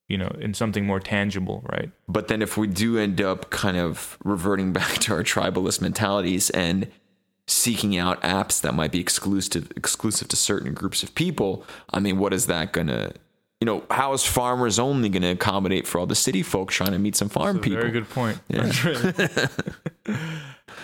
you 0.07 0.17
know, 0.17 0.29
in 0.39 0.53
something 0.53 0.85
more 0.85 0.99
tangible, 0.99 1.63
right? 1.71 1.91
But 2.07 2.27
then 2.27 2.41
if 2.41 2.57
we 2.57 2.67
do 2.67 2.97
end 2.97 3.21
up 3.21 3.49
kind 3.51 3.77
of 3.77 4.17
reverting 4.23 4.73
back 4.79 4.93
to 4.99 5.13
our 5.13 5.23
tribalist 5.23 5.79
mentalities 5.81 6.49
and 6.51 6.87
seeking 7.47 7.97
out 7.97 8.21
apps 8.21 8.61
that 8.61 8.73
might 8.75 8.91
be 8.91 8.99
exclusive 8.99 9.71
exclusive 9.75 10.27
to 10.29 10.35
certain 10.35 10.73
groups 10.73 11.03
of 11.03 11.13
people, 11.15 11.63
I 11.93 11.99
mean, 11.99 12.17
what 12.17 12.33
is 12.33 12.45
that 12.47 12.71
gonna 12.73 13.13
you 13.59 13.65
know, 13.65 13.83
how 13.91 14.13
is 14.13 14.23
farmers 14.23 14.79
only 14.79 15.09
gonna 15.09 15.31
accommodate 15.31 15.85
for 15.85 15.99
all 15.99 16.05
the 16.05 16.15
city 16.15 16.43
folk 16.43 16.71
trying 16.71 16.91
to 16.91 16.99
meet 16.99 17.15
some 17.15 17.29
farm 17.29 17.57
That's 17.57 17.67
a 17.67 17.69
people? 17.69 17.81
Very 17.81 17.91
good 17.91 18.09
point. 18.09 18.39
Yeah. 18.47 19.47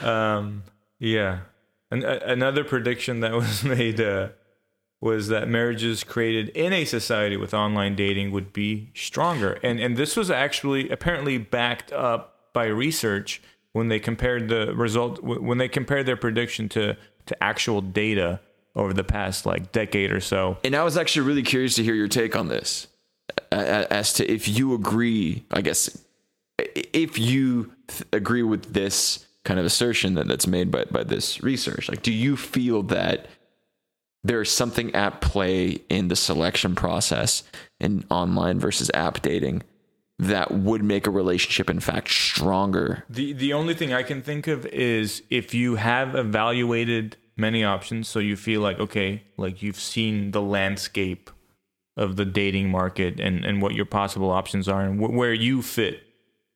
um, 0.37 0.63
yeah. 0.99 1.39
And 1.91 2.03
a- 2.03 2.31
another 2.31 2.63
prediction 2.63 3.21
that 3.21 3.33
was 3.35 3.63
made 3.63 4.01
uh, 4.01 4.29
was 5.01 5.29
that 5.29 5.47
marriages 5.47 6.03
created 6.03 6.49
in 6.49 6.73
a 6.73 6.83
society 6.83 7.37
with 7.37 7.53
online 7.53 7.95
dating 7.95 8.31
would 8.31 8.51
be 8.51 8.91
stronger, 8.93 9.57
and 9.63 9.79
and 9.79 9.95
this 9.95 10.17
was 10.17 10.29
actually 10.29 10.89
apparently 10.89 11.37
backed 11.37 11.93
up 11.93 12.53
by 12.53 12.65
research 12.65 13.41
when 13.71 13.87
they 13.87 13.99
compared 13.99 14.49
the 14.49 14.73
result 14.75 15.21
when 15.21 15.57
they 15.57 15.67
compared 15.67 16.05
their 16.05 16.17
prediction 16.17 16.67
to 16.69 16.97
to 17.25 17.43
actual 17.43 17.81
data 17.81 18.39
over 18.75 18.93
the 18.93 19.03
past 19.03 19.45
like 19.45 19.71
decade 19.71 20.11
or 20.11 20.19
so. 20.19 20.57
And 20.63 20.75
I 20.75 20.83
was 20.83 20.97
actually 20.97 21.27
really 21.27 21.43
curious 21.43 21.75
to 21.75 21.83
hear 21.83 21.95
your 21.95 22.07
take 22.07 22.35
on 22.35 22.47
this, 22.47 22.87
as 23.51 24.13
to 24.13 24.29
if 24.29 24.47
you 24.47 24.73
agree. 24.73 25.45
I 25.51 25.61
guess 25.61 26.01
if 26.57 27.17
you 27.17 27.71
th- 27.87 28.03
agree 28.11 28.43
with 28.43 28.73
this 28.73 29.25
kind 29.43 29.59
of 29.59 29.65
assertion 29.65 30.15
that, 30.15 30.27
that's 30.27 30.47
made 30.47 30.71
by 30.71 30.85
by 30.85 31.03
this 31.03 31.41
research, 31.43 31.89
like, 31.89 32.01
do 32.01 32.11
you 32.11 32.35
feel 32.35 32.83
that 32.83 33.27
there 34.23 34.41
is 34.41 34.51
something 34.51 34.93
at 34.95 35.21
play 35.21 35.79
in 35.87 36.07
the 36.07 36.15
selection 36.15 36.75
process 36.75 37.43
in 37.79 38.03
online 38.09 38.59
versus 38.59 38.89
app 38.93 39.21
dating 39.21 39.61
that 40.17 40.49
would 40.49 40.83
make 40.83 41.05
a 41.05 41.11
relationship, 41.11 41.69
in 41.69 41.79
fact, 41.79 42.09
stronger? 42.09 43.05
The 43.09 43.33
the 43.33 43.53
only 43.53 43.73
thing 43.73 43.93
I 43.93 44.03
can 44.03 44.21
think 44.21 44.47
of 44.47 44.65
is 44.65 45.23
if 45.29 45.53
you 45.53 45.75
have 45.75 46.15
evaluated 46.15 47.17
many 47.37 47.63
options, 47.63 48.07
so 48.07 48.19
you 48.19 48.35
feel 48.35 48.61
like 48.61 48.79
okay, 48.79 49.23
like 49.37 49.61
you've 49.61 49.79
seen 49.79 50.31
the 50.31 50.41
landscape 50.41 51.29
of 51.97 52.15
the 52.15 52.25
dating 52.25 52.69
market 52.69 53.19
and 53.19 53.45
and 53.45 53.61
what 53.61 53.73
your 53.73 53.85
possible 53.85 54.31
options 54.31 54.67
are 54.67 54.81
and 54.81 54.99
wh- 54.99 55.13
where 55.13 55.33
you 55.33 55.61
fit, 55.61 56.03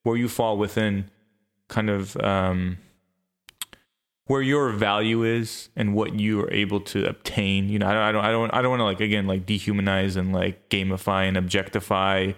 where 0.03 0.17
you 0.17 0.27
fall 0.27 0.57
within 0.57 1.09
kind 1.67 1.89
of 1.89 2.17
um 2.17 2.77
where 4.29 4.41
your 4.43 4.69
value 4.69 5.23
is 5.23 5.69
and 5.75 5.95
what 5.95 6.13
you 6.13 6.39
are 6.39 6.53
able 6.53 6.79
to 6.79 7.03
obtain. 7.09 7.67
You 7.67 7.79
know, 7.79 7.87
I 7.87 7.93
don't, 7.93 8.03
I 8.03 8.11
don't, 8.11 8.25
I 8.25 8.31
don't, 8.31 8.53
I 8.53 8.61
don't 8.61 8.69
want 8.69 8.79
to 8.81 8.85
like 8.85 9.01
again 9.01 9.25
like 9.25 9.47
dehumanize 9.47 10.15
and 10.17 10.31
like 10.31 10.69
gamify 10.69 11.27
and 11.27 11.35
objectify, 11.35 12.33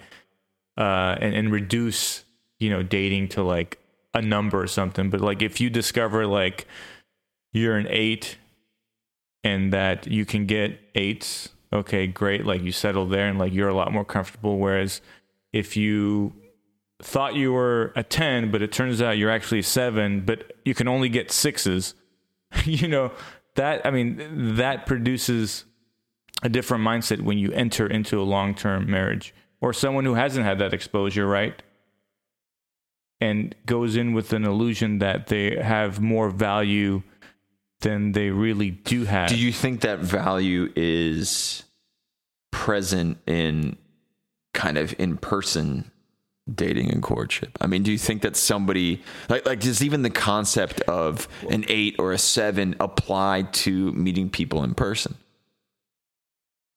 uh, 0.78 1.16
and 1.20 1.36
and 1.36 1.52
reduce 1.52 2.24
you 2.60 2.70
know 2.70 2.82
dating 2.82 3.28
to 3.30 3.44
like 3.44 3.78
a 4.14 4.22
number 4.22 4.62
or 4.62 4.68
something. 4.68 5.10
But 5.10 5.20
like 5.20 5.42
if 5.42 5.60
you 5.60 5.70
discover 5.70 6.26
like 6.26 6.66
you're 7.52 7.78
an 7.78 7.88
eight 7.90 8.38
and 9.44 9.74
that 9.74 10.08
you 10.08 10.26
can 10.26 10.46
get 10.46 10.80
eights, 10.96 11.50
okay, 11.74 12.08
great. 12.08 12.46
Like 12.46 12.62
you 12.62 12.72
settle 12.72 13.08
there 13.08 13.28
and 13.28 13.40
like 13.40 13.54
you're 13.54 13.70
a 13.70 13.74
lot 13.74 13.92
more 13.92 14.06
comfortable. 14.06 14.58
Whereas 14.58 15.02
if 15.52 15.76
you 15.76 16.34
thought 17.02 17.36
you 17.36 17.52
were 17.52 17.92
a 17.96 18.04
10, 18.04 18.52
but 18.52 18.62
it 18.62 18.72
turns 18.72 19.02
out 19.02 19.18
you're 19.18 19.32
actually 19.32 19.60
a 19.60 19.64
seven, 19.64 20.22
but 20.22 20.54
you 20.64 20.76
can 20.76 20.88
only 20.88 21.10
get 21.10 21.32
sixes, 21.32 21.96
you 22.66 22.88
know, 22.88 23.12
that, 23.56 23.86
I 23.86 23.92
mean, 23.92 24.56
that 24.56 24.86
produces 24.86 25.66
a 26.44 26.50
different 26.50 26.84
mindset 26.84 27.22
when 27.22 27.38
you 27.38 27.52
enter 27.52 27.86
into 27.86 28.20
a 28.20 28.24
long 28.24 28.56
term 28.56 28.90
marriage 28.90 29.34
or 29.60 29.74
someone 29.74 30.06
who 30.06 30.16
hasn't 30.16 30.46
had 30.46 30.60
that 30.60 30.74
exposure, 30.74 31.28
right? 31.28 31.62
And 33.20 33.56
goes 33.66 33.96
in 33.96 34.14
with 34.14 34.34
an 34.34 34.46
illusion 34.46 34.98
that 35.00 35.28
they 35.28 35.56
have 35.62 36.02
more 36.02 36.30
value 36.30 37.04
than 37.82 38.14
they 38.14 38.30
really 38.30 38.72
do 38.72 39.06
have. 39.06 39.30
Do 39.30 39.38
you 39.38 39.52
think 39.52 39.82
that 39.82 40.00
value 40.00 40.72
is 40.76 41.64
present 42.52 43.18
in 43.28 43.78
kind 44.54 44.78
of 44.78 44.94
in 45.00 45.18
person 45.18 45.92
dating 46.54 46.92
and 46.92 47.02
courtship? 47.02 47.58
I 47.62 47.68
mean, 47.68 47.84
do 47.84 47.92
you 47.92 47.98
think 47.98 48.22
that 48.22 48.36
somebody 48.36 49.02
like 49.30 49.46
like 49.46 49.60
does 49.60 49.84
even 49.84 50.02
the 50.02 50.10
concept 50.10 50.82
of 50.82 51.28
an 51.50 51.66
eight 51.68 51.96
or 52.00 52.12
a 52.12 52.18
seven 52.18 52.76
apply 52.80 53.44
to 53.44 53.92
meeting 53.94 54.30
people 54.30 54.64
in 54.64 54.74
person? 54.74 55.16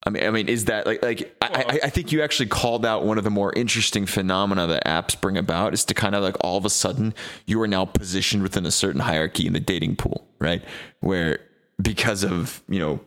I 0.05 0.11
mean, 0.11 0.23
I 0.23 0.29
mean, 0.29 0.47
is 0.47 0.65
that 0.65 0.85
like 0.85 1.01
like 1.01 1.35
I, 1.41 1.79
I 1.83 1.89
think 1.89 2.11
you 2.11 2.21
actually 2.21 2.45
called 2.45 2.85
out 2.85 3.05
one 3.05 3.17
of 3.17 3.23
the 3.23 3.31
more 3.31 3.51
interesting 3.53 4.05
phenomena 4.05 4.67
that 4.67 4.85
apps 4.85 5.19
bring 5.19 5.37
about 5.37 5.73
is 5.73 5.83
to 5.85 5.93
kind 5.95 6.13
of 6.13 6.23
like 6.23 6.35
all 6.41 6.57
of 6.57 6.65
a 6.65 6.69
sudden 6.69 7.15
you 7.47 7.59
are 7.61 7.67
now 7.67 7.85
positioned 7.85 8.43
within 8.43 8.65
a 8.67 8.71
certain 8.71 9.01
hierarchy 9.01 9.47
in 9.47 9.53
the 9.53 9.59
dating 9.59 9.95
pool, 9.95 10.27
right? 10.39 10.63
Where 10.99 11.39
because 11.81 12.23
of 12.23 12.61
you 12.69 12.79
know 12.79 12.99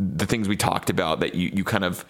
the 0.00 0.26
things 0.26 0.48
we 0.48 0.56
talked 0.56 0.90
about 0.90 1.20
that 1.20 1.36
you 1.36 1.50
you 1.54 1.62
kind 1.62 1.84
of 1.84 2.04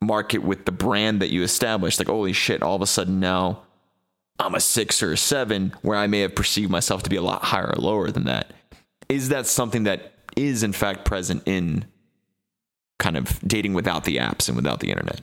market 0.00 0.44
with 0.44 0.66
the 0.66 0.72
brand 0.72 1.20
that 1.20 1.30
you 1.30 1.42
established, 1.42 1.98
like 1.98 2.08
holy 2.08 2.32
shit, 2.32 2.62
all 2.62 2.76
of 2.76 2.82
a 2.82 2.86
sudden 2.86 3.18
now 3.18 3.62
I'm 4.38 4.54
a 4.54 4.60
six 4.60 5.02
or 5.02 5.12
a 5.12 5.16
seven, 5.16 5.74
where 5.82 5.98
I 5.98 6.06
may 6.06 6.20
have 6.20 6.36
perceived 6.36 6.70
myself 6.70 7.02
to 7.04 7.10
be 7.10 7.16
a 7.16 7.22
lot 7.22 7.42
higher 7.42 7.72
or 7.74 7.80
lower 7.80 8.10
than 8.12 8.24
that. 8.24 8.52
Is 9.08 9.30
that 9.30 9.48
something 9.48 9.82
that 9.84 10.12
is 10.36 10.62
in 10.62 10.72
fact 10.72 11.04
present 11.04 11.42
in 11.46 11.86
kind 13.04 13.16
of 13.18 13.38
dating 13.46 13.74
without 13.74 14.04
the 14.04 14.16
apps 14.16 14.48
and 14.48 14.56
without 14.56 14.80
the 14.80 14.90
internet? 14.90 15.20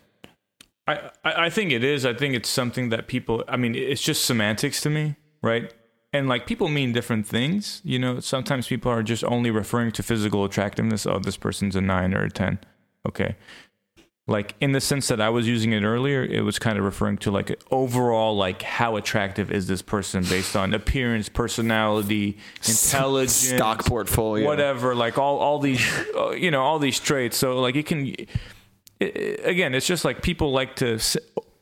I, 0.87 1.09
I 1.23 1.49
think 1.49 1.71
it 1.71 1.83
is. 1.83 2.05
I 2.05 2.13
think 2.13 2.35
it's 2.35 2.49
something 2.49 2.89
that 2.89 3.07
people, 3.07 3.43
I 3.47 3.57
mean, 3.57 3.73
it's 3.75 4.01
just 4.01 4.23
semantics 4.23 4.81
to 4.81 4.89
me, 4.89 5.15
right? 5.41 5.73
And 6.13 6.27
like 6.27 6.45
people 6.45 6.67
mean 6.67 6.91
different 6.91 7.25
things. 7.25 7.81
You 7.83 7.97
know, 7.97 8.19
sometimes 8.19 8.67
people 8.67 8.91
are 8.91 9.01
just 9.01 9.23
only 9.23 9.49
referring 9.49 9.91
to 9.93 10.03
physical 10.03 10.45
attractiveness. 10.45 11.07
Oh, 11.07 11.19
this 11.19 11.37
person's 11.37 11.75
a 11.75 11.81
nine 11.81 12.13
or 12.13 12.23
a 12.23 12.29
10. 12.29 12.59
Okay 13.07 13.35
like 14.27 14.55
in 14.61 14.71
the 14.71 14.81
sense 14.81 15.07
that 15.07 15.19
I 15.19 15.29
was 15.29 15.47
using 15.47 15.73
it 15.73 15.83
earlier, 15.83 16.23
it 16.23 16.41
was 16.41 16.59
kind 16.59 16.77
of 16.77 16.85
referring 16.85 17.17
to 17.19 17.31
like 17.31 17.61
overall, 17.71 18.35
like 18.37 18.61
how 18.61 18.95
attractive 18.95 19.51
is 19.51 19.67
this 19.67 19.81
person 19.81 20.23
based 20.23 20.55
on 20.55 20.73
appearance, 20.73 21.27
personality, 21.27 22.37
intelligence, 22.67 23.33
stock 23.33 23.85
portfolio, 23.85 24.45
whatever. 24.45 24.95
Like 24.95 25.17
all 25.17 25.39
all 25.39 25.59
these, 25.59 25.81
uh, 26.15 26.31
you 26.31 26.51
know, 26.51 26.61
all 26.61 26.79
these 26.79 26.99
traits. 26.99 27.35
So 27.37 27.59
like 27.59 27.75
you 27.75 27.83
can, 27.83 28.15
it, 28.99 29.41
again, 29.43 29.73
it's 29.73 29.87
just 29.87 30.05
like 30.05 30.21
people 30.21 30.51
like 30.51 30.75
to 30.77 30.99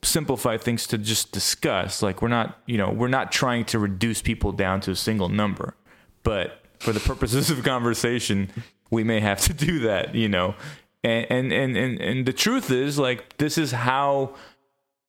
simplify 0.02 0.58
things 0.58 0.86
to 0.88 0.98
just 0.98 1.32
discuss. 1.32 2.02
Like 2.02 2.20
we're 2.20 2.28
not, 2.28 2.58
you 2.66 2.76
know, 2.76 2.90
we're 2.90 3.08
not 3.08 3.32
trying 3.32 3.64
to 3.66 3.78
reduce 3.78 4.20
people 4.20 4.52
down 4.52 4.80
to 4.82 4.90
a 4.90 4.96
single 4.96 5.30
number, 5.30 5.76
but 6.22 6.62
for 6.78 6.92
the 6.92 7.00
purposes 7.00 7.50
of 7.50 7.62
conversation, 7.64 8.50
we 8.90 9.02
may 9.02 9.20
have 9.20 9.40
to 9.40 9.54
do 9.54 9.80
that, 9.80 10.14
you 10.14 10.28
know. 10.28 10.54
And, 11.02 11.50
and 11.50 11.76
and 11.76 11.98
and 11.98 12.26
the 12.26 12.32
truth 12.32 12.70
is 12.70 12.98
like 12.98 13.38
this 13.38 13.56
is 13.56 13.72
how 13.72 14.34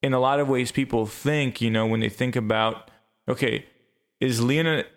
in 0.01 0.13
a 0.13 0.19
lot 0.19 0.39
of 0.39 0.47
ways 0.47 0.71
people 0.71 1.05
think 1.05 1.59
you 1.59 1.69
know 1.69 1.85
when 1.85 1.99
they 1.99 2.07
think 2.07 2.37
about 2.37 2.89
okay 3.27 3.65
is 4.21 4.41
leonardo 4.41 4.87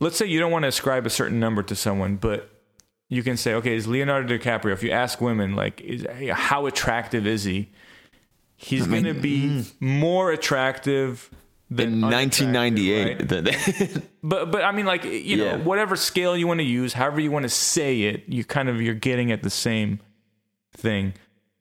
let's 0.00 0.16
say 0.16 0.24
you 0.24 0.40
don't 0.40 0.50
want 0.50 0.62
to 0.62 0.68
ascribe 0.68 1.04
a 1.04 1.10
certain 1.10 1.38
number 1.38 1.62
to 1.62 1.76
someone 1.76 2.16
but 2.16 2.48
you 3.10 3.22
can 3.22 3.36
say 3.36 3.52
okay 3.52 3.76
is 3.76 3.86
leonardo 3.86 4.38
dicaprio 4.38 4.72
if 4.72 4.82
you 4.82 4.90
ask 4.90 5.20
women 5.20 5.54
like 5.54 5.80
is, 5.82 6.06
how 6.32 6.64
attractive 6.64 7.26
is 7.26 7.44
he 7.44 7.68
he's 8.56 8.86
going 8.86 9.04
to 9.04 9.14
be 9.14 9.42
mm. 9.42 9.72
more 9.80 10.32
attractive 10.32 11.30
in 11.80 12.00
1998 12.00 13.30
right? 13.30 14.08
but 14.22 14.50
but 14.50 14.64
i 14.64 14.72
mean 14.72 14.86
like 14.86 15.04
you 15.04 15.36
know 15.36 15.58
whatever 15.58 15.96
scale 15.96 16.36
you 16.36 16.46
want 16.46 16.60
to 16.60 16.64
use 16.64 16.92
however 16.92 17.20
you 17.20 17.30
want 17.30 17.44
to 17.44 17.48
say 17.48 18.02
it 18.02 18.24
you 18.28 18.44
kind 18.44 18.68
of 18.68 18.80
you're 18.80 18.94
getting 18.94 19.32
at 19.32 19.42
the 19.42 19.50
same 19.50 20.00
thing. 20.72 21.14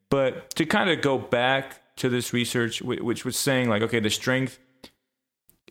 But 0.10 0.56
to 0.56 0.66
kind 0.66 0.90
of 0.90 1.02
go 1.02 1.18
back 1.18 1.96
to 1.98 2.10
this 2.10 2.34
research 2.34 2.82
which 2.82 3.24
was 3.26 3.38
saying 3.38 3.70
like 3.70 3.82
okay 3.84 4.00
the 4.00 4.10
strength 4.10 4.60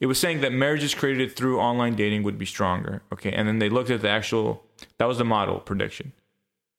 it 0.00 0.06
was 0.06 0.18
saying 0.18 0.40
that 0.40 0.52
marriages 0.52 0.94
created 0.94 1.36
through 1.36 1.60
online 1.60 1.94
dating 1.94 2.22
would 2.22 2.38
be 2.38 2.46
stronger 2.46 3.02
okay? 3.12 3.32
And 3.32 3.48
then 3.48 3.58
they 3.58 3.68
looked 3.68 3.90
at 3.90 4.02
the 4.02 4.08
actual 4.08 4.64
that 4.98 5.06
was 5.06 5.18
the 5.18 5.24
model 5.24 5.58
prediction. 5.58 6.12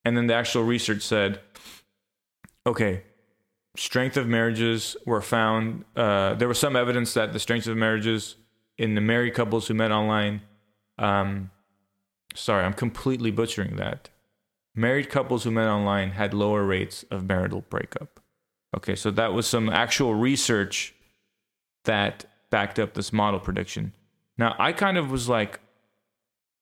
And 0.03 0.17
then 0.17 0.27
the 0.27 0.33
actual 0.33 0.63
research 0.63 1.01
said 1.01 1.39
okay 2.65 3.03
strength 3.75 4.17
of 4.17 4.27
marriages 4.27 4.95
were 5.05 5.21
found. 5.21 5.85
Uh, 5.95 6.33
there 6.35 6.47
was 6.47 6.59
some 6.59 6.75
evidence 6.75 7.13
that 7.13 7.33
the 7.33 7.39
strength 7.39 7.67
of 7.67 7.77
marriages 7.77 8.35
in 8.77 8.95
the 8.95 9.01
married 9.01 9.33
couples 9.33 9.67
who 9.67 9.73
met 9.73 9.91
online. 9.91 10.41
Um, 10.97 11.51
sorry, 12.35 12.63
I'm 12.63 12.73
completely 12.73 13.31
butchering 13.31 13.75
that. 13.77 14.09
Married 14.75 15.09
couples 15.09 15.43
who 15.43 15.51
met 15.51 15.67
online 15.67 16.11
had 16.11 16.33
lower 16.33 16.63
rates 16.63 17.03
of 17.11 17.27
marital 17.27 17.61
breakup. 17.69 18.19
Okay, 18.75 18.95
so 18.95 19.11
that 19.11 19.33
was 19.33 19.47
some 19.47 19.69
actual 19.69 20.15
research 20.15 20.93
that 21.83 22.25
backed 22.49 22.79
up 22.79 22.93
this 22.93 23.11
model 23.11 23.39
prediction. 23.39 23.93
Now, 24.37 24.55
I 24.57 24.71
kind 24.71 24.97
of 24.97 25.11
was 25.11 25.27
like 25.27 25.59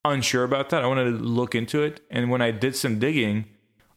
unsure 0.04 0.44
about 0.44 0.70
that. 0.70 0.84
I 0.84 0.88
wanted 0.88 1.06
to 1.06 1.18
look 1.18 1.54
into 1.54 1.84
it. 1.84 2.02
And 2.10 2.30
when 2.30 2.42
I 2.42 2.52
did 2.52 2.76
some 2.76 3.00
digging, 3.00 3.46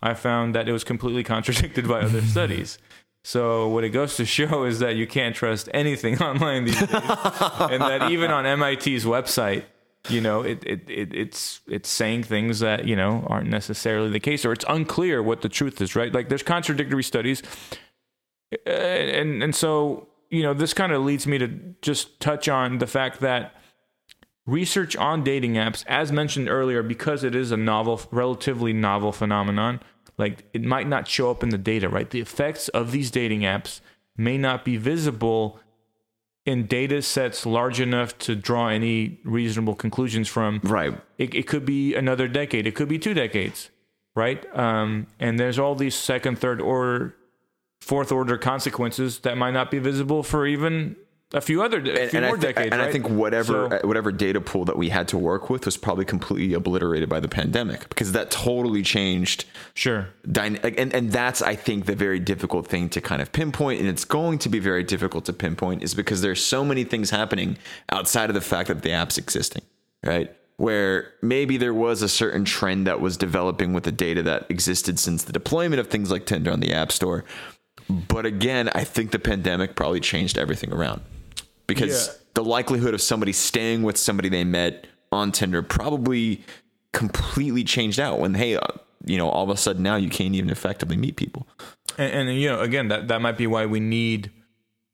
I 0.03 0.15
found 0.15 0.55
that 0.55 0.69
it 0.69 0.73
was 0.73 0.85
completely 0.85 1.25
contradicted 1.35 1.89
by 1.89 2.01
other 2.01 2.21
studies. 2.37 2.79
So 3.25 3.69
what 3.69 3.85
it 3.85 3.91
goes 3.91 4.17
to 4.17 4.25
show 4.39 4.65
is 4.65 4.79
that 4.81 4.97
you 4.97 5.07
can't 5.07 5.35
trust 5.35 5.69
anything 5.73 6.21
online 6.23 6.65
these 6.65 6.79
days, 6.79 6.91
and 6.91 7.83
that 7.83 8.11
even 8.11 8.31
on 8.31 8.45
MIT's 8.45 9.05
website, 9.05 9.65
you 10.09 10.21
know, 10.21 10.43
it, 10.43 10.63
it, 10.65 10.89
it 10.89 11.15
it's 11.15 11.61
it's 11.69 11.89
saying 11.89 12.25
things 12.25 12.59
that 12.61 12.87
you 12.87 12.97
know 12.97 13.25
aren't 13.29 13.49
necessarily 13.49 14.11
the 14.11 14.21
case, 14.21 14.45
or 14.45 14.53
it's 14.53 14.65
unclear 14.69 15.23
what 15.23 15.43
the 15.43 15.49
truth 15.49 15.81
is. 15.81 15.95
Right? 15.95 16.13
Like 16.13 16.29
there's 16.29 16.43
contradictory 16.43 17.05
studies, 17.05 17.43
uh, 18.67 18.71
and 18.71 19.43
and 19.43 19.55
so 19.55 20.09
you 20.29 20.43
know 20.43 20.55
this 20.55 20.75
kind 20.75 20.93
of 20.93 21.03
leads 21.03 21.27
me 21.27 21.39
to 21.39 21.49
just 21.83 22.19
touch 22.19 22.49
on 22.49 22.79
the 22.79 22.87
fact 22.89 23.21
that 23.21 23.55
research 24.45 24.97
on 24.97 25.23
dating 25.23 25.55
apps, 25.55 25.85
as 25.87 26.11
mentioned 26.11 26.49
earlier, 26.49 26.83
because 26.83 27.23
it 27.23 27.37
is 27.37 27.53
a 27.53 27.57
novel, 27.57 28.01
relatively 28.11 28.73
novel 28.73 29.13
phenomenon 29.13 29.81
like 30.19 30.45
it 30.53 30.63
might 30.63 30.89
not 30.89 31.09
show 31.09 31.31
up 31.31 31.43
in 31.43 31.49
the 31.49 31.59
data, 31.59 31.89
right? 31.89 32.09
The 32.09 32.21
effects 32.21 32.69
of 32.69 32.93
these 32.93 33.11
dating 33.11 33.41
apps 33.41 33.81
may 34.17 34.39
not 34.39 34.65
be 34.65 34.77
visible 34.77 35.59
in 36.45 36.67
data 36.67 37.01
sets 37.03 37.47
large 37.47 37.81
enough 37.81 38.19
to 38.19 38.35
draw 38.35 38.69
any 38.69 39.21
reasonable 39.25 39.75
conclusions 39.75 40.29
from. 40.29 40.61
Right. 40.65 41.01
It, 41.19 41.35
it 41.35 41.47
could 41.47 41.65
be 41.65 41.95
another 41.95 42.29
decade. 42.29 42.67
It 42.67 42.75
could 42.75 42.89
be 42.89 42.99
two 42.99 43.15
decades, 43.15 43.71
right? 44.15 44.45
Um, 44.57 45.07
and 45.21 45.39
there's 45.39 45.59
all 45.59 45.75
these 45.75 45.95
second, 45.95 46.39
third 46.39 46.61
order, 46.61 47.15
fourth 47.81 48.11
order 48.11 48.39
consequences 48.39 49.21
that 49.21 49.39
might 49.39 49.53
not 49.53 49.71
be 49.71 49.79
visible 49.79 50.23
for 50.23 50.47
even 50.47 50.97
a 51.35 51.41
few 51.41 51.63
other 51.63 51.79
a 51.79 52.09
few 52.09 52.19
and, 52.19 52.27
more 52.27 52.37
I 52.37 52.41
th- 52.41 52.55
decades. 52.55 52.73
And 52.73 52.81
right? 52.81 52.89
I 52.89 52.93
think 52.93 53.09
whatever 53.09 53.69
so, 53.71 53.77
uh, 53.77 53.81
whatever 53.87 54.13
data 54.13 54.41
pool 54.41 54.65
that 54.67 54.77
we 54.77 54.91
had 54.91 55.09
to 55.09 55.19
work 55.19 55.49
with 55.51 55.65
was 55.65 55.77
probably 55.77 56.05
completely 56.05 56.55
obliterated 56.55 57.09
by 57.09 57.21
the 57.21 57.29
pandemic 57.29 57.89
because 57.89 58.13
that 58.13 58.31
totally 58.31 58.83
changed. 58.83 59.45
Sure. 59.75 60.09
Dyna- 60.31 60.61
and 60.63 60.93
and 60.95 61.13
that's 61.13 61.43
I 61.43 61.57
think 61.57 61.87
the 61.87 61.97
very 61.97 62.19
difficult 62.19 62.67
thing 62.67 62.89
to 62.91 63.01
kind 63.01 63.23
of 63.23 63.33
pinpoint, 63.33 63.81
and 63.81 63.89
it's 63.89 64.05
going 64.05 64.39
to 64.41 64.49
be 64.49 64.59
very 64.59 64.85
difficult 64.85 65.25
to 65.27 65.33
pinpoint, 65.33 65.83
is 65.83 65.95
because 65.95 66.23
there's 66.23 66.45
so 66.45 66.65
many 66.65 66.85
things 66.85 67.11
happening 67.11 67.57
outside 67.91 68.31
of 68.31 68.35
the 68.35 68.41
fact 68.41 68.69
that 68.69 68.83
the 68.83 68.93
app's 68.93 69.19
existing, 69.19 69.63
right? 70.05 70.35
Where 70.59 71.13
maybe 71.23 71.57
there 71.57 71.75
was 71.75 72.03
a 72.03 72.09
certain 72.09 72.45
trend 72.45 72.87
that 72.87 73.01
was 73.01 73.17
developing 73.17 73.73
with 73.73 73.85
the 73.85 73.93
data 73.93 74.23
that 74.25 74.47
existed 74.51 74.99
since 74.99 75.25
the 75.25 75.33
deployment 75.33 75.81
of 75.81 75.89
things 75.89 76.11
like 76.11 76.27
Tinder 76.27 76.53
on 76.53 76.61
the 76.61 76.73
App 76.73 76.93
Store. 76.93 77.25
But 77.89 78.27
again, 78.27 78.69
I 78.75 78.85
think 78.85 79.11
the 79.11 79.19
pandemic 79.19 79.75
probably 79.75 80.01
changed 80.01 80.39
everything 80.39 80.73
around 80.73 81.01
because 81.75 82.09
yeah. 82.09 82.15
the 82.35 82.45
likelihood 82.45 82.95
of 82.95 83.01
somebody 83.01 83.33
staying 83.33 83.83
with 83.83 83.97
somebody 83.97 84.29
they 84.29 84.45
met 84.45 84.87
on 85.11 85.33
Tinder 85.33 85.63
probably 85.63 86.45
completely 86.93 87.65
changed 87.65 88.01
out 88.01 88.19
when 88.19 88.35
hey, 88.35 88.57
uh, 88.57 88.61
you 89.05 89.19
know, 89.19 89.29
all 89.29 89.45
of 89.45 89.51
a 89.51 89.57
sudden 89.57 89.83
now 89.83 89.97
you 89.97 90.09
can't 90.09 90.35
even 90.35 90.51
effectively 90.51 90.97
meet 90.97 91.17
people. 91.17 91.47
And, 91.99 92.29
and 92.29 92.41
you 92.41 92.49
know, 92.49 92.61
again, 92.61 92.89
that 92.89 93.09
that 93.09 93.21
might 93.21 93.37
be 93.37 93.47
why 93.47 93.67
we 93.67 93.81
need 93.81 94.31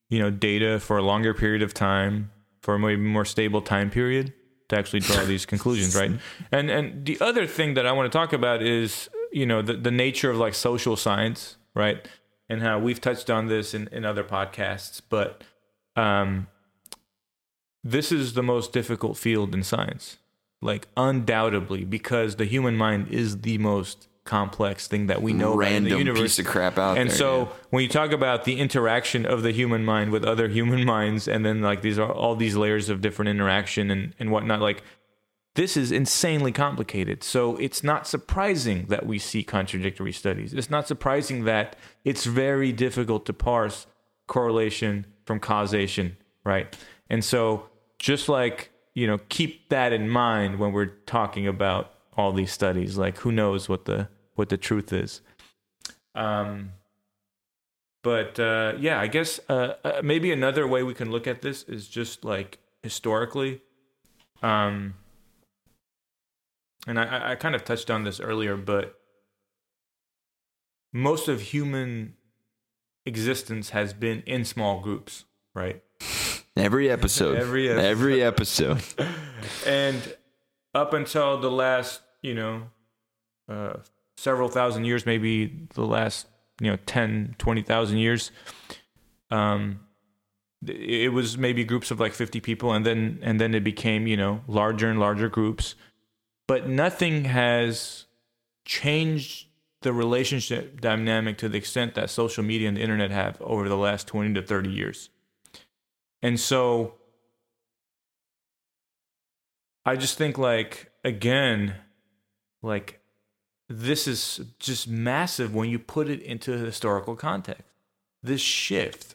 you 0.09 0.19
know 0.19 0.31
data 0.31 0.81
for 0.81 0.97
a 0.97 1.03
longer 1.03 1.35
period 1.35 1.63
of 1.63 1.75
time 1.75 2.31
for 2.63 2.75
a 2.75 2.79
maybe 2.79 3.01
more 3.01 3.25
stable 3.25 3.63
time 3.63 3.91
period 3.91 4.33
to 4.69 4.77
actually 4.77 5.01
draw 5.01 5.25
these 5.25 5.47
conclusions, 5.53 5.95
right? 5.95 6.13
And 6.53 6.71
and 6.71 7.05
the 7.05 7.21
other 7.21 7.47
thing 7.47 7.75
that 7.75 7.87
I 7.87 7.93
want 7.93 8.11
to 8.11 8.17
talk 8.17 8.33
about 8.33 8.63
is 8.63 9.09
you 9.33 9.47
know 9.47 9.63
the 9.63 9.75
the 9.75 9.91
nature 9.91 10.31
of 10.31 10.39
like 10.39 10.55
social 10.55 10.97
science, 10.97 11.57
right? 11.75 12.07
And 12.51 12.63
how 12.63 12.79
we've 12.79 13.01
touched 13.01 13.29
on 13.29 13.49
this 13.49 13.75
in, 13.75 13.89
in 13.93 14.07
other 14.07 14.25
podcasts, 14.25 15.03
but 15.07 15.45
um, 15.97 16.47
this 17.85 18.13
is 18.13 18.35
the 18.35 18.43
most 18.43 18.73
difficult 18.73 19.17
field 19.17 19.55
in 19.55 19.63
science, 19.63 20.19
like 20.61 20.89
undoubtedly, 20.97 21.85
because 21.85 22.37
the 22.37 22.45
human 22.45 22.77
mind 22.77 23.09
is 23.09 23.41
the 23.41 23.59
most 23.59 24.09
complex 24.29 24.87
thing 24.87 25.07
that 25.07 25.23
we 25.23 25.33
know 25.33 25.55
about 25.55 25.73
in 25.73 25.85
the 25.85 25.97
universe. 25.97 26.21
piece 26.21 26.39
of 26.39 26.45
crap 26.45 26.77
out 26.77 26.99
and 26.99 27.09
there. 27.09 27.17
so 27.17 27.39
yeah. 27.39 27.49
when 27.71 27.83
you 27.83 27.89
talk 27.89 28.13
about 28.13 28.45
the 28.45 28.61
interaction 28.61 29.25
of 29.25 29.43
the 29.43 29.53
human 29.53 29.83
mind 29.83 30.11
with 30.11 30.23
other 30.23 30.49
human 30.49 30.85
minds 30.95 31.27
and 31.27 31.47
then 31.47 31.63
like 31.63 31.81
these 31.81 31.99
are 31.99 32.13
all 32.13 32.37
these 32.37 32.55
layers 32.55 32.91
of 32.91 33.01
different 33.01 33.31
interaction 33.31 33.91
and, 33.91 34.15
and 34.19 34.31
whatnot 34.31 34.61
like 34.61 34.83
this 35.55 35.79
is 35.79 35.91
insanely 35.91 36.53
complicated 36.53 37.25
so 37.25 37.57
it's 37.57 37.83
not 37.83 38.07
surprising 38.07 38.85
that 38.89 39.07
we 39.07 39.19
see 39.19 39.43
contradictory 39.43 40.13
studies 40.13 40.53
it's 40.53 40.69
not 40.69 40.87
surprising 40.87 41.45
that 41.45 41.75
it's 42.05 42.27
very 42.27 42.71
difficult 42.71 43.25
to 43.25 43.33
parse 43.33 43.87
correlation 44.27 45.07
from 45.25 45.41
causation 45.41 46.19
right 46.45 46.77
and 47.09 47.25
so 47.25 47.69
just 47.99 48.29
like 48.29 48.71
you 48.95 49.07
know 49.07 49.19
keep 49.29 49.69
that 49.69 49.93
in 49.93 50.09
mind 50.09 50.59
when 50.59 50.73
we're 50.73 50.87
talking 51.07 51.47
about 51.47 51.93
all 52.17 52.33
these 52.33 52.53
studies 52.53 52.97
like 52.99 53.19
who 53.19 53.31
knows 53.33 53.69
what 53.69 53.85
the 53.85 54.09
what 54.35 54.49
the 54.49 54.57
truth 54.57 54.93
is 54.93 55.21
um 56.15 56.71
but 58.05 58.39
uh, 58.39 58.75
yeah, 58.79 59.01
I 59.01 59.09
guess 59.09 59.41
uh, 59.49 59.75
uh, 59.85 60.01
maybe 60.05 60.31
another 60.33 60.67
way 60.69 60.83
we 60.85 60.95
can 60.95 61.11
look 61.11 61.27
at 61.27 61.43
this 61.43 61.65
is 61.65 61.89
just 61.89 62.25
like 62.25 62.59
historically. 62.83 63.61
Um, 64.41 64.95
and 66.87 66.99
I- 66.99 67.05
I, 67.05 67.33
I 67.33 67.35
kind 67.35 67.55
of 67.57 67.65
touched 67.65 67.91
on 67.91 68.05
this 68.05 68.21
earlier, 68.21 68.57
but 68.57 68.99
most 70.93 71.29
of 71.29 71.41
human 71.41 72.15
existence 73.05 73.71
has 73.71 73.93
been 73.93 74.23
in 74.27 74.45
small 74.45 74.81
groups, 74.81 75.25
right? 75.55 75.83
Every 76.59 76.91
episode, 76.91 77.37
Every 77.39 77.69
every 77.69 78.23
episode. 78.23 78.83
and 79.67 80.17
up 80.75 80.93
until 80.93 81.39
the 81.39 81.51
last, 81.51 82.01
you 82.23 82.35
know, 82.35 82.63
uh, 83.49 83.75
several 84.17 84.49
thousand 84.49 84.85
years, 84.85 85.07
maybe 85.07 85.67
the 85.75 85.85
last, 85.85 86.27
you 86.61 86.71
know, 86.71 86.79
10, 86.87 87.37
20,000 87.39 87.99
years, 87.99 88.31
um, 89.31 89.81
it 90.67 91.13
was 91.13 91.39
maybe 91.39 91.65
groups 91.65 91.91
of 91.91 92.01
like 92.01 92.13
50 92.13 92.41
people 92.41 92.73
and 92.73 92.85
then 92.85 93.21
and 93.23 93.41
then 93.41 93.55
it 93.55 93.63
became 93.63 94.09
you 94.09 94.17
know 94.17 94.41
larger 94.49 94.91
and 94.91 94.99
larger 94.99 95.29
groups. 95.29 95.77
But 96.49 96.69
nothing 96.69 97.25
has 97.25 98.07
changed 98.65 99.47
the 99.83 99.93
relationship 99.93 100.81
dynamic 100.81 101.39
to 101.39 101.49
the 101.49 101.59
extent 101.59 101.95
that 101.95 102.11
social 102.11 102.43
media 102.43 102.67
and 102.67 102.77
the 102.77 102.81
internet 102.81 103.13
have 103.13 103.41
over 103.41 103.69
the 103.69 103.77
last 103.77 104.09
20 104.09 104.35
to 104.35 104.43
30 104.43 104.71
years 104.71 105.11
and 106.23 106.39
so 106.39 106.95
I 109.85 109.97
just 109.97 110.19
think 110.19 110.37
like 110.39 110.91
again 111.05 111.75
like 112.63 113.01
this 113.69 114.07
is 114.07 114.41
just 114.59 114.89
massive 114.89 115.55
when 115.55 115.69
you 115.69 115.79
put 115.79 116.09
it 116.09 116.23
into 116.23 116.53
historical 116.53 117.17
context. 117.17 117.65
This 118.23 118.41
shift 118.41 119.15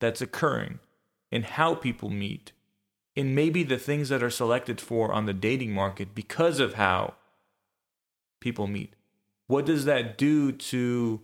that's 0.00 0.20
occurring 0.20 0.80
in 1.30 1.42
how 1.42 1.74
people 1.74 2.10
meet 2.10 2.52
in 3.14 3.34
maybe 3.34 3.62
the 3.62 3.78
things 3.78 4.08
that 4.08 4.22
are 4.22 4.30
selected 4.30 4.80
for 4.80 5.12
on 5.12 5.26
the 5.26 5.34
dating 5.34 5.72
market 5.72 6.14
because 6.14 6.58
of 6.58 6.74
how 6.74 7.14
people 8.40 8.66
meet. 8.66 8.94
What 9.46 9.66
does 9.66 9.84
that 9.84 10.16
do 10.16 10.50
to 10.52 11.20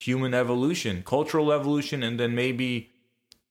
human 0.00 0.34
evolution, 0.34 1.02
cultural 1.04 1.52
evolution 1.52 2.02
and 2.02 2.18
then 2.18 2.34
maybe 2.34 2.90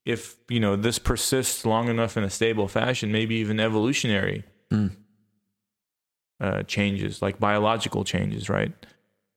if 0.06 0.36
you 0.49 0.60
know 0.60 0.76
this 0.76 0.99
persists 0.99 1.66
long 1.66 1.88
enough 1.88 2.18
in 2.18 2.24
a 2.24 2.30
stable 2.30 2.68
fashion, 2.68 3.12
maybe 3.12 3.36
even 3.36 3.60
evolutionary 3.60 4.43
uh, 6.39 6.64
changes, 6.64 7.22
like 7.22 7.39
biological 7.39 8.04
changes, 8.04 8.49
right? 8.49 8.74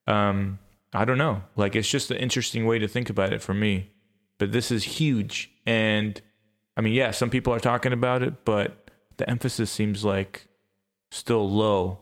Um, 0.06 0.58
I 0.92 1.04
don't 1.04 1.18
know. 1.18 1.42
Like 1.56 1.76
it's 1.76 1.88
just 1.88 2.10
an 2.10 2.16
interesting 2.16 2.66
way 2.66 2.78
to 2.78 2.88
think 2.88 3.10
about 3.10 3.32
it 3.32 3.42
for 3.42 3.54
me. 3.54 3.90
But 4.38 4.52
this 4.52 4.70
is 4.70 4.84
huge, 4.84 5.50
and 5.66 6.20
I 6.76 6.80
mean, 6.82 6.92
yeah, 6.92 7.10
some 7.10 7.30
people 7.30 7.54
are 7.54 7.60
talking 7.60 7.92
about 7.92 8.22
it, 8.22 8.44
but 8.44 8.90
the 9.16 9.28
emphasis 9.30 9.70
seems 9.70 10.04
like 10.04 10.48
still 11.10 11.48
low 11.48 11.98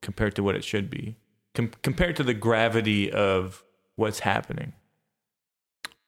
compared 0.00 0.34
to 0.36 0.42
what 0.42 0.54
it 0.54 0.64
should 0.64 0.88
be, 0.88 1.16
Com- 1.54 1.72
compared 1.82 2.16
to 2.16 2.22
the 2.22 2.32
gravity 2.34 3.10
of 3.12 3.62
what's 3.96 4.20
happening. 4.20 4.72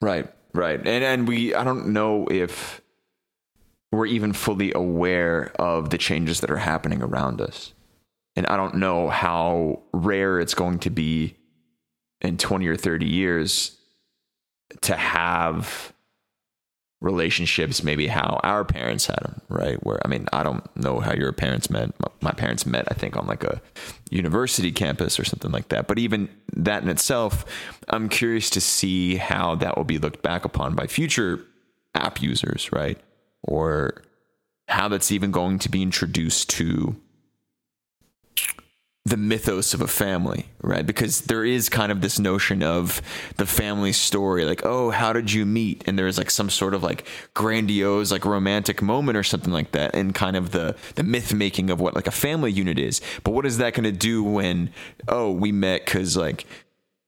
Right, 0.00 0.32
right. 0.56 0.78
And 0.78 1.04
and 1.04 1.28
we 1.28 1.54
I 1.54 1.64
don't 1.64 1.88
know 1.88 2.26
if 2.30 2.80
we're 3.92 4.06
even 4.06 4.32
fully 4.32 4.72
aware 4.74 5.52
of 5.58 5.90
the 5.90 5.98
changes 5.98 6.40
that 6.40 6.50
are 6.50 6.56
happening 6.56 7.02
around 7.02 7.40
us. 7.40 7.72
And 8.34 8.46
I 8.46 8.56
don't 8.56 8.76
know 8.76 9.08
how 9.08 9.82
rare 9.92 10.40
it's 10.40 10.54
going 10.54 10.80
to 10.80 10.90
be 10.90 11.36
in 12.20 12.36
20 12.36 12.66
or 12.66 12.76
30 12.76 13.06
years 13.06 13.78
to 14.82 14.96
have 14.96 15.92
relationships 17.06 17.82
maybe 17.82 18.06
how 18.06 18.40
our 18.42 18.64
parents 18.64 19.06
had 19.06 19.18
them, 19.20 19.40
right? 19.48 19.82
Where 19.84 19.98
I 20.04 20.08
mean, 20.08 20.28
I 20.32 20.42
don't 20.42 20.64
know 20.76 21.00
how 21.00 21.14
your 21.14 21.32
parents 21.32 21.70
met. 21.70 21.92
My- 22.20 22.32
parents 22.32 22.66
met 22.66 22.86
I 22.90 22.94
think 22.94 23.16
on 23.16 23.26
like 23.26 23.44
a 23.44 23.62
university 24.10 24.70
campus 24.70 25.18
or 25.18 25.24
something 25.24 25.50
like 25.52 25.68
that. 25.68 25.86
But 25.86 25.98
even 25.98 26.28
that 26.52 26.82
in 26.82 26.90
itself, 26.90 27.46
I'm 27.88 28.10
curious 28.10 28.50
to 28.50 28.60
see 28.60 29.16
how 29.16 29.54
that 29.54 29.76
will 29.76 29.84
be 29.84 29.98
looked 29.98 30.22
back 30.22 30.44
upon 30.44 30.74
by 30.74 30.86
future 30.86 31.40
app 31.94 32.20
users, 32.20 32.70
right? 32.72 32.98
Or 33.42 34.02
how 34.68 34.88
that's 34.88 35.12
even 35.12 35.30
going 35.30 35.58
to 35.60 35.70
be 35.70 35.82
introduced 35.82 36.50
to 36.50 36.96
the 39.06 39.16
mythos 39.16 39.72
of 39.72 39.80
a 39.80 39.86
family, 39.86 40.46
right? 40.62 40.84
Because 40.84 41.20
there 41.22 41.44
is 41.44 41.68
kind 41.68 41.92
of 41.92 42.00
this 42.00 42.18
notion 42.18 42.60
of 42.60 43.00
the 43.36 43.46
family 43.46 43.92
story, 43.92 44.44
like, 44.44 44.66
oh, 44.66 44.90
how 44.90 45.12
did 45.12 45.30
you 45.30 45.46
meet? 45.46 45.84
And 45.86 45.96
there 45.96 46.08
is 46.08 46.18
like 46.18 46.28
some 46.28 46.50
sort 46.50 46.74
of 46.74 46.82
like 46.82 47.06
grandiose, 47.32 48.10
like 48.10 48.24
romantic 48.24 48.82
moment 48.82 49.16
or 49.16 49.22
something 49.22 49.52
like 49.52 49.70
that, 49.70 49.94
and 49.94 50.12
kind 50.12 50.34
of 50.34 50.50
the 50.50 50.74
the 50.96 51.04
myth 51.04 51.32
making 51.32 51.70
of 51.70 51.78
what 51.78 51.94
like 51.94 52.08
a 52.08 52.10
family 52.10 52.50
unit 52.50 52.80
is. 52.80 53.00
But 53.22 53.30
what 53.30 53.46
is 53.46 53.58
that 53.58 53.74
going 53.74 53.84
to 53.84 53.92
do 53.92 54.24
when, 54.24 54.72
oh, 55.06 55.30
we 55.30 55.52
met 55.52 55.84
because 55.84 56.16
like 56.16 56.44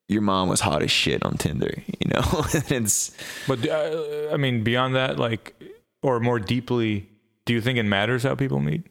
your 0.07 0.23
mom 0.23 0.49
was 0.49 0.61
hot 0.61 0.85
as 0.85 0.93
shit 0.93 1.25
on 1.25 1.37
Tinder, 1.37 1.83
you 1.85 2.11
know? 2.15 2.23
it's 2.69 3.11
But 3.49 3.69
uh, 3.69 4.29
I 4.33 4.37
mean, 4.37 4.63
beyond 4.63 4.95
that, 4.95 5.19
like, 5.19 5.61
or 6.01 6.21
more 6.21 6.39
deeply, 6.39 7.09
do 7.45 7.55
you 7.55 7.61
think 7.61 7.77
it 7.77 7.83
matters 7.83 8.23
how 8.23 8.37
people 8.37 8.61
meet? 8.61 8.87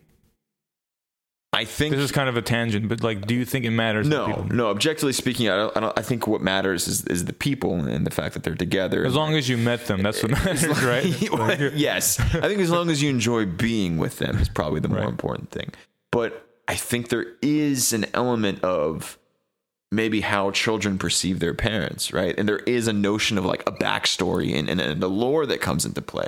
I 1.57 1.65
think 1.65 1.95
This 1.95 2.03
is 2.03 2.11
kind 2.11 2.29
of 2.29 2.37
a 2.37 2.41
tangent, 2.41 2.87
but 2.87 3.01
like, 3.03 3.25
do 3.25 3.33
you 3.33 3.43
think 3.45 3.65
it 3.65 3.71
matters? 3.71 4.07
no, 4.07 4.27
people 4.27 4.43
no. 4.45 4.67
Objectively 4.69 5.13
speaking, 5.13 5.49
I 5.49 5.55
don't, 5.57 5.75
I 5.75 5.79
don't. 5.79 5.99
I 5.99 6.01
think 6.03 6.27
what 6.27 6.41
matters 6.41 6.87
is 6.87 7.03
is 7.05 7.25
the 7.25 7.33
people 7.33 7.73
and 7.73 8.05
the 8.05 8.11
fact 8.11 8.33
that 8.35 8.43
they're 8.43 8.55
together. 8.55 9.03
As 9.05 9.15
long 9.15 9.35
as 9.35 9.49
you 9.49 9.57
met 9.57 9.87
them, 9.87 10.03
that's 10.03 10.21
what 10.21 10.31
matters, 10.31 10.67
right? 10.83 11.05
Yes, 11.75 12.19
I 12.19 12.47
think 12.47 12.59
as 12.61 12.69
long 12.69 12.89
as 12.89 13.01
you 13.01 13.09
enjoy 13.09 13.45
being 13.45 13.97
with 13.97 14.19
them 14.19 14.37
is 14.37 14.49
probably 14.49 14.79
the 14.81 14.87
more 14.89 14.99
Right. 14.99 15.09
important 15.09 15.49
thing. 15.51 15.69
But 16.11 16.45
I 16.67 16.75
think 16.75 17.09
there 17.09 17.25
is 17.41 17.91
an 17.93 18.05
element 18.13 18.63
of 18.63 19.17
maybe 19.91 20.21
how 20.21 20.51
children 20.51 20.97
perceive 20.97 21.39
their 21.39 21.53
parents, 21.53 22.11
right? 22.13 22.37
And 22.37 22.47
there 22.47 22.59
is 22.59 22.87
a 22.87 22.93
notion 22.93 23.37
of 23.37 23.45
like 23.45 23.63
a 23.67 23.71
backstory 23.71 24.53
and, 24.53 24.69
and, 24.69 24.81
and 24.81 25.01
the 25.01 25.09
lore 25.09 25.45
that 25.45 25.61
comes 25.61 25.85
into 25.85 26.01
play. 26.01 26.27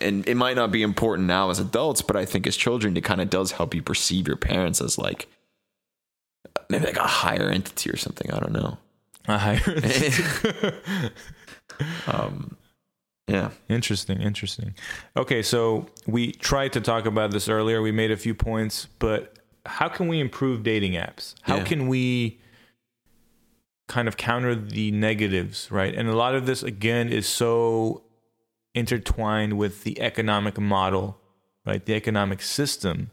And 0.00 0.26
it 0.28 0.36
might 0.36 0.56
not 0.56 0.70
be 0.70 0.82
important 0.82 1.26
now 1.28 1.50
as 1.50 1.58
adults, 1.58 2.02
but 2.02 2.16
I 2.16 2.24
think 2.24 2.46
as 2.46 2.56
children, 2.56 2.96
it 2.96 3.04
kind 3.04 3.20
of 3.20 3.30
does 3.30 3.52
help 3.52 3.74
you 3.74 3.82
perceive 3.82 4.26
your 4.28 4.36
parents 4.36 4.80
as 4.80 4.98
like 4.98 5.28
maybe 6.68 6.86
like 6.86 6.96
a 6.96 7.06
higher 7.06 7.48
entity 7.48 7.90
or 7.90 7.96
something. 7.96 8.30
I 8.32 8.38
don't 8.38 8.52
know. 8.52 8.78
a 9.28 9.38
higher- 9.38 11.12
Um, 12.06 12.56
yeah. 13.28 13.50
interesting, 13.68 14.20
interesting. 14.20 14.74
Okay, 15.16 15.42
so 15.42 15.86
we 16.06 16.32
tried 16.32 16.72
to 16.74 16.80
talk 16.80 17.06
about 17.06 17.32
this 17.32 17.48
earlier. 17.48 17.82
We 17.82 17.92
made 17.92 18.10
a 18.10 18.16
few 18.16 18.34
points, 18.34 18.86
but 18.98 19.34
how 19.66 19.88
can 19.88 20.06
we 20.08 20.20
improve 20.20 20.62
dating 20.62 20.92
apps? 20.92 21.34
How 21.42 21.56
Yeah. 21.56 21.64
can 21.64 21.88
we 21.88 22.38
kind 23.88 24.08
of 24.08 24.16
counter 24.16 24.54
the 24.54 24.90
negatives, 24.92 25.70
right? 25.70 25.94
And 25.94 26.08
a 26.08 26.16
lot 26.16 26.34
of 26.34 26.46
this, 26.46 26.62
again, 26.62 27.08
is 27.08 27.28
so 27.28 28.02
intertwined 28.76 29.54
with 29.54 29.82
the 29.82 30.00
economic 30.00 30.60
model, 30.60 31.18
right? 31.64 31.84
The 31.84 31.94
economic 31.94 32.42
system 32.42 33.10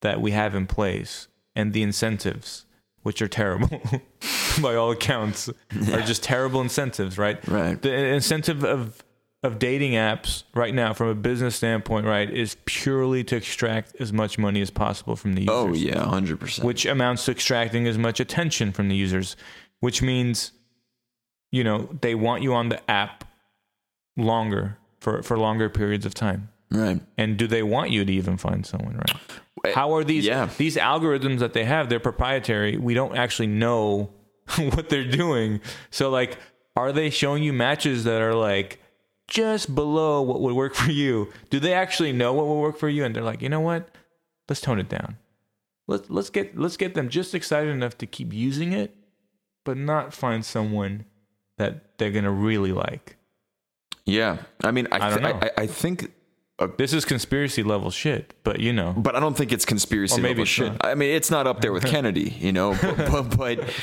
that 0.00 0.20
we 0.20 0.32
have 0.32 0.54
in 0.54 0.66
place 0.66 1.28
and 1.54 1.74
the 1.74 1.82
incentives, 1.82 2.64
which 3.02 3.20
are 3.20 3.28
terrible 3.28 3.82
by 4.62 4.74
all 4.74 4.90
accounts, 4.90 5.50
are 5.92 6.00
just 6.00 6.24
terrible 6.24 6.60
incentives, 6.62 7.18
right? 7.18 7.46
Right. 7.46 7.80
The 7.80 7.94
incentive 7.94 8.64
of 8.64 9.04
of 9.44 9.58
dating 9.58 9.94
apps 9.94 10.44
right 10.54 10.72
now 10.72 10.92
from 10.92 11.08
a 11.08 11.16
business 11.16 11.56
standpoint, 11.56 12.06
right, 12.06 12.30
is 12.30 12.56
purely 12.64 13.24
to 13.24 13.34
extract 13.34 13.96
as 13.98 14.12
much 14.12 14.38
money 14.38 14.60
as 14.60 14.70
possible 14.70 15.16
from 15.16 15.32
the 15.32 15.48
oh, 15.48 15.66
users. 15.66 15.84
Oh 15.84 15.98
yeah, 15.98 16.04
hundred 16.04 16.38
percent. 16.38 16.64
Which 16.64 16.86
amounts 16.86 17.24
to 17.24 17.32
extracting 17.32 17.88
as 17.88 17.98
much 17.98 18.20
attention 18.20 18.70
from 18.70 18.88
the 18.88 18.94
users, 18.94 19.36
which 19.80 20.00
means, 20.00 20.52
you 21.50 21.64
know, 21.64 21.88
they 22.02 22.14
want 22.14 22.44
you 22.44 22.54
on 22.54 22.68
the 22.68 22.88
app 22.88 23.24
longer 24.16 24.78
for, 25.00 25.22
for 25.22 25.38
longer 25.38 25.68
periods 25.68 26.06
of 26.06 26.14
time. 26.14 26.48
Right. 26.70 27.00
And 27.18 27.36
do 27.36 27.46
they 27.46 27.62
want 27.62 27.90
you 27.90 28.04
to 28.04 28.12
even 28.12 28.36
find 28.36 28.64
someone, 28.64 28.96
right? 28.96 29.20
Eh, 29.64 29.72
How 29.74 29.94
are 29.94 30.04
these 30.04 30.24
yeah. 30.24 30.48
these 30.56 30.76
algorithms 30.76 31.40
that 31.40 31.52
they 31.52 31.64
have? 31.64 31.88
They're 31.88 32.00
proprietary. 32.00 32.76
We 32.76 32.94
don't 32.94 33.16
actually 33.16 33.48
know 33.48 34.10
what 34.56 34.88
they're 34.88 35.08
doing. 35.08 35.60
So 35.90 36.10
like 36.10 36.38
are 36.74 36.92
they 36.92 37.10
showing 37.10 37.42
you 37.42 37.52
matches 37.52 38.04
that 38.04 38.22
are 38.22 38.34
like 38.34 38.80
just 39.28 39.74
below 39.74 40.22
what 40.22 40.40
would 40.40 40.54
work 40.54 40.74
for 40.74 40.90
you? 40.90 41.30
Do 41.50 41.60
they 41.60 41.74
actually 41.74 42.12
know 42.12 42.32
what 42.32 42.46
will 42.46 42.60
work 42.60 42.78
for 42.78 42.88
you 42.88 43.04
and 43.04 43.14
they're 43.14 43.22
like, 43.22 43.42
"You 43.42 43.48
know 43.48 43.60
what? 43.60 43.90
Let's 44.48 44.60
tone 44.60 44.80
it 44.80 44.88
down. 44.88 45.18
Let's 45.86 46.08
let's 46.08 46.30
get 46.30 46.58
let's 46.58 46.76
get 46.76 46.94
them 46.94 47.08
just 47.08 47.34
excited 47.34 47.70
enough 47.70 47.98
to 47.98 48.06
keep 48.06 48.32
using 48.32 48.72
it, 48.72 48.94
but 49.64 49.76
not 49.76 50.14
find 50.14 50.44
someone 50.44 51.04
that 51.58 51.98
they're 51.98 52.10
going 52.10 52.24
to 52.24 52.30
really 52.30 52.72
like." 52.72 53.16
Yeah. 54.06 54.38
I 54.64 54.70
mean, 54.70 54.88
I 54.92 54.96
I 54.96 55.10
don't 55.10 55.20
th- 55.22 55.34
know. 55.34 55.40
I, 55.56 55.62
I 55.62 55.66
think, 55.66 56.12
uh, 56.58 56.68
This 56.76 56.92
is 56.92 57.04
conspiracy 57.04 57.62
level 57.62 57.90
shit, 57.90 58.34
but 58.44 58.60
you 58.60 58.72
know. 58.72 58.92
but 58.96 59.14
I 59.16 59.20
don't 59.20 59.36
think 59.36 59.52
it's 59.52 59.64
conspiracy 59.64 60.20
maybe 60.20 60.28
level 60.30 60.42
it's 60.42 60.50
shit. 60.50 60.72
not. 60.72 60.84
I 60.86 60.94
mean, 60.94 61.14
it's 61.14 61.30
not 61.30 61.46
up 61.46 61.60
there 61.60 61.72
with 61.72 61.84
Kennedy, 61.94 62.36
you 62.38 62.52
know. 62.52 62.74
But, 62.80 62.96
but, 63.10 63.36
but 63.36 63.74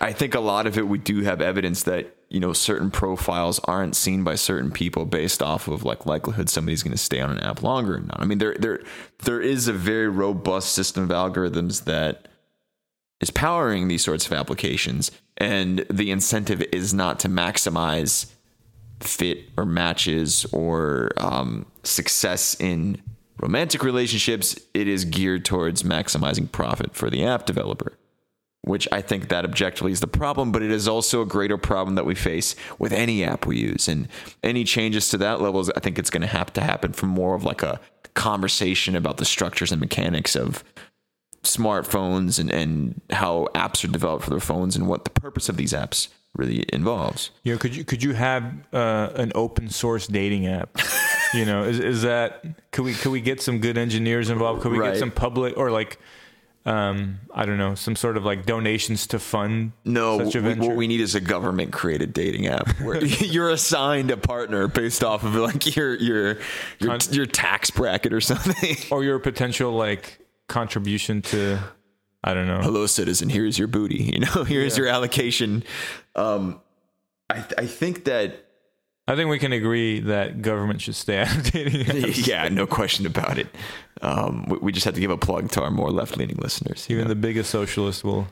I 0.00 0.12
think 0.12 0.34
a 0.34 0.40
lot 0.40 0.66
of 0.66 0.76
it 0.78 0.86
we 0.88 0.98
do 0.98 1.22
have 1.22 1.40
evidence 1.40 1.82
that 1.84 2.14
you 2.28 2.40
know 2.40 2.52
certain 2.52 2.90
profiles 2.90 3.58
aren't 3.64 3.96
seen 3.96 4.22
by 4.24 4.34
certain 4.36 4.70
people 4.70 5.04
based 5.06 5.42
off 5.42 5.66
of 5.68 5.84
like 5.84 6.06
likelihood 6.06 6.48
somebody's 6.50 6.82
going 6.82 6.92
to 6.92 6.98
stay 6.98 7.20
on 7.20 7.30
an 7.30 7.40
app 7.40 7.62
longer 7.62 7.96
or 7.96 8.00
not. 8.00 8.20
I 8.20 8.24
mean, 8.24 8.38
there 8.38 8.54
there 8.58 8.80
there 9.24 9.40
is 9.40 9.66
a 9.68 9.72
very 9.72 10.08
robust 10.08 10.72
system 10.72 11.04
of 11.04 11.10
algorithms 11.10 11.84
that 11.84 12.28
is 13.20 13.30
powering 13.30 13.88
these 13.88 14.04
sorts 14.04 14.26
of 14.26 14.32
applications, 14.32 15.10
and 15.38 15.84
the 15.90 16.10
incentive 16.12 16.62
is 16.72 16.92
not 16.94 17.18
to 17.20 17.28
maximize 17.28 18.32
fit 19.00 19.50
or 19.56 19.64
matches 19.64 20.44
or 20.52 21.10
um, 21.16 21.66
success 21.82 22.56
in 22.60 23.00
romantic 23.40 23.82
relationships. 23.82 24.58
It 24.74 24.88
is 24.88 25.04
geared 25.04 25.44
towards 25.44 25.82
maximizing 25.82 26.50
profit 26.50 26.94
for 26.94 27.10
the 27.10 27.24
app 27.24 27.46
developer, 27.46 27.92
which 28.62 28.88
I 28.90 29.00
think 29.00 29.28
that 29.28 29.44
objectively 29.44 29.92
is 29.92 30.00
the 30.00 30.06
problem, 30.06 30.52
but 30.52 30.62
it 30.62 30.70
is 30.70 30.88
also 30.88 31.22
a 31.22 31.26
greater 31.26 31.58
problem 31.58 31.94
that 31.94 32.06
we 32.06 32.14
face 32.14 32.56
with 32.78 32.92
any 32.92 33.24
app 33.24 33.46
we 33.46 33.58
use. 33.58 33.88
And 33.88 34.08
any 34.42 34.64
changes 34.64 35.08
to 35.10 35.18
that 35.18 35.40
level, 35.40 35.64
I 35.76 35.80
think 35.80 35.98
it's 35.98 36.10
going 36.10 36.22
to 36.22 36.26
have 36.26 36.52
to 36.54 36.60
happen 36.60 36.92
from 36.92 37.10
more 37.10 37.34
of 37.34 37.44
like 37.44 37.62
a 37.62 37.80
conversation 38.14 38.96
about 38.96 39.18
the 39.18 39.24
structures 39.24 39.70
and 39.70 39.80
mechanics 39.80 40.34
of 40.34 40.64
smartphones 41.44 42.40
and, 42.40 42.50
and 42.50 43.00
how 43.10 43.46
apps 43.54 43.84
are 43.84 43.92
developed 43.92 44.24
for 44.24 44.30
their 44.30 44.40
phones 44.40 44.74
and 44.74 44.88
what 44.88 45.04
the 45.04 45.10
purpose 45.10 45.48
of 45.48 45.56
these 45.56 45.72
apps 45.72 46.08
really 46.38 46.64
involves. 46.72 47.30
You 47.42 47.52
know, 47.52 47.58
could 47.58 47.76
you 47.76 47.84
could 47.84 48.02
you 48.02 48.14
have 48.14 48.44
uh, 48.72 49.10
an 49.16 49.32
open 49.34 49.68
source 49.68 50.06
dating 50.06 50.46
app? 50.46 50.78
you 51.34 51.44
know, 51.44 51.64
is 51.64 51.78
is 51.80 52.02
that 52.02 52.44
could 52.70 52.84
we 52.86 52.94
could 52.94 53.10
we 53.12 53.20
get 53.20 53.42
some 53.42 53.58
good 53.58 53.76
engineers 53.76 54.30
involved? 54.30 54.62
Could 54.62 54.72
we 54.72 54.78
Right. 54.78 54.92
get 54.92 55.00
some 55.00 55.10
public 55.10 55.56
or 55.58 55.70
like 55.70 55.98
um 56.64 57.18
I 57.34 57.44
don't 57.46 57.58
know, 57.58 57.74
some 57.74 57.96
sort 57.96 58.16
of 58.16 58.24
like 58.24 58.44
donations 58.46 59.06
to 59.08 59.18
fund 59.18 59.72
No, 59.84 60.24
such 60.24 60.34
a 60.36 60.40
we, 60.42 60.54
what 60.54 60.76
we 60.76 60.86
need 60.86 61.00
is 61.00 61.14
a 61.14 61.20
government 61.20 61.72
created 61.72 62.12
dating 62.12 62.46
app 62.46 62.68
where 62.82 63.02
you're 63.04 63.50
assigned 63.50 64.10
a 64.10 64.16
partner 64.16 64.68
based 64.68 65.02
off 65.04 65.24
of 65.24 65.34
like 65.34 65.74
your 65.76 65.94
your 65.96 66.26
your, 66.78 66.98
Con- 66.98 67.00
your 67.12 67.26
tax 67.26 67.70
bracket 67.70 68.12
or 68.12 68.20
something. 68.20 68.76
or 68.90 69.02
your 69.04 69.18
potential 69.18 69.72
like 69.72 70.18
contribution 70.48 71.20
to 71.22 71.58
I 72.24 72.34
don't 72.34 72.46
know. 72.46 72.60
Hello, 72.60 72.86
citizen. 72.86 73.28
Here's 73.28 73.58
your 73.58 73.68
booty. 73.68 74.12
You 74.12 74.20
know, 74.20 74.44
here's 74.44 74.76
your 74.76 74.88
allocation. 74.88 75.62
Um, 76.16 76.60
I 77.30 77.44
I 77.56 77.66
think 77.66 78.04
that 78.04 78.46
I 79.06 79.16
think 79.16 79.30
we 79.30 79.38
can 79.38 79.52
agree 79.52 80.00
that 80.00 80.42
government 80.42 80.82
should 80.82 80.94
stay 80.94 81.18
out 81.18 81.34
of 81.34 81.50
dating 81.50 81.86
apps. 81.86 82.26
yeah, 82.26 82.48
no 82.48 82.66
question 82.66 83.06
about 83.06 83.38
it. 83.38 83.48
Um, 84.02 84.44
we, 84.48 84.58
we 84.58 84.72
just 84.72 84.84
have 84.84 84.94
to 84.94 85.00
give 85.00 85.10
a 85.10 85.16
plug 85.16 85.50
to 85.52 85.62
our 85.62 85.70
more 85.70 85.90
left 85.90 86.16
leaning 86.16 86.36
listeners. 86.36 86.86
Even 86.90 87.04
know? 87.04 87.08
the 87.08 87.16
biggest 87.16 87.50
socialist 87.50 88.04
will 88.04 88.28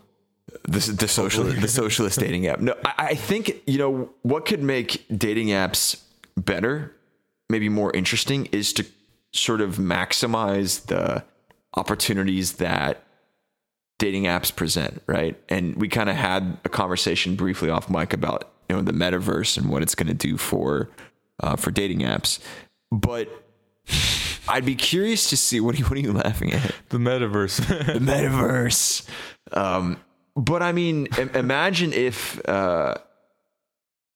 the, 0.65 0.79
the 0.79 1.09
social 1.09 1.45
the 1.45 1.69
socialist 1.69 2.19
dating 2.19 2.47
app. 2.47 2.61
No, 2.61 2.75
I, 2.85 2.95
I 2.99 3.15
think 3.15 3.63
you 3.67 3.79
know 3.79 4.11
what 4.23 4.45
could 4.45 4.63
make 4.63 5.07
dating 5.17 5.49
apps 5.49 6.03
better, 6.37 6.95
maybe 7.49 7.69
more 7.69 7.91
interesting, 7.93 8.47
is 8.47 8.73
to 8.75 8.87
sort 9.33 9.61
of 9.61 9.77
maximize 9.77 10.87
the 10.87 11.25
opportunities 11.75 12.55
that 12.55 13.06
dating 13.99 14.25
apps 14.25 14.55
present, 14.55 15.03
right? 15.07 15.41
And 15.49 15.77
we 15.77 15.89
kind 15.89 16.11
of 16.11 16.17
had 16.17 16.59
a 16.65 16.69
conversation 16.69 17.35
briefly 17.37 17.71
off 17.71 17.89
mic 17.89 18.13
about 18.13 18.51
you 18.69 18.77
know 18.77 18.83
the 18.83 18.93
metaverse 18.93 19.57
and 19.57 19.69
what 19.69 19.83
it's 19.83 19.95
going 19.95 20.09
to 20.09 20.15
do 20.15 20.37
for 20.37 20.91
uh, 21.41 21.57
for 21.57 21.71
dating 21.71 22.01
apps, 22.01 22.39
but. 22.91 23.29
I'd 24.49 24.65
be 24.65 24.77
curious 24.77 25.31
to 25.31 25.37
see 25.37 25.59
what 25.59 25.75
are 25.75 25.79
you, 25.79 25.85
what 25.87 25.95
are 25.95 26.01
you 26.01 26.13
laughing 26.13 26.53
at? 26.53 26.73
the 26.91 26.99
metaverse. 26.99 27.57
the 27.67 27.99
metaverse. 27.99 29.05
Um, 29.53 29.99
but 30.37 30.63
I 30.63 30.71
mean, 30.71 31.09
imagine 31.35 31.93
if 31.93 32.41
uh, 32.49 32.95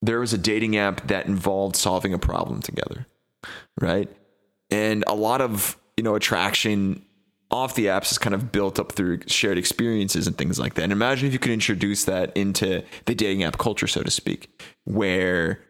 there 0.03 0.20
was 0.20 0.33
a 0.33 0.39
dating 0.39 0.76
app 0.76 1.07
that 1.09 1.26
involved 1.26 1.76
solving 1.76 2.14
a 2.14 2.18
problem 2.18 2.61
together, 2.61 3.07
right? 3.81 4.09
And 4.70 5.03
a 5.07 5.14
lot 5.14 5.41
of 5.41 5.76
you 5.97 6.05
know 6.05 6.14
attraction 6.14 7.05
off 7.51 7.74
the 7.74 7.86
apps 7.86 8.12
is 8.12 8.18
kind 8.18 8.34
of 8.34 8.53
built 8.53 8.78
up 8.78 8.92
through 8.92 9.20
shared 9.26 9.59
experiences 9.59 10.26
and 10.26 10.38
things 10.38 10.59
like 10.59 10.74
that. 10.74 10.82
And 10.82 10.92
imagine 10.92 11.26
if 11.26 11.32
you 11.32 11.38
could 11.38 11.53
introduce 11.53 12.05
that 12.05 12.36
into 12.36 12.84
the 13.07 13.14
dating 13.14 13.42
app 13.42 13.59
culture, 13.59 13.86
so 13.86 14.03
to 14.03 14.11
speak, 14.11 14.48
where 14.84 15.61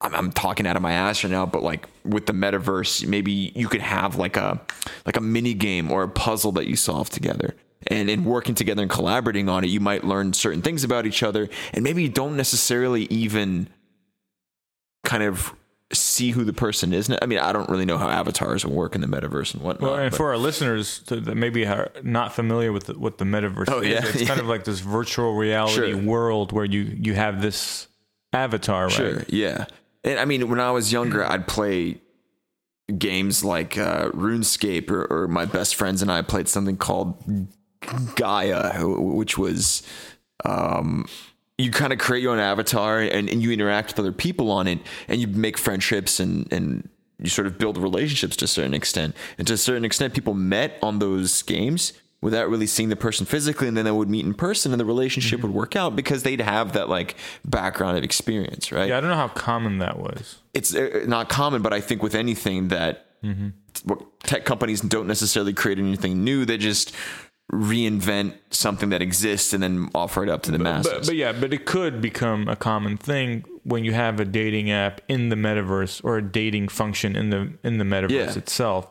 I'm, 0.00 0.14
I'm 0.14 0.32
talking 0.32 0.66
out 0.66 0.76
of 0.76 0.82
my 0.82 0.92
ass 0.92 1.24
right 1.24 1.30
now, 1.30 1.44
but 1.46 1.62
like 1.62 1.88
with 2.04 2.26
the 2.26 2.32
metaverse, 2.32 3.06
maybe 3.06 3.52
you 3.54 3.68
could 3.68 3.80
have 3.80 4.16
like 4.16 4.36
a 4.36 4.60
like 5.04 5.16
a 5.16 5.20
mini 5.20 5.54
game 5.54 5.90
or 5.90 6.04
a 6.04 6.08
puzzle 6.08 6.52
that 6.52 6.68
you 6.68 6.76
solve 6.76 7.10
together. 7.10 7.54
And 7.88 8.10
in 8.10 8.24
working 8.24 8.54
together 8.54 8.82
and 8.82 8.90
collaborating 8.90 9.48
on 9.48 9.62
it, 9.62 9.68
you 9.68 9.80
might 9.80 10.02
learn 10.02 10.32
certain 10.32 10.62
things 10.62 10.82
about 10.82 11.06
each 11.06 11.22
other, 11.22 11.48
and 11.72 11.84
maybe 11.84 12.02
you 12.02 12.08
don't 12.08 12.36
necessarily 12.36 13.04
even 13.04 13.68
kind 15.04 15.22
of 15.22 15.54
see 15.92 16.30
who 16.32 16.42
the 16.44 16.52
person 16.52 16.92
is. 16.92 17.08
I 17.22 17.26
mean, 17.26 17.38
I 17.38 17.52
don't 17.52 17.68
really 17.68 17.84
know 17.84 17.96
how 17.98 18.08
avatars 18.08 18.64
will 18.66 18.74
work 18.74 18.94
in 18.96 19.00
the 19.02 19.06
metaverse 19.06 19.54
and 19.54 19.62
whatnot. 19.62 19.90
Well, 19.90 19.98
and 20.00 20.10
but- 20.10 20.16
for 20.16 20.30
our 20.30 20.36
listeners 20.36 21.00
that 21.06 21.26
maybe 21.36 21.64
are 21.66 21.90
not 22.02 22.32
familiar 22.34 22.72
with 22.72 22.86
the, 22.86 22.98
what 22.98 23.18
the 23.18 23.24
metaverse 23.24 23.66
Oh, 23.68 23.80
is, 23.80 23.88
yeah, 23.88 24.00
it's 24.04 24.22
yeah. 24.22 24.26
kind 24.26 24.40
of 24.40 24.46
like 24.46 24.64
this 24.64 24.80
virtual 24.80 25.34
reality 25.34 25.92
Sure. 25.92 25.96
world 25.96 26.50
where 26.52 26.64
you 26.64 26.80
you 27.00 27.14
have 27.14 27.40
this 27.40 27.86
avatar, 28.32 28.84
right? 28.84 28.92
Sure, 28.92 29.22
yeah. 29.28 29.66
And 30.02 30.18
I 30.18 30.24
mean, 30.24 30.48
when 30.48 30.60
I 30.60 30.70
was 30.72 30.92
younger, 30.92 31.24
I'd 31.24 31.46
play 31.46 32.00
games 32.98 33.44
like 33.44 33.76
uh, 33.78 34.10
RuneScape, 34.10 34.90
or, 34.90 35.04
or 35.06 35.28
my 35.28 35.44
best 35.44 35.74
friends 35.74 36.02
and 36.02 36.10
I 36.12 36.22
played 36.22 36.46
something 36.48 36.76
called 36.76 37.22
Gaia, 38.14 38.84
which 38.86 39.36
was 39.38 39.82
um, 40.44 41.06
you 41.58 41.70
kind 41.70 41.92
of 41.92 41.98
create 41.98 42.22
your 42.22 42.32
own 42.32 42.38
avatar 42.38 43.00
and, 43.00 43.28
and 43.30 43.42
you 43.42 43.50
interact 43.50 43.88
with 43.88 43.98
other 43.98 44.12
people 44.12 44.50
on 44.50 44.66
it, 44.66 44.78
and 45.08 45.20
you 45.20 45.26
make 45.26 45.56
friendships 45.58 46.20
and 46.20 46.50
and 46.52 46.88
you 47.18 47.30
sort 47.30 47.46
of 47.46 47.58
build 47.58 47.78
relationships 47.78 48.36
to 48.36 48.44
a 48.44 48.48
certain 48.48 48.74
extent. 48.74 49.14
And 49.38 49.46
to 49.46 49.54
a 49.54 49.56
certain 49.56 49.84
extent, 49.84 50.12
people 50.12 50.34
met 50.34 50.78
on 50.82 50.98
those 50.98 51.42
games 51.42 51.94
without 52.20 52.48
really 52.48 52.66
seeing 52.66 52.88
the 52.88 52.96
person 52.96 53.24
physically, 53.24 53.68
and 53.68 53.76
then 53.76 53.84
they 53.84 53.90
would 53.90 54.08
meet 54.08 54.24
in 54.24 54.34
person, 54.34 54.72
and 54.72 54.80
the 54.80 54.84
relationship 54.84 55.38
mm-hmm. 55.38 55.48
would 55.48 55.54
work 55.54 55.76
out 55.76 55.96
because 55.96 56.22
they'd 56.22 56.40
have 56.40 56.72
that 56.72 56.88
like 56.88 57.16
background 57.44 57.96
of 57.96 58.04
experience, 58.04 58.72
right? 58.72 58.88
Yeah, 58.88 58.98
I 58.98 59.00
don't 59.00 59.10
know 59.10 59.16
how 59.16 59.28
common 59.28 59.78
that 59.78 59.98
was. 59.98 60.38
it's 60.52 60.74
uh, 60.74 61.02
uh 61.02 61.06
not 61.06 61.28
common, 61.28 61.62
but 61.62 61.72
I 61.72 61.80
think 61.80 62.02
with 62.02 62.14
anything 62.14 62.68
that 62.68 63.06
mm-hmm. 63.22 63.48
what 63.84 64.20
tech 64.20 64.44
companies 64.44 64.80
don't 64.80 65.06
necessarily 65.06 65.52
create 65.52 65.78
anything 65.78 66.24
new, 66.24 66.44
they 66.44 66.58
just 66.58 66.92
reinvent 67.52 68.34
something 68.50 68.88
that 68.90 69.00
exists 69.02 69.52
and 69.52 69.62
then 69.62 69.88
offer 69.94 70.22
it 70.22 70.28
up 70.28 70.42
to 70.42 70.50
the 70.50 70.58
masses. 70.58 70.92
But, 70.92 71.06
but 71.06 71.16
yeah, 71.16 71.32
but 71.32 71.52
it 71.52 71.64
could 71.64 72.00
become 72.00 72.48
a 72.48 72.56
common 72.56 72.96
thing 72.96 73.44
when 73.62 73.84
you 73.84 73.92
have 73.92 74.18
a 74.20 74.24
dating 74.24 74.70
app 74.70 75.00
in 75.08 75.28
the 75.28 75.36
metaverse 75.36 76.00
or 76.04 76.18
a 76.18 76.22
dating 76.22 76.68
function 76.68 77.14
in 77.16 77.30
the 77.30 77.52
in 77.62 77.78
the 77.78 77.84
metaverse 77.84 78.10
Yeah. 78.10 78.36
itself. 78.36 78.90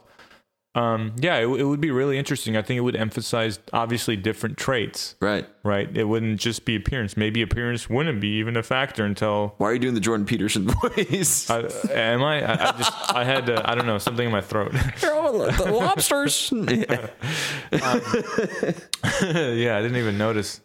Um, 0.76 1.15
yeah, 1.19 1.38
it, 1.38 1.47
it 1.47 1.63
would 1.63 1.80
be 1.82 1.89
really 1.89 2.17
interesting. 2.17 2.55
I 2.57 2.61
think 2.61 2.78
it 2.78 2.82
would 2.82 2.95
emphasize 2.95 3.59
obviously 3.73 4.15
different 4.17 4.57
traits, 4.57 5.15
Right. 5.21 5.47
right? 5.63 5.89
It 5.95 6.03
wouldn't 6.03 6.39
just 6.39 6.65
be 6.65 6.76
appearance. 6.76 7.15
Maybe 7.17 7.41
appearance 7.41 7.89
wouldn't 7.89 8.19
be 8.21 8.28
even 8.39 8.57
a 8.57 8.63
factor 8.63 9.05
until. 9.05 9.55
Why 9.57 9.69
are 9.69 9.73
you 9.73 9.80
doing 9.80 9.93
the 9.93 9.99
Jordan 10.01 10.26
Peterson 10.26 10.67
voice? 10.82 11.49
I, 11.49 11.59
am 11.91 12.21
I? 12.23 12.43
I, 12.43 12.51
I 12.53 12.71
just 12.78 12.93
I 13.15 13.23
had 13.23 13.49
uh, 13.49 13.61
I 13.65 13.73
don't 13.76 13.88
know 13.88 13.97
something 13.97 14.26
in 14.26 14.32
my 14.32 14.41
throat. 14.41 14.71
the 15.01 15.71
lobsters. 15.71 16.51
yeah, 16.53 16.97
I 19.78 19.82
didn't 19.82 19.95
even 19.97 20.17
notice. 20.17 20.61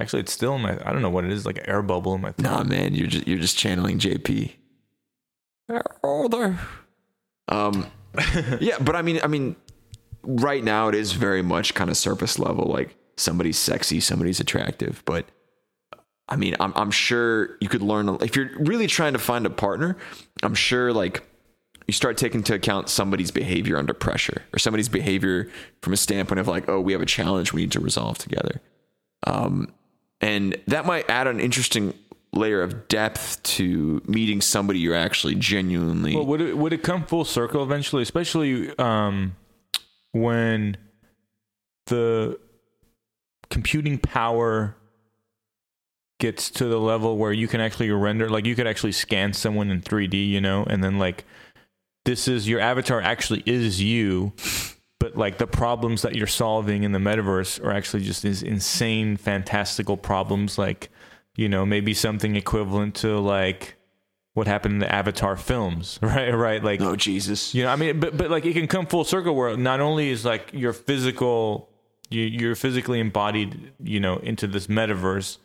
Actually, 0.00 0.20
it's 0.20 0.32
still 0.32 0.56
in 0.56 0.62
my. 0.62 0.72
I 0.84 0.92
don't 0.92 1.02
know 1.02 1.10
what 1.10 1.24
it 1.24 1.30
is, 1.32 1.46
like 1.46 1.58
an 1.58 1.68
air 1.68 1.82
bubble 1.82 2.14
in 2.14 2.20
my 2.20 2.32
throat. 2.32 2.50
nah, 2.50 2.64
man, 2.64 2.94
you're 2.94 3.06
just 3.06 3.28
you're 3.28 3.38
just 3.38 3.56
channeling 3.56 3.98
JP. 3.98 4.52
Oh, 6.02 6.28
there. 6.28 6.58
Um, 7.48 7.86
yeah, 8.60 8.78
but 8.80 8.96
I 8.96 9.02
mean, 9.02 9.20
I 9.22 9.26
mean, 9.26 9.56
right 10.22 10.62
now 10.62 10.88
it 10.88 10.94
is 10.94 11.12
very 11.12 11.42
much 11.42 11.74
kind 11.74 11.90
of 11.90 11.96
surface 11.96 12.38
level. 12.38 12.66
Like 12.66 12.96
somebody's 13.16 13.58
sexy, 13.58 14.00
somebody's 14.00 14.40
attractive, 14.40 15.02
but 15.04 15.26
I 16.28 16.36
mean, 16.36 16.56
I'm 16.60 16.72
I'm 16.76 16.90
sure 16.90 17.56
you 17.60 17.68
could 17.68 17.82
learn 17.82 18.08
if 18.20 18.36
you're 18.36 18.50
really 18.58 18.86
trying 18.86 19.12
to 19.12 19.18
find 19.18 19.46
a 19.46 19.50
partner. 19.50 19.96
I'm 20.42 20.54
sure 20.54 20.92
like 20.92 21.22
you 21.86 21.92
start 21.92 22.16
taking 22.16 22.40
into 22.40 22.54
account 22.54 22.88
somebody's 22.88 23.30
behavior 23.30 23.76
under 23.76 23.92
pressure 23.92 24.42
or 24.54 24.58
somebody's 24.58 24.88
behavior 24.88 25.50
from 25.82 25.92
a 25.92 25.96
standpoint 25.96 26.40
of 26.40 26.48
like, 26.48 26.68
oh, 26.68 26.80
we 26.80 26.92
have 26.92 27.02
a 27.02 27.06
challenge 27.06 27.52
we 27.52 27.62
need 27.62 27.72
to 27.72 27.80
resolve 27.80 28.16
together. 28.16 28.60
Um, 29.26 29.72
and 30.20 30.56
that 30.66 30.86
might 30.86 31.10
add 31.10 31.26
an 31.26 31.40
interesting 31.40 31.92
layer 32.34 32.62
of 32.62 32.88
depth 32.88 33.42
to 33.42 34.02
meeting 34.06 34.40
somebody 34.40 34.78
you're 34.78 34.94
actually 34.94 35.34
genuinely 35.34 36.14
Well, 36.14 36.26
would 36.26 36.40
it 36.40 36.58
would 36.58 36.72
it 36.72 36.82
come 36.82 37.04
full 37.04 37.24
circle 37.24 37.62
eventually, 37.62 38.02
especially 38.02 38.76
um, 38.78 39.36
when 40.12 40.76
the 41.86 42.38
computing 43.50 43.98
power 43.98 44.76
gets 46.20 46.50
to 46.50 46.66
the 46.66 46.78
level 46.78 47.18
where 47.18 47.32
you 47.32 47.48
can 47.48 47.60
actually 47.60 47.90
render, 47.90 48.28
like 48.28 48.46
you 48.46 48.54
could 48.54 48.66
actually 48.66 48.92
scan 48.92 49.32
someone 49.32 49.70
in 49.70 49.80
3D, 49.80 50.28
you 50.28 50.40
know, 50.40 50.64
and 50.64 50.82
then 50.82 50.98
like 50.98 51.24
this 52.04 52.28
is 52.28 52.48
your 52.48 52.60
avatar 52.60 53.00
actually 53.00 53.42
is 53.46 53.82
you, 53.82 54.32
but 55.00 55.16
like 55.16 55.38
the 55.38 55.46
problems 55.46 56.02
that 56.02 56.14
you're 56.14 56.26
solving 56.26 56.82
in 56.82 56.92
the 56.92 56.98
metaverse 56.98 57.62
are 57.64 57.72
actually 57.72 58.02
just 58.02 58.22
these 58.22 58.42
insane, 58.42 59.16
fantastical 59.16 59.96
problems, 59.96 60.56
like 60.58 60.90
you 61.36 61.48
know 61.48 61.66
maybe 61.66 61.94
something 61.94 62.36
equivalent 62.36 62.94
to 62.96 63.18
like 63.18 63.76
what 64.34 64.48
happened 64.48 64.74
in 64.74 64.80
the 64.80 64.92
Avatar 64.92 65.36
films, 65.36 65.98
right? 66.02 66.30
Right, 66.30 66.62
like 66.62 66.80
oh 66.80 66.96
jesus 66.96 67.54
you 67.54 67.62
know, 67.62 67.70
I 67.70 67.76
mean, 67.76 68.00
but 68.00 68.16
but 68.16 68.30
like 68.30 68.44
it 68.44 68.52
can 68.52 68.66
come 68.66 68.86
full 68.86 69.04
circle 69.04 69.34
where 69.34 69.56
not 69.56 69.80
only 69.80 70.10
is 70.10 70.24
like 70.24 70.50
your 70.52 70.72
physical, 70.72 71.70
you, 72.10 72.22
you're 72.22 72.56
physically 72.56 73.00
embodied, 73.00 73.72
you 73.82 74.00
know, 74.00 74.16
into 74.16 74.46
this 74.46 74.66
metaverse, 74.66 75.38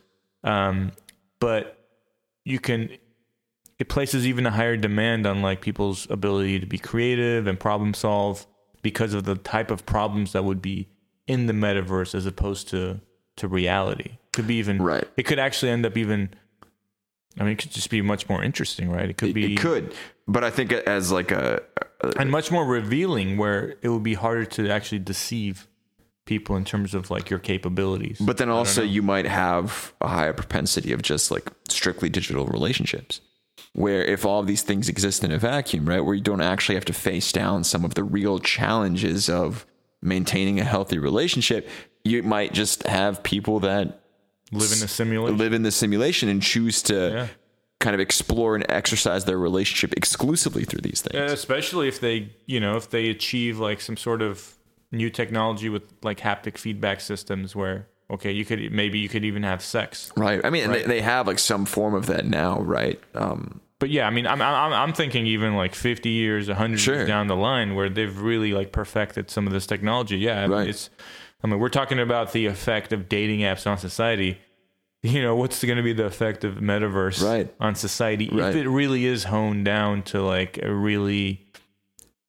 um, 0.44 0.92
but 1.38 1.78
you 2.44 2.58
can. 2.58 2.90
It 3.78 3.88
places 3.88 4.26
even 4.26 4.44
a 4.44 4.50
higher 4.50 4.76
demand 4.76 5.26
on 5.26 5.40
like 5.40 5.62
people's 5.62 6.06
ability 6.10 6.60
to 6.60 6.66
be 6.66 6.76
creative 6.76 7.46
and 7.46 7.58
problem 7.58 7.94
solve 7.94 8.46
because 8.82 9.14
of 9.14 9.24
the 9.24 9.36
type 9.36 9.70
of 9.70 9.86
problems 9.86 10.32
that 10.32 10.44
would 10.44 10.60
be 10.60 10.86
in 11.26 11.46
the 11.46 11.54
metaverse 11.54 12.14
as 12.14 12.26
opposed 12.26 12.68
to 12.68 13.00
to 13.36 13.48
reality. 13.48 14.18
Could 14.32 14.46
be 14.46 14.56
even 14.56 14.80
Right. 14.80 15.06
It 15.16 15.24
could 15.24 15.38
actually 15.38 15.70
end 15.70 15.84
up 15.86 15.96
even. 15.96 16.30
I 17.38 17.44
mean, 17.44 17.52
it 17.52 17.58
could 17.58 17.70
just 17.70 17.90
be 17.90 18.02
much 18.02 18.28
more 18.28 18.42
interesting, 18.42 18.90
right? 18.90 19.08
It 19.08 19.16
could 19.16 19.32
be 19.34 19.54
it 19.54 19.60
could 19.60 19.94
but 20.30 20.44
i 20.44 20.50
think 20.50 20.72
as 20.72 21.10
like 21.10 21.30
a, 21.30 21.62
a 22.02 22.12
and 22.18 22.30
much 22.30 22.50
more 22.50 22.64
revealing 22.64 23.36
where 23.36 23.76
it 23.82 23.88
would 23.88 24.02
be 24.02 24.14
harder 24.14 24.44
to 24.44 24.70
actually 24.70 24.98
deceive 24.98 25.66
people 26.24 26.56
in 26.56 26.64
terms 26.64 26.94
of 26.94 27.10
like 27.10 27.28
your 27.28 27.38
capabilities 27.38 28.18
but 28.20 28.36
then 28.36 28.48
also 28.48 28.82
you 28.82 29.02
might 29.02 29.26
have 29.26 29.92
a 30.00 30.08
higher 30.08 30.32
propensity 30.32 30.92
of 30.92 31.02
just 31.02 31.30
like 31.30 31.50
strictly 31.68 32.08
digital 32.08 32.46
relationships 32.46 33.20
where 33.72 34.02
if 34.04 34.24
all 34.24 34.42
these 34.42 34.62
things 34.62 34.88
exist 34.88 35.24
in 35.24 35.32
a 35.32 35.38
vacuum 35.38 35.86
right 35.86 36.00
where 36.00 36.14
you 36.14 36.22
don't 36.22 36.40
actually 36.40 36.76
have 36.76 36.84
to 36.84 36.92
face 36.92 37.32
down 37.32 37.64
some 37.64 37.84
of 37.84 37.94
the 37.94 38.04
real 38.04 38.38
challenges 38.38 39.28
of 39.28 39.66
maintaining 40.00 40.60
a 40.60 40.64
healthy 40.64 40.98
relationship 40.98 41.68
you 42.04 42.22
might 42.22 42.52
just 42.52 42.84
have 42.84 43.22
people 43.24 43.58
that 43.60 44.00
live 44.52 44.72
in 44.72 44.82
a 44.84 44.88
simulation 44.88 45.38
live 45.38 45.52
in 45.52 45.62
the 45.62 45.70
simulation 45.70 46.28
and 46.28 46.42
choose 46.42 46.82
to 46.82 46.94
Yeah. 46.94 47.26
kind 47.78 47.94
of 47.94 48.00
explore 48.00 48.54
and 48.56 48.64
exercise 48.68 49.24
their 49.24 49.38
relationship 49.38 49.92
exclusively 49.96 50.64
through 50.64 50.82
these 50.82 51.00
things. 51.02 51.32
Especially 51.32 51.88
if 51.88 52.00
they 52.00 52.30
you 52.46 52.60
know 52.60 52.76
if 52.76 52.90
they 52.90 53.08
achieve 53.10 53.58
like 53.58 53.80
some 53.80 53.96
sort 53.96 54.22
of 54.22 54.54
new 54.92 55.08
technology 55.10 55.68
with 55.68 55.82
like 56.02 56.18
haptic 56.20 56.58
feedback 56.58 57.00
systems 57.00 57.54
where 57.54 57.86
okay 58.10 58.32
you 58.32 58.44
could 58.44 58.72
maybe 58.72 58.98
you 58.98 59.08
could 59.08 59.24
even 59.24 59.42
have 59.44 59.62
sex 59.62 60.10
Right. 60.16 60.40
I 60.44 60.50
mean, 60.50 60.68
Right. 60.68 60.82
They, 60.82 60.94
they 60.96 61.00
have 61.00 61.26
like 61.28 61.38
some 61.38 61.64
form 61.64 61.94
of 61.94 62.06
that 62.06 62.26
now, 62.26 62.60
right? 62.60 63.00
Um, 63.14 63.60
but 63.78 63.88
yeah 63.88 64.06
i 64.06 64.10
mean 64.10 64.26
i'm 64.26 64.42
i'm, 64.42 64.72
I'm 64.74 64.92
thinking 64.92 65.26
even 65.26 65.54
like 65.56 65.74
50 65.74 66.10
years 66.10 66.48
100 66.48 66.78
Sure. 66.78 66.94
years 66.96 67.08
down 67.08 67.28
the 67.28 67.34
line 67.36 67.74
where 67.74 67.88
they've 67.88 68.14
really 68.20 68.52
like 68.52 68.72
perfected 68.72 69.30
some 69.30 69.46
of 69.46 69.54
this 69.54 69.66
technology 69.66 70.18
yeah 70.18 70.44
Right. 70.46 70.68
it's 70.68 70.90
i 71.42 71.46
mean 71.46 71.58
we're 71.58 71.68
talking 71.68 71.98
about 71.98 72.32
the 72.32 72.46
effect 72.46 72.92
of 72.92 73.08
dating 73.08 73.40
apps 73.40 73.66
on 73.66 73.78
society 73.78 74.38
you 75.02 75.22
know 75.22 75.34
what's 75.36 75.62
going 75.64 75.76
to 75.76 75.82
be 75.82 75.92
the 75.92 76.04
effect 76.04 76.44
of 76.44 76.56
metaverse 76.56 77.22
Right. 77.24 77.52
on 77.60 77.74
society 77.74 78.28
Right. 78.30 78.50
if 78.50 78.56
it 78.56 78.68
really 78.68 79.06
is 79.06 79.24
honed 79.24 79.64
down 79.64 80.02
to 80.04 80.22
like 80.22 80.58
a 80.62 80.72
really 80.72 81.46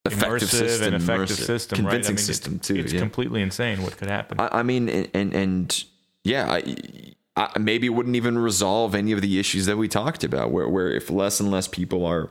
effective 0.04 0.48
immersive 0.48 0.50
system, 0.50 0.94
and 0.94 1.02
effective 1.02 1.36
immersive, 1.36 1.46
system 1.46 1.76
convincing 1.76 2.00
right 2.00 2.06
I 2.06 2.10
mean, 2.10 2.18
system 2.18 2.54
it's, 2.56 2.68
too. 2.68 2.76
it's 2.76 2.92
yeah. 2.92 2.98
completely 3.00 3.42
insane 3.42 3.82
what 3.82 3.96
could 3.96 4.08
happen 4.08 4.40
I, 4.40 4.48
I 4.60 4.62
mean, 4.62 4.88
and 4.88 5.08
and, 5.14 5.34
and 5.34 5.84
yeah, 6.24 6.50
I, 6.52 6.76
I, 7.36 7.58
maybe 7.58 7.88
it 7.88 7.90
wouldn't 7.90 8.14
even 8.14 8.38
resolve 8.38 8.94
any 8.94 9.10
of 9.10 9.20
the 9.22 9.40
issues 9.40 9.66
that 9.66 9.76
we 9.76 9.88
talked 9.88 10.22
about. 10.22 10.52
Where 10.52 10.68
where 10.68 10.88
if 10.88 11.10
less 11.10 11.40
and 11.40 11.50
less 11.50 11.66
people 11.66 12.06
are 12.06 12.30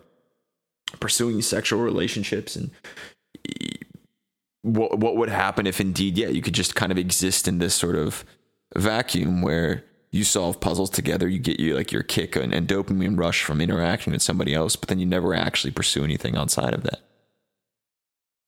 pursuing 1.01 1.41
sexual 1.41 1.81
relationships 1.81 2.55
and 2.55 2.71
what 4.63 4.99
what 4.99 5.15
would 5.15 5.29
happen 5.29 5.65
if 5.65 5.81
indeed 5.81 6.17
yeah 6.17 6.27
you 6.27 6.41
could 6.41 6.53
just 6.53 6.75
kind 6.75 6.91
of 6.91 6.97
exist 6.97 7.47
in 7.47 7.57
this 7.57 7.73
sort 7.73 7.95
of 7.95 8.23
vacuum 8.75 9.41
where 9.41 9.83
you 10.11 10.23
solve 10.23 10.59
puzzles 10.59 10.89
together 10.89 11.27
you 11.27 11.39
get 11.39 11.59
you 11.59 11.75
like 11.75 11.91
your 11.91 12.03
kick 12.03 12.35
and, 12.35 12.53
and 12.53 12.67
dopamine 12.67 13.17
rush 13.17 13.43
from 13.43 13.61
interacting 13.61 14.13
with 14.13 14.21
somebody 14.21 14.53
else 14.53 14.75
but 14.75 14.89
then 14.89 14.99
you 14.99 15.05
never 15.05 15.33
actually 15.33 15.71
pursue 15.71 16.03
anything 16.03 16.35
outside 16.35 16.73
of 16.73 16.83
that. 16.83 17.01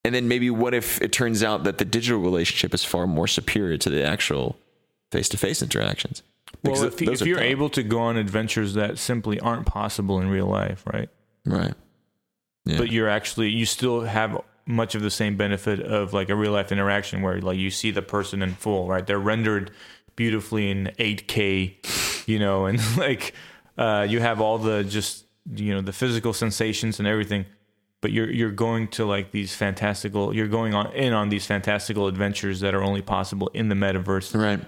And 0.05 0.13
then 0.13 0.27
maybe 0.27 0.49
what 0.49 0.73
if 0.73 1.01
it 1.01 1.13
turns 1.13 1.43
out 1.43 1.63
that 1.63 1.77
the 1.77 1.85
digital 1.85 2.19
relationship 2.19 2.73
is 2.73 2.83
far 2.83 3.07
more 3.07 3.25
superior 3.25 3.77
to 3.77 3.89
the 3.89 4.05
actual 4.05 4.57
face-to-face 5.13 5.61
interactions? 5.61 6.23
Because 6.61 6.81
well 6.81 6.87
if, 6.89 7.01
if 7.01 7.21
you're 7.21 7.39
able 7.39 7.69
to 7.69 7.83
go 7.83 7.99
on 8.01 8.17
adventures 8.17 8.73
that 8.73 8.97
simply 8.97 9.39
aren't 9.39 9.65
possible 9.65 10.19
in 10.19 10.29
real 10.29 10.47
life 10.47 10.83
right? 10.85 11.09
Right. 11.45 11.73
Yeah. 12.65 12.77
but 12.77 12.91
you're 12.91 13.09
actually 13.09 13.49
you 13.49 13.65
still 13.65 14.01
have 14.01 14.41
much 14.65 14.95
of 14.95 15.01
the 15.01 15.11
same 15.11 15.35
benefit 15.35 15.79
of 15.79 16.13
like 16.13 16.29
a 16.29 16.35
real 16.35 16.51
life 16.51 16.71
interaction 16.71 17.21
where 17.21 17.39
like 17.41 17.57
you 17.57 17.69
see 17.69 17.91
the 17.91 18.01
person 18.01 18.41
in 18.41 18.53
full 18.53 18.87
right? 18.87 19.05
They're 19.05 19.19
rendered 19.19 19.71
beautifully 20.15 20.69
in 20.71 20.91
8k 20.99 22.27
you 22.27 22.39
know 22.39 22.65
and 22.65 22.79
like 22.97 23.33
uh 23.77 24.05
you 24.07 24.19
have 24.19 24.39
all 24.39 24.57
the 24.57 24.83
just 24.83 25.25
you 25.53 25.73
know 25.73 25.81
the 25.81 25.93
physical 25.93 26.33
sensations 26.33 26.99
and 26.99 27.07
everything 27.07 27.45
but 28.03 28.11
you're 28.11 28.29
you're 28.29 28.51
going 28.51 28.89
to 28.89 29.05
like 29.05 29.31
these 29.31 29.55
fantastical 29.55 30.35
you're 30.35 30.49
going 30.49 30.75
on 30.75 30.91
in 30.93 31.13
on 31.13 31.29
these 31.29 31.45
fantastical 31.45 32.07
adventures 32.07 32.59
that 32.59 32.75
are 32.75 32.83
only 32.83 33.01
possible 33.01 33.49
in 33.53 33.69
the 33.69 33.75
metaverse. 33.75 34.37
Right. 34.39 34.59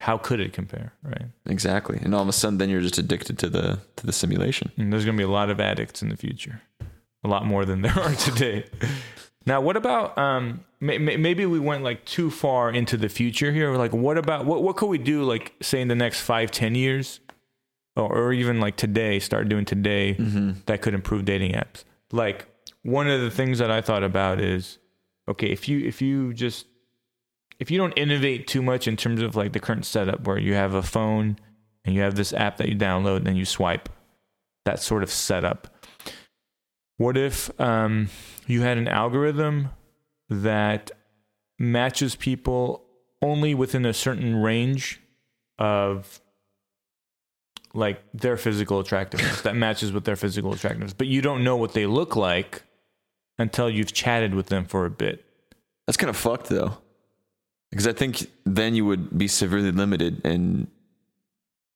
How 0.00 0.18
could 0.18 0.40
it 0.40 0.52
compare 0.52 0.92
right? 1.02 1.26
Exactly. 1.46 1.98
And 2.02 2.12
all 2.12 2.22
of 2.22 2.28
a 2.28 2.32
sudden 2.32 2.58
then 2.58 2.68
you're 2.68 2.80
just 2.80 2.98
addicted 2.98 3.38
to 3.38 3.48
the 3.48 3.78
to 3.94 4.04
the 4.04 4.12
simulation. 4.12 4.72
And 4.76 4.92
there's 4.92 5.04
going 5.04 5.16
to 5.16 5.20
be 5.20 5.24
a 5.24 5.30
lot 5.30 5.48
of 5.48 5.60
addicts 5.60 6.02
in 6.02 6.08
the 6.08 6.16
future, 6.16 6.60
a 7.24 7.28
lot 7.28 7.44
more 7.46 7.64
than 7.64 7.82
there 7.82 7.98
are 7.98 8.14
today. 8.16 8.64
now, 9.46 9.60
what 9.60 9.76
about 9.76 10.16
um, 10.18 10.64
may, 10.80 10.98
may- 10.98 11.16
maybe 11.16 11.46
we 11.46 11.58
went 11.58 11.82
like 11.84 12.04
too 12.04 12.30
far 12.30 12.70
into 12.70 12.96
the 12.96 13.08
future 13.08 13.52
here? 13.52 13.74
Like, 13.76 13.92
what 13.92 14.18
about 14.18 14.44
what 14.46 14.62
what 14.62 14.76
could 14.76 14.88
we 14.88 14.98
do? 14.98 15.22
Like, 15.24 15.54
say 15.62 15.80
in 15.80 15.88
the 15.88 15.94
next 15.94 16.20
five, 16.20 16.50
ten 16.50 16.74
years, 16.74 17.20
or, 17.96 18.12
or 18.12 18.32
even 18.32 18.60
like 18.60 18.76
today, 18.76 19.18
start 19.18 19.48
doing 19.48 19.64
today 19.64 20.12
that 20.66 20.82
could 20.82 20.94
improve 20.94 21.24
dating 21.24 21.52
apps. 21.52 21.84
Like, 22.12 22.46
one 22.82 23.08
of 23.08 23.20
the 23.20 23.30
things 23.30 23.58
that 23.58 23.70
I 23.70 23.80
thought 23.80 24.04
about 24.04 24.40
is, 24.40 24.78
okay, 25.28 25.48
if 25.48 25.68
you 25.68 25.84
if 25.86 26.00
you 26.00 26.32
just 26.32 26.66
if 27.58 27.70
you 27.70 27.78
don't 27.78 27.92
innovate 27.94 28.46
too 28.46 28.62
much 28.62 28.86
in 28.86 28.96
terms 28.96 29.22
of 29.22 29.34
like 29.34 29.52
the 29.54 29.60
current 29.60 29.86
setup 29.86 30.26
where 30.26 30.38
you 30.38 30.52
have 30.54 30.74
a 30.74 30.82
phone 30.82 31.38
and 31.84 31.94
you 31.94 32.02
have 32.02 32.14
this 32.14 32.32
app 32.34 32.58
that 32.58 32.68
you 32.68 32.76
download 32.76 33.16
and 33.18 33.26
then 33.26 33.34
you 33.36 33.44
swipe 33.46 33.88
that 34.66 34.78
sort 34.80 35.02
of 35.02 35.10
setup. 35.10 35.68
What 36.98 37.16
if 37.16 37.50
um, 37.60 38.08
you 38.46 38.62
had 38.62 38.78
an 38.78 38.88
algorithm 38.88 39.70
that 40.30 40.90
matches 41.58 42.16
people 42.16 42.84
only 43.22 43.54
within 43.54 43.84
a 43.84 43.92
certain 43.92 44.36
range 44.36 45.00
of 45.58 46.20
like 47.74 48.02
their 48.14 48.36
physical 48.36 48.80
attractiveness 48.80 49.42
that 49.42 49.54
matches 49.54 49.92
with 49.92 50.04
their 50.04 50.16
physical 50.16 50.52
attractiveness, 50.52 50.94
but 50.94 51.06
you 51.06 51.20
don't 51.20 51.44
know 51.44 51.56
what 51.56 51.74
they 51.74 51.86
look 51.86 52.16
like 52.16 52.62
until 53.38 53.68
you've 53.68 53.92
chatted 53.92 54.34
with 54.34 54.46
them 54.46 54.64
for 54.64 54.86
a 54.86 54.90
bit. 54.90 55.24
That's 55.86 55.96
kind 55.96 56.10
of 56.10 56.16
fucked 56.16 56.48
though. 56.48 56.78
Because 57.70 57.86
I 57.86 57.92
think 57.92 58.30
then 58.44 58.74
you 58.74 58.86
would 58.86 59.18
be 59.18 59.28
severely 59.28 59.72
limited 59.72 60.22
and 60.24 60.68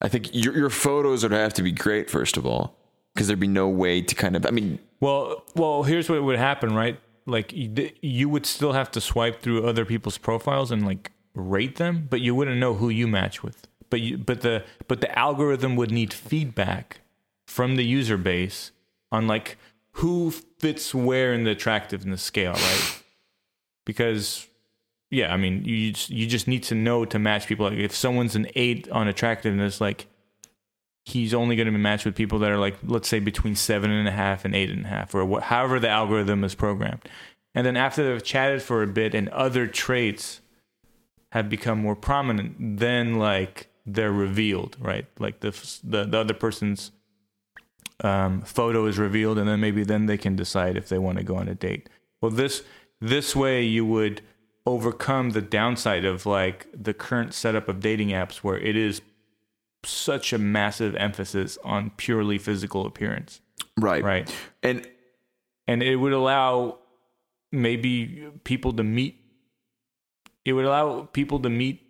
I 0.01 0.07
think 0.07 0.33
your 0.33 0.57
your 0.57 0.69
photos 0.71 1.21
would 1.21 1.31
have 1.31 1.53
to 1.55 1.61
be 1.61 1.71
great 1.71 2.09
first 2.09 2.37
of 2.37 2.45
all 2.45 2.80
because 3.13 3.27
there'd 3.27 3.39
be 3.39 3.47
no 3.47 3.67
way 3.67 4.01
to 4.01 4.15
kind 4.15 4.35
of 4.35 4.45
I 4.45 4.51
mean 4.51 4.79
Well, 4.99 5.43
well, 5.55 5.83
here's 5.83 6.09
what 6.09 6.21
would 6.23 6.37
happen, 6.37 6.73
right? 6.73 6.99
Like 7.25 7.53
you, 7.53 8.29
would 8.29 8.45
still 8.45 8.73
have 8.73 8.89
to 8.91 9.01
swipe 9.01 9.41
through 9.41 9.67
other 9.67 9.85
people's 9.85 10.17
profiles 10.17 10.71
and 10.71 10.85
like 10.85 11.11
rate 11.35 11.75
them, 11.75 12.07
but 12.09 12.19
you 12.19 12.33
wouldn't 12.33 12.57
know 12.57 12.73
who 12.73 12.89
you 12.89 13.07
match 13.07 13.43
with. 13.43 13.67
But 13.89 14.01
you, 14.01 14.17
but 14.17 14.41
the 14.41 14.63
but 14.87 15.01
the 15.01 15.17
algorithm 15.17 15.75
would 15.75 15.91
need 15.91 16.13
feedback 16.13 17.01
from 17.45 17.75
the 17.75 17.85
user 17.85 18.17
base 18.17 18.71
on 19.11 19.27
like 19.27 19.57
who 19.93 20.31
fits 20.31 20.95
where 20.95 21.33
in 21.33 21.43
the 21.43 21.51
attractiveness 21.51 22.23
scale, 22.23 22.53
right? 22.53 23.03
Because 23.85 24.47
yeah, 25.09 25.33
I 25.33 25.37
mean, 25.37 25.65
you 25.65 25.91
just, 25.91 26.09
you 26.09 26.25
just 26.25 26.47
need 26.47 26.63
to 26.63 26.75
know 26.75 27.03
to 27.05 27.19
match 27.19 27.47
people. 27.47 27.67
Like 27.69 27.77
if 27.77 27.93
someone's 27.93 28.35
an 28.35 28.47
eight 28.55 28.89
on 28.89 29.07
attractiveness, 29.07 29.81
like 29.81 30.07
he's 31.05 31.33
only 31.33 31.55
going 31.55 31.65
to 31.65 31.71
be 31.71 31.77
matched 31.77 32.05
with 32.05 32.15
people 32.15 32.39
that 32.39 32.51
are 32.51 32.57
like, 32.57 32.77
let's 32.83 33.07
say 33.07 33.19
between 33.19 33.55
seven 33.55 33.91
and 33.91 34.07
a 34.07 34.11
half 34.11 34.45
and 34.45 34.55
eight 34.55 34.69
and 34.69 34.85
a 34.85 34.87
half, 34.87 35.15
or 35.15 35.25
what, 35.25 35.43
however 35.43 35.79
the 35.79 35.89
algorithm 35.89 36.43
is 36.43 36.55
programmed. 36.55 37.07
And 37.53 37.65
then 37.65 37.75
after 37.75 38.03
they've 38.03 38.23
chatted 38.23 38.61
for 38.61 38.83
a 38.83 38.87
bit 38.87 39.13
and 39.13 39.27
other 39.29 39.67
traits 39.67 40.41
have 41.31 41.49
become 41.49 41.79
more 41.79 41.95
prominent, 41.95 42.79
then 42.79 43.15
like 43.15 43.67
they're 43.85 44.11
revealed, 44.11 44.77
right? 44.79 45.05
Like 45.19 45.39
the 45.39 45.51
the, 45.83 46.05
the 46.05 46.19
other 46.19 46.33
person's 46.33 46.91
um, 48.03 48.41
photo 48.41 48.85
is 48.85 48.97
revealed, 48.97 49.37
and 49.37 49.47
then 49.47 49.59
maybe 49.59 49.83
then 49.83 50.05
they 50.05 50.17
can 50.17 50.35
decide 50.35 50.77
if 50.77 50.89
they 50.89 50.97
want 50.97 51.17
to 51.17 51.23
go 51.23 51.35
on 51.35 51.47
a 51.47 51.55
date. 51.55 51.89
Well, 52.21 52.31
this 52.31 52.63
this 52.99 53.35
way 53.35 53.63
you 53.63 53.85
would 53.85 54.21
overcome 54.65 55.31
the 55.31 55.41
downside 55.41 56.05
of 56.05 56.25
like 56.25 56.67
the 56.73 56.93
current 56.93 57.33
setup 57.33 57.67
of 57.67 57.79
dating 57.79 58.09
apps 58.09 58.37
where 58.37 58.59
it 58.59 58.75
is 58.75 59.01
such 59.83 60.33
a 60.33 60.37
massive 60.37 60.95
emphasis 60.95 61.57
on 61.63 61.91
purely 61.97 62.37
physical 62.37 62.85
appearance 62.85 63.41
right 63.77 64.03
right 64.03 64.33
and 64.61 64.87
and 65.67 65.81
it 65.81 65.95
would 65.95 66.13
allow 66.13 66.77
maybe 67.51 68.27
people 68.43 68.73
to 68.73 68.83
meet 68.83 69.19
it 70.45 70.53
would 70.53 70.65
allow 70.65 71.03
people 71.13 71.39
to 71.39 71.49
meet 71.49 71.81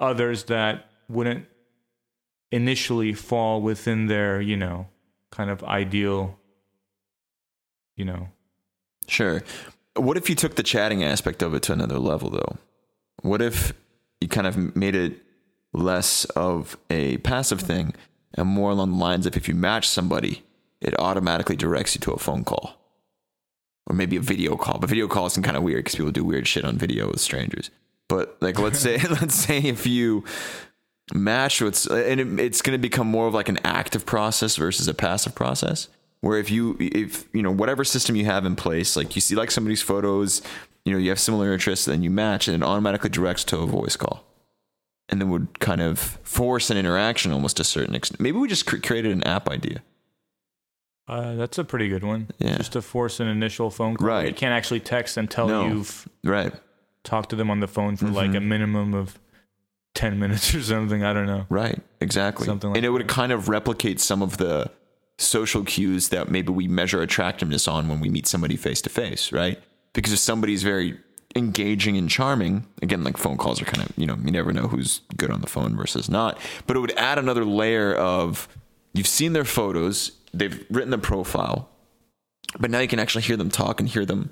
others 0.00 0.44
that 0.44 0.90
wouldn't 1.08 1.46
initially 2.52 3.12
fall 3.12 3.60
within 3.62 4.06
their 4.06 4.40
you 4.40 4.56
know 4.56 4.86
kind 5.30 5.50
of 5.50 5.62
ideal 5.64 6.38
you 7.96 8.04
know 8.04 8.28
Sure. 9.08 9.42
What 9.96 10.16
if 10.16 10.28
you 10.28 10.36
took 10.36 10.54
the 10.54 10.62
chatting 10.62 11.02
aspect 11.02 11.42
of 11.42 11.54
it 11.54 11.62
to 11.64 11.72
another 11.72 11.98
level, 11.98 12.30
though? 12.30 12.56
What 13.22 13.42
if 13.42 13.72
you 14.20 14.28
kind 14.28 14.46
of 14.46 14.76
made 14.76 14.94
it 14.94 15.20
less 15.72 16.24
of 16.26 16.76
a 16.90 17.18
passive 17.18 17.58
mm-hmm. 17.58 17.66
thing 17.66 17.94
and 18.34 18.48
more 18.48 18.70
along 18.70 18.90
the 18.90 18.96
lines 18.96 19.26
of 19.26 19.36
if 19.36 19.48
you 19.48 19.54
match 19.54 19.88
somebody, 19.88 20.42
it 20.80 20.98
automatically 20.98 21.56
directs 21.56 21.94
you 21.94 22.00
to 22.02 22.12
a 22.12 22.18
phone 22.18 22.44
call 22.44 22.76
or 23.86 23.96
maybe 23.96 24.16
a 24.16 24.20
video 24.20 24.56
call. 24.56 24.78
But 24.78 24.90
video 24.90 25.08
calls 25.08 25.36
is 25.36 25.42
kind 25.42 25.56
of 25.56 25.62
weird 25.62 25.84
because 25.84 25.96
people 25.96 26.12
do 26.12 26.24
weird 26.24 26.46
shit 26.46 26.64
on 26.64 26.76
video 26.76 27.08
with 27.08 27.20
strangers. 27.20 27.70
But 28.08 28.36
like, 28.40 28.58
let's 28.58 28.78
say, 28.78 28.98
let's 29.10 29.34
say 29.34 29.58
if 29.58 29.86
you 29.86 30.24
match 31.14 31.60
with, 31.60 31.86
and 31.90 32.20
it, 32.20 32.40
it's 32.40 32.62
going 32.62 32.78
to 32.78 32.80
become 32.80 33.06
more 33.06 33.26
of 33.26 33.34
like 33.34 33.48
an 33.48 33.58
active 33.64 34.06
process 34.06 34.56
versus 34.56 34.88
a 34.88 34.94
passive 34.94 35.34
process 35.34 35.88
where 36.20 36.38
if 36.38 36.50
you 36.50 36.76
if 36.80 37.28
you 37.32 37.42
know 37.42 37.50
whatever 37.50 37.84
system 37.84 38.16
you 38.16 38.24
have 38.24 38.44
in 38.44 38.56
place 38.56 38.96
like 38.96 39.14
you 39.14 39.20
see 39.20 39.34
like 39.34 39.50
somebody's 39.50 39.82
photos 39.82 40.42
you 40.84 40.92
know 40.92 40.98
you 40.98 41.08
have 41.08 41.20
similar 41.20 41.52
interests 41.52 41.84
then 41.84 42.02
you 42.02 42.10
match 42.10 42.48
and 42.48 42.62
it 42.62 42.66
automatically 42.66 43.10
directs 43.10 43.44
to 43.44 43.58
a 43.58 43.66
voice 43.66 43.96
call 43.96 44.24
and 45.08 45.20
then 45.20 45.30
would 45.30 45.58
kind 45.60 45.80
of 45.80 45.98
force 46.22 46.70
an 46.70 46.76
interaction 46.76 47.32
almost 47.32 47.56
to 47.56 47.62
a 47.62 47.64
certain 47.64 47.94
extent 47.94 48.20
maybe 48.20 48.36
we 48.38 48.46
just 48.48 48.66
cr- 48.66 48.76
created 48.76 49.12
an 49.12 49.24
app 49.24 49.48
idea. 49.48 49.82
Uh, 51.06 51.34
that's 51.36 51.56
a 51.56 51.64
pretty 51.64 51.88
good 51.88 52.04
one. 52.04 52.28
Yeah. 52.38 52.58
just 52.58 52.72
to 52.72 52.82
force 52.82 53.18
an 53.18 53.28
initial 53.28 53.70
phone 53.70 53.96
call. 53.96 54.08
Right. 54.08 54.26
you 54.28 54.34
can't 54.34 54.52
actually 54.52 54.80
text 54.80 55.16
until 55.16 55.48
No. 55.48 55.66
you've 55.66 56.06
right. 56.22 56.52
talked 57.02 57.30
to 57.30 57.36
them 57.36 57.50
on 57.50 57.60
the 57.60 57.66
phone 57.66 57.96
for 57.96 58.08
like 58.08 58.34
a 58.34 58.40
minimum 58.40 58.92
of 58.92 59.18
10 59.94 60.18
minutes 60.18 60.54
or 60.54 60.62
something. 60.62 61.02
I 61.04 61.14
don't 61.14 61.26
know. 61.26 61.46
Right. 61.48 61.80
Exactly. 62.02 62.44
Something 62.44 62.70
like 62.70 62.76
and 62.76 62.84
it 62.84 62.90
would 62.90 63.02
that. 63.02 63.08
kind 63.08 63.32
of 63.32 63.48
replicate 63.48 64.00
some 64.00 64.20
of 64.22 64.36
the 64.36 64.70
social 65.16 65.64
cues 65.64 66.10
that 66.10 66.30
maybe 66.30 66.52
we 66.52 66.68
measure 66.68 67.00
attractiveness 67.00 67.66
on 67.66 67.88
when 67.88 68.00
we 68.00 68.10
meet 68.10 68.26
somebody 68.26 68.56
face 68.56 68.82
to 68.82 68.90
face 68.90 69.32
right? 69.32 69.58
Because 69.94 70.12
if 70.12 70.18
somebody's 70.18 70.62
very 70.62 70.98
engaging 71.36 71.96
and 71.96 72.08
charming 72.08 72.66
again 72.82 73.04
like 73.04 73.16
phone 73.16 73.36
calls 73.36 73.60
are 73.60 73.66
kind 73.66 73.86
of 73.86 73.92
you 73.98 74.06
know 74.06 74.16
you 74.24 74.30
never 74.30 74.52
know 74.52 74.66
who's 74.66 75.02
good 75.16 75.30
on 75.30 75.40
the 75.40 75.46
phone 75.46 75.76
versus 75.76 76.08
not 76.08 76.38
but 76.66 76.76
it 76.76 76.80
would 76.80 76.96
add 76.96 77.18
another 77.18 77.44
layer 77.44 77.94
of 77.94 78.48
you've 78.94 79.06
seen 79.06 79.34
their 79.34 79.44
photos 79.44 80.12
they've 80.32 80.64
written 80.70 80.90
the 80.90 80.98
profile 80.98 81.68
but 82.58 82.70
now 82.70 82.78
you 82.78 82.88
can 82.88 82.98
actually 82.98 83.22
hear 83.22 83.36
them 83.36 83.50
talk 83.50 83.78
and 83.78 83.90
hear 83.90 84.06
them 84.06 84.30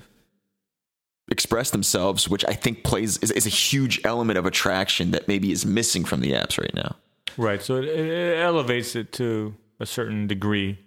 express 1.31 1.71
themselves 1.71 2.29
which 2.31 2.45
i 2.49 2.53
think 2.55 2.83
plays 2.83 3.19
is, 3.19 3.31
is 3.31 3.47
a 3.47 3.51
huge 3.51 4.01
element 4.05 4.39
of 4.39 4.47
attraction 4.47 5.11
that 5.11 5.29
maybe 5.29 5.53
is 5.53 5.67
missing 5.67 6.03
from 6.03 6.21
the 6.21 6.33
apps 6.33 6.59
right 6.59 6.75
now 6.75 6.97
Right. 7.37 7.63
So 7.63 7.77
it, 7.77 7.85
it 7.85 8.39
elevates 8.39 8.97
it 8.97 9.13
to 9.13 9.55
a 9.79 9.87
certain 9.87 10.27
degree. 10.27 10.79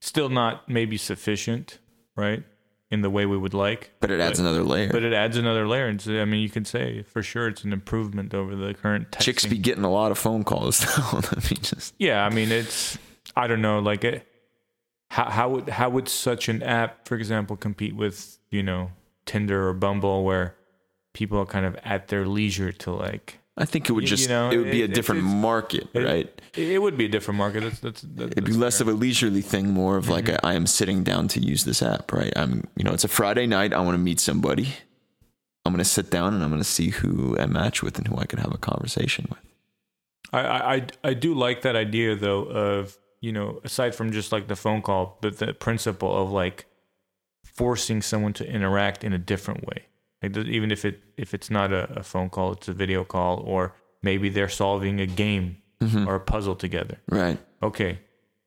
Still 0.00 0.28
not 0.28 0.68
maybe 0.68 0.96
sufficient, 0.96 1.78
right? 2.16 2.44
In 2.90 3.00
the 3.00 3.10
way 3.10 3.26
we 3.26 3.36
would 3.36 3.54
like. 3.54 3.92
but 3.98 4.10
it 4.10 4.20
adds 4.20 4.38
another 4.38 4.62
layer 4.62 4.92
But 4.92 5.02
it 5.02 5.12
adds 5.12 5.36
another 5.36 5.66
layer. 5.66 5.86
And 5.88 6.00
so, 6.00 6.20
I 6.20 6.24
mean, 6.26 6.42
you 6.42 6.48
can 6.50 6.64
say 6.64 7.02
for 7.02 7.22
sure 7.22 7.48
it's 7.48 7.64
an 7.64 7.72
improvement 7.72 8.34
over 8.34 8.54
the 8.54 8.72
current 8.74 9.10
texting. 9.10 9.20
chicks 9.20 9.46
be 9.46 9.58
getting 9.58 9.82
a 9.82 9.90
lot 9.90 10.12
of 10.12 10.18
phone 10.18 10.44
calls 10.44 10.78
though 10.96 11.18
I 11.18 11.40
mean, 11.50 11.60
just 11.62 11.94
Yeah, 11.98 12.24
I 12.24 12.30
mean, 12.30 12.52
it's 12.52 12.96
I 13.34 13.46
don't 13.48 13.62
know, 13.62 13.80
like 13.80 14.04
it. 14.04 14.28
How 15.10 15.30
how 15.30 15.48
would 15.48 15.68
how 15.70 15.88
would 15.90 16.08
such 16.08 16.48
an 16.48 16.62
app, 16.62 17.08
for 17.08 17.16
example, 17.16 17.56
compete 17.56 17.96
with 17.96 18.38
you 18.50 18.62
know 18.62 18.90
Tinder 19.26 19.68
or 19.68 19.72
Bumble, 19.72 20.22
where 20.24 20.54
people 21.14 21.38
are 21.38 21.46
kind 21.46 21.66
of 21.66 21.76
at 21.84 22.08
their 22.08 22.26
leisure 22.26 22.70
to 22.72 22.92
like. 22.92 23.40
I 23.56 23.64
think 23.66 23.88
it 23.88 23.92
would 23.92 24.04
just 24.04 24.24
you 24.24 24.28
know, 24.30 24.50
it 24.50 24.56
would 24.56 24.70
be 24.70 24.82
it- 24.82 24.90
a 24.90 24.94
different 24.94 25.22
market, 25.22 25.88
it- 25.94 26.04
right? 26.04 26.40
It, 26.56 26.80
would 26.80 26.96
be 26.96 27.06
a 27.06 27.08
different 27.08 27.38
market. 27.38 27.62
That's 27.64 27.80
that's, 27.80 28.02
that's 28.02 28.32
It'd 28.32 28.44
be 28.44 28.52
less 28.52 28.80
of 28.80 28.86
a 28.88 28.92
leisurely 28.92 29.42
thing, 29.42 29.70
more 29.70 29.96
of 29.96 30.08
like 30.08 30.26
mm-hmm. 30.26 30.44
a, 30.46 30.48
I 30.48 30.54
am 30.54 30.66
sitting 30.66 31.02
down 31.02 31.26
to 31.28 31.40
use 31.40 31.64
this 31.64 31.82
app, 31.82 32.12
right? 32.12 32.32
I'm 32.36 32.64
you 32.76 32.84
know 32.84 32.92
it's 32.92 33.04
a 33.04 33.08
Friday 33.08 33.46
night. 33.46 33.72
I 33.72 33.80
want 33.80 33.94
to 33.94 33.98
meet 33.98 34.20
somebody. 34.20 34.68
I'm 35.64 35.72
gonna 35.72 35.84
sit 35.84 36.10
down 36.10 36.34
and 36.34 36.42
I'm 36.44 36.50
gonna 36.50 36.62
see 36.64 36.90
who 36.90 37.36
I 37.38 37.46
match 37.46 37.82
with 37.82 37.98
and 37.98 38.06
who 38.06 38.16
I 38.18 38.26
can 38.26 38.38
have 38.38 38.52
a 38.52 38.58
conversation 38.58 39.26
with. 39.30 39.38
I, 40.32 40.40
I 40.40 40.74
I- 40.74 40.86
I 41.04 41.14
do 41.14 41.34
like 41.34 41.62
that 41.62 41.74
idea 41.76 42.14
though 42.16 42.44
of 42.44 42.96
you 43.20 43.32
know 43.32 43.60
aside 43.64 43.94
from 43.94 44.12
just 44.12 44.30
like 44.32 44.46
the 44.48 44.56
phone 44.56 44.82
call, 44.82 45.18
but 45.20 45.38
the 45.38 45.54
principle 45.54 46.14
of 46.16 46.30
like 46.30 46.66
forcing 47.44 48.02
someone 48.02 48.32
to 48.34 48.46
interact 48.48 49.04
in 49.04 49.12
a 49.12 49.18
different 49.18 49.64
way. 49.66 49.86
Like 50.24 50.36
even 50.46 50.70
if 50.70 50.84
it 50.84 51.02
if 51.16 51.34
it's 51.34 51.50
not 51.50 51.72
a, 51.72 51.98
a 51.98 52.02
phone 52.02 52.30
call, 52.30 52.52
it's 52.52 52.68
a 52.68 52.72
video 52.72 53.04
call, 53.04 53.40
or 53.40 53.74
maybe 54.02 54.28
they're 54.28 54.48
solving 54.48 55.00
a 55.00 55.06
game 55.06 55.58
mm-hmm. 55.80 56.08
or 56.08 56.14
a 56.14 56.20
puzzle 56.20 56.56
together. 56.56 56.98
Right. 57.08 57.38
Okay, 57.62 57.98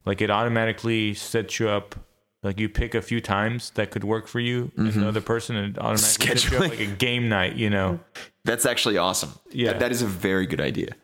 like 0.06 0.22
it 0.22 0.32
automatically 0.32 1.14
sets 1.14 1.60
you 1.60 1.70
up. 1.70 1.96
Like 2.44 2.60
you 2.60 2.70
pick 2.70 2.96
a 2.96 3.02
few 3.02 3.20
times 3.20 3.72
that 3.72 3.92
could 3.92 4.04
work 4.04 4.28
for 4.28 4.40
you 4.40 4.72
and 4.78 4.88
the 4.88 4.92
mm-hmm. 4.92 5.08
other 5.08 5.22
person, 5.22 5.56
and 5.56 5.76
it 5.76 5.82
automatically 5.82 6.28
sets 6.28 6.52
you 6.52 6.58
up 6.58 6.70
like 6.70 6.80
a 6.80 6.86
game 6.86 7.30
night. 7.30 7.56
You 7.56 7.70
know. 7.70 8.00
That's 8.46 8.66
actually 8.66 8.98
awesome. 8.98 9.34
Yeah. 9.52 9.74
That- 9.74 9.80
that 9.80 9.92
is 9.92 10.02
a 10.02 10.08
very 10.08 10.48
good 10.48 10.62
idea. 10.62 10.96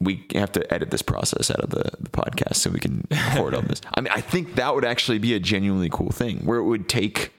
We 0.00 0.26
have 0.34 0.50
to 0.52 0.72
edit 0.72 0.90
this 0.90 1.02
process 1.02 1.50
out 1.50 1.60
of 1.60 1.70
the, 1.70 1.84
the 2.00 2.10
podcast 2.10 2.56
so 2.56 2.70
we 2.70 2.80
can 2.80 3.06
record 3.10 3.54
on 3.54 3.66
this. 3.68 3.82
I 3.94 4.00
mean, 4.00 4.12
I 4.12 4.20
think 4.20 4.54
that 4.54 4.74
would 4.74 4.84
actually 4.84 5.18
be 5.18 5.34
a 5.34 5.38
genuinely 5.38 5.90
cool 5.90 6.10
thing 6.10 6.38
where 6.38 6.58
it 6.58 6.64
would 6.64 6.88
take 6.88 7.32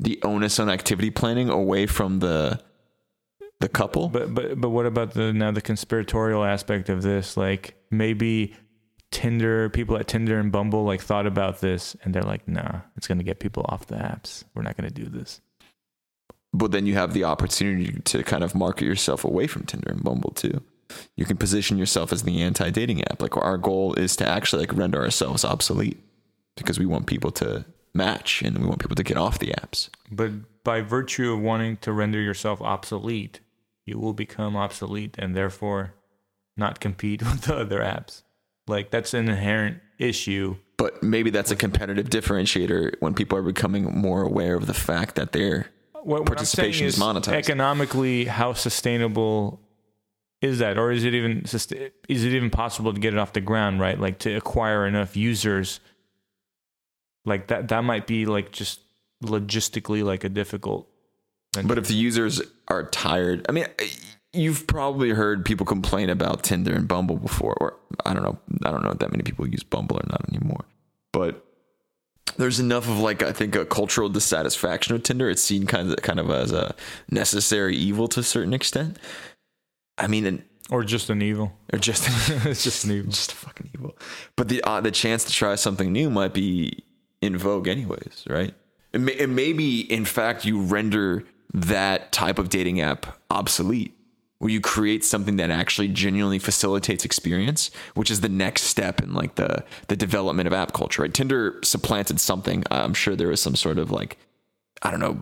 the 0.00 0.18
onus 0.22 0.58
on 0.58 0.70
activity 0.70 1.10
planning 1.10 1.50
away 1.50 1.86
from 1.86 2.20
the 2.20 2.60
the 3.60 3.68
couple. 3.68 4.08
But 4.08 4.34
but 4.34 4.60
but 4.60 4.70
what 4.70 4.86
about 4.86 5.12
the 5.12 5.32
now 5.32 5.50
the 5.52 5.60
conspiratorial 5.60 6.44
aspect 6.44 6.88
of 6.88 7.02
this? 7.02 7.36
Like 7.36 7.76
maybe 7.90 8.56
Tinder 9.12 9.68
people 9.68 9.96
at 9.98 10.08
Tinder 10.08 10.38
and 10.40 10.50
Bumble 10.50 10.84
like 10.84 11.02
thought 11.02 11.26
about 11.26 11.60
this 11.60 11.96
and 12.02 12.14
they're 12.14 12.22
like, 12.22 12.48
nah, 12.48 12.80
it's 12.96 13.06
gonna 13.06 13.22
get 13.24 13.38
people 13.40 13.66
off 13.68 13.86
the 13.86 13.96
apps. 13.96 14.44
We're 14.54 14.62
not 14.62 14.76
gonna 14.76 14.90
do 14.90 15.06
this. 15.06 15.40
but 16.52 16.72
then 16.72 16.86
you 16.86 16.94
have 16.94 17.12
the 17.12 17.24
opportunity 17.24 18.00
to 18.04 18.22
kind 18.22 18.42
of 18.42 18.54
market 18.54 18.84
yourself 18.84 19.24
away 19.24 19.46
from 19.46 19.64
Tinder 19.64 19.90
and 19.92 20.02
Bumble 20.02 20.30
too. 20.32 20.62
You 21.16 21.24
can 21.24 21.36
position 21.36 21.78
yourself 21.78 22.12
as 22.12 22.24
the 22.24 22.42
anti-dating 22.42 23.04
app. 23.04 23.22
Like 23.22 23.36
our 23.36 23.58
goal 23.58 23.94
is 23.94 24.16
to 24.16 24.28
actually 24.28 24.66
like 24.66 24.76
render 24.76 25.00
ourselves 25.00 25.44
obsolete 25.44 26.00
because 26.56 26.78
we 26.78 26.86
want 26.86 27.06
people 27.06 27.30
to 27.32 27.64
match 27.94 28.42
and 28.42 28.58
we 28.58 28.66
want 28.66 28.80
people 28.80 28.96
to 28.96 29.02
get 29.02 29.16
off 29.16 29.38
the 29.38 29.48
apps. 29.48 29.88
But 30.10 30.62
by 30.64 30.80
virtue 30.80 31.32
of 31.32 31.40
wanting 31.40 31.78
to 31.78 31.92
render 31.92 32.20
yourself 32.20 32.60
obsolete, 32.60 33.40
you 33.86 33.98
will 33.98 34.12
become 34.12 34.56
obsolete 34.56 35.16
and 35.18 35.34
therefore 35.36 35.94
not 36.56 36.80
compete 36.80 37.22
with 37.30 37.42
the 37.42 37.56
other 37.56 37.80
apps. 37.80 38.22
Like 38.66 38.90
that's 38.90 39.14
an 39.14 39.28
inherent 39.28 39.80
issue. 39.98 40.56
But 40.76 41.02
maybe 41.02 41.30
that's 41.30 41.50
a 41.50 41.56
competitive 41.56 42.08
differentiator 42.08 42.94
when 43.00 43.14
people 43.14 43.36
are 43.36 43.42
becoming 43.42 43.84
more 43.98 44.22
aware 44.22 44.54
of 44.54 44.66
the 44.66 44.74
fact 44.74 45.16
that 45.16 45.32
they're 45.32 45.70
what, 45.92 46.06
what 46.30 46.38
I'm 46.38 46.44
saying 46.44 46.72
participation 46.72 46.86
is 46.86 46.98
monetized. 46.98 47.34
Economically, 47.34 48.24
how 48.24 48.54
sustainable 48.54 49.60
is 50.40 50.60
that, 50.60 50.78
or 50.78 50.90
is 50.90 51.04
it 51.04 51.14
even 51.14 51.42
is 51.44 51.70
it 52.24 52.32
even 52.32 52.48
possible 52.48 52.94
to 52.94 53.00
get 53.00 53.12
it 53.12 53.18
off 53.18 53.34
the 53.34 53.42
ground? 53.42 53.80
Right, 53.80 53.98
like 54.00 54.18
to 54.20 54.34
acquire 54.34 54.86
enough 54.86 55.16
users, 55.16 55.80
like 57.24 57.48
that. 57.48 57.68
That 57.68 57.84
might 57.84 58.06
be 58.06 58.26
like 58.26 58.52
just 58.52 58.80
logistically 59.22 60.02
like 60.04 60.24
a 60.24 60.28
difficult. 60.28 60.88
But 61.64 61.78
if 61.78 61.88
the 61.88 61.94
users 61.94 62.40
are 62.68 62.84
tired, 62.84 63.44
I 63.48 63.52
mean, 63.52 63.66
you've 64.32 64.66
probably 64.66 65.10
heard 65.10 65.44
people 65.44 65.66
complain 65.66 66.08
about 66.08 66.44
Tinder 66.44 66.72
and 66.72 66.86
Bumble 66.86 67.16
before, 67.16 67.54
or 67.60 67.76
I 68.06 68.14
don't 68.14 68.22
know, 68.22 68.38
I 68.64 68.70
don't 68.70 68.84
know 68.84 68.90
if 68.90 68.98
that 68.98 69.10
many 69.10 69.24
people 69.24 69.48
use 69.48 69.64
Bumble 69.64 69.96
or 69.96 70.06
not 70.08 70.28
anymore. 70.28 70.64
But 71.12 71.44
there's 72.36 72.60
enough 72.60 72.88
of 72.88 72.98
like 73.00 73.22
I 73.22 73.32
think 73.32 73.56
a 73.56 73.64
cultural 73.64 74.08
dissatisfaction 74.08 74.94
with 74.94 75.02
Tinder. 75.02 75.28
It's 75.28 75.42
seen 75.42 75.66
kind 75.66 75.90
of 75.90 75.96
kind 76.02 76.20
of 76.20 76.30
as 76.30 76.52
a 76.52 76.74
necessary 77.10 77.76
evil 77.76 78.06
to 78.08 78.20
a 78.20 78.24
certain 78.24 78.54
extent. 78.54 78.98
I 79.98 80.06
mean, 80.06 80.24
and, 80.26 80.44
or 80.70 80.84
just 80.84 81.10
an 81.10 81.20
evil, 81.20 81.52
or 81.72 81.78
just 81.78 82.06
it's 82.46 82.62
just 82.62 82.84
an 82.84 82.92
evil. 82.92 83.10
just 83.10 83.32
a 83.32 83.36
fucking 83.36 83.70
evil. 83.74 83.98
But 84.36 84.48
the 84.48 84.62
uh, 84.62 84.80
the 84.80 84.92
chance 84.92 85.24
to 85.24 85.32
try 85.32 85.56
something 85.56 85.92
new 85.92 86.10
might 86.10 86.32
be 86.32 86.84
in 87.20 87.36
vogue 87.36 87.68
anyways, 87.68 88.24
right? 88.28 88.54
And, 88.92 89.06
may, 89.06 89.18
and 89.18 89.36
maybe 89.36 89.80
in 89.92 90.04
fact 90.04 90.44
you 90.44 90.60
render 90.60 91.24
that 91.52 92.12
type 92.12 92.38
of 92.38 92.48
dating 92.48 92.80
app 92.80 93.18
obsolete 93.30 93.96
where 94.38 94.50
you 94.50 94.60
create 94.60 95.04
something 95.04 95.36
that 95.36 95.50
actually 95.50 95.88
genuinely 95.88 96.38
facilitates 96.38 97.04
experience, 97.04 97.70
which 97.94 98.10
is 98.10 98.22
the 98.22 98.28
next 98.28 98.62
step 98.62 99.02
in 99.02 99.12
like 99.12 99.34
the 99.34 99.62
the 99.88 99.96
development 99.96 100.46
of 100.46 100.52
app 100.52 100.72
culture. 100.72 101.02
Right? 101.02 101.12
Tinder 101.12 101.60
supplanted 101.62 102.20
something. 102.20 102.64
I'm 102.70 102.94
sure 102.94 103.14
there 103.14 103.28
was 103.28 103.40
some 103.42 103.54
sort 103.54 103.78
of 103.78 103.90
like 103.90 104.16
I 104.82 104.90
don't 104.90 105.00
know 105.00 105.18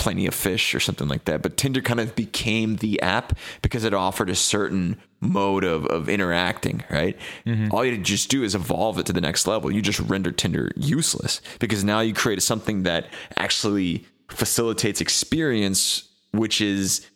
plenty 0.00 0.26
of 0.26 0.32
fish 0.32 0.74
or 0.74 0.80
something 0.80 1.08
like 1.08 1.26
that. 1.26 1.42
But 1.42 1.58
Tinder 1.58 1.82
kind 1.82 2.00
of 2.00 2.16
became 2.16 2.76
the 2.76 3.00
app 3.02 3.36
because 3.60 3.84
it 3.84 3.92
offered 3.92 4.30
a 4.30 4.34
certain 4.34 4.98
mode 5.20 5.62
of, 5.62 5.84
of 5.86 6.08
interacting, 6.08 6.82
right? 6.90 7.18
Mm-hmm. 7.44 7.68
All 7.70 7.84
you 7.84 7.98
just 7.98 8.30
do 8.30 8.42
is 8.42 8.54
evolve 8.54 8.98
it 8.98 9.04
to 9.06 9.12
the 9.12 9.20
next 9.20 9.46
level. 9.46 9.70
You 9.70 9.82
just 9.82 10.00
render 10.00 10.32
Tinder 10.32 10.72
useless 10.74 11.42
because 11.58 11.84
now 11.84 12.00
you 12.00 12.14
create 12.14 12.42
something 12.42 12.84
that 12.84 13.08
actually 13.36 14.06
facilitates 14.30 15.02
experience, 15.02 16.08
which 16.30 16.62
is 16.62 17.06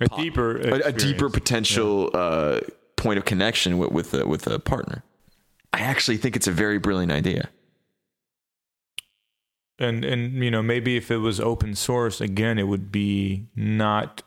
a 0.00 0.08
deeper, 0.08 0.56
a, 0.56 0.88
a, 0.88 0.92
deeper 0.92 1.30
potential 1.30 2.10
yeah. 2.12 2.20
uh, 2.20 2.60
point 2.96 3.18
of 3.18 3.24
connection 3.24 3.78
with 3.78 3.92
with 3.92 4.14
a, 4.14 4.26
with 4.26 4.48
a 4.48 4.58
partner. 4.58 5.04
I 5.72 5.80
actually 5.80 6.16
think 6.16 6.34
it's 6.34 6.48
a 6.48 6.52
very 6.52 6.78
brilliant 6.78 7.12
idea. 7.12 7.50
And 9.80 10.04
and 10.04 10.44
you 10.44 10.50
know 10.50 10.62
maybe 10.62 10.96
if 10.96 11.10
it 11.10 11.16
was 11.18 11.40
open 11.40 11.74
source 11.74 12.20
again, 12.20 12.58
it 12.58 12.68
would 12.68 12.92
be 12.92 13.46
not 13.56 14.22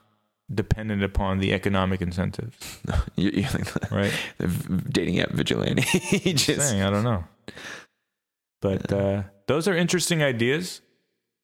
dependent 0.53 1.03
upon 1.03 1.39
the 1.39 1.53
economic 1.53 2.01
incentives. 2.01 2.79
you, 3.15 3.31
you 3.31 3.47
right? 3.91 4.13
The 4.37 4.47
dating 4.89 5.19
app 5.19 5.31
vigilante. 5.31 5.83
Just 6.33 6.69
saying, 6.69 6.81
I 6.81 6.89
don't 6.89 7.03
know. 7.03 7.23
But 8.61 8.91
uh, 8.91 9.23
those 9.47 9.67
are 9.67 9.75
interesting 9.75 10.23
ideas. 10.23 10.81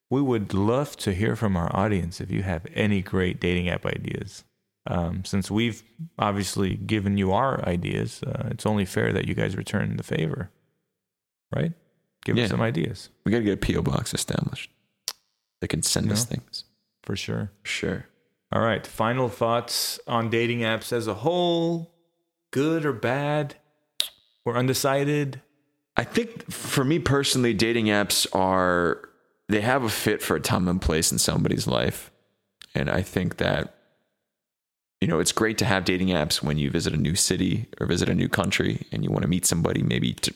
We 0.10 0.22
would 0.22 0.54
love 0.54 0.96
to 0.98 1.14
hear 1.14 1.36
from 1.36 1.56
our 1.56 1.74
audience 1.76 2.20
if 2.20 2.32
you 2.32 2.42
have 2.44 2.66
any 2.74 3.02
great 3.02 3.40
dating 3.40 3.70
app 3.70 3.86
ideas. 3.86 4.44
Um, 4.88 5.24
since 5.24 5.52
we've 5.52 5.84
obviously 6.18 6.76
given 6.76 7.18
you 7.18 7.32
our 7.32 7.64
ideas, 7.68 8.24
uh, 8.24 8.48
it's 8.50 8.66
only 8.66 8.86
fair 8.86 9.14
that 9.14 9.28
you 9.28 9.36
guys 9.36 9.56
return 9.56 9.98
the 9.98 10.04
favor, 10.04 10.50
right? 11.56 11.74
Give 12.26 12.38
yeah. 12.38 12.46
us 12.46 12.50
some 12.50 12.62
ideas. 12.62 13.10
We 13.24 13.32
got 13.32 13.40
to 13.40 13.44
get 13.44 13.64
a 13.64 13.74
PO 13.74 13.82
box 13.82 14.14
established. 14.14 14.70
They 15.62 15.68
can 15.68 15.82
send 15.82 16.08
you 16.08 16.14
us 16.14 16.30
know, 16.30 16.36
things 16.36 16.66
for 17.04 17.16
sure. 17.16 17.52
Sure. 17.64 18.06
All 18.52 18.62
right. 18.62 18.86
Final 18.86 19.30
thoughts 19.30 20.00
on 20.08 20.30
dating 20.30 20.60
apps 20.60 20.92
as 20.92 21.08
a 21.08 21.14
whole 21.16 21.94
good 22.52 22.86
or 22.86 22.94
bad 22.94 23.56
or 24.46 24.58
undecided? 24.58 25.42
I 25.96 26.04
think 26.04 26.52
for 26.52 26.84
me 26.84 27.00
personally, 27.00 27.54
dating 27.54 27.88
apps 27.88 28.28
are, 28.34 29.10
they 29.48 29.62
have 29.62 29.84
a 29.84 29.90
fit 29.90 30.22
for 30.22 30.36
a 30.36 30.42
time 30.42 30.68
and 30.68 30.82
place 30.82 31.12
in 31.12 31.18
somebody's 31.18 31.68
life. 31.68 32.12
And 32.76 32.90
I 32.90 33.02
think 33.02 33.38
that, 33.38 33.76
you 35.02 35.08
know, 35.08 35.20
it's 35.20 35.32
great 35.32 35.58
to 35.60 35.66
have 35.66 35.86
dating 35.86 36.10
apps 36.10 36.44
when 36.44 36.58
you 36.58 36.70
visit 36.70 36.94
a 36.94 36.98
new 36.98 37.16
city 37.16 37.68
or 37.80 37.88
visit 37.88 38.10
a 38.10 38.16
new 38.16 38.30
country 38.30 38.86
and 38.92 39.04
you 39.04 39.10
want 39.10 39.24
to 39.24 39.30
meet 39.30 39.46
somebody 39.46 39.82
maybe 39.82 40.14
to 40.14 40.34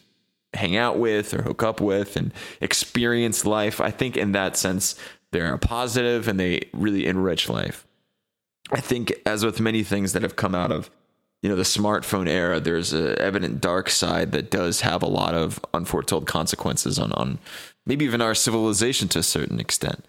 hang 0.54 0.76
out 0.76 0.98
with 0.98 1.34
or 1.34 1.42
hook 1.42 1.64
up 1.64 1.82
with 1.82 2.16
and 2.16 2.34
experience 2.62 3.46
life. 3.46 3.82
I 3.82 3.92
think 3.92 4.18
in 4.18 4.32
that 4.34 4.58
sense, 4.58 4.96
they're 5.32 5.54
a 5.54 5.60
positive 5.60 6.28
and 6.28 6.40
they 6.40 6.70
really 6.74 7.08
enrich 7.08 7.50
life. 7.50 7.86
I 8.72 8.80
think, 8.80 9.14
as 9.26 9.44
with 9.44 9.60
many 9.60 9.84
things 9.84 10.14
that 10.14 10.22
have 10.22 10.36
come 10.36 10.56
out 10.56 10.72
of 10.72 10.90
you 11.42 11.50
know 11.50 11.56
the 11.56 11.64
smartphone 11.64 12.30
era, 12.30 12.60
there's 12.60 12.94
an 12.94 13.20
evident 13.20 13.60
dark 13.60 13.90
side 13.90 14.32
that 14.32 14.50
does 14.50 14.82
have 14.82 15.04
a 15.04 15.08
lot 15.08 15.34
of 15.34 15.60
unforetold 15.74 16.26
consequences 16.26 16.98
on 16.98 17.12
on 17.14 17.40
maybe 17.86 18.06
even 18.06 18.22
our 18.22 18.34
civilization 18.34 19.10
to 19.10 19.20
a 19.20 19.24
certain 19.24 19.60
extent. 19.60 20.06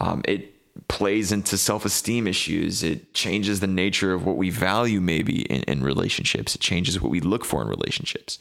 Um, 0.00 0.22
it 0.26 0.54
plays 0.88 1.32
into 1.32 1.56
self-esteem 1.56 2.26
issues. 2.26 2.82
It 2.82 3.14
changes 3.14 3.60
the 3.60 3.66
nature 3.66 4.12
of 4.12 4.26
what 4.26 4.36
we 4.36 4.50
value 4.50 5.00
maybe 5.00 5.42
in, 5.42 5.62
in 5.62 5.84
relationships. 5.84 6.54
It 6.54 6.60
changes 6.60 7.00
what 7.00 7.10
we 7.10 7.20
look 7.20 7.44
for 7.44 7.62
in 7.62 7.68
relationships. 7.68 8.38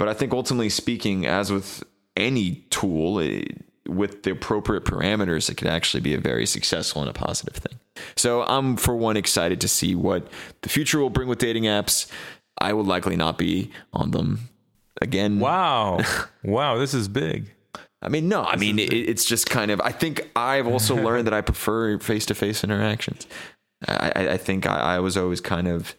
But 0.00 0.08
I 0.08 0.14
think 0.14 0.32
ultimately 0.32 0.70
speaking, 0.70 1.26
as 1.26 1.52
with 1.52 1.84
any 2.16 2.64
tool, 2.70 3.18
it, 3.18 3.54
with 3.86 4.22
the 4.22 4.30
appropriate 4.30 4.86
parameters, 4.86 5.50
it 5.50 5.58
could 5.58 5.68
actually 5.68 6.00
be 6.00 6.14
a 6.14 6.18
very 6.18 6.46
successful 6.46 7.02
and 7.02 7.10
a 7.10 7.12
positive 7.12 7.54
thing. 7.54 7.78
So 8.16 8.42
I'm, 8.44 8.78
for 8.78 8.96
one, 8.96 9.18
excited 9.18 9.60
to 9.60 9.68
see 9.68 9.94
what 9.94 10.26
the 10.62 10.70
future 10.70 11.00
will 11.00 11.10
bring 11.10 11.28
with 11.28 11.38
dating 11.38 11.64
apps. 11.64 12.10
I 12.56 12.72
will 12.72 12.82
likely 12.82 13.14
not 13.14 13.36
be 13.36 13.72
on 13.92 14.12
them 14.12 14.48
again. 15.02 15.38
Wow. 15.38 16.00
wow, 16.42 16.78
this 16.78 16.94
is 16.94 17.06
big. 17.06 17.52
I 18.00 18.08
mean, 18.08 18.26
no, 18.26 18.42
I 18.42 18.56
mean, 18.56 18.78
it, 18.78 18.94
it's 18.94 19.26
just 19.26 19.50
kind 19.50 19.70
of, 19.70 19.82
I 19.82 19.92
think 19.92 20.30
I've 20.34 20.66
also 20.66 20.94
learned 21.04 21.26
that 21.26 21.34
I 21.34 21.42
prefer 21.42 21.98
face 21.98 22.24
to 22.24 22.34
face 22.34 22.64
interactions. 22.64 23.26
I, 23.86 24.12
I 24.30 24.36
think 24.38 24.64
I, 24.64 24.96
I 24.96 25.00
was 25.00 25.18
always 25.18 25.42
kind 25.42 25.68
of 25.68 25.94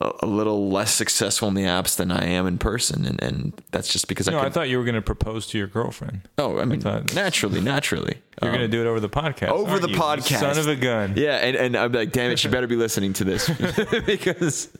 a, 0.00 0.26
little 0.26 0.70
less 0.70 0.94
successful 0.94 1.48
in 1.48 1.54
the 1.54 1.64
apps 1.64 1.96
than 1.96 2.10
I 2.10 2.24
am 2.24 2.46
in 2.46 2.58
person, 2.58 3.04
and, 3.04 3.22
and 3.22 3.62
that's 3.70 3.92
just 3.92 4.08
because 4.08 4.26
no, 4.28 4.38
I. 4.38 4.40
Could, 4.40 4.46
I 4.46 4.50
thought 4.50 4.68
you 4.68 4.78
were 4.78 4.84
going 4.84 4.94
to 4.94 5.02
propose 5.02 5.46
to 5.48 5.58
your 5.58 5.66
girlfriend. 5.66 6.22
Oh, 6.38 6.58
I 6.58 6.64
mean, 6.64 6.86
I 6.86 7.02
naturally, 7.14 7.60
naturally. 7.62 8.16
You're 8.40 8.50
um, 8.50 8.56
going 8.56 8.70
to 8.70 8.74
do 8.74 8.80
it 8.80 8.86
over 8.86 9.00
the 9.00 9.10
podcast. 9.10 9.48
Over 9.48 9.78
the 9.78 9.90
you? 9.90 9.96
podcast, 9.96 10.40
son 10.40 10.58
of 10.58 10.66
a 10.66 10.76
gun. 10.76 11.14
Yeah, 11.16 11.36
and, 11.36 11.56
and 11.56 11.76
I'm 11.76 11.92
like, 11.92 12.12
damn 12.12 12.30
it, 12.30 12.38
she 12.38 12.48
better 12.48 12.66
be 12.66 12.76
listening 12.76 13.12
to 13.14 13.24
this 13.24 13.48
because. 14.06 14.70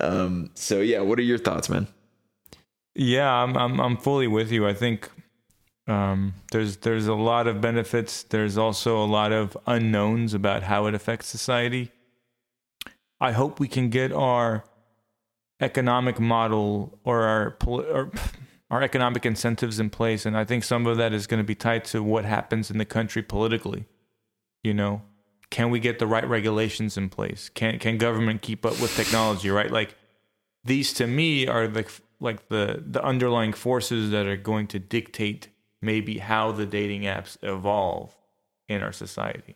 Um. 0.00 0.50
So 0.54 0.80
yeah, 0.80 1.00
what 1.00 1.18
are 1.18 1.22
your 1.22 1.38
thoughts, 1.38 1.68
man? 1.68 1.86
Yeah, 2.94 3.30
I'm 3.30 3.56
I'm 3.56 3.80
I'm 3.80 3.96
fully 3.96 4.26
with 4.26 4.50
you. 4.50 4.66
I 4.66 4.74
think 4.74 5.08
um, 5.86 6.34
there's 6.50 6.78
there's 6.78 7.06
a 7.06 7.14
lot 7.14 7.46
of 7.46 7.60
benefits. 7.60 8.24
There's 8.24 8.58
also 8.58 9.02
a 9.02 9.06
lot 9.06 9.30
of 9.30 9.56
unknowns 9.66 10.34
about 10.34 10.64
how 10.64 10.86
it 10.86 10.94
affects 10.94 11.28
society. 11.28 11.92
I 13.22 13.30
hope 13.30 13.60
we 13.60 13.68
can 13.68 13.88
get 13.88 14.12
our 14.12 14.64
economic 15.60 16.18
model 16.18 16.98
or 17.04 17.22
our 17.22 17.56
or 17.68 18.10
our 18.68 18.82
economic 18.82 19.24
incentives 19.24 19.78
in 19.78 19.90
place, 19.90 20.26
and 20.26 20.36
I 20.36 20.44
think 20.44 20.64
some 20.64 20.88
of 20.88 20.96
that 20.96 21.12
is 21.12 21.28
going 21.28 21.38
to 21.38 21.46
be 21.46 21.54
tied 21.54 21.84
to 21.86 22.02
what 22.02 22.24
happens 22.24 22.68
in 22.68 22.78
the 22.78 22.84
country 22.84 23.22
politically. 23.22 23.86
You 24.64 24.74
know, 24.74 25.02
can 25.50 25.70
we 25.70 25.78
get 25.78 26.00
the 26.00 26.06
right 26.08 26.28
regulations 26.28 26.96
in 26.96 27.10
place? 27.10 27.48
Can 27.48 27.78
can 27.78 27.96
government 27.96 28.42
keep 28.42 28.66
up 28.66 28.80
with 28.80 28.96
technology? 28.96 29.50
Right, 29.50 29.70
like 29.70 29.94
these 30.64 30.92
to 30.94 31.06
me 31.06 31.46
are 31.46 31.68
the 31.68 31.86
like 32.18 32.48
the 32.48 32.82
the 32.84 33.04
underlying 33.04 33.52
forces 33.52 34.10
that 34.10 34.26
are 34.26 34.36
going 34.36 34.66
to 34.66 34.80
dictate 34.80 35.46
maybe 35.80 36.18
how 36.18 36.50
the 36.50 36.66
dating 36.66 37.02
apps 37.02 37.36
evolve 37.40 38.16
in 38.66 38.82
our 38.82 38.92
society. 38.92 39.54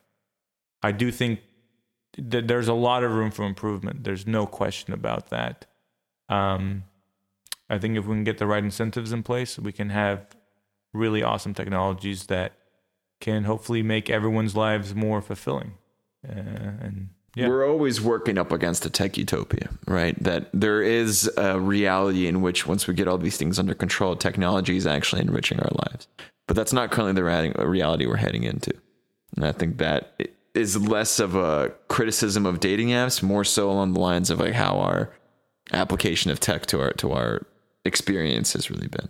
I 0.85 0.93
do 0.93 1.11
think 1.11 1.41
there's 2.19 2.69
a 2.69 2.75
lot 2.75 3.05
of 3.05 3.13
room 3.13 3.31
for 3.31 3.45
improvement. 3.45 4.05
There's 4.05 4.27
no 4.27 4.47
question 4.47 4.93
about 4.93 5.31
that. 5.31 5.67
Um, 6.29 6.85
I 7.69 7.79
think 7.79 7.97
if 7.97 8.07
we 8.07 8.15
can 8.15 8.25
get 8.25 8.39
the 8.39 8.47
right 8.47 8.63
incentives 8.63 9.13
in 9.13 9.23
place, 9.23 9.59
we 9.59 9.73
can 9.73 9.91
have 9.91 10.27
really 10.93 11.23
awesome 11.23 11.55
technologies 11.55 12.27
that 12.27 12.53
can 13.21 13.45
hopefully 13.45 13.83
make 13.83 14.11
everyone's 14.11 14.57
lives 14.57 14.95
more 14.95 15.21
fulfilling. 15.21 15.75
Uh, 16.27 16.33
and 16.33 17.09
yeah. 17.35 17.49
We're 17.49 17.69
always 17.69 18.01
working 18.01 18.39
up 18.39 18.51
against 18.51 18.87
a 18.87 18.91
tech 18.91 19.19
utopia, 19.19 19.69
right? 19.87 20.21
That 20.23 20.49
there 20.55 20.81
is 20.81 21.31
a 21.37 21.61
reality 21.61 22.27
in 22.27 22.41
which 22.41 22.67
once 22.67 22.87
we 22.87 22.95
get 22.95 23.09
all 23.09 23.19
these 23.19 23.37
things 23.37 23.59
under 23.59 23.75
control, 23.75 24.17
technology 24.17 24.77
is 24.77 24.87
actually 24.87 25.21
enriching 25.21 25.61
our 25.61 25.71
lives. 25.87 26.09
But 26.47 26.57
that's 26.57 26.73
not 26.73 26.91
currently 26.91 27.13
the 27.13 27.67
reality 27.67 28.07
we're 28.07 28.17
heading 28.17 28.45
into. 28.45 28.73
And 29.37 29.45
I 29.45 29.53
think 29.53 29.77
that 29.79 30.19
is 30.57 30.77
less 30.77 31.19
of 31.19 31.35
a 31.35 31.73
criticism 31.89 32.47
of 32.47 32.61
dating 32.61 32.89
apps, 32.89 33.23
more 33.23 33.45
so 33.45 33.71
along 33.71 33.93
the 33.93 34.01
lines 34.01 34.31
of 34.31 34.41
like 34.41 34.55
how 34.55 34.79
our 34.79 35.13
application 35.73 36.31
of 36.31 36.41
tech 36.41 36.67
to 36.67 36.81
our 36.81 36.93
to 36.93 37.13
our 37.13 37.47
experience 37.85 38.53
has 38.53 38.71
really 38.71 38.89
been. 38.89 39.09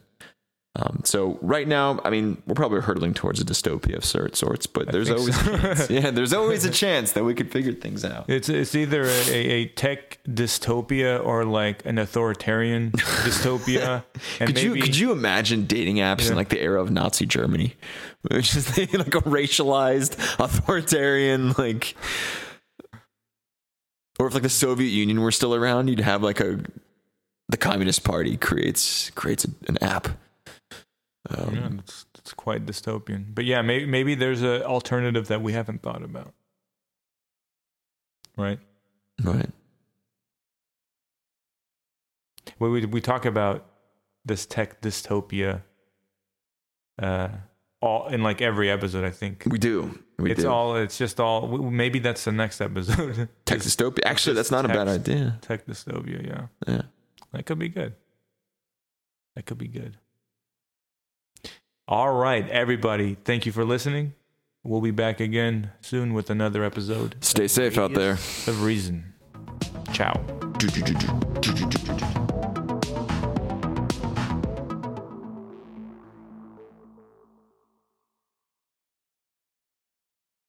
Um, 0.79 1.01
so 1.05 1.39
right 1.41 1.67
now, 1.67 2.01
I 2.05 2.11
mean, 2.11 2.43
we're 2.47 2.55
probably 2.55 2.83
hurtling 2.83 3.15
towards 3.15 3.41
a 3.41 3.45
dystopia 3.45 3.97
of 3.97 4.05
sort 4.05 4.37
sorts, 4.37 4.67
but 4.67 4.93
there's 4.93 5.11
always 5.11 5.41
a 5.47 5.59
chance. 5.59 5.91
yeah, 5.91 6.11
there's 6.11 6.35
always 6.35 6.67
a 6.67 6.71
chance 6.71 7.13
that 7.13 7.25
we 7.25 7.35
could 7.35 7.51
figure 7.51 7.73
things 7.73 8.05
out. 8.05 8.29
It's 8.29 8.51
it's 8.51 8.75
either 8.75 9.05
a, 9.05 9.33
a 9.33 9.67
tech 9.69 10.19
dystopia 10.29 11.25
or 11.25 11.47
like 11.47 11.87
an 11.87 11.99
authoritarian 11.99 12.91
dystopia. 12.93 14.05
And 14.39 14.49
could 14.49 14.57
maybe, 14.57 14.69
you 14.69 14.83
could 14.83 14.97
you 14.97 15.13
imagine 15.13 15.65
dating 15.65 15.97
apps 15.97 16.25
yeah. 16.25 16.31
in 16.31 16.37
like 16.37 16.51
the 16.51 16.61
era 16.61 16.83
of 16.83 16.91
Nazi 16.91 17.25
Germany, 17.25 17.75
which 18.31 18.55
is 18.55 18.77
like 18.77 18.93
a 18.93 19.23
racialized 19.23 20.19
authoritarian 20.39 21.55
like, 21.57 21.95
or 24.19 24.27
if 24.27 24.35
like 24.35 24.43
the 24.43 24.51
Soviet 24.51 24.91
Union 24.91 25.23
were 25.23 25.33
still 25.33 25.55
around, 25.55 25.89
you'd 25.89 26.01
have 26.01 26.23
like 26.23 26.41
a 26.41 26.61
the 27.49 27.57
Communist 27.57 28.05
Party 28.05 28.37
creates 28.37 29.09
creates 29.11 29.47
an 29.69 29.79
app 29.81 30.09
um, 31.31 31.55
yeah, 31.55 31.69
it's, 31.79 32.07
it's 32.19 32.33
quite 32.33 32.67
dystopian. 32.67 33.35
But 33.35 33.45
yeah, 33.45 33.63
maybe 33.63 33.87
maybe 33.87 34.15
there's 34.15 34.43
an 34.43 34.63
alternative 34.63 35.29
that 35.29 35.43
we 35.43 35.53
haven't 35.53 35.83
thought 35.83 36.03
about. 36.03 36.35
Right. 38.37 38.61
Right. 39.23 39.51
Well, 42.59 42.71
we 42.71 42.85
we 42.87 43.01
talk 43.01 43.25
about 43.25 43.67
this 44.25 44.47
tech 44.47 44.81
dystopia. 44.81 45.63
Uh, 47.01 47.29
all 47.83 48.09
in 48.09 48.23
like 48.23 48.41
every 48.41 48.71
episode, 48.71 49.05
I 49.05 49.11
think 49.11 49.45
we 49.47 49.59
do. 49.59 49.99
We 50.19 50.31
it's 50.33 50.43
do. 50.43 50.49
all. 50.49 50.77
It's 50.77 50.97
just 50.97 51.21
all. 51.21 51.47
Maybe 51.59 51.99
that's 51.99 52.25
the 52.25 52.33
next 52.33 52.61
episode. 52.61 53.29
tech 53.45 53.61
dystopia. 53.61 54.01
Actually, 54.05 54.35
that's 54.35 54.51
not 54.51 54.65
a 54.65 54.69
bad 54.69 54.89
idea. 54.89 55.39
Tech 55.43 55.67
dystopia. 55.67 56.27
Yeah. 56.27 56.47
Yeah. 56.67 56.83
That 57.33 57.47
could 57.47 57.59
be 57.59 57.69
good. 57.69 57.95
That 59.35 59.45
could 59.45 59.59
be 59.59 59.69
good. 59.69 59.99
All 61.89 62.13
right, 62.13 62.49
everybody. 62.49 63.17
Thank 63.25 63.47
you 63.47 63.53
for 63.53 63.65
listening. 63.65 64.15
We'll 64.65 64.81
be 64.81 64.91
back 64.91 65.21
again 65.21 65.71
soon 65.81 66.15
with 66.15 66.31
another 66.31 66.65
episode. 66.65 67.15
Stay 67.21 67.47
safe 67.47 67.79
out 67.79 67.95
there. 67.95 68.15
Of 68.15 68.65
Reason. 68.65 69.15
Ciao. 69.93 70.21